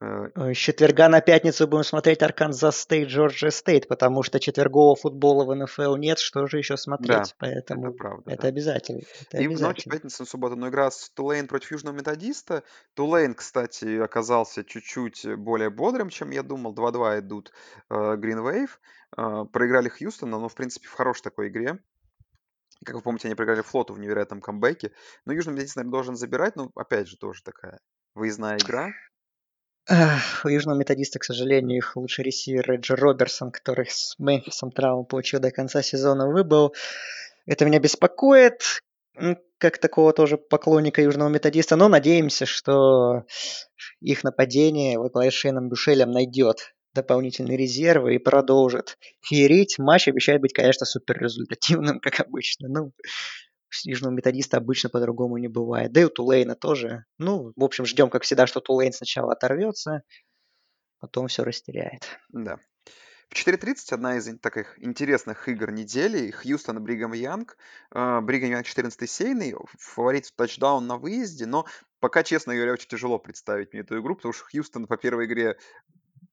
С 0.00 0.56
четверга 0.56 1.08
на 1.10 1.20
пятницу 1.20 1.68
будем 1.68 1.84
смотреть 1.84 2.22
Арканзас 2.22 2.78
Стейт, 2.80 3.08
Джорджия 3.08 3.50
Стейт, 3.50 3.86
потому 3.86 4.22
что 4.22 4.40
четвергового 4.40 4.96
футбола 4.96 5.44
в 5.44 5.54
НФЛ 5.54 5.96
нет, 5.96 6.18
что 6.18 6.46
же 6.46 6.56
еще 6.56 6.74
Да, 6.74 6.78
смотреть, 6.78 7.10
это 7.10 7.34
поэтому 7.38 7.92
правда, 7.92 8.30
это 8.30 8.42
да. 8.42 8.48
обязательно, 8.48 9.02
это 9.20 9.36
И 9.36 9.46
в 9.46 9.50
ночь 9.50 9.60
обязательно. 9.60 9.92
пятницы 9.92 10.22
на 10.22 10.26
субботу, 10.26 10.56
но 10.56 10.68
игра 10.70 10.90
с 10.90 11.10
Тулейн 11.10 11.46
против 11.48 11.72
Южного 11.72 11.94
Методиста. 11.94 12.62
Тулейн, 12.94 13.34
кстати, 13.34 13.98
оказался 13.98 14.64
чуть-чуть 14.64 15.36
более 15.36 15.68
бодрым, 15.68 16.08
чем 16.08 16.30
я 16.30 16.42
думал. 16.42 16.74
2-2 16.74 17.20
идут 17.20 17.52
э, 17.90 17.94
Green 17.94 18.42
Wave. 18.42 18.70
Э, 19.18 19.44
проиграли 19.52 19.90
Хьюстона, 19.90 20.38
но, 20.38 20.48
в 20.48 20.54
принципе, 20.54 20.88
в 20.88 20.92
хорошей 20.92 21.24
такой 21.24 21.48
игре. 21.48 21.78
Как 22.86 22.94
вы 22.94 23.02
помните, 23.02 23.28
они 23.28 23.34
проиграли 23.34 23.60
Флоту 23.60 23.92
в 23.92 23.98
невероятном 23.98 24.40
камбэке. 24.40 24.92
Но 25.26 25.34
Южный 25.34 25.52
Методист, 25.52 25.76
наверное, 25.76 25.92
должен 25.92 26.16
забирать. 26.16 26.56
Ну, 26.56 26.70
опять 26.74 27.08
же, 27.08 27.18
тоже 27.18 27.42
такая 27.42 27.80
выездная 28.14 28.56
игра. 28.56 28.88
У 30.44 30.48
Южного 30.48 30.78
Методиста, 30.78 31.18
к 31.18 31.24
сожалению, 31.24 31.78
их 31.78 31.96
лучший 31.96 32.24
ресивер 32.24 32.70
Реджи 32.70 32.94
Роберсон, 32.94 33.50
который 33.50 33.86
с 33.86 34.14
Мемфисом 34.18 34.70
травму 34.70 35.04
получил 35.04 35.40
до 35.40 35.50
конца 35.50 35.82
сезона, 35.82 36.28
выбыл. 36.28 36.74
Это 37.44 37.64
меня 37.64 37.80
беспокоит, 37.80 38.82
как 39.58 39.78
такого 39.78 40.12
тоже 40.12 40.38
поклонника 40.38 41.02
Южного 41.02 41.28
Методиста, 41.28 41.74
но 41.74 41.88
надеемся, 41.88 42.46
что 42.46 43.24
их 44.00 44.22
нападение 44.22 44.98
во 44.98 45.08
главе 45.08 45.32
с 45.32 45.34
Шейном 45.34 45.68
Бушелем 45.68 46.12
найдет 46.12 46.72
дополнительные 46.94 47.56
резервы 47.56 48.14
и 48.14 48.18
продолжит 48.18 48.96
феерить. 49.20 49.78
Матч 49.78 50.06
обещает 50.06 50.40
быть, 50.40 50.52
конечно, 50.52 50.86
супер 50.86 51.18
результативным, 51.20 51.98
как 52.02 52.20
обычно. 52.20 52.68
Ну, 52.68 52.92
Южного 53.84 54.12
Методиста 54.12 54.56
обычно 54.56 54.90
по-другому 54.90 55.38
не 55.38 55.48
бывает. 55.48 55.92
Да 55.92 56.00
и 56.00 56.04
у 56.04 56.10
Тулейна 56.10 56.54
тоже. 56.54 57.04
Ну, 57.18 57.52
в 57.56 57.64
общем, 57.64 57.86
ждем, 57.86 58.10
как 58.10 58.22
всегда, 58.22 58.46
что 58.46 58.60
Тулейн 58.60 58.92
сначала 58.92 59.32
оторвется, 59.32 60.02
потом 60.98 61.28
все 61.28 61.44
растеряет. 61.44 62.02
Да. 62.28 62.58
В 63.30 63.34
4.30 63.34 63.94
одна 63.94 64.16
из 64.16 64.28
таких 64.40 64.76
интересных 64.82 65.48
игр 65.48 65.70
недели. 65.70 66.32
Хьюстон 66.32 66.82
Бригам 66.82 67.12
Янг. 67.12 67.56
Э, 67.94 68.20
Бригам 68.20 68.50
Янг 68.50 68.66
14 68.66 69.08
сейный, 69.08 69.54
фаворит 69.78 70.26
в 70.26 70.32
тачдаун 70.32 70.88
на 70.88 70.96
выезде, 70.96 71.46
но 71.46 71.64
пока, 72.00 72.24
честно 72.24 72.56
говоря, 72.56 72.72
очень 72.72 72.88
тяжело 72.88 73.20
представить 73.20 73.72
мне 73.72 73.82
эту 73.82 74.00
игру, 74.00 74.16
потому 74.16 74.32
что 74.34 74.44
Хьюстон 74.46 74.88
по 74.88 74.96
первой 74.96 75.26
игре 75.26 75.56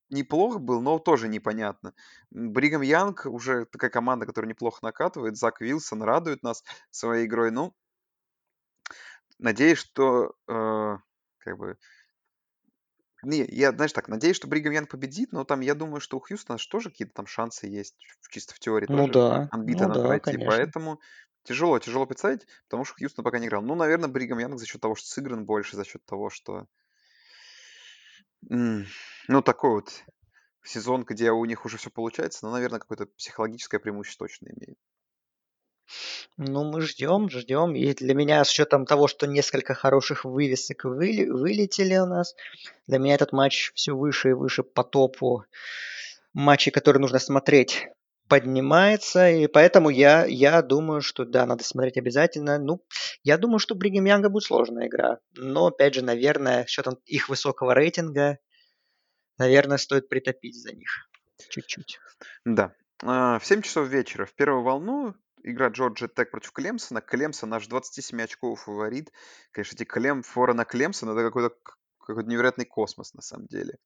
неплох 0.09 0.59
был, 0.59 0.81
но 0.81 0.99
тоже 0.99 1.27
непонятно. 1.27 1.93
Бригам 2.31 2.81
Янг 2.81 3.25
уже 3.25 3.65
такая 3.65 3.89
команда, 3.89 4.25
которая 4.25 4.49
неплохо 4.49 4.79
накатывает. 4.84 5.38
Зак 5.38 5.61
Вилсон 5.61 6.01
радует 6.03 6.43
нас 6.43 6.63
своей 6.91 7.25
игрой. 7.25 7.51
Ну, 7.51 7.73
надеюсь, 9.39 9.77
что 9.79 10.34
э, 10.47 10.97
как 11.39 11.57
бы 11.57 11.77
не, 13.23 13.45
я, 13.49 13.71
знаешь, 13.71 13.93
так, 13.93 14.07
надеюсь, 14.09 14.35
что 14.35 14.47
Бригам 14.47 14.73
Янг 14.73 14.89
победит, 14.89 15.31
но 15.31 15.43
там, 15.43 15.61
я 15.61 15.73
думаю, 15.73 15.99
что 16.01 16.17
у 16.17 16.19
Хьюстона 16.19 16.59
же 16.59 16.67
тоже 16.69 16.89
какие-то 16.91 17.13
там 17.15 17.25
шансы 17.25 17.65
есть, 17.67 17.97
чисто 18.29 18.53
в 18.53 18.59
теории 18.59 18.85
Ну 18.88 19.07
тоже, 19.07 19.07
да, 19.07 19.49
ну 19.63 19.88
да, 19.88 20.01
пройти, 20.07 20.31
конечно. 20.31 20.47
поэтому 20.47 20.99
тяжело, 21.43 21.79
тяжело 21.79 22.05
представить, 22.05 22.45
потому 22.65 22.85
что 22.85 22.95
Хьюстон 22.95 23.25
пока 23.25 23.39
не 23.39 23.47
играл. 23.47 23.63
Ну, 23.63 23.73
наверное, 23.75 24.09
Бригам 24.09 24.38
Янг 24.39 24.59
за 24.59 24.65
счет 24.67 24.81
того, 24.81 24.95
что 24.95 25.07
сыгран 25.07 25.45
больше, 25.45 25.75
за 25.77 25.84
счет 25.84 26.05
того, 26.05 26.29
что, 26.29 26.67
ну, 28.41 29.41
такой 29.41 29.72
вот 29.72 30.03
сезон, 30.64 31.03
где 31.03 31.31
у 31.31 31.43
них 31.45 31.65
уже 31.65 31.77
все 31.77 31.89
получается, 31.89 32.45
но, 32.45 32.51
наверное, 32.51 32.80
какое-то 32.80 33.05
психологическое 33.18 33.80
преимущество 33.80 34.27
точно 34.27 34.47
имеет. 34.47 34.77
Ну, 36.35 36.65
мы 36.65 36.81
ждем, 36.81 37.30
ждем. 37.30 37.76
И 37.76 37.93
для 37.93 38.14
меня, 38.14 38.43
с 38.43 38.51
учетом 38.51 38.85
того, 38.85 39.07
что 39.07 39.26
несколько 39.26 39.73
хороших 39.73 40.26
вывесок 40.26 40.85
выли- 40.85 41.30
вылетели 41.30 41.97
у 41.97 42.05
нас, 42.05 42.35
для 42.88 42.99
меня 42.99 43.15
этот 43.15 43.31
матч 43.31 43.72
все 43.73 43.93
выше 43.93 44.30
и 44.30 44.34
выше 44.34 44.64
по 44.64 44.84
топу 44.84 45.45
матчей, 46.34 46.72
которые 46.72 47.01
нужно 47.01 47.19
смотреть, 47.19 47.88
поднимается. 48.30 49.30
И 49.30 49.48
поэтому 49.48 49.90
я, 49.90 50.26
я 50.26 50.62
думаю, 50.62 51.02
что 51.02 51.26
да, 51.26 51.45
надо 51.45 51.64
смотреть 51.64 51.98
обязательно. 51.98 52.58
Ну, 52.58 52.84
я 53.24 53.38
думаю, 53.38 53.60
что 53.60 53.76
Бригем 53.76 54.06
Янга 54.06 54.30
будет 54.30 54.44
сложная 54.44 54.88
игра. 54.88 55.20
Но, 55.36 55.68
опять 55.68 55.94
же, 55.94 56.04
наверное, 56.04 56.64
с 56.64 56.68
учетом 56.68 56.98
их 57.06 57.30
высокого 57.30 57.74
рейтинга, 57.74 58.40
наверное, 59.38 59.78
стоит 59.78 60.10
притопить 60.10 60.62
за 60.62 60.74
них 60.74 61.10
чуть-чуть. 61.49 61.99
Да. 62.45 62.74
А, 63.04 63.40
В 63.40 63.45
7 63.45 63.62
часов 63.62 63.88
вечера 63.88 64.26
в 64.26 64.34
первую 64.34 64.64
волну 64.64 65.16
игра 65.44 65.70
Джорджия 65.70 66.10
Тек 66.10 66.32
против 66.32 66.52
Клемсона. 66.52 67.02
Клемсон 67.02 67.49
наш 67.49 67.68
27 67.68 68.22
очков 68.22 68.62
фаворит. 68.62 69.12
Конечно, 69.52 69.76
эти 69.76 69.84
Клем, 69.86 70.24
фора 70.24 70.54
на 70.54 70.66
Клемсон, 70.66 71.10
это 71.10 71.22
какой-то 71.22 71.56
какой-то 72.07 72.29
невероятный 72.29 72.65
космос 72.65 73.13
на 73.13 73.21
самом 73.21 73.47
деле. 73.47 73.77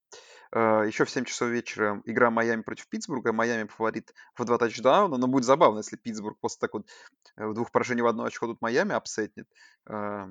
А, 0.51 0.83
Еще 0.83 1.05
в 1.05 1.09
7 1.09 1.25
часов 1.25 1.49
вечера 1.49 2.01
игра 2.05 2.29
Майами 2.29 2.61
против 2.61 2.87
Питтсбурга. 2.87 3.33
Майами 3.33 3.67
фаворит 3.67 4.13
в 4.35 4.45
два 4.45 4.57
тачдауна, 4.57 5.17
но 5.17 5.27
будет 5.27 5.45
забавно, 5.45 5.79
если 5.79 5.97
Питтсбург 5.97 6.37
после 6.39 6.59
так 6.59 6.73
вот 6.73 6.87
э, 7.37 7.45
в 7.45 7.53
двух 7.53 7.71
поражений 7.71 8.01
в 8.01 8.07
одно 8.07 8.23
очко 8.23 8.47
тут 8.47 8.61
Майами 8.61 8.93
апсетнет. 8.93 9.47
А, 9.85 10.27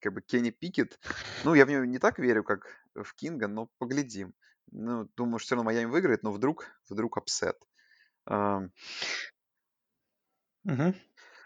Как 0.00 0.12
бы 0.14 0.22
Кенни 0.22 0.50
Пикет. 0.50 0.98
Ну, 1.44 1.54
я 1.54 1.66
в 1.66 1.70
него 1.70 1.84
не 1.84 1.98
так 1.98 2.18
верю, 2.18 2.42
как 2.44 2.66
в 2.94 3.14
Кинга, 3.14 3.48
но 3.48 3.68
поглядим. 3.78 4.34
Ну, 4.72 5.08
думаю, 5.16 5.38
что 5.38 5.46
все 5.46 5.54
равно 5.56 5.64
Майами 5.70 5.90
выиграет, 5.90 6.22
но 6.22 6.32
вдруг, 6.32 6.66
вдруг 6.88 7.16
upset. 7.18 7.56
То- 8.24 8.68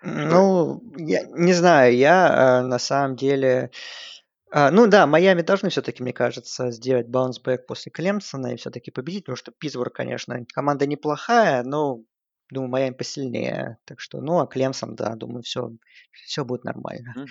Ну, 0.07 0.83
я 0.99 1.23
не 1.27 1.53
знаю, 1.55 1.97
я 1.97 2.61
э, 2.63 2.67
на 2.67 2.79
самом 2.79 3.17
деле... 3.17 3.71
а, 4.57 4.71
ну 4.71 4.87
да, 4.87 5.05
Майами 5.09 5.43
должны 5.43 5.69
все-таки, 5.69 6.01
мне 6.01 6.13
кажется, 6.13 6.71
сделать 6.71 7.09
баунсбэк 7.09 7.67
после 7.67 7.91
Клемсона 7.91 8.55
и 8.55 8.57
все-таки 8.57 8.93
победить, 8.93 9.25
потому 9.25 9.37
что 9.37 9.51
Питтсбург, 9.51 9.93
конечно, 9.93 10.47
команда 10.55 10.87
неплохая, 10.87 11.65
но, 11.65 12.03
думаю, 12.51 12.71
Майами 12.71 12.95
посильнее. 12.95 13.79
Так 13.85 13.99
что, 13.99 14.21
ну, 14.21 14.39
а 14.39 14.47
Клемсон, 14.47 14.95
да, 14.95 15.17
думаю, 15.17 15.43
все, 15.43 15.73
все 16.13 16.45
будет 16.45 16.63
нормально. 16.63 17.27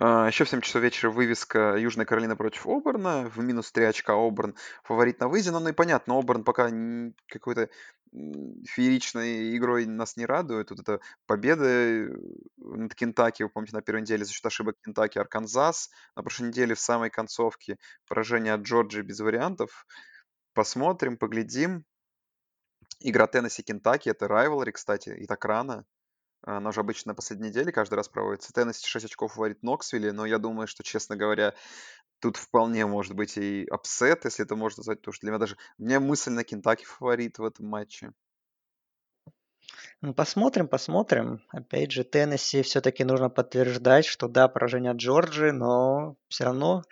А, 0.00 0.26
Еще 0.28 0.44
в 0.44 0.48
7 0.48 0.62
часов 0.62 0.80
вечера 0.80 1.10
вывеска 1.10 1.76
Южная 1.76 2.06
Каролина 2.06 2.34
против 2.34 2.66
Оберна. 2.66 3.28
В 3.28 3.38
минус 3.38 3.70
3 3.70 3.84
очка 3.84 4.14
Оберн 4.14 4.54
фаворит 4.84 5.20
на 5.20 5.28
выезде. 5.28 5.50
Ну, 5.50 5.60
ну 5.60 5.68
и 5.68 5.72
понятно, 5.72 6.18
Оберн 6.18 6.44
пока 6.44 6.70
какой-то 7.26 7.68
фееричной 8.12 9.56
игрой 9.56 9.86
нас 9.86 10.16
не 10.16 10.26
радует. 10.26 10.70
Вот 10.70 10.80
эта 10.80 11.00
победа 11.26 11.64
э, 11.64 12.08
над 12.56 12.94
Кентаки, 12.94 13.42
вы 13.42 13.48
помните, 13.48 13.74
на 13.76 13.82
первой 13.82 14.02
неделе 14.02 14.24
за 14.24 14.32
счет 14.32 14.46
ошибок 14.46 14.76
Кентаки, 14.84 15.18
Арканзас. 15.18 15.90
На 16.16 16.22
прошлой 16.22 16.48
неделе 16.48 16.74
в 16.74 16.80
самой 16.80 17.10
концовке 17.10 17.76
поражение 18.06 18.54
от 18.54 18.62
Джорджии 18.62 19.02
без 19.02 19.20
вариантов. 19.20 19.86
Посмотрим, 20.54 21.16
поглядим. 21.16 21.84
Игра 23.00 23.26
Теннесси 23.26 23.62
Кентаки, 23.62 24.08
это 24.08 24.26
rivalry, 24.26 24.72
кстати, 24.72 25.10
и 25.10 25.26
так 25.26 25.44
рано. 25.44 25.84
Она 26.42 26.70
уже 26.70 26.80
обычно 26.80 27.10
на 27.10 27.14
последней 27.14 27.48
неделе 27.48 27.72
каждый 27.72 27.94
раз 27.94 28.08
проводится. 28.08 28.52
Теннесси 28.52 28.86
6 28.86 29.06
очков 29.06 29.34
фаворит 29.34 29.62
Ноксвилле, 29.62 30.12
но 30.12 30.24
я 30.24 30.38
думаю, 30.38 30.66
что, 30.66 30.82
честно 30.82 31.16
говоря, 31.16 31.54
тут 32.20 32.36
вполне 32.36 32.86
может 32.86 33.14
быть 33.14 33.36
и 33.36 33.66
upset, 33.70 34.24
если 34.24 34.44
это 34.44 34.56
можно 34.56 34.80
назвать, 34.80 34.98
потому 35.00 35.12
что 35.12 35.26
для 35.26 35.32
меня 35.32 35.38
даже... 35.38 35.56
У 35.78 35.84
меня 35.84 36.00
мысль 36.00 36.30
на 36.30 36.44
Кентаки 36.44 36.84
фаворит 36.84 37.38
в 37.38 37.44
этом 37.44 37.66
матче. 37.66 38.12
Ну, 40.00 40.14
посмотрим, 40.14 40.68
посмотрим. 40.68 41.42
Опять 41.48 41.90
же, 41.90 42.04
Теннесси 42.04 42.62
все-таки 42.62 43.04
нужно 43.04 43.30
подтверждать, 43.30 44.06
что 44.06 44.28
да, 44.28 44.48
поражение 44.48 44.92
от 44.92 44.98
Джорджии, 44.98 45.50
но 45.50 46.16
все 46.28 46.44
равно 46.44 46.84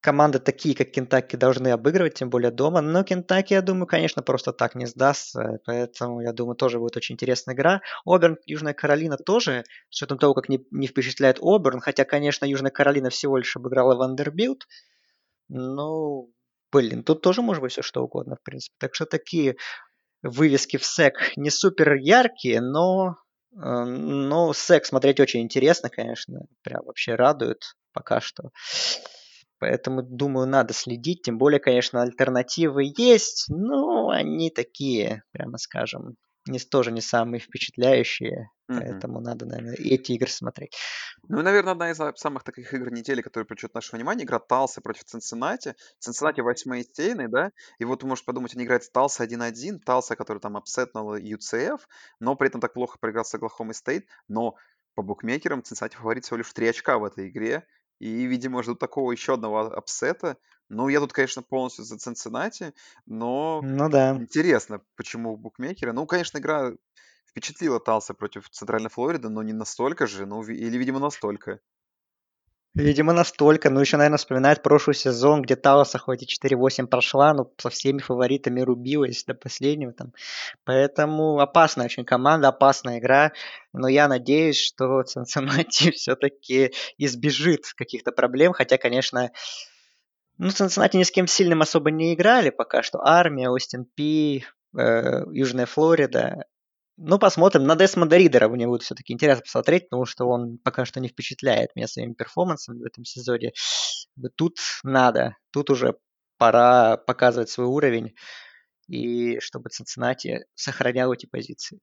команды 0.00 0.38
такие, 0.38 0.74
как 0.74 0.90
Кентаки, 0.90 1.36
должны 1.36 1.68
обыгрывать, 1.68 2.14
тем 2.14 2.30
более 2.30 2.50
дома. 2.50 2.80
Но 2.80 3.02
Кентаки, 3.02 3.54
я 3.54 3.62
думаю, 3.62 3.86
конечно, 3.86 4.22
просто 4.22 4.52
так 4.52 4.74
не 4.74 4.86
сдастся. 4.86 5.60
Поэтому, 5.64 6.20
я 6.20 6.32
думаю, 6.32 6.56
тоже 6.56 6.78
будет 6.78 6.96
очень 6.96 7.14
интересная 7.14 7.54
игра. 7.54 7.80
Оберн, 8.04 8.38
Южная 8.46 8.74
Каролина 8.74 9.16
тоже, 9.16 9.64
с 9.90 9.96
учетом 9.96 10.18
того, 10.18 10.34
как 10.34 10.48
не, 10.48 10.64
не 10.70 10.86
впечатляет 10.86 11.38
Оберн. 11.40 11.80
Хотя, 11.80 12.04
конечно, 12.04 12.44
Южная 12.44 12.70
Каролина 12.70 13.10
всего 13.10 13.36
лишь 13.36 13.56
обыграла 13.56 13.96
Вандербилд. 13.96 14.66
Ну, 15.48 16.32
блин, 16.72 17.02
тут 17.02 17.22
тоже 17.22 17.42
может 17.42 17.62
быть 17.62 17.72
все 17.72 17.82
что 17.82 18.02
угодно, 18.02 18.36
в 18.36 18.42
принципе. 18.42 18.74
Так 18.78 18.94
что 18.94 19.06
такие 19.06 19.56
вывески 20.22 20.76
в 20.76 20.84
сек 20.84 21.32
не 21.36 21.50
супер 21.50 21.94
яркие, 21.94 22.60
но, 22.60 23.16
э, 23.52 23.56
но 23.56 24.52
сек 24.52 24.84
смотреть 24.84 25.20
очень 25.20 25.42
интересно, 25.42 25.88
конечно. 25.88 26.40
Прям 26.62 26.84
вообще 26.84 27.14
радует 27.14 27.62
пока 27.92 28.20
что. 28.20 28.50
Поэтому, 29.66 30.00
думаю, 30.00 30.46
надо 30.46 30.72
следить. 30.72 31.22
Тем 31.22 31.38
более, 31.38 31.58
конечно, 31.58 32.00
альтернативы 32.00 32.84
есть, 32.96 33.46
но 33.48 34.10
они 34.10 34.48
такие, 34.50 35.24
прямо 35.32 35.58
скажем, 35.58 36.14
не, 36.46 36.60
тоже 36.60 36.92
не 36.92 37.00
самые 37.00 37.40
впечатляющие. 37.40 38.48
Мгм. 38.68 38.78
Поэтому 38.78 39.20
надо, 39.20 39.44
наверное, 39.44 39.74
эти 39.74 40.12
игры 40.12 40.28
смотреть. 40.28 40.76
Ну 41.26 41.40
и, 41.40 41.42
наверное, 41.42 41.72
одна 41.72 41.90
из 41.90 41.98
самых 42.14 42.44
таких 42.44 42.72
игр 42.74 42.92
недели, 42.92 43.22
которая 43.22 43.44
привлечет 43.44 43.74
наше 43.74 43.96
внимание, 43.96 44.24
игра 44.24 44.38
Талса 44.38 44.80
против 44.80 45.02
Цинциннати. 45.02 45.74
Цинциннати 45.98 46.42
восьмые 46.42 46.84
стены, 46.84 47.26
да, 47.26 47.50
и 47.80 47.84
вот 47.84 48.02
ты 48.02 48.06
можешь 48.06 48.24
подумать, 48.24 48.54
они 48.54 48.66
играют 48.66 48.84
с 48.84 48.90
Талса 48.90 49.24
1-1, 49.24 49.80
Талса, 49.84 50.14
который 50.14 50.38
там 50.38 50.56
upset 50.56 50.92
нула 50.92 51.20
UCF, 51.20 51.80
но 52.20 52.36
при 52.36 52.46
этом 52.46 52.60
так 52.60 52.72
плохо 52.72 52.98
проиграл 53.00 53.24
с 53.24 53.34
Оклахома 53.34 53.72
Стейт, 53.72 54.06
но 54.28 54.54
по 54.94 55.02
букмекерам 55.02 55.64
Цинциннати 55.64 55.96
фаворит 55.96 56.24
всего 56.24 56.36
лишь 56.36 56.46
в 56.46 56.54
3 56.54 56.68
очка 56.68 56.98
в 56.98 57.04
этой 57.04 57.30
игре, 57.30 57.66
и, 57.98 58.26
видимо, 58.26 58.62
ждут 58.62 58.78
такого 58.78 59.12
еще 59.12 59.34
одного 59.34 59.60
upset 59.60 60.16
а. 60.16 60.38
Ну, 60.68 60.88
я 60.88 61.00
тут, 61.00 61.12
конечно, 61.12 61.42
полностью 61.42 61.84
за 61.84 61.98
Цинциннати, 61.98 62.74
но 63.06 63.68
Ну 63.76 63.88
да. 63.90 64.06
интересно, 64.16 64.82
почему 64.96 65.36
букмекеры. 65.36 65.92
Ну, 65.92 66.06
конечно, 66.06 66.38
игра 66.38 66.72
впечатлила 67.26 67.80
Талса 67.80 68.14
против 68.14 68.50
Центральной 68.50 68.90
Флориды, 68.90 69.28
но 69.28 69.42
не 69.42 69.52
настолько 69.52 70.06
же, 70.06 70.26
ну, 70.26 70.42
или, 70.44 70.76
видимо, 70.78 70.98
настолько. 71.00 71.60
Видимо, 72.76 73.14
настолько. 73.14 73.70
Ну, 73.70 73.80
еще, 73.80 73.96
наверное, 73.96 74.18
вспоминает 74.18 74.62
прошлый 74.62 74.94
сезон, 74.94 75.40
где 75.40 75.56
Талса 75.56 75.96
хоть 75.96 76.22
и 76.22 76.26
4-8 76.26 76.88
прошла, 76.88 77.32
но 77.32 77.50
со 77.56 77.70
всеми 77.70 78.00
фаворитами 78.00 78.60
рубилась 78.60 79.24
до 79.24 79.32
последнего 79.32 79.94
там. 79.94 80.12
Поэтому 80.64 81.40
опасная 81.40 81.86
очень 81.86 82.04
команда, 82.04 82.48
опасная 82.48 82.98
игра. 82.98 83.32
Но 83.72 83.88
я 83.88 84.08
надеюсь, 84.08 84.60
что 84.60 85.02
Цинциннати 85.04 85.90
все-таки 85.96 86.74
избежит 86.98 87.64
каких-то 87.74 88.12
проблем. 88.12 88.52
Хотя, 88.52 88.76
конечно, 88.76 89.30
ну, 90.36 90.50
Цинциннати 90.50 90.98
ни 90.98 91.04
с 91.04 91.10
кем 91.10 91.26
сильным 91.26 91.62
особо 91.62 91.90
не 91.90 92.12
играли 92.12 92.50
пока 92.50 92.82
что. 92.82 93.00
Армия, 93.02 93.48
Остин 93.48 93.86
Пи, 93.86 94.44
э, 94.78 95.22
Южная 95.32 95.64
Флорида. 95.64 96.44
Ну, 96.98 97.18
посмотрим. 97.18 97.64
На 97.64 97.76
Десмонда 97.76 98.16
Ридера 98.16 98.48
мне 98.48 98.66
будет 98.66 98.82
все-таки 98.82 99.12
интересно 99.12 99.42
посмотреть, 99.42 99.88
потому 99.90 100.06
что 100.06 100.26
он 100.26 100.58
пока 100.58 100.86
что 100.86 100.98
не 100.98 101.08
впечатляет 101.08 101.76
меня 101.76 101.86
своими 101.86 102.14
перформансами 102.14 102.78
в 102.78 102.84
этом 102.84 103.04
сезоне. 103.04 103.52
Тут 104.36 104.56
надо, 104.82 105.36
тут 105.50 105.68
уже 105.70 105.96
пора 106.38 106.96
показывать 106.96 107.50
свой 107.50 107.66
уровень, 107.66 108.14
и 108.88 109.38
чтобы 109.40 109.70
Цинциннати 109.70 110.46
сохранял 110.54 111.12
эти 111.12 111.26
позиции. 111.26 111.80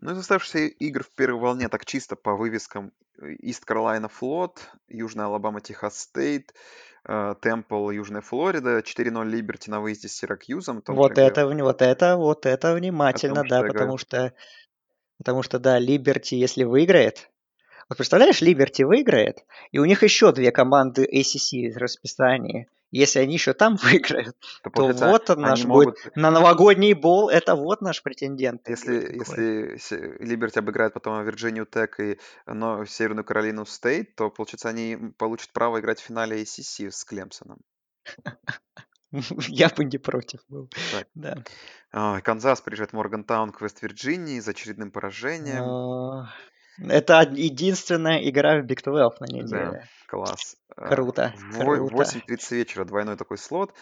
Ну, 0.00 0.12
из 0.12 0.18
оставшихся 0.18 0.58
игр 0.58 1.02
в 1.04 1.10
первой 1.12 1.40
волне 1.40 1.68
так 1.68 1.84
чисто 1.84 2.16
по 2.16 2.34
вывескам 2.36 2.92
Ист 3.40 3.64
Каролайна 3.64 4.08
Флот, 4.08 4.70
Южная 4.88 5.26
Алабама 5.26 5.60
Техас 5.60 5.98
Стейт, 5.98 6.54
Темпл 7.04 7.90
Южная 7.90 8.20
Флорида, 8.20 8.78
4-0 8.78 9.24
Либерти 9.28 9.70
на 9.70 9.80
выезде 9.80 10.08
с 10.08 10.12
Сиракьюзом. 10.12 10.82
том 10.82 10.96
Вот 10.96 11.16
же 11.16 11.22
это, 11.22 11.46
вот 11.46 11.82
это, 11.82 12.16
вот 12.16 12.46
это 12.46 12.68
том, 12.68 12.76
внимательно, 12.76 13.44
что 13.44 13.48
да, 13.48 13.62
потому 13.62 13.98
что, 13.98 14.32
потому 15.18 15.42
что, 15.42 15.58
да, 15.58 15.78
Либерти, 15.78 16.36
если 16.36 16.64
выиграет, 16.64 17.30
вот 17.88 17.98
представляешь, 17.98 18.40
Либерти 18.40 18.82
выиграет, 18.82 19.44
и 19.72 19.78
у 19.78 19.84
них 19.84 20.02
еще 20.02 20.32
две 20.32 20.52
команды 20.52 21.04
ACC 21.04 21.72
в 21.72 21.76
расписании, 21.76 22.68
Если 22.92 23.20
они 23.20 23.32
еще 23.34 23.54
там 23.54 23.76
выиграют, 23.82 24.36
То, 24.62 24.70
то 24.70 24.92
вот 24.92 25.30
он 25.30 25.40
наш 25.40 25.60
они 25.60 25.72
будет 25.72 25.86
могут... 25.86 26.16
на 26.16 26.30
новогодний 26.30 26.92
bowl. 26.92 27.30
Это 27.30 27.56
вот 27.56 27.80
наш 27.80 28.02
претендент. 28.02 28.68
Если, 28.68 29.72
если 29.72 30.16
Либерти 30.20 30.58
обыграет 30.58 30.92
потом 30.92 31.24
Вирджинию 31.24 31.66
Тек 31.66 31.98
и 31.98 32.18
но, 32.46 32.84
Северную 32.84 33.24
Каролину 33.24 33.64
Стейт, 33.64 34.14
то, 34.14 34.30
получается, 34.30 34.68
они 34.68 34.98
получат 35.16 35.50
право 35.52 35.80
играть 35.80 36.00
в 36.00 36.04
финале 36.04 36.42
ACC 36.42 36.90
с 36.90 37.04
Клемсоном. 37.04 37.60
Я 39.48 39.68
бы 39.68 39.84
не 39.84 39.98
против 39.98 40.40
был. 40.48 40.70
Да. 41.14 41.42
А, 41.92 42.20
Канзас 42.20 42.60
приезжает 42.60 42.90
в 42.90 42.94
Моргантаун 42.94 43.52
к 43.52 43.60
Вест-Вирджинии 43.60 44.40
с 44.40 44.48
очередным 44.48 44.90
поражением. 44.90 46.26
Это 46.78 47.20
единственная 47.30 48.28
игра 48.28 48.60
в 48.60 48.64
Big 48.64 48.82
12 48.82 49.20
на 49.20 49.26
Да, 49.26 49.32
неделе. 49.32 49.88
класс. 50.06 50.56
А, 50.76 50.88
Круто, 50.88 51.34
в 51.36 51.56
во- 51.58 51.64
круто. 51.76 51.94
8.30 51.96 52.50
вечера 52.56 52.84
двойной 52.84 53.16
такой 53.16 53.38
слот. 53.38 53.74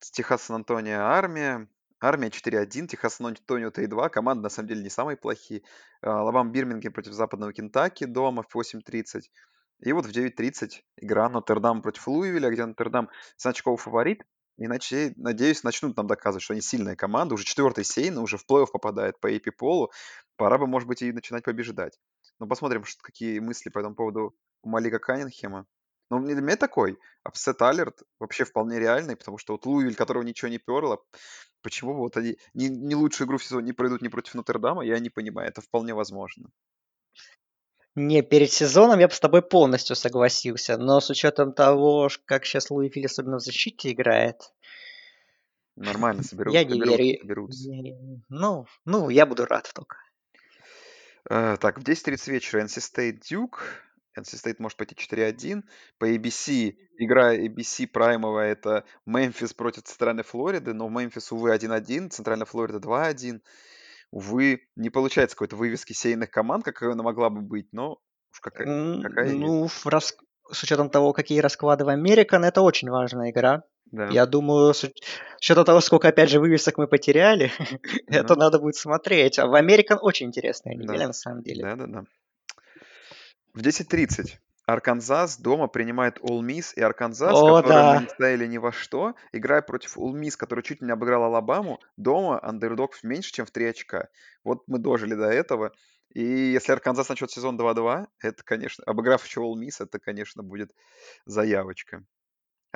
С 0.00 0.10
Техас 0.10 0.42
Сан-Антонио 0.42 1.00
Армия. 1.00 1.68
Армия 2.00 2.28
4-1, 2.28 2.88
Техас 2.88 3.14
Сан-Антонио 3.14 3.70
3-2. 3.70 4.10
Команды 4.10 4.42
на 4.42 4.48
самом 4.50 4.68
деле 4.68 4.82
не 4.82 4.90
самые 4.90 5.16
плохие. 5.16 5.62
А, 6.02 6.20
Алабама 6.20 6.50
Бирмингем 6.50 6.92
против 6.92 7.12
Западного 7.12 7.52
Кентаки 7.52 8.04
дома 8.04 8.42
в 8.42 8.48
8.30. 8.48 9.22
И 9.80 9.92
вот 9.92 10.06
в 10.06 10.10
9.30 10.10 10.82
игра 10.96 11.28
Нотр-Дам 11.28 11.82
против 11.82 12.06
Луивиля, 12.08 12.50
где 12.50 12.64
Нотр-Дам 12.66 13.08
значковый 13.38 13.78
фаворит. 13.78 14.24
Иначе, 14.58 15.12
надеюсь, 15.16 15.62
начнут 15.64 15.96
нам 15.98 16.06
доказывать, 16.06 16.42
что 16.42 16.54
они 16.54 16.62
сильная 16.62 16.96
команда. 16.96 17.34
Уже 17.34 17.44
четвертый 17.44 17.84
сейн, 17.84 18.16
уже 18.18 18.38
в 18.38 18.44
плей-офф 18.50 18.68
попадает 18.72 19.20
по 19.20 19.30
AP 19.30 19.50
полу. 19.52 19.90
Пора 20.36 20.56
бы, 20.56 20.66
может 20.66 20.88
быть, 20.88 21.02
и 21.02 21.12
начинать 21.12 21.44
побеждать. 21.44 21.98
Ну, 22.38 22.46
посмотрим, 22.46 22.84
что, 22.84 23.02
какие 23.02 23.38
мысли 23.38 23.70
по 23.70 23.78
этому 23.78 23.94
поводу 23.94 24.34
у 24.62 24.68
Малика 24.68 24.98
Каннингема. 24.98 25.66
Ну, 26.10 26.20
для 26.24 26.40
меня 26.40 26.56
такой 26.56 26.98
upset 27.24 27.60
alert 27.62 28.02
вообще 28.20 28.44
вполне 28.44 28.78
реальный, 28.78 29.16
потому 29.16 29.38
что 29.38 29.54
вот 29.54 29.66
Луивиль, 29.66 29.96
которого 29.96 30.22
ничего 30.22 30.48
не 30.48 30.58
перло, 30.58 31.02
почему 31.62 31.94
бы 31.94 32.00
вот 32.00 32.16
они 32.16 32.38
не, 32.54 32.68
не 32.68 32.94
лучшую 32.94 33.26
игру 33.26 33.38
в 33.38 33.44
сезоне 33.44 33.66
не 33.66 33.72
проведут 33.72 34.02
не 34.02 34.08
против 34.08 34.34
Нотр-Дама, 34.34 34.84
я 34.84 34.98
не 35.00 35.10
понимаю. 35.10 35.48
Это 35.48 35.62
вполне 35.62 35.94
возможно. 35.94 36.50
Не, 37.96 38.22
перед 38.22 38.52
сезоном 38.52 39.00
я 39.00 39.08
бы 39.08 39.14
с 39.14 39.20
тобой 39.20 39.42
полностью 39.42 39.96
согласился, 39.96 40.76
но 40.76 41.00
с 41.00 41.08
учетом 41.10 41.54
того, 41.54 42.08
как 42.26 42.44
сейчас 42.44 42.70
Луивиль 42.70 42.90
особенно 43.04 43.38
в 43.38 43.40
защите 43.40 43.90
играет, 43.90 44.52
Нормально 45.76 46.22
соберут, 46.22 46.54
я 46.54 46.64
не 46.64 46.72
соберут, 46.72 46.98
верю. 46.98 47.20
соберутся. 47.20 47.70
Не- 47.70 48.22
Ну, 48.28 48.66
ну, 48.84 49.08
я 49.08 49.26
буду 49.26 49.44
рад 49.46 49.70
только. 49.74 49.96
Э, 51.28 51.56
так, 51.60 51.78
в 51.78 51.82
10.30 51.82 52.30
вечера 52.30 52.62
NC 52.62 52.80
State 52.80 53.20
Duke. 53.20 53.58
NC 54.18 54.42
State 54.42 54.56
может 54.58 54.78
пойти 54.78 54.94
4-1. 54.94 55.62
По 55.98 56.08
ABC, 56.08 56.74
игра 56.98 57.34
ABC 57.34 57.86
праймовая, 57.86 58.52
это 58.52 58.84
Мемфис 59.04 59.52
против 59.52 59.82
Центральной 59.82 60.22
Флориды, 60.22 60.72
но 60.72 60.88
Мемфис, 60.88 61.32
увы, 61.32 61.54
1-1, 61.54 62.10
Центральная 62.10 62.46
Флорида 62.46 62.78
2-1. 62.78 63.40
Увы, 64.10 64.68
не 64.76 64.88
получается 64.88 65.36
какой-то 65.36 65.56
вывески 65.56 65.92
сейных 65.92 66.30
команд, 66.30 66.64
какая 66.64 66.92
она 66.92 67.02
могла 67.02 67.28
бы 67.28 67.42
быть, 67.42 67.68
но 67.72 67.98
уж 68.32 68.40
какая, 68.40 68.66
какая 69.02 69.26
есть. 69.26 69.38
Ну, 69.38 69.66
в 69.66 69.86
рас- 69.86 70.16
с 70.50 70.62
учетом 70.62 70.88
того, 70.90 71.12
какие 71.12 71.40
расклады 71.40 71.84
в 71.84 71.88
Американ, 71.88 72.44
это 72.44 72.62
очень 72.62 72.88
важная 72.88 73.30
игра. 73.30 73.64
Да. 73.92 74.08
Я 74.08 74.26
думаю, 74.26 74.74
с 74.74 74.84
уч- 74.84 75.02
с 75.36 75.40
учетом 75.40 75.64
того, 75.64 75.80
сколько, 75.80 76.08
опять 76.08 76.30
же, 76.30 76.40
вывесок 76.40 76.78
мы 76.78 76.88
потеряли, 76.88 77.52
это 78.08 78.36
надо 78.36 78.58
будет 78.58 78.76
смотреть. 78.76 79.38
А 79.38 79.46
в 79.46 79.54
Американ 79.54 79.98
очень 80.00 80.26
интересная 80.26 80.76
да. 80.76 80.82
неделя, 80.82 81.06
на 81.08 81.12
самом 81.12 81.42
деле. 81.42 81.62
Да-да-да. 81.62 82.04
В 83.54 83.60
10.30 83.60 84.38
Арканзас 84.66 85.38
дома 85.38 85.68
принимает 85.68 86.18
Ole 86.18 86.40
Miss, 86.40 86.74
и 86.74 86.80
Арканзас, 86.80 87.32
О, 87.32 87.62
мы 87.62 88.02
не 88.02 88.08
ставили 88.08 88.46
ни 88.46 88.58
во 88.58 88.72
что, 88.72 89.14
играет 89.32 89.66
против 89.66 89.96
Ole 89.96 90.12
Miss, 90.12 90.36
который 90.36 90.64
чуть 90.64 90.82
не 90.82 90.90
обыграл 90.90 91.22
Алабаму, 91.24 91.80
дома 91.96 92.42
андердог 92.42 92.98
меньше, 93.04 93.32
чем 93.32 93.46
в 93.46 93.52
3 93.52 93.66
очка. 93.66 94.08
Вот 94.42 94.64
мы 94.66 94.78
дожили 94.78 95.14
до 95.14 95.28
этого. 95.28 95.72
И 96.12 96.22
если 96.22 96.72
Арканзас 96.72 97.08
начнет 97.08 97.30
сезон 97.30 97.58
2-2, 97.60 98.06
это, 98.20 98.42
конечно, 98.42 98.82
обыграв 98.84 99.24
еще 99.24 99.40
Ole 99.40 99.54
Miss, 99.54 99.76
это, 99.78 100.00
конечно, 100.00 100.42
будет 100.42 100.72
заявочка. 101.26 102.02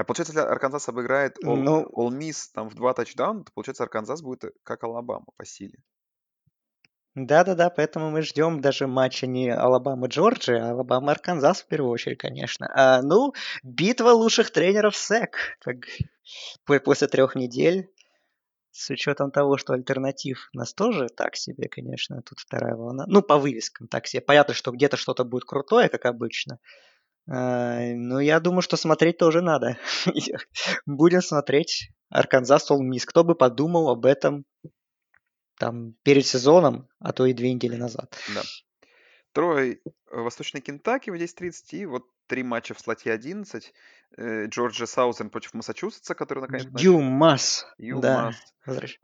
А 0.01 0.05
получается, 0.05 0.33
если 0.33 0.49
Арканзас 0.49 0.89
обыграет 0.89 1.37
Ole, 1.45 1.57
Ну, 1.57 1.87
Ole 1.95 2.09
Miss 2.11 2.49
там 2.55 2.71
в 2.71 2.75
два 2.75 2.95
тачдауна, 2.95 3.45
то, 3.45 3.53
получается, 3.53 3.83
Арканзас 3.83 4.23
будет 4.23 4.45
э, 4.45 4.51
как 4.63 4.83
Алабама 4.83 5.27
по 5.37 5.45
силе. 5.45 5.79
да-да-да, 7.15 7.69
поэтому 7.69 8.11
мы 8.11 8.23
ждем 8.23 8.63
даже 8.63 8.87
матча 8.87 9.27
не 9.27 9.51
Алабама-Джорджия, 9.51 10.63
а 10.63 10.71
Алабама-Арканзас 10.71 11.63
в 11.63 11.67
первую 11.67 11.91
очередь, 11.91 12.17
конечно. 12.19 12.71
А, 12.75 13.03
ну, 13.03 13.35
битва 13.63 14.11
лучших 14.13 14.51
тренеров 14.53 14.97
SEC. 14.97 15.37
По- 16.65 16.81
после 16.81 17.09
трех 17.09 17.35
недель, 17.35 17.91
с 18.71 18.89
учетом 18.89 19.31
того, 19.31 19.59
что 19.59 19.75
альтернатив 19.75 20.49
у 20.55 20.59
нас 20.59 20.73
тоже 20.73 21.09
так 21.09 21.37
себе, 21.37 21.69
конечно, 21.69 22.23
тут 22.23 22.39
вторая 22.39 22.75
волна. 22.75 23.05
Ну, 23.07 23.21
по 23.21 23.37
вывескам 23.37 23.87
так 23.87 24.07
себе. 24.07 24.23
Понятно, 24.23 24.55
что 24.55 24.71
где-то 24.71 24.97
что-то 24.97 25.25
будет 25.25 25.45
крутое, 25.45 25.91
как 25.91 26.07
обычно. 26.07 26.59
Но 27.27 28.21
я 28.21 28.41
думаю, 28.41 28.63
что 28.63 28.77
смотреть 28.77 29.19
тоже 29.19 29.41
надо. 29.41 29.79
Будем 30.87 31.23
смотреть 31.23 31.91
Арканзас 32.09 32.71
Ole 32.71 32.83
Miss. 32.83 33.05
Кто 33.07 33.25
бы 33.25 33.35
подумал 33.35 33.91
об 33.91 34.05
этом 34.05 34.45
там 35.59 35.95
перед 36.03 36.27
сезоном, 36.27 36.89
а 36.99 37.13
то 37.13 37.27
и 37.27 37.33
две 37.33 37.53
недели 37.53 37.77
назад. 37.77 38.17
Да. 38.35 38.43
Трой 39.33 39.75
э, 39.75 39.81
Восточный 40.11 40.61
Кентаки 40.61 41.11
в 41.11 41.15
10.30 41.15 41.53
и 41.73 41.87
вот 41.87 42.07
три 42.27 42.43
матча 42.43 42.75
в 42.75 42.81
слоте 42.81 43.13
11. 43.13 43.73
Э, 44.17 44.47
Джорджия 44.47 44.87
Саузен 44.87 45.31
против 45.31 45.55
Массачусетса, 45.55 46.15
который 46.15 46.41
наконец 46.41 46.65
начал. 46.65 46.93
UMass. 47.77 48.03
Да. 48.03 48.33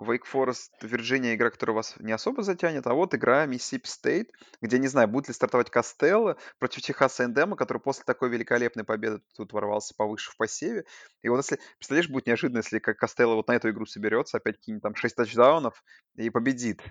Вейк 0.01 0.27
Форест, 0.27 0.73
Вирджиния, 0.83 1.35
игра, 1.35 1.51
которая 1.51 1.77
вас 1.77 1.95
не 1.99 2.13
особо 2.13 2.43
затянет, 2.43 2.87
а 2.87 2.95
вот 2.95 3.15
игра 3.15 3.47
Миссисипи 3.47 3.89
Стейт, 3.89 4.31
где, 4.61 4.79
не 4.79 4.87
знаю, 4.87 5.09
будет 5.09 5.29
ли 5.29 5.35
стартовать 5.35 5.71
Костелло 5.71 6.37
против 6.59 6.83
Техаса 6.83 7.25
Эндема, 7.25 7.57
который 7.57 7.79
после 7.79 8.05
такой 8.05 8.29
великолепной 8.29 8.85
победы 8.85 9.23
тут 9.35 9.53
ворвался 9.53 9.95
повыше 9.97 10.31
в 10.31 10.37
посеве. 10.37 10.85
И 11.23 11.29
вот 11.29 11.39
если, 11.39 11.59
представляешь, 11.79 12.11
будет 12.11 12.27
неожиданно, 12.27 12.59
если 12.59 12.79
как 12.79 12.99
Костелло 12.99 13.35
вот 13.35 13.49
на 13.49 13.53
эту 13.53 13.71
игру 13.71 13.87
соберется, 13.87 14.37
опять 14.37 14.57
какие-нибудь 14.57 14.83
там 14.83 14.95
6 14.95 15.17
тачдаунов 15.17 15.83
и 16.17 16.31
победит 16.31 16.83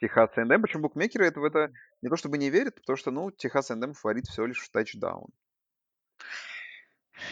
Техас 0.00 0.30
Эндем. 0.36 0.62
Причем 0.62 0.82
букмекеры 0.82 1.26
это 1.26 1.40
в 1.40 1.44
это 1.44 1.70
не 2.02 2.08
то 2.08 2.16
чтобы 2.16 2.38
не 2.38 2.50
верят, 2.50 2.74
потому 2.74 2.96
что, 2.96 3.10
ну, 3.10 3.30
Техас 3.30 3.70
Эндем 3.70 3.94
фаворит 3.94 4.26
всего 4.26 4.46
лишь 4.46 4.60
в 4.60 4.70
тачдаун. 4.70 5.28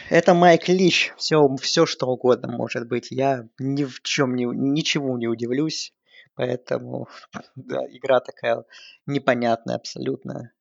Это 0.09 0.33
Майк 0.33 0.67
Лич. 0.67 1.13
Все, 1.17 1.47
все 1.61 1.85
что 1.85 2.07
угодно 2.07 2.51
может 2.51 2.87
быть. 2.87 3.11
Я 3.11 3.47
ни 3.59 3.83
в 3.85 4.01
чем 4.01 4.35
не, 4.35 4.45
ничего 4.45 5.17
не 5.17 5.27
удивлюсь. 5.27 5.93
Поэтому, 6.35 7.07
да, 7.55 7.79
игра 7.89 8.19
такая 8.19 8.63
непонятная 9.05 9.75
абсолютно. 9.75 10.51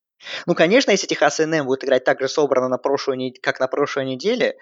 Ну, 0.46 0.54
конечно, 0.54 0.92
если 0.92 1.06
Техас 1.06 1.38
A&M 1.38 1.66
будет 1.66 1.84
играть 1.84 2.04
так 2.04 2.20
же 2.20 2.28
собрано, 2.28 2.68
на 2.68 2.78
прошлую, 2.78 3.34
как 3.42 3.60
на 3.60 3.68
прошлой 3.68 4.06
неделе, 4.06 4.56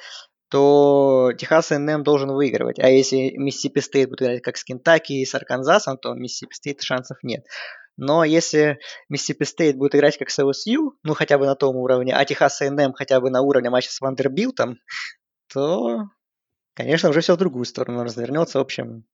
то 0.49 1.33
Техас 1.39 1.71
A&M 1.71 2.03
должен 2.03 2.31
выигрывать. 2.33 2.79
А 2.79 2.89
если 2.89 3.37
Миссисипи 3.37 3.81
Стейт 3.81 4.09
будет 4.09 4.23
играть 4.23 4.43
как 4.43 4.57
с 4.57 4.65
Кентаки 4.65 5.13
и 5.15 5.25
с 5.25 5.35
Арканзасом, 5.35 5.99
то 5.99 6.15
Миссисипи 6.15 6.55
Стейт 6.55 6.83
шансов 6.83 7.19
нет. 7.23 7.47
Но 7.97 8.25
если 8.25 8.79
Миссисипи 9.09 9.45
Стейт 9.45 9.77
будет 9.77 9.95
играть 9.95 10.19
как 10.19 10.31
с 10.31 10.39
LSU, 10.39 10.93
ну 11.03 11.15
хотя 11.15 11.39
бы 11.39 11.47
на 11.47 11.55
том 11.55 11.77
уровне, 11.77 12.15
а 12.15 12.25
Техас 12.25 12.61
A&M 12.61 12.93
хотя 12.93 13.21
бы 13.21 13.31
на 13.31 13.41
уровне 13.41 13.71
матча 13.71 13.91
с 13.91 14.01
Вандербилтом, 14.01 14.79
то, 15.53 16.03
конечно, 16.75 17.09
уже 17.11 17.21
все 17.21 17.35
в 17.35 17.39
другую 17.39 17.65
сторону 17.65 18.03
развернется. 18.03 18.59
В 18.59 18.63
общем, 18.63 19.05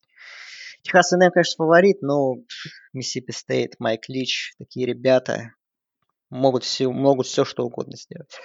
Техас 0.83 1.13
A&M, 1.13 1.31
конечно, 1.31 1.57
фаворит, 1.57 2.01
но 2.01 2.37
Миссисипи 2.93 3.33
Стейт, 3.33 3.75
Майк 3.79 4.09
Лич, 4.09 4.55
такие 4.59 4.87
ребята 4.87 5.55
могут 6.31 6.65
все, 6.65 6.91
могут 6.91 7.27
все 7.27 7.45
что 7.45 7.65
угодно 7.65 7.97
сделать. 7.97 8.39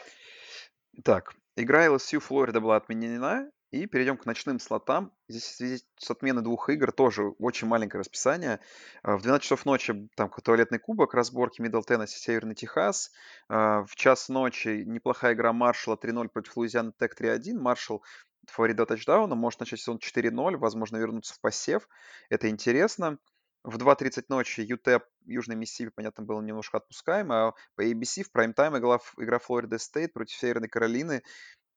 Так, 1.04 1.34
игра 1.56 1.88
LSU 1.88 2.20
Флорида 2.20 2.62
была 2.62 2.78
отменена, 2.78 3.50
и 3.76 3.88
перейдем 3.88 4.18
к 4.18 4.26
ночным 4.26 4.60
слотам. 4.60 5.12
Здесь 5.28 5.44
в 5.44 5.56
связи 5.56 5.84
с 5.98 6.10
отменой 6.10 6.44
двух 6.44 6.70
игр 6.70 6.92
тоже 6.92 7.30
очень 7.40 7.68
маленькое 7.68 8.00
расписание. 8.00 8.60
А, 9.04 9.18
В 9.18 9.22
12 9.22 9.44
часов 9.44 9.66
ночи 9.66 10.08
там 10.16 10.30
туалетный 10.30 10.80
кубок, 10.80 11.14
разборки 11.14 11.62
Мидл 11.62 11.82
Теннесси, 11.82 12.18
Северный 12.18 12.56
Техас. 12.56 13.12
А, 13.50 13.84
В 13.84 13.96
час 13.96 14.30
ночи 14.30 14.84
неплохая 14.86 15.34
игра 15.34 15.52
Маршалла 15.52 15.98
3-0 15.98 16.30
против 16.30 16.56
Луизианы 16.56 16.94
Тек 16.98 17.20
3-1. 17.20 17.60
Маршалл 17.60 18.04
фаворит 18.48 18.78
до 18.78 18.86
тачдауна, 18.86 19.36
может 19.36 19.60
начать 19.60 19.80
сезон 19.80 19.98
4-0, 19.98 20.58
возможно 20.58 20.98
вернуться 20.98 21.34
в 21.34 21.42
посев. 21.42 21.90
Это 22.30 22.50
интересно. 22.50 23.18
В 23.66 23.78
2.30 23.78 24.26
ночи 24.30 24.62
UTEP, 24.62 25.06
Южный 25.26 25.56
Миссисипи, 25.56 25.90
понятно, 25.90 26.24
было 26.24 26.40
немножко 26.40 26.78
отпускаем, 26.78 27.32
а 27.32 27.54
по 27.76 27.84
ABC 27.84 28.22
в 28.22 28.32
прайм-тайм 28.32 28.78
игра, 28.78 29.00
игра 29.18 29.40
Флорида 29.40 29.80
Стейт 29.80 30.14
против 30.14 30.38
Северной 30.38 30.70
Каролины. 30.70 31.24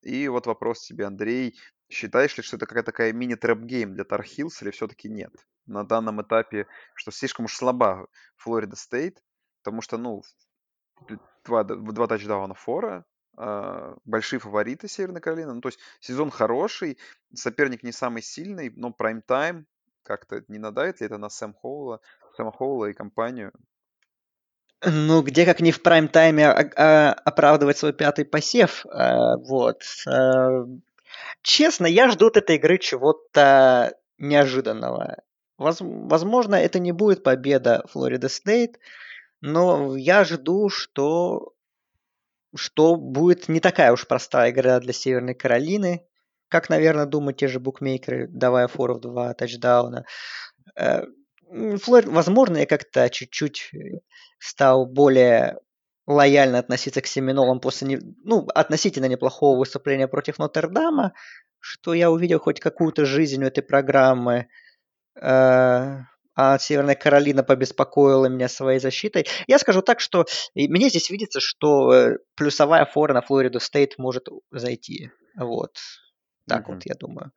И 0.03 0.29
вот 0.29 0.47
вопрос 0.47 0.81
тебе, 0.81 1.07
Андрей. 1.07 1.59
Считаешь 1.89 2.37
ли, 2.37 2.43
что 2.43 2.57
это 2.57 2.67
какая-то 2.67 2.93
такая 2.93 3.15
мини- 3.15 3.46
trap 3.46 3.70
game 3.70 3.95
для 3.95 4.05
Тархилс 4.05 4.61
или 4.61 4.71
все-таки 4.71 5.09
нет? 5.09 5.33
На 5.65 5.83
данном 5.83 6.21
этапе, 6.21 6.67
что 6.95 7.11
слишком 7.11 7.47
уж 7.47 7.55
слаба 7.55 8.07
Флорида 8.37 8.77
Стейт, 8.77 9.23
потому 9.63 9.81
что, 9.81 9.97
ну, 9.97 10.23
два, 11.45 11.65
два 11.65 12.07
тачдауна 12.07 12.53
фора, 12.53 13.07
а, 13.39 13.97
большие 14.05 14.41
фавориты 14.41 14.89
Северной 14.89 15.23
Каролины. 15.23 15.55
Ну, 15.55 15.63
то 15.63 15.69
есть 15.69 15.79
сезон 16.01 16.31
хороший, 16.31 16.99
соперник 17.35 17.83
не 17.83 17.93
самый 17.93 18.21
сильный, 18.21 18.71
но 18.77 18.93
прайм-тайм 18.93 19.65
как-то 20.09 20.43
не 20.49 20.59
надает 20.59 21.01
ли 21.01 21.07
это 21.07 21.19
на 21.19 21.29
Сэм 21.29 21.55
Хоула, 21.55 22.01
Сэма 22.37 22.51
Хоула 22.51 22.87
и 22.87 22.95
компанию? 22.95 23.53
Ну, 24.83 25.23
где 25.23 25.45
как 25.45 25.61
не 25.61 25.71
в 25.71 25.83
прайм-тайме 25.83 26.47
а, 26.47 27.13
оправдывать 27.13 27.79
свой 27.79 27.93
пятый 27.93 28.25
посев. 28.25 28.87
А, 28.87 29.37
вот. 29.37 29.83
А, 30.09 30.65
честно, 31.43 31.87
я 31.87 32.09
жду 32.11 32.29
от 32.29 32.37
этой 32.37 32.57
игры 32.57 32.79
чего-то 32.79 33.95
неожиданного. 34.19 35.23
Воз, 35.59 35.79
возможно, 35.81 36.55
это 36.55 36.79
не 36.79 36.93
будет 36.93 37.23
победа 37.23 37.85
Флорида 37.89 38.29
Стейт, 38.29 38.79
но 39.41 39.97
я 39.97 40.25
жду, 40.25 40.69
что, 40.69 41.53
что 42.55 42.97
будет 42.97 43.49
не 43.49 43.61
такая 43.61 43.93
уж 43.93 44.07
простая 44.07 44.53
игра 44.53 44.81
для 44.81 44.93
Северной 44.93 45.35
Каролины, 45.35 46.08
как, 46.49 46.69
наверное, 46.69 47.07
думают 47.07 47.39
те 47.39 47.49
же 47.49 47.61
букмекеры, 47.61 48.27
давая 48.29 48.69
фору 48.69 48.95
в 48.95 49.01
два 49.01 49.35
тачдауна. 49.35 50.05
Э, 50.77 51.03
Флорид, 51.51 52.09
возможно, 52.09 52.59
я 52.59 52.67
как-то 52.67 53.09
чуть-чуть 53.09 53.71
э, 53.75 54.01
стал 54.39 54.87
более 54.87 55.59
лояльно 56.07 56.59
относиться 56.59 57.03
к 57.03 57.07
Семинолам 57.07 57.61
после 57.61 57.89
не, 57.89 57.99
ну, 58.25 58.47
относительно 58.55 59.07
неплохого 59.07 59.59
выступления 59.59 60.09
против 60.09 60.39
Нотр-Дама, 60.39 61.13
что 61.61 61.93
я 61.93 62.11
увидел 62.11 62.39
хоть 62.39 62.61
какую-то 62.61 63.05
жизнь 63.05 63.43
у 63.43 63.47
этой 63.47 63.63
программы. 63.63 64.49
Э, 65.21 65.99
а 66.41 66.57
Северная 66.61 66.95
Каролина 66.95 67.43
побеспокоила 67.43 68.27
меня 68.27 68.49
своей 68.49 68.79
защитой. 68.79 69.27
Я 69.49 69.59
скажу 69.59 69.83
так, 69.83 69.99
что 69.99 70.25
мне 70.55 70.89
здесь 70.89 71.11
видится, 71.11 71.41
что 71.41 72.13
плюсовая 72.37 72.87
фора 72.87 73.13
на 73.13 73.23
Флориду 73.23 73.59
Стейт 73.59 73.99
может 73.99 74.29
зайти. 74.53 75.11
Вот. 75.37 75.73
Так 76.49 76.69
вот, 76.69 76.85
я 76.87 76.95
думаю. 76.95 77.33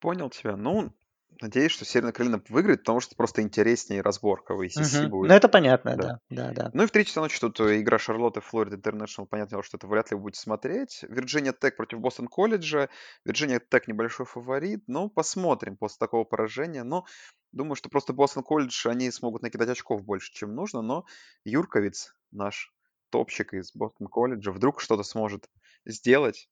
Понял 0.00 0.30
тебя. 0.30 0.56
Ну, 0.56 0.92
Надеюсь, 1.40 1.72
что 1.72 1.86
Северная 1.86 2.12
Каролина 2.12 2.42
выиграет, 2.48 2.80
потому 2.80 3.00
что 3.00 3.16
просто 3.16 3.40
интереснее 3.40 4.02
разборка 4.02 4.54
в 4.54 4.60
ACC 4.60 5.04
угу. 5.04 5.10
будет. 5.10 5.28
Ну, 5.30 5.34
это 5.34 5.48
понятно, 5.48 5.96
да. 5.96 6.20
да, 6.28 6.48
да, 6.48 6.52
да. 6.52 6.70
Ну 6.74 6.82
и 6.82 6.86
в 6.86 6.90
3 6.90 7.06
часа 7.06 7.20
ночи 7.20 7.40
тут 7.40 7.58
э, 7.60 7.80
игра 7.80 7.98
Шарлотты 7.98 8.42
Флорида 8.42 8.76
Интернешнл. 8.76 9.26
Понятно, 9.26 9.62
что 9.62 9.78
это 9.78 9.86
вряд 9.86 10.10
ли 10.10 10.16
вы 10.16 10.24
будете 10.24 10.40
смотреть. 10.40 11.02
Вирджиния 11.08 11.54
Тек 11.58 11.76
против 11.76 12.00
Бостон 12.00 12.28
Колледжа. 12.28 12.90
Вирджиния 13.24 13.58
Тек 13.58 13.88
небольшой 13.88 14.26
фаворит. 14.26 14.82
Но 14.86 15.08
посмотрим 15.08 15.78
после 15.78 15.96
такого 15.98 16.24
поражения. 16.24 16.82
Но 16.82 17.06
думаю, 17.52 17.74
что 17.74 17.88
просто 17.88 18.12
Бостон 18.12 18.42
Колледж, 18.42 18.86
они 18.86 19.10
смогут 19.10 19.40
накидать 19.40 19.70
очков 19.70 20.04
больше, 20.04 20.30
чем 20.32 20.54
нужно. 20.54 20.82
Но 20.82 21.06
Юрковиц, 21.44 22.14
наш 22.32 22.74
топчик 23.08 23.54
из 23.54 23.72
Бостон 23.74 24.08
Колледжа, 24.08 24.52
вдруг 24.52 24.82
что-то 24.82 25.04
сможет 25.04 25.48
сделать. 25.86 26.50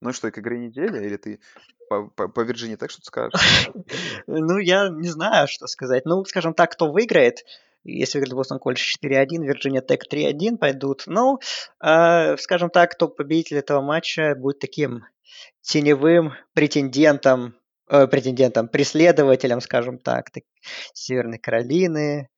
Ну 0.00 0.12
что, 0.12 0.30
к 0.30 0.38
игре 0.38 0.58
недели? 0.58 1.04
Или 1.04 1.16
ты 1.16 1.40
по, 1.88 2.08
по, 2.08 2.28
по 2.28 2.40
Вирджинии 2.40 2.76
так 2.76 2.90
что-то 2.90 3.06
скажешь? 3.06 3.70
Ну, 4.26 4.58
я 4.58 4.88
не 4.88 5.08
знаю, 5.08 5.48
что 5.48 5.66
сказать. 5.66 6.04
Ну, 6.04 6.24
скажем 6.24 6.54
так, 6.54 6.72
кто 6.72 6.90
выиграет, 6.90 7.44
если 7.84 8.18
выиграет 8.18 8.36
Бостон 8.36 8.58
Колледж 8.58 8.96
4-1, 9.02 9.44
Вирджиния 9.44 9.80
Тек 9.80 10.02
3-1 10.10 10.58
пойдут. 10.58 11.04
Ну, 11.06 11.38
э, 11.82 12.36
скажем 12.36 12.70
так, 12.70 12.92
кто 12.92 13.08
победитель 13.08 13.58
этого 13.58 13.80
матча 13.80 14.34
будет 14.36 14.58
таким 14.58 15.04
теневым 15.62 16.32
претендентом, 16.54 17.54
э, 17.88 18.06
претендентом, 18.06 18.68
преследователем, 18.68 19.60
скажем 19.60 19.98
так, 19.98 20.30
так 20.30 20.44
Северной 20.92 21.38
Каролины, 21.38 22.28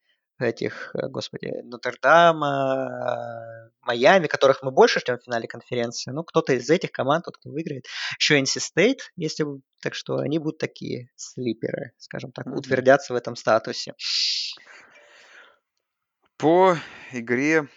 этих, 0.41 0.95
э, 0.95 1.09
господи, 1.09 1.53
Нотр-Дама, 1.65 3.71
Майами, 3.83 4.27
которых 4.27 4.63
мы 4.63 4.71
больше 4.71 5.01
ждем 5.01 5.19
в 5.19 5.25
финале 5.25 5.49
конференции. 5.49 6.11
Ну, 6.11 6.25
кто-то 6.25 6.53
из 6.53 6.69
этих 6.71 6.93
команд, 6.93 7.25
тот, 7.25 7.37
кто 7.37 7.51
выиграет. 7.51 7.87
Еще 8.19 8.41
NC 8.41 8.61
State, 8.61 8.99
если 9.17 9.45
так 9.81 9.95
что 9.95 10.19
они 10.19 10.39
будут 10.39 10.59
такие 10.59 11.11
слиперы, 11.17 11.93
скажем 11.99 12.33
так, 12.33 12.47
утвердятся 12.47 13.13
в 13.13 13.17
этом 13.17 13.37
статусе. 13.37 13.95
По 16.37 16.77
игре 17.13 17.69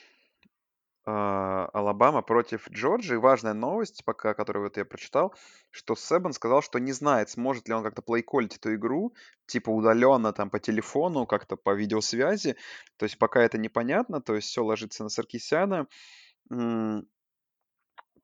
Алабама 1.04 2.22
против 2.22 2.70
Джорджии. 2.70 3.16
Важная 3.16 3.54
новость, 3.54 4.06
пока, 4.06 4.34
которую 4.36 4.64
вот 4.64 4.78
я 4.78 4.86
прочитал, 4.86 5.34
что 5.72 5.96
Себан 5.96 6.34
сказал, 6.34 6.62
что 6.62 6.80
не 6.80 6.92
знает, 6.92 7.30
сможет 7.32 7.68
ли 7.68 7.74
он 7.74 7.84
как-то 7.84 8.04
плейколить 8.04 8.58
эту 8.58 8.76
игру, 8.76 9.14
типа 9.48 9.72
удаленно 9.72 10.32
там 10.32 10.52
по 10.52 10.60
телефону, 10.60 11.26
как-то 11.26 11.56
по 11.56 11.74
видеосвязи. 11.74 12.56
То 12.98 13.06
есть 13.06 13.18
пока 13.18 13.42
это 13.42 13.58
непонятно, 13.58 14.22
то 14.22 14.36
есть 14.36 14.50
все 14.50 14.64
ложится 14.64 15.04
на 15.04 15.10
Саркисяна. 15.10 15.88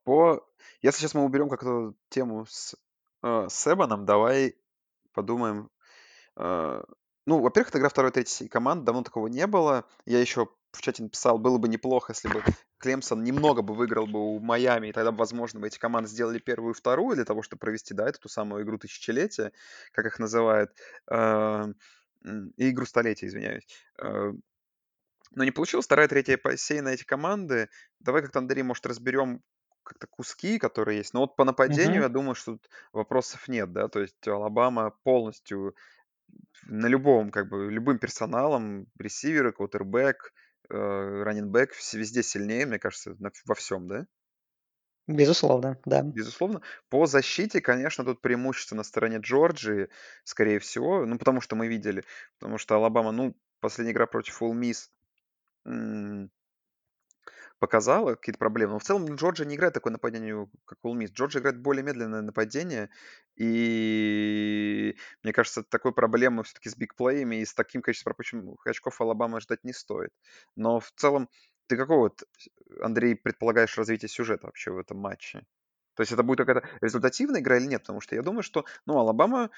По... 0.04 0.48
Если 0.82 1.00
сейчас 1.00 1.16
мы 1.16 1.26
уберем 1.26 1.50
как-то 1.50 1.94
тему 2.10 2.46
с 2.48 2.76
э, 3.24 3.48
Себаном, 3.50 4.06
давай 4.06 4.56
подумаем. 5.14 5.70
Э, 6.36 6.84
ну, 7.26 7.40
во-первых, 7.42 7.70
это 7.70 7.80
игра 7.80 7.90
второй-третьей 7.90 8.48
команд, 8.48 8.86
давно 8.86 9.04
такого 9.04 9.28
не 9.28 9.48
было. 9.48 9.84
Я 10.06 10.22
еще 10.22 10.48
в 10.78 10.82
чате 10.82 11.04
написал, 11.04 11.38
было 11.38 11.58
бы 11.58 11.68
неплохо, 11.68 12.14
если 12.14 12.30
бы 12.30 12.44
Клемсон 12.78 13.24
немного 13.24 13.62
бы 13.62 13.74
выиграл 13.74 14.08
бы 14.08 14.20
у 14.20 14.40
Майами, 14.40 14.88
и 14.88 14.92
тогда, 14.92 15.12
возможно, 15.12 15.60
бы 15.60 15.68
эти 15.68 15.80
команды 15.80 16.10
сделали 16.10 16.40
первую 16.40 16.74
и 16.74 16.78
вторую 16.78 17.16
для 17.16 17.26
того, 17.26 17.42
чтобы 17.42 17.60
провести, 17.60 17.94
да, 17.94 18.08
эту 18.08 18.22
ту 18.22 18.30
самую 18.30 18.64
игру 18.64 18.78
тысячелетия, 18.78 19.52
как 19.92 20.06
их 20.06 20.20
называют, 20.20 20.72
э, 21.12 21.66
и 22.56 22.70
игру 22.70 22.86
столетия, 22.86 23.28
извиняюсь. 23.28 23.68
Э, 24.02 24.32
но 25.32 25.44
не 25.44 25.52
получилось. 25.52 25.86
Вторая, 25.86 26.08
третья 26.08 26.38
посеяна 26.38 26.90
эти 26.90 27.04
команды. 27.04 27.70
Давай 28.00 28.22
как-то, 28.22 28.40
Андрей, 28.40 28.64
может, 28.64 28.86
разберем 28.86 29.44
как-то 29.84 30.08
куски, 30.08 30.60
которые 30.60 30.98
есть. 30.98 31.14
Но 31.14 31.22
вот 31.22 31.36
по 31.36 31.46
нападению, 31.46 32.02
я 32.02 32.10
думаю, 32.10 32.36
что 32.36 32.54
тут 32.54 32.70
вопросов 32.92 33.48
нет, 33.48 33.72
да, 33.72 33.88
то 33.88 34.02
есть 34.02 34.28
Алабама 34.28 34.92
полностью 35.04 35.76
на 36.66 36.88
любом, 36.88 37.32
как 37.32 37.50
бы, 37.50 37.72
любым 37.72 38.00
персоналом, 38.00 38.88
ресиверы, 39.00 39.54
квотербек, 39.54 40.34
э, 40.70 41.24
раннинбэк, 41.24 41.74
везде 41.94 42.24
сильнее, 42.24 42.66
мне 42.66 42.80
кажется, 42.80 43.16
во 43.46 43.56
всем, 43.56 43.88
да? 43.88 44.06
Безусловно, 45.08 45.80
да. 45.86 46.02
Безусловно. 46.02 46.62
По 46.90 47.06
защите, 47.06 47.62
конечно, 47.62 48.04
тут 48.04 48.22
преимущество 48.22 48.76
на 48.76 48.84
стороне 48.84 49.20
Джорджии, 49.20 49.88
скорее 50.26 50.60
всего. 50.60 51.06
Ну, 51.06 51.18
потому 51.18 51.40
что 51.40 51.56
мы 51.56 51.68
видели. 51.68 52.04
Потому 52.40 52.58
что 52.58 52.76
Алабама, 52.76 53.12
ну, 53.14 53.34
последняя 53.62 53.94
игра 53.94 54.06
против 54.06 54.42
Miss, 54.42 54.90
показала 57.60 58.16
какие-то 58.16 58.40
проблемы. 58.40 58.74
Но 58.74 58.80
в 58.80 58.84
целом 58.84 59.06
Джорджия 59.16 59.46
не 59.46 59.56
играет 59.56 59.74
такое 59.74 59.92
нападение, 59.92 60.48
как 60.66 60.78
Miss. 60.84 61.12
Джорджия 61.12 61.42
играет 61.42 61.60
более 61.60 61.84
медленное 61.84 62.22
нападение. 62.22 62.90
И 63.36 64.96
мне 65.24 65.34
кажется, 65.34 65.64
такой 65.64 65.94
проблемы 65.94 66.44
все-таки 66.44 66.70
с 66.70 66.76
big 66.76 66.93
play 66.93 67.15
ями 67.15 67.38
и 67.38 67.46
с 67.46 67.54
таким 67.54 67.82
количеством 67.82 68.12
пропущенных 68.12 68.66
очков 68.66 69.02
Алабама 69.02 69.40
ждать 69.40 69.64
не 69.64 69.74
стоит. 69.74 70.12
Но 70.56 70.80
в 70.80 70.92
целом, 70.96 71.30
ты 71.68 71.78
какого, 71.78 72.00
вот, 72.00 72.24
Андрей, 72.82 73.16
предполагаешь 73.16 73.78
развитие 73.78 74.10
сюжета 74.10 74.48
вообще 74.48 74.72
в 74.72 74.78
этом 74.78 74.98
матче? 74.98 75.46
То 75.96 76.02
есть 76.02 76.12
это 76.12 76.24
будет 76.24 76.46
какая-то 76.46 76.68
результативная 76.82 77.42
игра 77.42 77.58
или 77.58 77.66
нет? 77.66 77.82
Потому 77.82 78.02
что 78.02 78.16
я 78.16 78.22
думаю, 78.22 78.44
что, 78.44 78.66
ну, 78.86 79.00
Алабама 79.00 79.50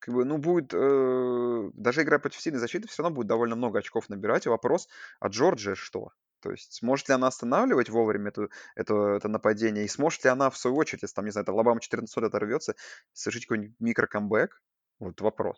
как 0.00 0.14
бы, 0.14 0.24
ну, 0.24 0.38
будет, 0.38 0.72
э, 0.74 1.70
даже 1.74 2.02
играя 2.02 2.18
против 2.18 2.40
сильной 2.40 2.58
защиты, 2.58 2.88
все 2.88 3.02
равно 3.02 3.14
будет 3.14 3.28
довольно 3.28 3.54
много 3.54 3.78
очков 3.78 4.08
набирать. 4.08 4.46
И 4.46 4.48
вопрос, 4.48 4.88
а 5.20 5.28
Джорджия 5.28 5.74
что? 5.74 6.12
То 6.40 6.50
есть 6.50 6.74
сможет 6.74 7.08
ли 7.08 7.14
она 7.14 7.28
останавливать 7.28 7.88
вовремя 7.88 8.28
эту, 8.28 8.50
это, 8.74 8.94
это 9.16 9.28
нападение? 9.28 9.84
И 9.84 9.88
сможет 9.88 10.24
ли 10.24 10.30
она, 10.30 10.50
в 10.50 10.56
свою 10.56 10.76
очередь, 10.76 11.02
если 11.02 11.14
там, 11.14 11.24
не 11.24 11.30
знаю, 11.30 11.48
Алабама 11.48 11.80
14 11.80 12.16
оторвется, 12.16 12.74
совершить 13.12 13.46
какой-нибудь 13.46 13.76
микрокамбэк? 13.80 14.60
Вот 14.98 15.20
вопрос. 15.20 15.56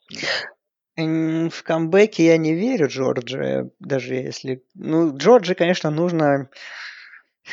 В 0.96 1.62
камбэке 1.62 2.26
я 2.26 2.36
не 2.36 2.54
верю 2.54 2.88
Джорджи, 2.88 3.70
даже 3.78 4.14
если... 4.14 4.64
Ну, 4.74 5.16
Джорджи, 5.16 5.54
конечно, 5.54 5.90
нужно 5.90 6.50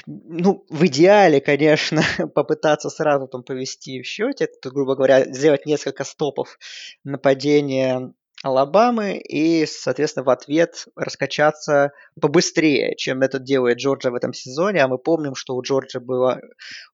ну, 0.05 0.65
в 0.69 0.85
идеале, 0.85 1.41
конечно, 1.41 2.01
попытаться 2.35 2.89
сразу 2.89 3.27
там 3.27 3.43
повести 3.43 4.01
в 4.01 4.05
счете, 4.05 4.45
это, 4.45 4.69
грубо 4.69 4.95
говоря, 4.95 5.25
сделать 5.25 5.65
несколько 5.65 6.03
стопов 6.03 6.57
нападения 7.03 8.13
Алабамы 8.43 9.17
и, 9.17 9.65
соответственно, 9.65 10.23
в 10.23 10.29
ответ 10.29 10.85
раскачаться 10.95 11.91
побыстрее, 12.19 12.95
чем 12.95 13.21
это 13.21 13.37
делает 13.37 13.79
Джорджа 13.79 14.11
в 14.11 14.15
этом 14.15 14.33
сезоне. 14.33 14.81
А 14.81 14.87
мы 14.87 14.97
помним, 14.97 15.35
что 15.35 15.55
у 15.55 15.61
Джорджа 15.61 15.99
была 15.99 16.39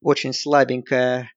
очень 0.02 0.34
слабенькая 0.34 1.30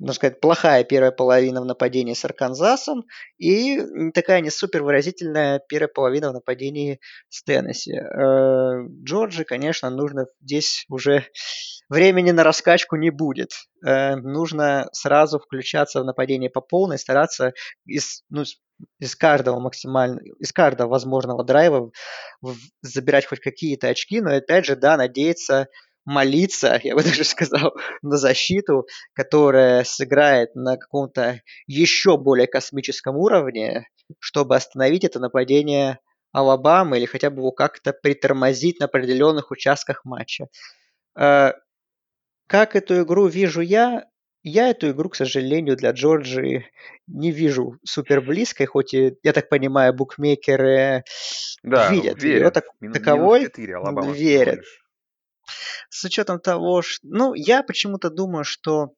можно 0.00 0.14
сказать, 0.14 0.40
плохая 0.40 0.82
первая 0.82 1.10
половина 1.10 1.60
в 1.60 1.66
нападении 1.66 2.14
с 2.14 2.24
Арканзасом 2.24 3.04
и 3.36 3.80
такая 4.14 4.40
не 4.40 4.48
супер 4.48 4.82
выразительная 4.82 5.60
первая 5.68 5.88
половина 5.88 6.30
в 6.30 6.32
нападении 6.32 7.00
с 7.28 7.42
Теннесси. 7.42 7.92
Э, 7.92 8.86
Джорджи, 9.04 9.44
конечно, 9.44 9.90
нужно 9.90 10.24
здесь 10.40 10.86
уже 10.88 11.26
времени 11.90 12.30
на 12.30 12.44
раскачку 12.44 12.96
не 12.96 13.10
будет. 13.10 13.50
Э, 13.84 14.16
нужно 14.16 14.88
сразу 14.92 15.38
включаться 15.38 16.00
в 16.00 16.04
нападение 16.04 16.48
по 16.48 16.60
полной, 16.60 16.98
стараться 16.98 17.52
из, 17.84 18.22
ну, 18.30 18.44
из 18.98 19.16
каждого 19.16 19.60
максимально, 19.60 20.20
из 20.38 20.52
каждого 20.52 20.88
возможного 20.88 21.44
драйва 21.44 21.90
забирать 22.80 23.26
хоть 23.26 23.40
какие-то 23.40 23.88
очки, 23.88 24.20
но 24.20 24.36
опять 24.36 24.64
же, 24.64 24.76
да, 24.76 24.96
надеяться 24.96 25.66
молиться, 26.06 26.80
я 26.82 26.94
бы 26.94 27.02
даже 27.02 27.24
сказал, 27.24 27.74
на 28.02 28.16
защиту, 28.16 28.86
которая 29.12 29.84
сыграет 29.84 30.54
на 30.54 30.76
каком-то 30.76 31.40
еще 31.66 32.16
более 32.16 32.46
космическом 32.46 33.16
уровне, 33.16 33.88
чтобы 34.20 34.56
остановить 34.56 35.04
это 35.04 35.18
нападение 35.18 35.98
Алабамы 36.32 36.98
или 36.98 37.06
хотя 37.06 37.30
бы 37.30 37.38
его 37.40 37.50
как-то 37.50 37.92
притормозить 37.92 38.78
на 38.78 38.86
определенных 38.86 39.50
участках 39.50 40.04
матча. 40.04 40.46
Как 42.50 42.74
эту 42.74 43.02
игру 43.02 43.28
вижу 43.28 43.60
я? 43.60 44.06
Я 44.42 44.70
эту 44.70 44.90
игру, 44.90 45.08
к 45.10 45.14
сожалению, 45.14 45.76
для 45.76 45.92
Джорджии 45.92 46.66
не 47.06 47.30
вижу 47.30 47.76
супер 47.84 48.20
близкой, 48.20 48.66
хоть 48.66 48.92
и, 48.92 49.14
я 49.22 49.32
так 49.32 49.48
понимаю, 49.48 49.94
букмекеры 49.94 51.04
да, 51.62 51.92
видят 51.92 52.20
верят. 52.20 52.42
ее 52.42 52.50
так, 52.50 52.64
Мин, 52.80 52.92
таковой, 52.92 53.42
4, 53.44 53.76
Алабама 53.76 54.10
верят. 54.10 54.64
С 55.90 56.02
учетом 56.02 56.40
того, 56.40 56.82
что... 56.82 57.06
Ну, 57.06 57.34
я 57.34 57.62
почему-то 57.62 58.10
думаю, 58.10 58.42
что 58.42 58.94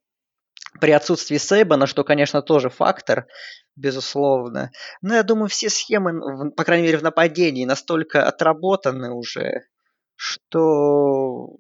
при 0.80 0.92
отсутствии 0.92 1.36
Сейбана, 1.36 1.86
что, 1.86 2.04
конечно, 2.04 2.40
тоже 2.40 2.70
фактор, 2.70 3.26
безусловно. 3.76 4.70
Но 5.02 5.14
я 5.14 5.22
думаю, 5.24 5.48
все 5.50 5.68
схемы, 5.68 6.52
по 6.52 6.64
крайней 6.64 6.86
мере, 6.86 6.96
в 6.96 7.02
нападении 7.02 7.66
настолько 7.66 8.26
отработаны 8.26 9.12
уже, 9.12 9.66
что 10.16 11.58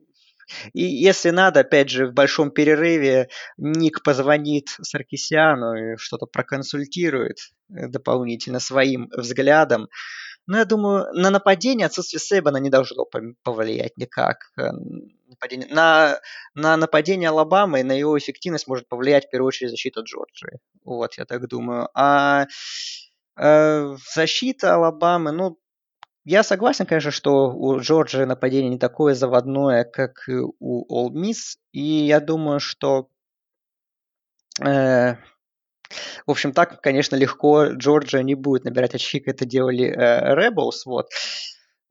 и 0.72 0.82
если 0.84 1.30
надо, 1.30 1.60
опять 1.60 1.88
же, 1.88 2.06
в 2.06 2.12
большом 2.12 2.50
перерыве 2.50 3.28
Ник 3.56 4.02
позвонит 4.02 4.68
Саркисяну 4.80 5.74
и 5.74 5.96
что-то 5.96 6.26
проконсультирует 6.26 7.38
э, 7.70 7.88
дополнительно 7.88 8.60
своим 8.60 9.08
взглядом. 9.16 9.88
Но 10.46 10.58
я 10.58 10.64
думаю, 10.64 11.06
на 11.12 11.30
нападение 11.30 11.86
отсутствие 11.86 12.20
Сейбана 12.20 12.56
не 12.56 12.70
должно 12.70 13.06
повлиять 13.42 13.96
никак. 13.96 14.50
Э, 14.58 14.70
нападение. 15.28 15.68
На, 15.72 16.20
на 16.54 16.76
нападение 16.76 17.28
Алабамы 17.28 17.80
и 17.80 17.84
на 17.84 17.92
его 17.92 18.18
эффективность 18.18 18.66
может 18.66 18.88
повлиять 18.88 19.26
в 19.26 19.30
первую 19.30 19.48
очередь 19.48 19.70
защита 19.70 20.00
Джорджии. 20.00 20.58
Вот, 20.84 21.14
я 21.18 21.24
так 21.24 21.48
думаю. 21.48 21.88
А 21.94 22.46
э, 23.36 23.96
защита 24.14 24.74
Алабамы, 24.74 25.32
ну, 25.32 25.58
я 26.24 26.42
согласен, 26.42 26.86
конечно, 26.86 27.10
что 27.10 27.50
у 27.50 27.80
Джорджии 27.80 28.24
нападение 28.24 28.70
не 28.70 28.78
такое 28.78 29.14
заводное, 29.14 29.84
как 29.84 30.24
у 30.28 31.08
All 31.08 31.12
Miss. 31.12 31.56
И 31.72 31.80
я 31.80 32.20
думаю, 32.20 32.60
что 32.60 33.08
э, 34.60 35.14
в 36.26 36.30
общем, 36.30 36.52
так, 36.52 36.80
конечно, 36.80 37.16
легко 37.16 37.66
Джорджия 37.66 38.22
не 38.22 38.34
будет 38.34 38.64
набирать 38.64 38.94
очки, 38.94 39.20
как 39.20 39.34
это 39.34 39.44
делали 39.44 39.86
э, 39.86 40.34
Rebels. 40.34 40.82
Вот. 40.86 41.10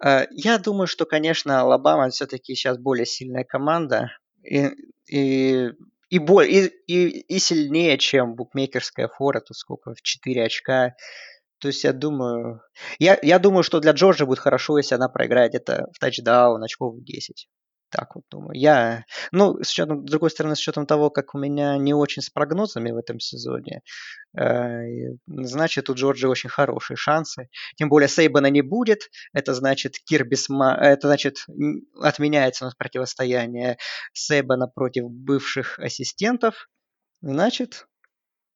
Э, 0.03 0.25
я 0.31 0.57
думаю, 0.57 0.87
что, 0.87 1.05
конечно, 1.05 1.61
Алабама 1.61 2.09
все-таки 2.09 2.55
сейчас 2.55 2.77
более 2.77 3.05
сильная 3.05 3.43
команда. 3.43 4.11
И, 4.43 4.69
и 5.07 5.71
и, 6.11 6.19
боль, 6.19 6.51
и, 6.51 6.65
и, 6.87 7.07
и 7.21 7.39
сильнее, 7.39 7.97
чем 7.97 8.35
букмекерская 8.35 9.07
фора, 9.07 9.39
тут 9.39 9.55
сколько, 9.55 9.93
в 9.93 10.01
4 10.01 10.43
очка. 10.43 10.95
То 11.61 11.67
есть 11.67 11.83
я 11.83 11.93
думаю... 11.93 12.61
Я, 12.99 13.19
я 13.21 13.37
думаю, 13.37 13.63
что 13.63 13.79
для 13.79 13.91
Джорджа 13.91 14.25
будет 14.25 14.39
хорошо, 14.39 14.77
если 14.77 14.95
она 14.95 15.09
проиграет 15.09 15.53
это 15.53 15.87
в 15.93 15.99
тачдаун 15.99 16.63
очков 16.63 16.95
10. 17.03 17.47
Так 17.91 18.15
вот 18.15 18.23
думаю. 18.31 18.53
Я, 18.53 19.03
ну, 19.31 19.61
с, 19.61 19.69
учетом, 19.71 20.07
с 20.07 20.09
другой 20.09 20.31
стороны, 20.31 20.55
с 20.55 20.59
учетом 20.59 20.85
того, 20.87 21.09
как 21.09 21.35
у 21.35 21.37
меня 21.37 21.77
не 21.77 21.93
очень 21.93 22.21
с 22.21 22.29
прогнозами 22.29 22.89
в 22.91 22.97
этом 22.97 23.19
сезоне, 23.19 23.81
э, 24.35 25.13
значит, 25.27 25.89
у 25.89 25.93
Джорджа 25.93 26.29
очень 26.29 26.49
хорошие 26.49 26.97
шансы. 26.97 27.49
Тем 27.75 27.89
более 27.89 28.07
Сейбана 28.07 28.47
не 28.47 28.61
будет. 28.61 29.09
Это 29.33 29.53
значит, 29.53 29.95
Кирби 30.05 30.35
Сма... 30.35 30.75
Это 30.75 31.07
значит, 31.07 31.45
отменяется 32.01 32.63
у 32.63 32.67
нас 32.67 32.75
противостояние 32.75 33.77
Сейбана 34.13 34.67
против 34.67 35.11
бывших 35.11 35.77
ассистентов. 35.77 36.69
Значит, 37.21 37.87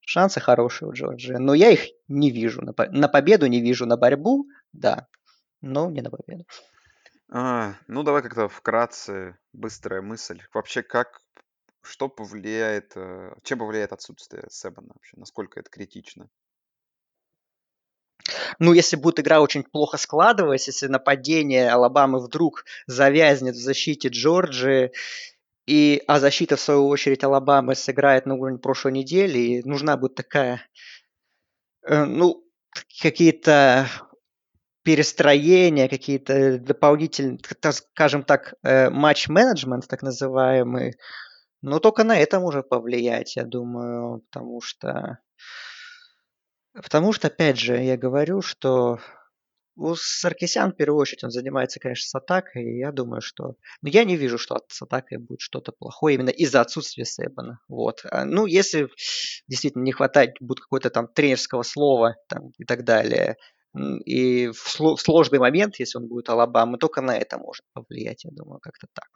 Шансы 0.06 0.40
хорошие 0.40 0.88
у 0.88 0.94
Джорджии, 0.94 1.34
но 1.34 1.54
я 1.56 1.72
их 1.72 1.88
не 2.08 2.30
вижу. 2.30 2.62
На, 2.62 2.74
по- 2.74 2.88
на 2.90 3.08
победу 3.08 3.48
не 3.48 3.60
вижу, 3.60 3.88
на 3.88 3.98
борьбу, 3.98 4.48
да, 4.72 5.08
но 5.62 5.90
не 5.90 6.02
на 6.02 6.12
победу. 6.12 6.46
А, 7.30 7.74
ну, 7.88 8.04
давай 8.04 8.22
как-то 8.22 8.48
вкратце, 8.48 9.38
быстрая 9.52 10.04
мысль. 10.04 10.42
Вообще, 10.54 10.84
как, 10.84 11.22
что 11.82 12.08
повлияет, 12.08 12.94
э, 12.96 13.34
чем 13.42 13.60
повлияет 13.60 13.94
отсутствие 13.94 14.46
Себана 14.52 14.90
вообще? 14.94 15.18
Насколько 15.18 15.60
это 15.60 15.72
критично? 15.72 16.30
Ну, 18.60 18.74
если 18.74 18.96
будет 18.96 19.20
игра 19.20 19.42
очень 19.42 19.64
плохо 19.64 19.98
складываться, 19.98 20.70
если 20.70 20.88
нападение 20.88 21.72
Алабамы 21.72 22.20
вдруг 22.20 22.66
завязнет 22.86 23.56
в 23.56 23.62
защите 23.62 24.10
Джорджии, 24.10 24.92
и, 25.66 26.02
а 26.08 26.20
защита, 26.20 26.56
в 26.56 26.60
свою 26.62 26.88
очередь, 26.88 27.24
Алабамы 27.24 27.76
сыграет 27.76 28.26
на 28.26 28.36
уровень 28.36 28.60
прошлой 28.60 28.92
недели, 28.94 29.40
и 29.40 29.64
нужна 29.64 29.98
будет 29.98 30.16
такая, 30.16 30.62
э, 31.88 32.06
ну, 32.06 32.44
какие-то 33.02 33.88
перестроения, 34.84 35.90
какие-то 35.90 36.60
дополнительные, 36.60 37.40
скажем 37.72 38.24
так, 38.24 38.54
э, 38.64 38.90
матч-менеджмент, 38.92 39.88
так 39.88 40.04
называемый, 40.04 40.96
но 41.62 41.80
только 41.80 42.04
на 42.04 42.18
это 42.18 42.40
может 42.40 42.70
повлиять, 42.70 43.36
я 43.36 43.44
думаю, 43.44 44.22
потому 44.30 44.62
что... 44.62 45.20
Потому 46.74 47.14
что, 47.14 47.28
опять 47.28 47.58
же, 47.58 47.78
я 47.78 47.98
говорю, 47.98 48.42
что 48.42 49.00
у 49.76 49.96
Саркисян, 49.96 50.72
в 50.72 50.76
первую 50.76 51.02
очередь, 51.02 51.24
он 51.24 51.32
занимается, 51.32 51.80
конечно, 51.80 52.08
с 52.08 52.16
атакой, 52.16 52.64
и 52.64 52.80
я 52.80 52.92
думаю, 52.92 53.22
что... 53.22 53.56
Но 53.82 53.90
я 53.90 54.04
не 54.04 54.16
вижу, 54.16 54.38
что 54.38 54.58
с 54.68 54.82
атакой 54.82 55.18
будет 55.18 55.42
что-то 55.42 55.72
плохое 55.72 56.16
именно 56.16 56.30
из-за 56.30 56.62
отсутствия 56.62 57.06
Себана. 57.06 57.60
Вот. 57.68 58.02
А, 58.10 58.26
ну, 58.26 58.46
если 58.46 58.90
действительно 59.48 59.84
не 59.84 59.92
хватает 59.92 60.36
будет 60.40 60.62
какого-то 60.62 60.90
там 60.90 61.08
тренерского 61.08 61.64
слова 61.64 62.16
там, 62.30 62.52
и 62.58 62.64
так 62.64 62.84
далее, 62.84 63.36
и 64.06 64.48
в, 64.48 64.98
сложный 64.98 65.40
момент, 65.40 65.76
если 65.80 65.98
он 65.98 66.08
будет 66.08 66.30
Алабама, 66.30 66.78
только 66.78 67.02
на 67.02 67.18
это 67.18 67.38
может 67.38 67.66
повлиять, 67.74 68.24
я 68.24 68.32
думаю, 68.32 68.60
как-то 68.62 68.88
так. 68.94 69.10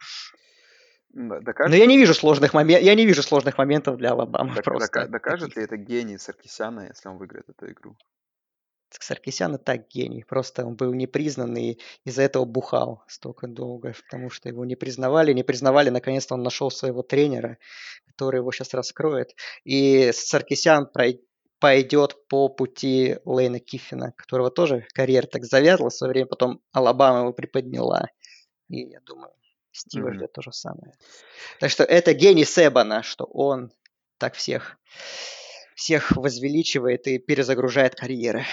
Докажет... 1.11 1.72
Но 1.72 1.76
я 1.76 1.86
не 1.86 1.98
вижу 1.98 2.14
сложных 2.14 2.53
моментов, 2.53 2.86
я 2.86 2.95
не 2.95 3.06
вижу 3.06 3.23
сложных 3.23 3.57
моментов 3.57 3.98
для 3.98 4.11
Алабамы 4.11 4.56
Док- 4.56 4.64
просто. 4.65 5.07
Докажет 5.07 5.56
ли 5.56 5.64
это 5.64 5.77
гений 5.77 6.18
Саркисяна, 6.18 6.88
если 6.88 7.07
он 7.07 7.18
выиграет 7.18 7.49
эту 7.49 7.72
игру? 7.72 7.95
Саркисян 8.99 9.56
и 9.56 9.57
так 9.57 9.88
гений. 9.90 10.24
Просто 10.24 10.66
он 10.66 10.76
был 10.76 10.94
не 10.94 11.07
признан 11.07 11.56
и 11.57 11.78
из-за 12.06 12.24
этого 12.24 12.45
бухал 12.45 13.03
столько 13.07 13.48
долго, 13.48 13.94
потому 14.10 14.30
что 14.30 14.49
его 14.49 14.66
не 14.66 14.76
признавали, 14.76 15.34
не 15.34 15.44
признавали. 15.44 15.90
Наконец-то 15.90 16.36
он 16.36 16.44
нашел 16.44 16.72
своего 16.72 17.03
тренера, 17.03 17.57
который 18.07 18.38
его 18.38 18.52
сейчас 18.52 18.74
раскроет. 18.74 19.36
И 19.64 20.11
Саркисян 20.14 20.90
пойдет 21.60 22.28
по 22.28 22.49
пути 22.49 23.18
Лейна 23.26 23.60
Киффина, 23.60 24.14
которого 24.14 24.49
тоже 24.49 24.88
карьера 24.94 25.28
так 25.28 25.45
завязла 25.45 25.90
в 25.90 25.94
свое 25.94 26.11
время, 26.11 26.28
потом 26.28 26.61
Алабама 26.72 27.20
его 27.20 27.34
приподняла. 27.34 28.07
И 28.70 28.82
я 28.82 28.99
думаю, 29.02 29.34
Стива 29.72 30.10
mm-hmm. 30.10 30.14
ждет 30.14 30.34
то 30.34 30.41
же 30.41 30.52
самое. 30.52 30.94
Так 31.60 31.70
что 31.70 31.84
это 31.84 32.14
гений 32.14 32.45
Себана, 32.45 33.03
что 33.03 33.26
он 33.26 33.72
так 34.18 34.36
всех 34.36 34.78
всех 35.80 36.12
возвеличивает 36.12 37.08
и 37.08 37.20
перезагружает 37.20 37.96
карьеры. 37.96 38.44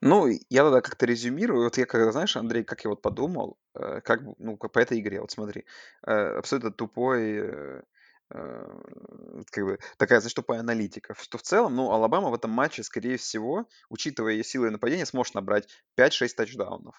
Ну, 0.00 0.28
я 0.48 0.62
тогда 0.62 0.80
как-то 0.80 1.06
резюмирую. 1.06 1.64
Вот 1.64 1.76
я, 1.76 1.86
когда, 1.86 2.12
знаешь, 2.12 2.36
Андрей, 2.36 2.62
как 2.62 2.84
я 2.84 2.90
вот 2.90 3.02
подумал, 3.02 3.58
э, 3.74 4.00
как, 4.00 4.20
ну, 4.38 4.56
по 4.56 4.78
этой 4.78 5.00
игре, 5.00 5.20
вот 5.20 5.32
смотри, 5.32 5.64
э, 6.06 6.12
абсолютно 6.12 6.70
тупой, 6.70 7.40
э, 7.40 7.82
как 8.30 9.64
бы, 9.64 9.78
такая, 9.96 10.20
знаешь, 10.20 10.34
тупая 10.34 10.60
аналитика, 10.60 11.14
что 11.20 11.36
в 11.36 11.42
целом, 11.42 11.74
ну, 11.74 11.90
Алабама 11.90 12.30
в 12.30 12.34
этом 12.34 12.52
матче, 12.52 12.84
скорее 12.84 13.16
всего, 13.16 13.66
учитывая 13.90 14.34
ее 14.34 14.44
силы 14.44 14.70
нападения, 14.70 15.04
сможет 15.04 15.34
набрать 15.34 15.68
5-6 15.96 16.36
тачдаунов. 16.36 16.94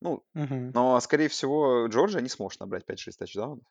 Ну, 0.00 0.24
угу. 0.34 0.54
но, 0.74 1.00
скорее 1.00 1.28
всего, 1.28 1.86
Джорджия 1.88 2.20
не 2.20 2.28
сможет 2.28 2.60
набрать 2.60 2.84
5-6 2.88 3.10
тачдаунов. 3.18 3.64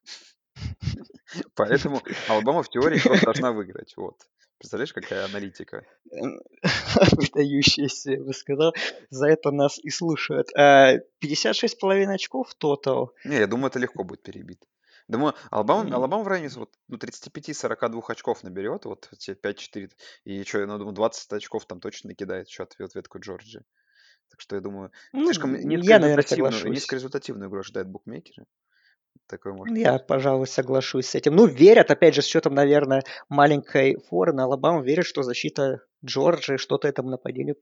Поэтому 1.55 2.01
Алабама 2.27 2.63
в 2.63 2.69
теории 2.69 3.01
должна 3.23 3.53
выиграть. 3.53 3.93
Вот. 3.95 4.17
Представляешь, 4.65 4.93
какая 4.93 5.25
аналитика? 5.25 5.85
Выдающаяся, 6.09 8.13
я 8.13 8.23
бы 8.23 8.33
сказал. 8.33 8.73
За 9.11 9.27
это 9.27 9.51
нас 9.51 9.77
и 9.77 9.91
слушают. 9.91 10.49
А 10.57 10.95
56,5 11.23 12.07
очков 12.07 12.55
тотал. 12.55 13.13
Не, 13.25 13.37
я 13.37 13.45
думаю, 13.45 13.67
это 13.67 13.77
легко 13.77 14.03
будет 14.03 14.23
перебит. 14.23 14.63
Думаю, 15.07 15.35
Алабама, 15.51 15.95
Алабама 15.95 16.23
в 16.23 16.27
районе 16.27 16.49
вот, 16.55 16.73
ну, 16.87 16.97
35-42 16.97 18.01
очков 18.07 18.41
наберет, 18.41 18.85
вот 18.85 19.07
эти 19.11 19.37
5-4, 19.39 19.91
и 20.23 20.43
что, 20.43 20.65
ну, 20.65 20.79
думаю, 20.79 20.95
20 20.95 21.33
очков 21.33 21.67
там 21.67 21.79
точно 21.79 22.07
накидает 22.07 22.47
еще 22.47 22.63
ответ, 22.63 22.89
ответку 22.89 23.19
Джорджи. 23.19 23.63
Так 24.31 24.41
что 24.41 24.55
я 24.55 24.63
думаю, 24.63 24.91
ну, 25.13 25.25
слишком 25.25 25.53
низкорезультативную, 25.53 26.71
низкорезультативную 26.71 27.51
игру 27.51 27.59
ожидают 27.59 27.87
букмекеры. 27.87 28.47
Такое 29.27 29.53
может 29.53 29.73
Ну, 29.73 29.79
Я, 29.79 29.97
пожалуй, 29.97 30.47
соглашусь 30.47 31.07
с 31.07 31.15
этим. 31.15 31.35
Ну, 31.35 31.45
верят, 31.45 31.89
опять 31.91 32.15
же, 32.15 32.21
с 32.21 32.25
счетом, 32.25 32.53
наверное, 32.53 33.03
маленькой 33.29 33.97
форы 34.09 34.33
на 34.33 34.43
Алабаму, 34.43 34.81
верят, 34.81 35.05
что 35.05 35.23
защита 35.23 35.81
Джорджии 36.03 36.57
что-то 36.57 36.87
этому 36.87 37.09
нападению. 37.09 37.55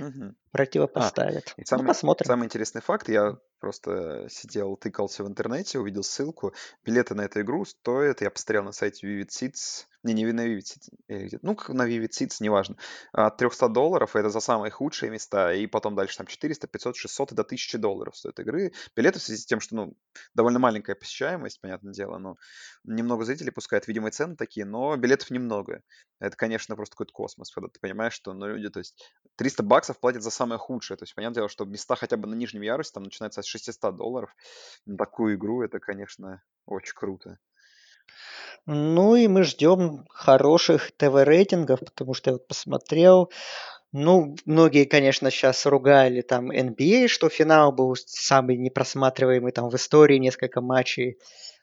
А, 0.00 0.04
противопоставит. 0.52 1.54
и 1.56 1.62
Ну, 1.62 1.66
самый, 1.66 1.86
посмотрим. 1.86 2.26
самый 2.26 2.44
интересный 2.44 2.80
факт, 2.80 3.08
я 3.08 3.36
просто 3.58 4.26
сидел, 4.30 4.76
тыкался 4.76 5.24
в 5.24 5.28
интернете, 5.28 5.78
увидел 5.78 6.02
ссылку. 6.02 6.54
Билеты 6.84 7.14
на 7.14 7.22
эту 7.22 7.40
игру 7.40 7.64
стоят, 7.64 8.20
я 8.20 8.30
посмотрел 8.30 8.64
на 8.64 8.72
сайте 8.72 9.06
Vivid 9.06 9.28
Seats, 9.28 9.86
не, 10.04 10.14
не 10.14 10.32
на 10.32 10.46
Vivid 10.46 10.62
Seats, 10.62 10.88
э, 11.08 11.38
ну, 11.42 11.56
как 11.56 11.70
на 11.70 11.88
Vivid 11.88 12.10
Seats, 12.10 12.36
неважно, 12.40 12.76
от 13.12 13.36
300 13.36 13.68
долларов, 13.68 14.14
это 14.14 14.30
за 14.30 14.40
самые 14.40 14.70
худшие 14.70 15.10
места, 15.10 15.52
и 15.52 15.66
потом 15.66 15.96
дальше 15.96 16.18
там 16.18 16.26
400, 16.26 16.68
500, 16.68 16.96
600 16.96 17.32
и 17.32 17.34
до 17.34 17.42
1000 17.42 17.78
долларов 17.78 18.16
стоят 18.16 18.38
игры. 18.38 18.72
Билеты 18.94 19.18
в 19.18 19.22
связи 19.22 19.42
с 19.42 19.46
тем, 19.46 19.60
что, 19.60 19.74
ну, 19.74 19.96
довольно 20.34 20.58
маленькая 20.58 20.94
посещаемость, 20.94 21.60
понятное 21.60 21.92
дело, 21.92 22.18
но 22.18 22.36
немного 22.84 23.24
зрителей 23.24 23.50
пускают, 23.50 23.88
видимо, 23.88 24.10
цены 24.10 24.36
такие, 24.36 24.64
но 24.64 24.96
билетов 24.96 25.30
немного. 25.30 25.82
Это, 26.20 26.36
конечно, 26.36 26.76
просто 26.76 26.94
какой-то 26.94 27.12
космос, 27.12 27.50
когда 27.50 27.68
ты 27.68 27.80
понимаешь, 27.80 28.12
что, 28.12 28.32
ну, 28.32 28.46
люди, 28.46 28.68
то 28.70 28.78
есть 28.78 29.02
300 29.36 29.62
баксов 29.62 29.98
платят 30.00 30.22
за 30.22 30.30
самое 30.30 30.58
худшее. 30.58 30.96
То 30.96 31.04
есть, 31.04 31.14
понятное 31.14 31.36
дело, 31.36 31.48
что 31.48 31.64
места 31.64 31.96
хотя 31.96 32.16
бы 32.16 32.28
на 32.28 32.34
нижнем 32.34 32.62
ярусе 32.62 32.92
там 32.92 33.04
начинаются 33.04 33.40
от 33.40 33.46
600 33.48 33.96
долларов. 33.96 34.34
На 34.86 34.96
такую 34.96 35.36
игру 35.36 35.62
это, 35.62 35.78
конечно, 35.80 36.42
очень 36.66 36.94
круто. 36.94 37.38
Ну 38.66 39.16
и 39.16 39.28
мы 39.28 39.44
ждем 39.44 40.04
хороших 40.10 40.92
ТВ-рейтингов, 40.96 41.80
потому 41.80 42.14
что 42.14 42.30
я 42.30 42.34
вот 42.34 42.46
посмотрел, 42.46 43.30
ну, 43.92 44.36
многие, 44.44 44.84
конечно, 44.84 45.30
сейчас 45.30 45.64
ругали 45.64 46.20
там 46.20 46.50
NBA, 46.50 47.08
что 47.08 47.28
финал 47.30 47.72
был 47.72 47.96
самый 47.96 48.56
непросматриваемый 48.56 49.52
там 49.52 49.70
в 49.70 49.74
истории, 49.76 50.18
несколько 50.18 50.60
матчей, 50.60 51.18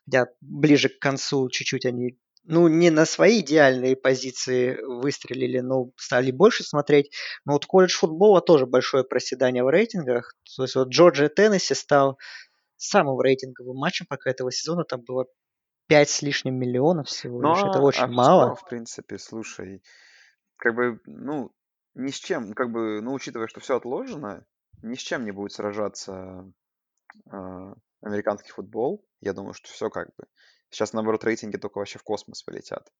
хотя 0.06 0.28
ближе 0.42 0.90
к 0.90 1.00
концу 1.00 1.50
чуть-чуть 1.50 1.86
они, 1.86 2.18
ну, 2.48 2.68
не 2.68 2.90
на 2.92 3.06
свои 3.06 3.40
идеальные 3.42 3.96
позиции 3.96 4.78
выстрелили, 4.84 5.60
но 5.60 5.90
стали 5.98 6.32
больше 6.32 6.64
смотреть. 6.64 7.12
Но 7.44 7.54
вот 7.54 7.66
колледж 7.66 7.98
футбола 7.98 8.42
тоже 8.42 8.66
большое 8.66 9.04
проседание 9.04 9.64
в 9.64 9.70
рейтингах. 9.70 10.36
То 10.56 10.64
есть 10.64 10.76
вот 10.76 10.90
Джорджия 10.90 11.30
Теннесси 11.30 11.74
стал 11.74 12.20
самым 12.78 13.20
рейтинговым 13.20 13.78
матчем 13.78 14.06
пока 14.08 14.30
этого 14.30 14.52
сезона. 14.52 14.84
Там 14.84 15.02
было 15.02 15.26
5 15.88 16.10
с 16.10 16.22
лишним 16.22 16.56
миллионов 16.56 17.08
всего 17.08 17.42
Ну, 17.42 17.54
лишь. 17.54 17.64
Это 17.64 17.80
а, 17.80 17.82
очень 17.82 18.04
а 18.04 18.08
мало. 18.08 18.56
в 18.56 18.68
принципе, 18.68 19.18
слушай, 19.18 19.82
как 20.58 20.76
бы, 20.76 21.00
ну, 21.06 21.52
ни 21.96 22.12
с 22.12 22.16
чем, 22.16 22.54
как 22.54 22.72
бы, 22.72 23.02
ну, 23.02 23.14
учитывая, 23.14 23.48
что 23.48 23.60
все 23.60 23.78
отложено, 23.78 24.46
ни 24.82 24.96
с 24.96 25.00
чем 25.00 25.26
не 25.26 25.32
будет 25.32 25.52
сражаться 25.54 26.52
а, 27.32 27.74
американский 28.02 28.52
футбол. 28.52 29.06
Я 29.22 29.34
думаю, 29.34 29.54
что 29.54 29.70
все 29.70 29.90
как 29.90 30.08
бы. 30.16 30.26
Сейчас, 30.76 30.92
наоборот, 30.92 31.24
рейтинги 31.24 31.56
только 31.56 31.78
вообще 31.78 32.00
в 32.00 32.04
космос 32.04 32.44
полетят. 32.44 32.92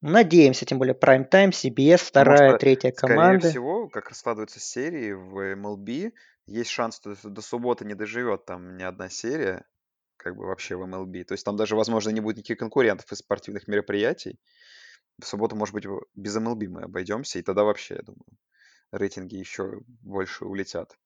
Надеемся, 0.00 0.66
тем 0.66 0.78
более 0.78 0.96
Prime 0.96 1.30
Time, 1.30 1.50
CBS, 1.50 2.08
Потому 2.08 2.08
вторая, 2.08 2.50
что, 2.50 2.58
третья 2.58 2.92
скорее 2.92 3.14
команды. 3.14 3.50
всего, 3.50 3.88
как 3.88 4.08
раскладываются 4.08 4.58
серии 4.58 5.12
в 5.12 5.54
MLB, 5.54 6.12
есть 6.46 6.70
шанс, 6.70 6.96
что 6.96 7.14
до 7.22 7.40
субботы 7.40 7.84
не 7.84 7.94
доживет 7.94 8.46
там 8.46 8.76
ни 8.76 8.82
одна 8.82 9.08
серия, 9.10 9.64
как 10.16 10.34
бы 10.34 10.46
вообще 10.46 10.74
в 10.74 10.82
MLB. 10.82 11.22
То 11.22 11.34
есть 11.34 11.44
там 11.44 11.54
даже, 11.54 11.76
возможно, 11.76 12.10
не 12.10 12.20
будет 12.20 12.38
никаких 12.38 12.58
конкурентов 12.58 13.12
из 13.12 13.18
спортивных 13.18 13.68
мероприятий. 13.68 14.40
В 15.22 15.26
субботу, 15.26 15.54
может 15.54 15.72
быть, 15.72 15.84
без 16.16 16.36
MLB 16.36 16.66
мы 16.66 16.82
обойдемся, 16.82 17.38
и 17.38 17.42
тогда 17.42 17.62
вообще, 17.62 17.94
я 17.94 18.02
думаю, 18.02 18.26
рейтинги 18.90 19.36
еще 19.36 19.82
больше 20.02 20.46
улетят. 20.46 20.98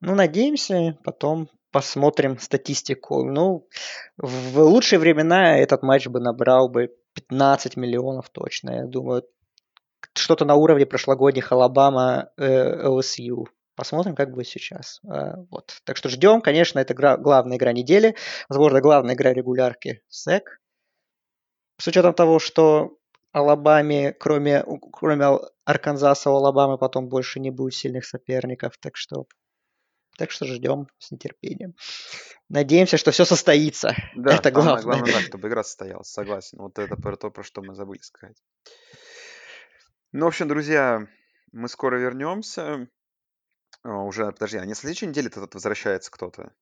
Ну, 0.00 0.14
надеемся, 0.14 0.98
потом 1.04 1.50
посмотрим 1.72 2.38
статистику. 2.38 3.24
Ну, 3.24 3.66
в 4.16 4.58
лучшие 4.60 4.98
времена 4.98 5.58
этот 5.58 5.82
матч 5.82 6.06
бы 6.06 6.20
набрал 6.20 6.68
бы 6.68 6.94
15 7.14 7.76
миллионов 7.76 8.28
точно, 8.30 8.70
я 8.70 8.84
думаю. 8.86 9.24
Что-то 10.14 10.44
на 10.44 10.54
уровне 10.54 10.86
прошлогодних 10.86 11.52
Алабама, 11.52 12.30
э, 12.36 12.86
LSU. 12.86 13.46
Посмотрим, 13.74 14.14
как 14.14 14.30
будет 14.32 14.46
сейчас. 14.48 15.00
А, 15.08 15.36
Вот. 15.50 15.80
Так 15.84 15.96
что 15.96 16.08
ждем. 16.10 16.42
Конечно, 16.42 16.78
это 16.78 16.92
гра- 16.94 17.16
главная 17.16 17.56
игра 17.56 17.72
недели. 17.72 18.14
Возможно, 18.48 18.80
главная 18.80 19.14
игра 19.14 19.32
регулярки 19.32 20.02
СЭК. 20.08 20.60
С 21.78 21.86
учетом 21.88 22.12
того, 22.14 22.38
что 22.38 22.98
Алабаме, 23.32 24.12
кроме, 24.12 24.64
кроме 24.92 25.38
Арканзаса, 25.64 26.30
у 26.30 26.34
Алабамы 26.34 26.76
потом 26.76 27.08
больше 27.08 27.40
не 27.40 27.50
будет 27.50 27.74
сильных 27.74 28.04
соперников. 28.04 28.76
Так 28.78 28.96
что, 28.96 29.24
так 30.16 30.30
что 30.30 30.46
ждем 30.46 30.88
с 30.98 31.10
нетерпением. 31.10 31.74
Надеемся, 32.48 32.96
что 32.98 33.10
все 33.10 33.24
состоится. 33.24 33.94
Да, 34.14 34.34
Это 34.36 34.50
главное. 34.50 34.82
главное, 34.82 35.12
да, 35.12 35.20
чтобы 35.20 35.48
игра 35.48 35.64
состоялась, 35.64 36.08
согласен. 36.08 36.58
Вот 36.58 36.78
это 36.78 36.96
про 36.96 37.16
то, 37.16 37.30
про 37.30 37.42
что 37.42 37.62
мы 37.62 37.74
забыли 37.74 38.00
сказать. 38.00 38.36
Ну, 40.12 40.26
в 40.26 40.28
общем, 40.28 40.48
друзья, 40.48 41.06
мы 41.52 41.68
скоро 41.68 41.98
вернемся. 41.98 42.88
А, 43.82 44.02
Уже, 44.04 44.30
подожди, 44.32 44.58
а 44.58 44.66
не 44.66 44.74
следующей 44.74 45.06
неделе 45.06 45.30
тут 45.30 45.54
возвращается 45.54 46.10
кто-то? 46.10 46.52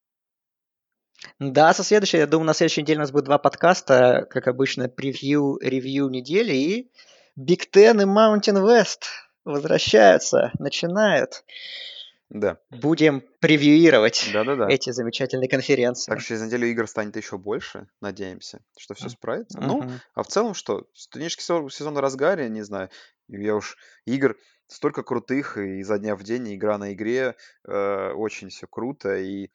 Да, 1.38 1.74
со 1.74 1.84
следующей, 1.84 2.18
я 2.18 2.26
думаю, 2.26 2.46
на 2.46 2.54
следующей 2.54 2.82
неделе 2.82 2.98
у 2.98 3.00
нас 3.00 3.10
будет 3.12 3.24
два 3.24 3.38
подкаста, 3.38 4.26
как 4.30 4.46
обычно, 4.48 4.88
превью, 4.88 5.58
ревью 5.60 6.08
недели, 6.08 6.52
и 6.54 6.90
Big 7.38 7.68
Ten 7.72 8.00
и 8.00 8.06
Mountain 8.06 8.62
West 8.64 9.02
возвращаются, 9.44 10.50
начинают. 10.58 11.44
Да. 12.30 12.58
Будем 12.70 13.22
превьюировать 13.40 14.30
Да-да-да. 14.32 14.68
эти 14.68 14.90
замечательные 14.90 15.48
конференции. 15.48 16.10
Так 16.10 16.20
что 16.20 16.28
через 16.28 16.42
неделю 16.42 16.68
игр 16.68 16.86
станет 16.86 17.16
еще 17.16 17.38
больше, 17.38 17.88
надеемся, 18.00 18.60
что 18.78 18.94
все 18.94 19.08
справится. 19.08 19.60
Ну, 19.60 19.78
Мгм. 19.82 20.00
а 20.14 20.22
в 20.22 20.28
целом 20.28 20.54
что? 20.54 20.86
Студенческий 20.94 21.42
сезон, 21.42 21.94
в 21.94 21.98
разгаре, 21.98 22.48
не 22.48 22.62
знаю. 22.62 22.88
Я 23.28 23.56
уж 23.56 23.76
игр 24.06 24.36
столько 24.68 25.02
крутых, 25.02 25.58
и 25.58 25.80
изо 25.80 25.98
дня 25.98 26.14
в 26.14 26.22
день, 26.22 26.54
игра 26.54 26.78
на 26.78 26.92
игре. 26.92 27.34
э, 27.66 28.12
очень 28.12 28.48
все 28.48 28.66
круто 28.68 29.16
и 29.16 29.50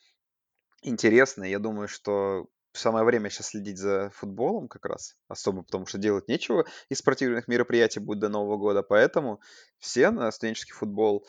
интересно. 0.84 1.44
Я 1.44 1.60
думаю, 1.60 1.88
что 1.88 2.48
самое 2.78 3.06
время 3.06 3.30
сейчас 3.30 3.48
следить 3.48 3.78
за 3.78 4.10
футболом 4.12 4.68
как 4.68 4.86
раз, 4.86 5.16
особо 5.28 5.64
потому 5.64 5.86
что 5.86 5.98
делать 5.98 6.28
нечего 6.28 6.66
из 6.90 7.00
спортивных 7.00 7.48
мероприятий 7.48 8.00
будет 8.00 8.20
до 8.20 8.30
Нового 8.30 8.58
года. 8.58 8.84
Поэтому 8.84 9.42
все 9.80 10.12
на 10.12 10.32
студенческий 10.32 10.74
футбол 10.74 11.26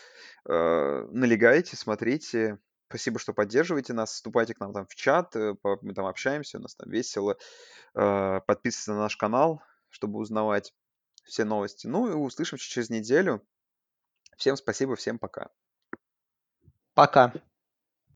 э, 0.49 1.07
налегайте, 1.11 1.77
смотрите. 1.77 2.59
Спасибо, 2.89 3.19
что 3.19 3.33
поддерживаете 3.33 3.93
нас. 3.93 4.13
Вступайте 4.13 4.55
к 4.55 4.61
нам 4.61 4.73
там 4.73 4.87
в 4.87 4.95
чат, 4.95 5.35
э, 5.37 5.55
мы 5.63 5.95
там 5.95 6.07
общаемся, 6.07 6.59
у 6.59 6.61
нас 6.61 6.75
там 6.75 6.91
весело. 6.91 7.37
Э, 7.95 8.41
Подписывайтесь 8.47 8.89
на 8.89 8.99
наш 8.99 9.17
канал, 9.17 9.63
чтобы 9.89 10.19
узнавать 10.19 10.73
все 11.25 11.45
новости. 11.45 11.87
Ну 11.87 12.09
и 12.09 12.13
услышимся 12.13 12.69
через 12.69 12.91
неделю. 12.91 13.47
Всем 14.37 14.57
спасибо, 14.57 14.97
всем 14.97 15.19
пока. 15.19 15.51
Пока. 16.95 17.33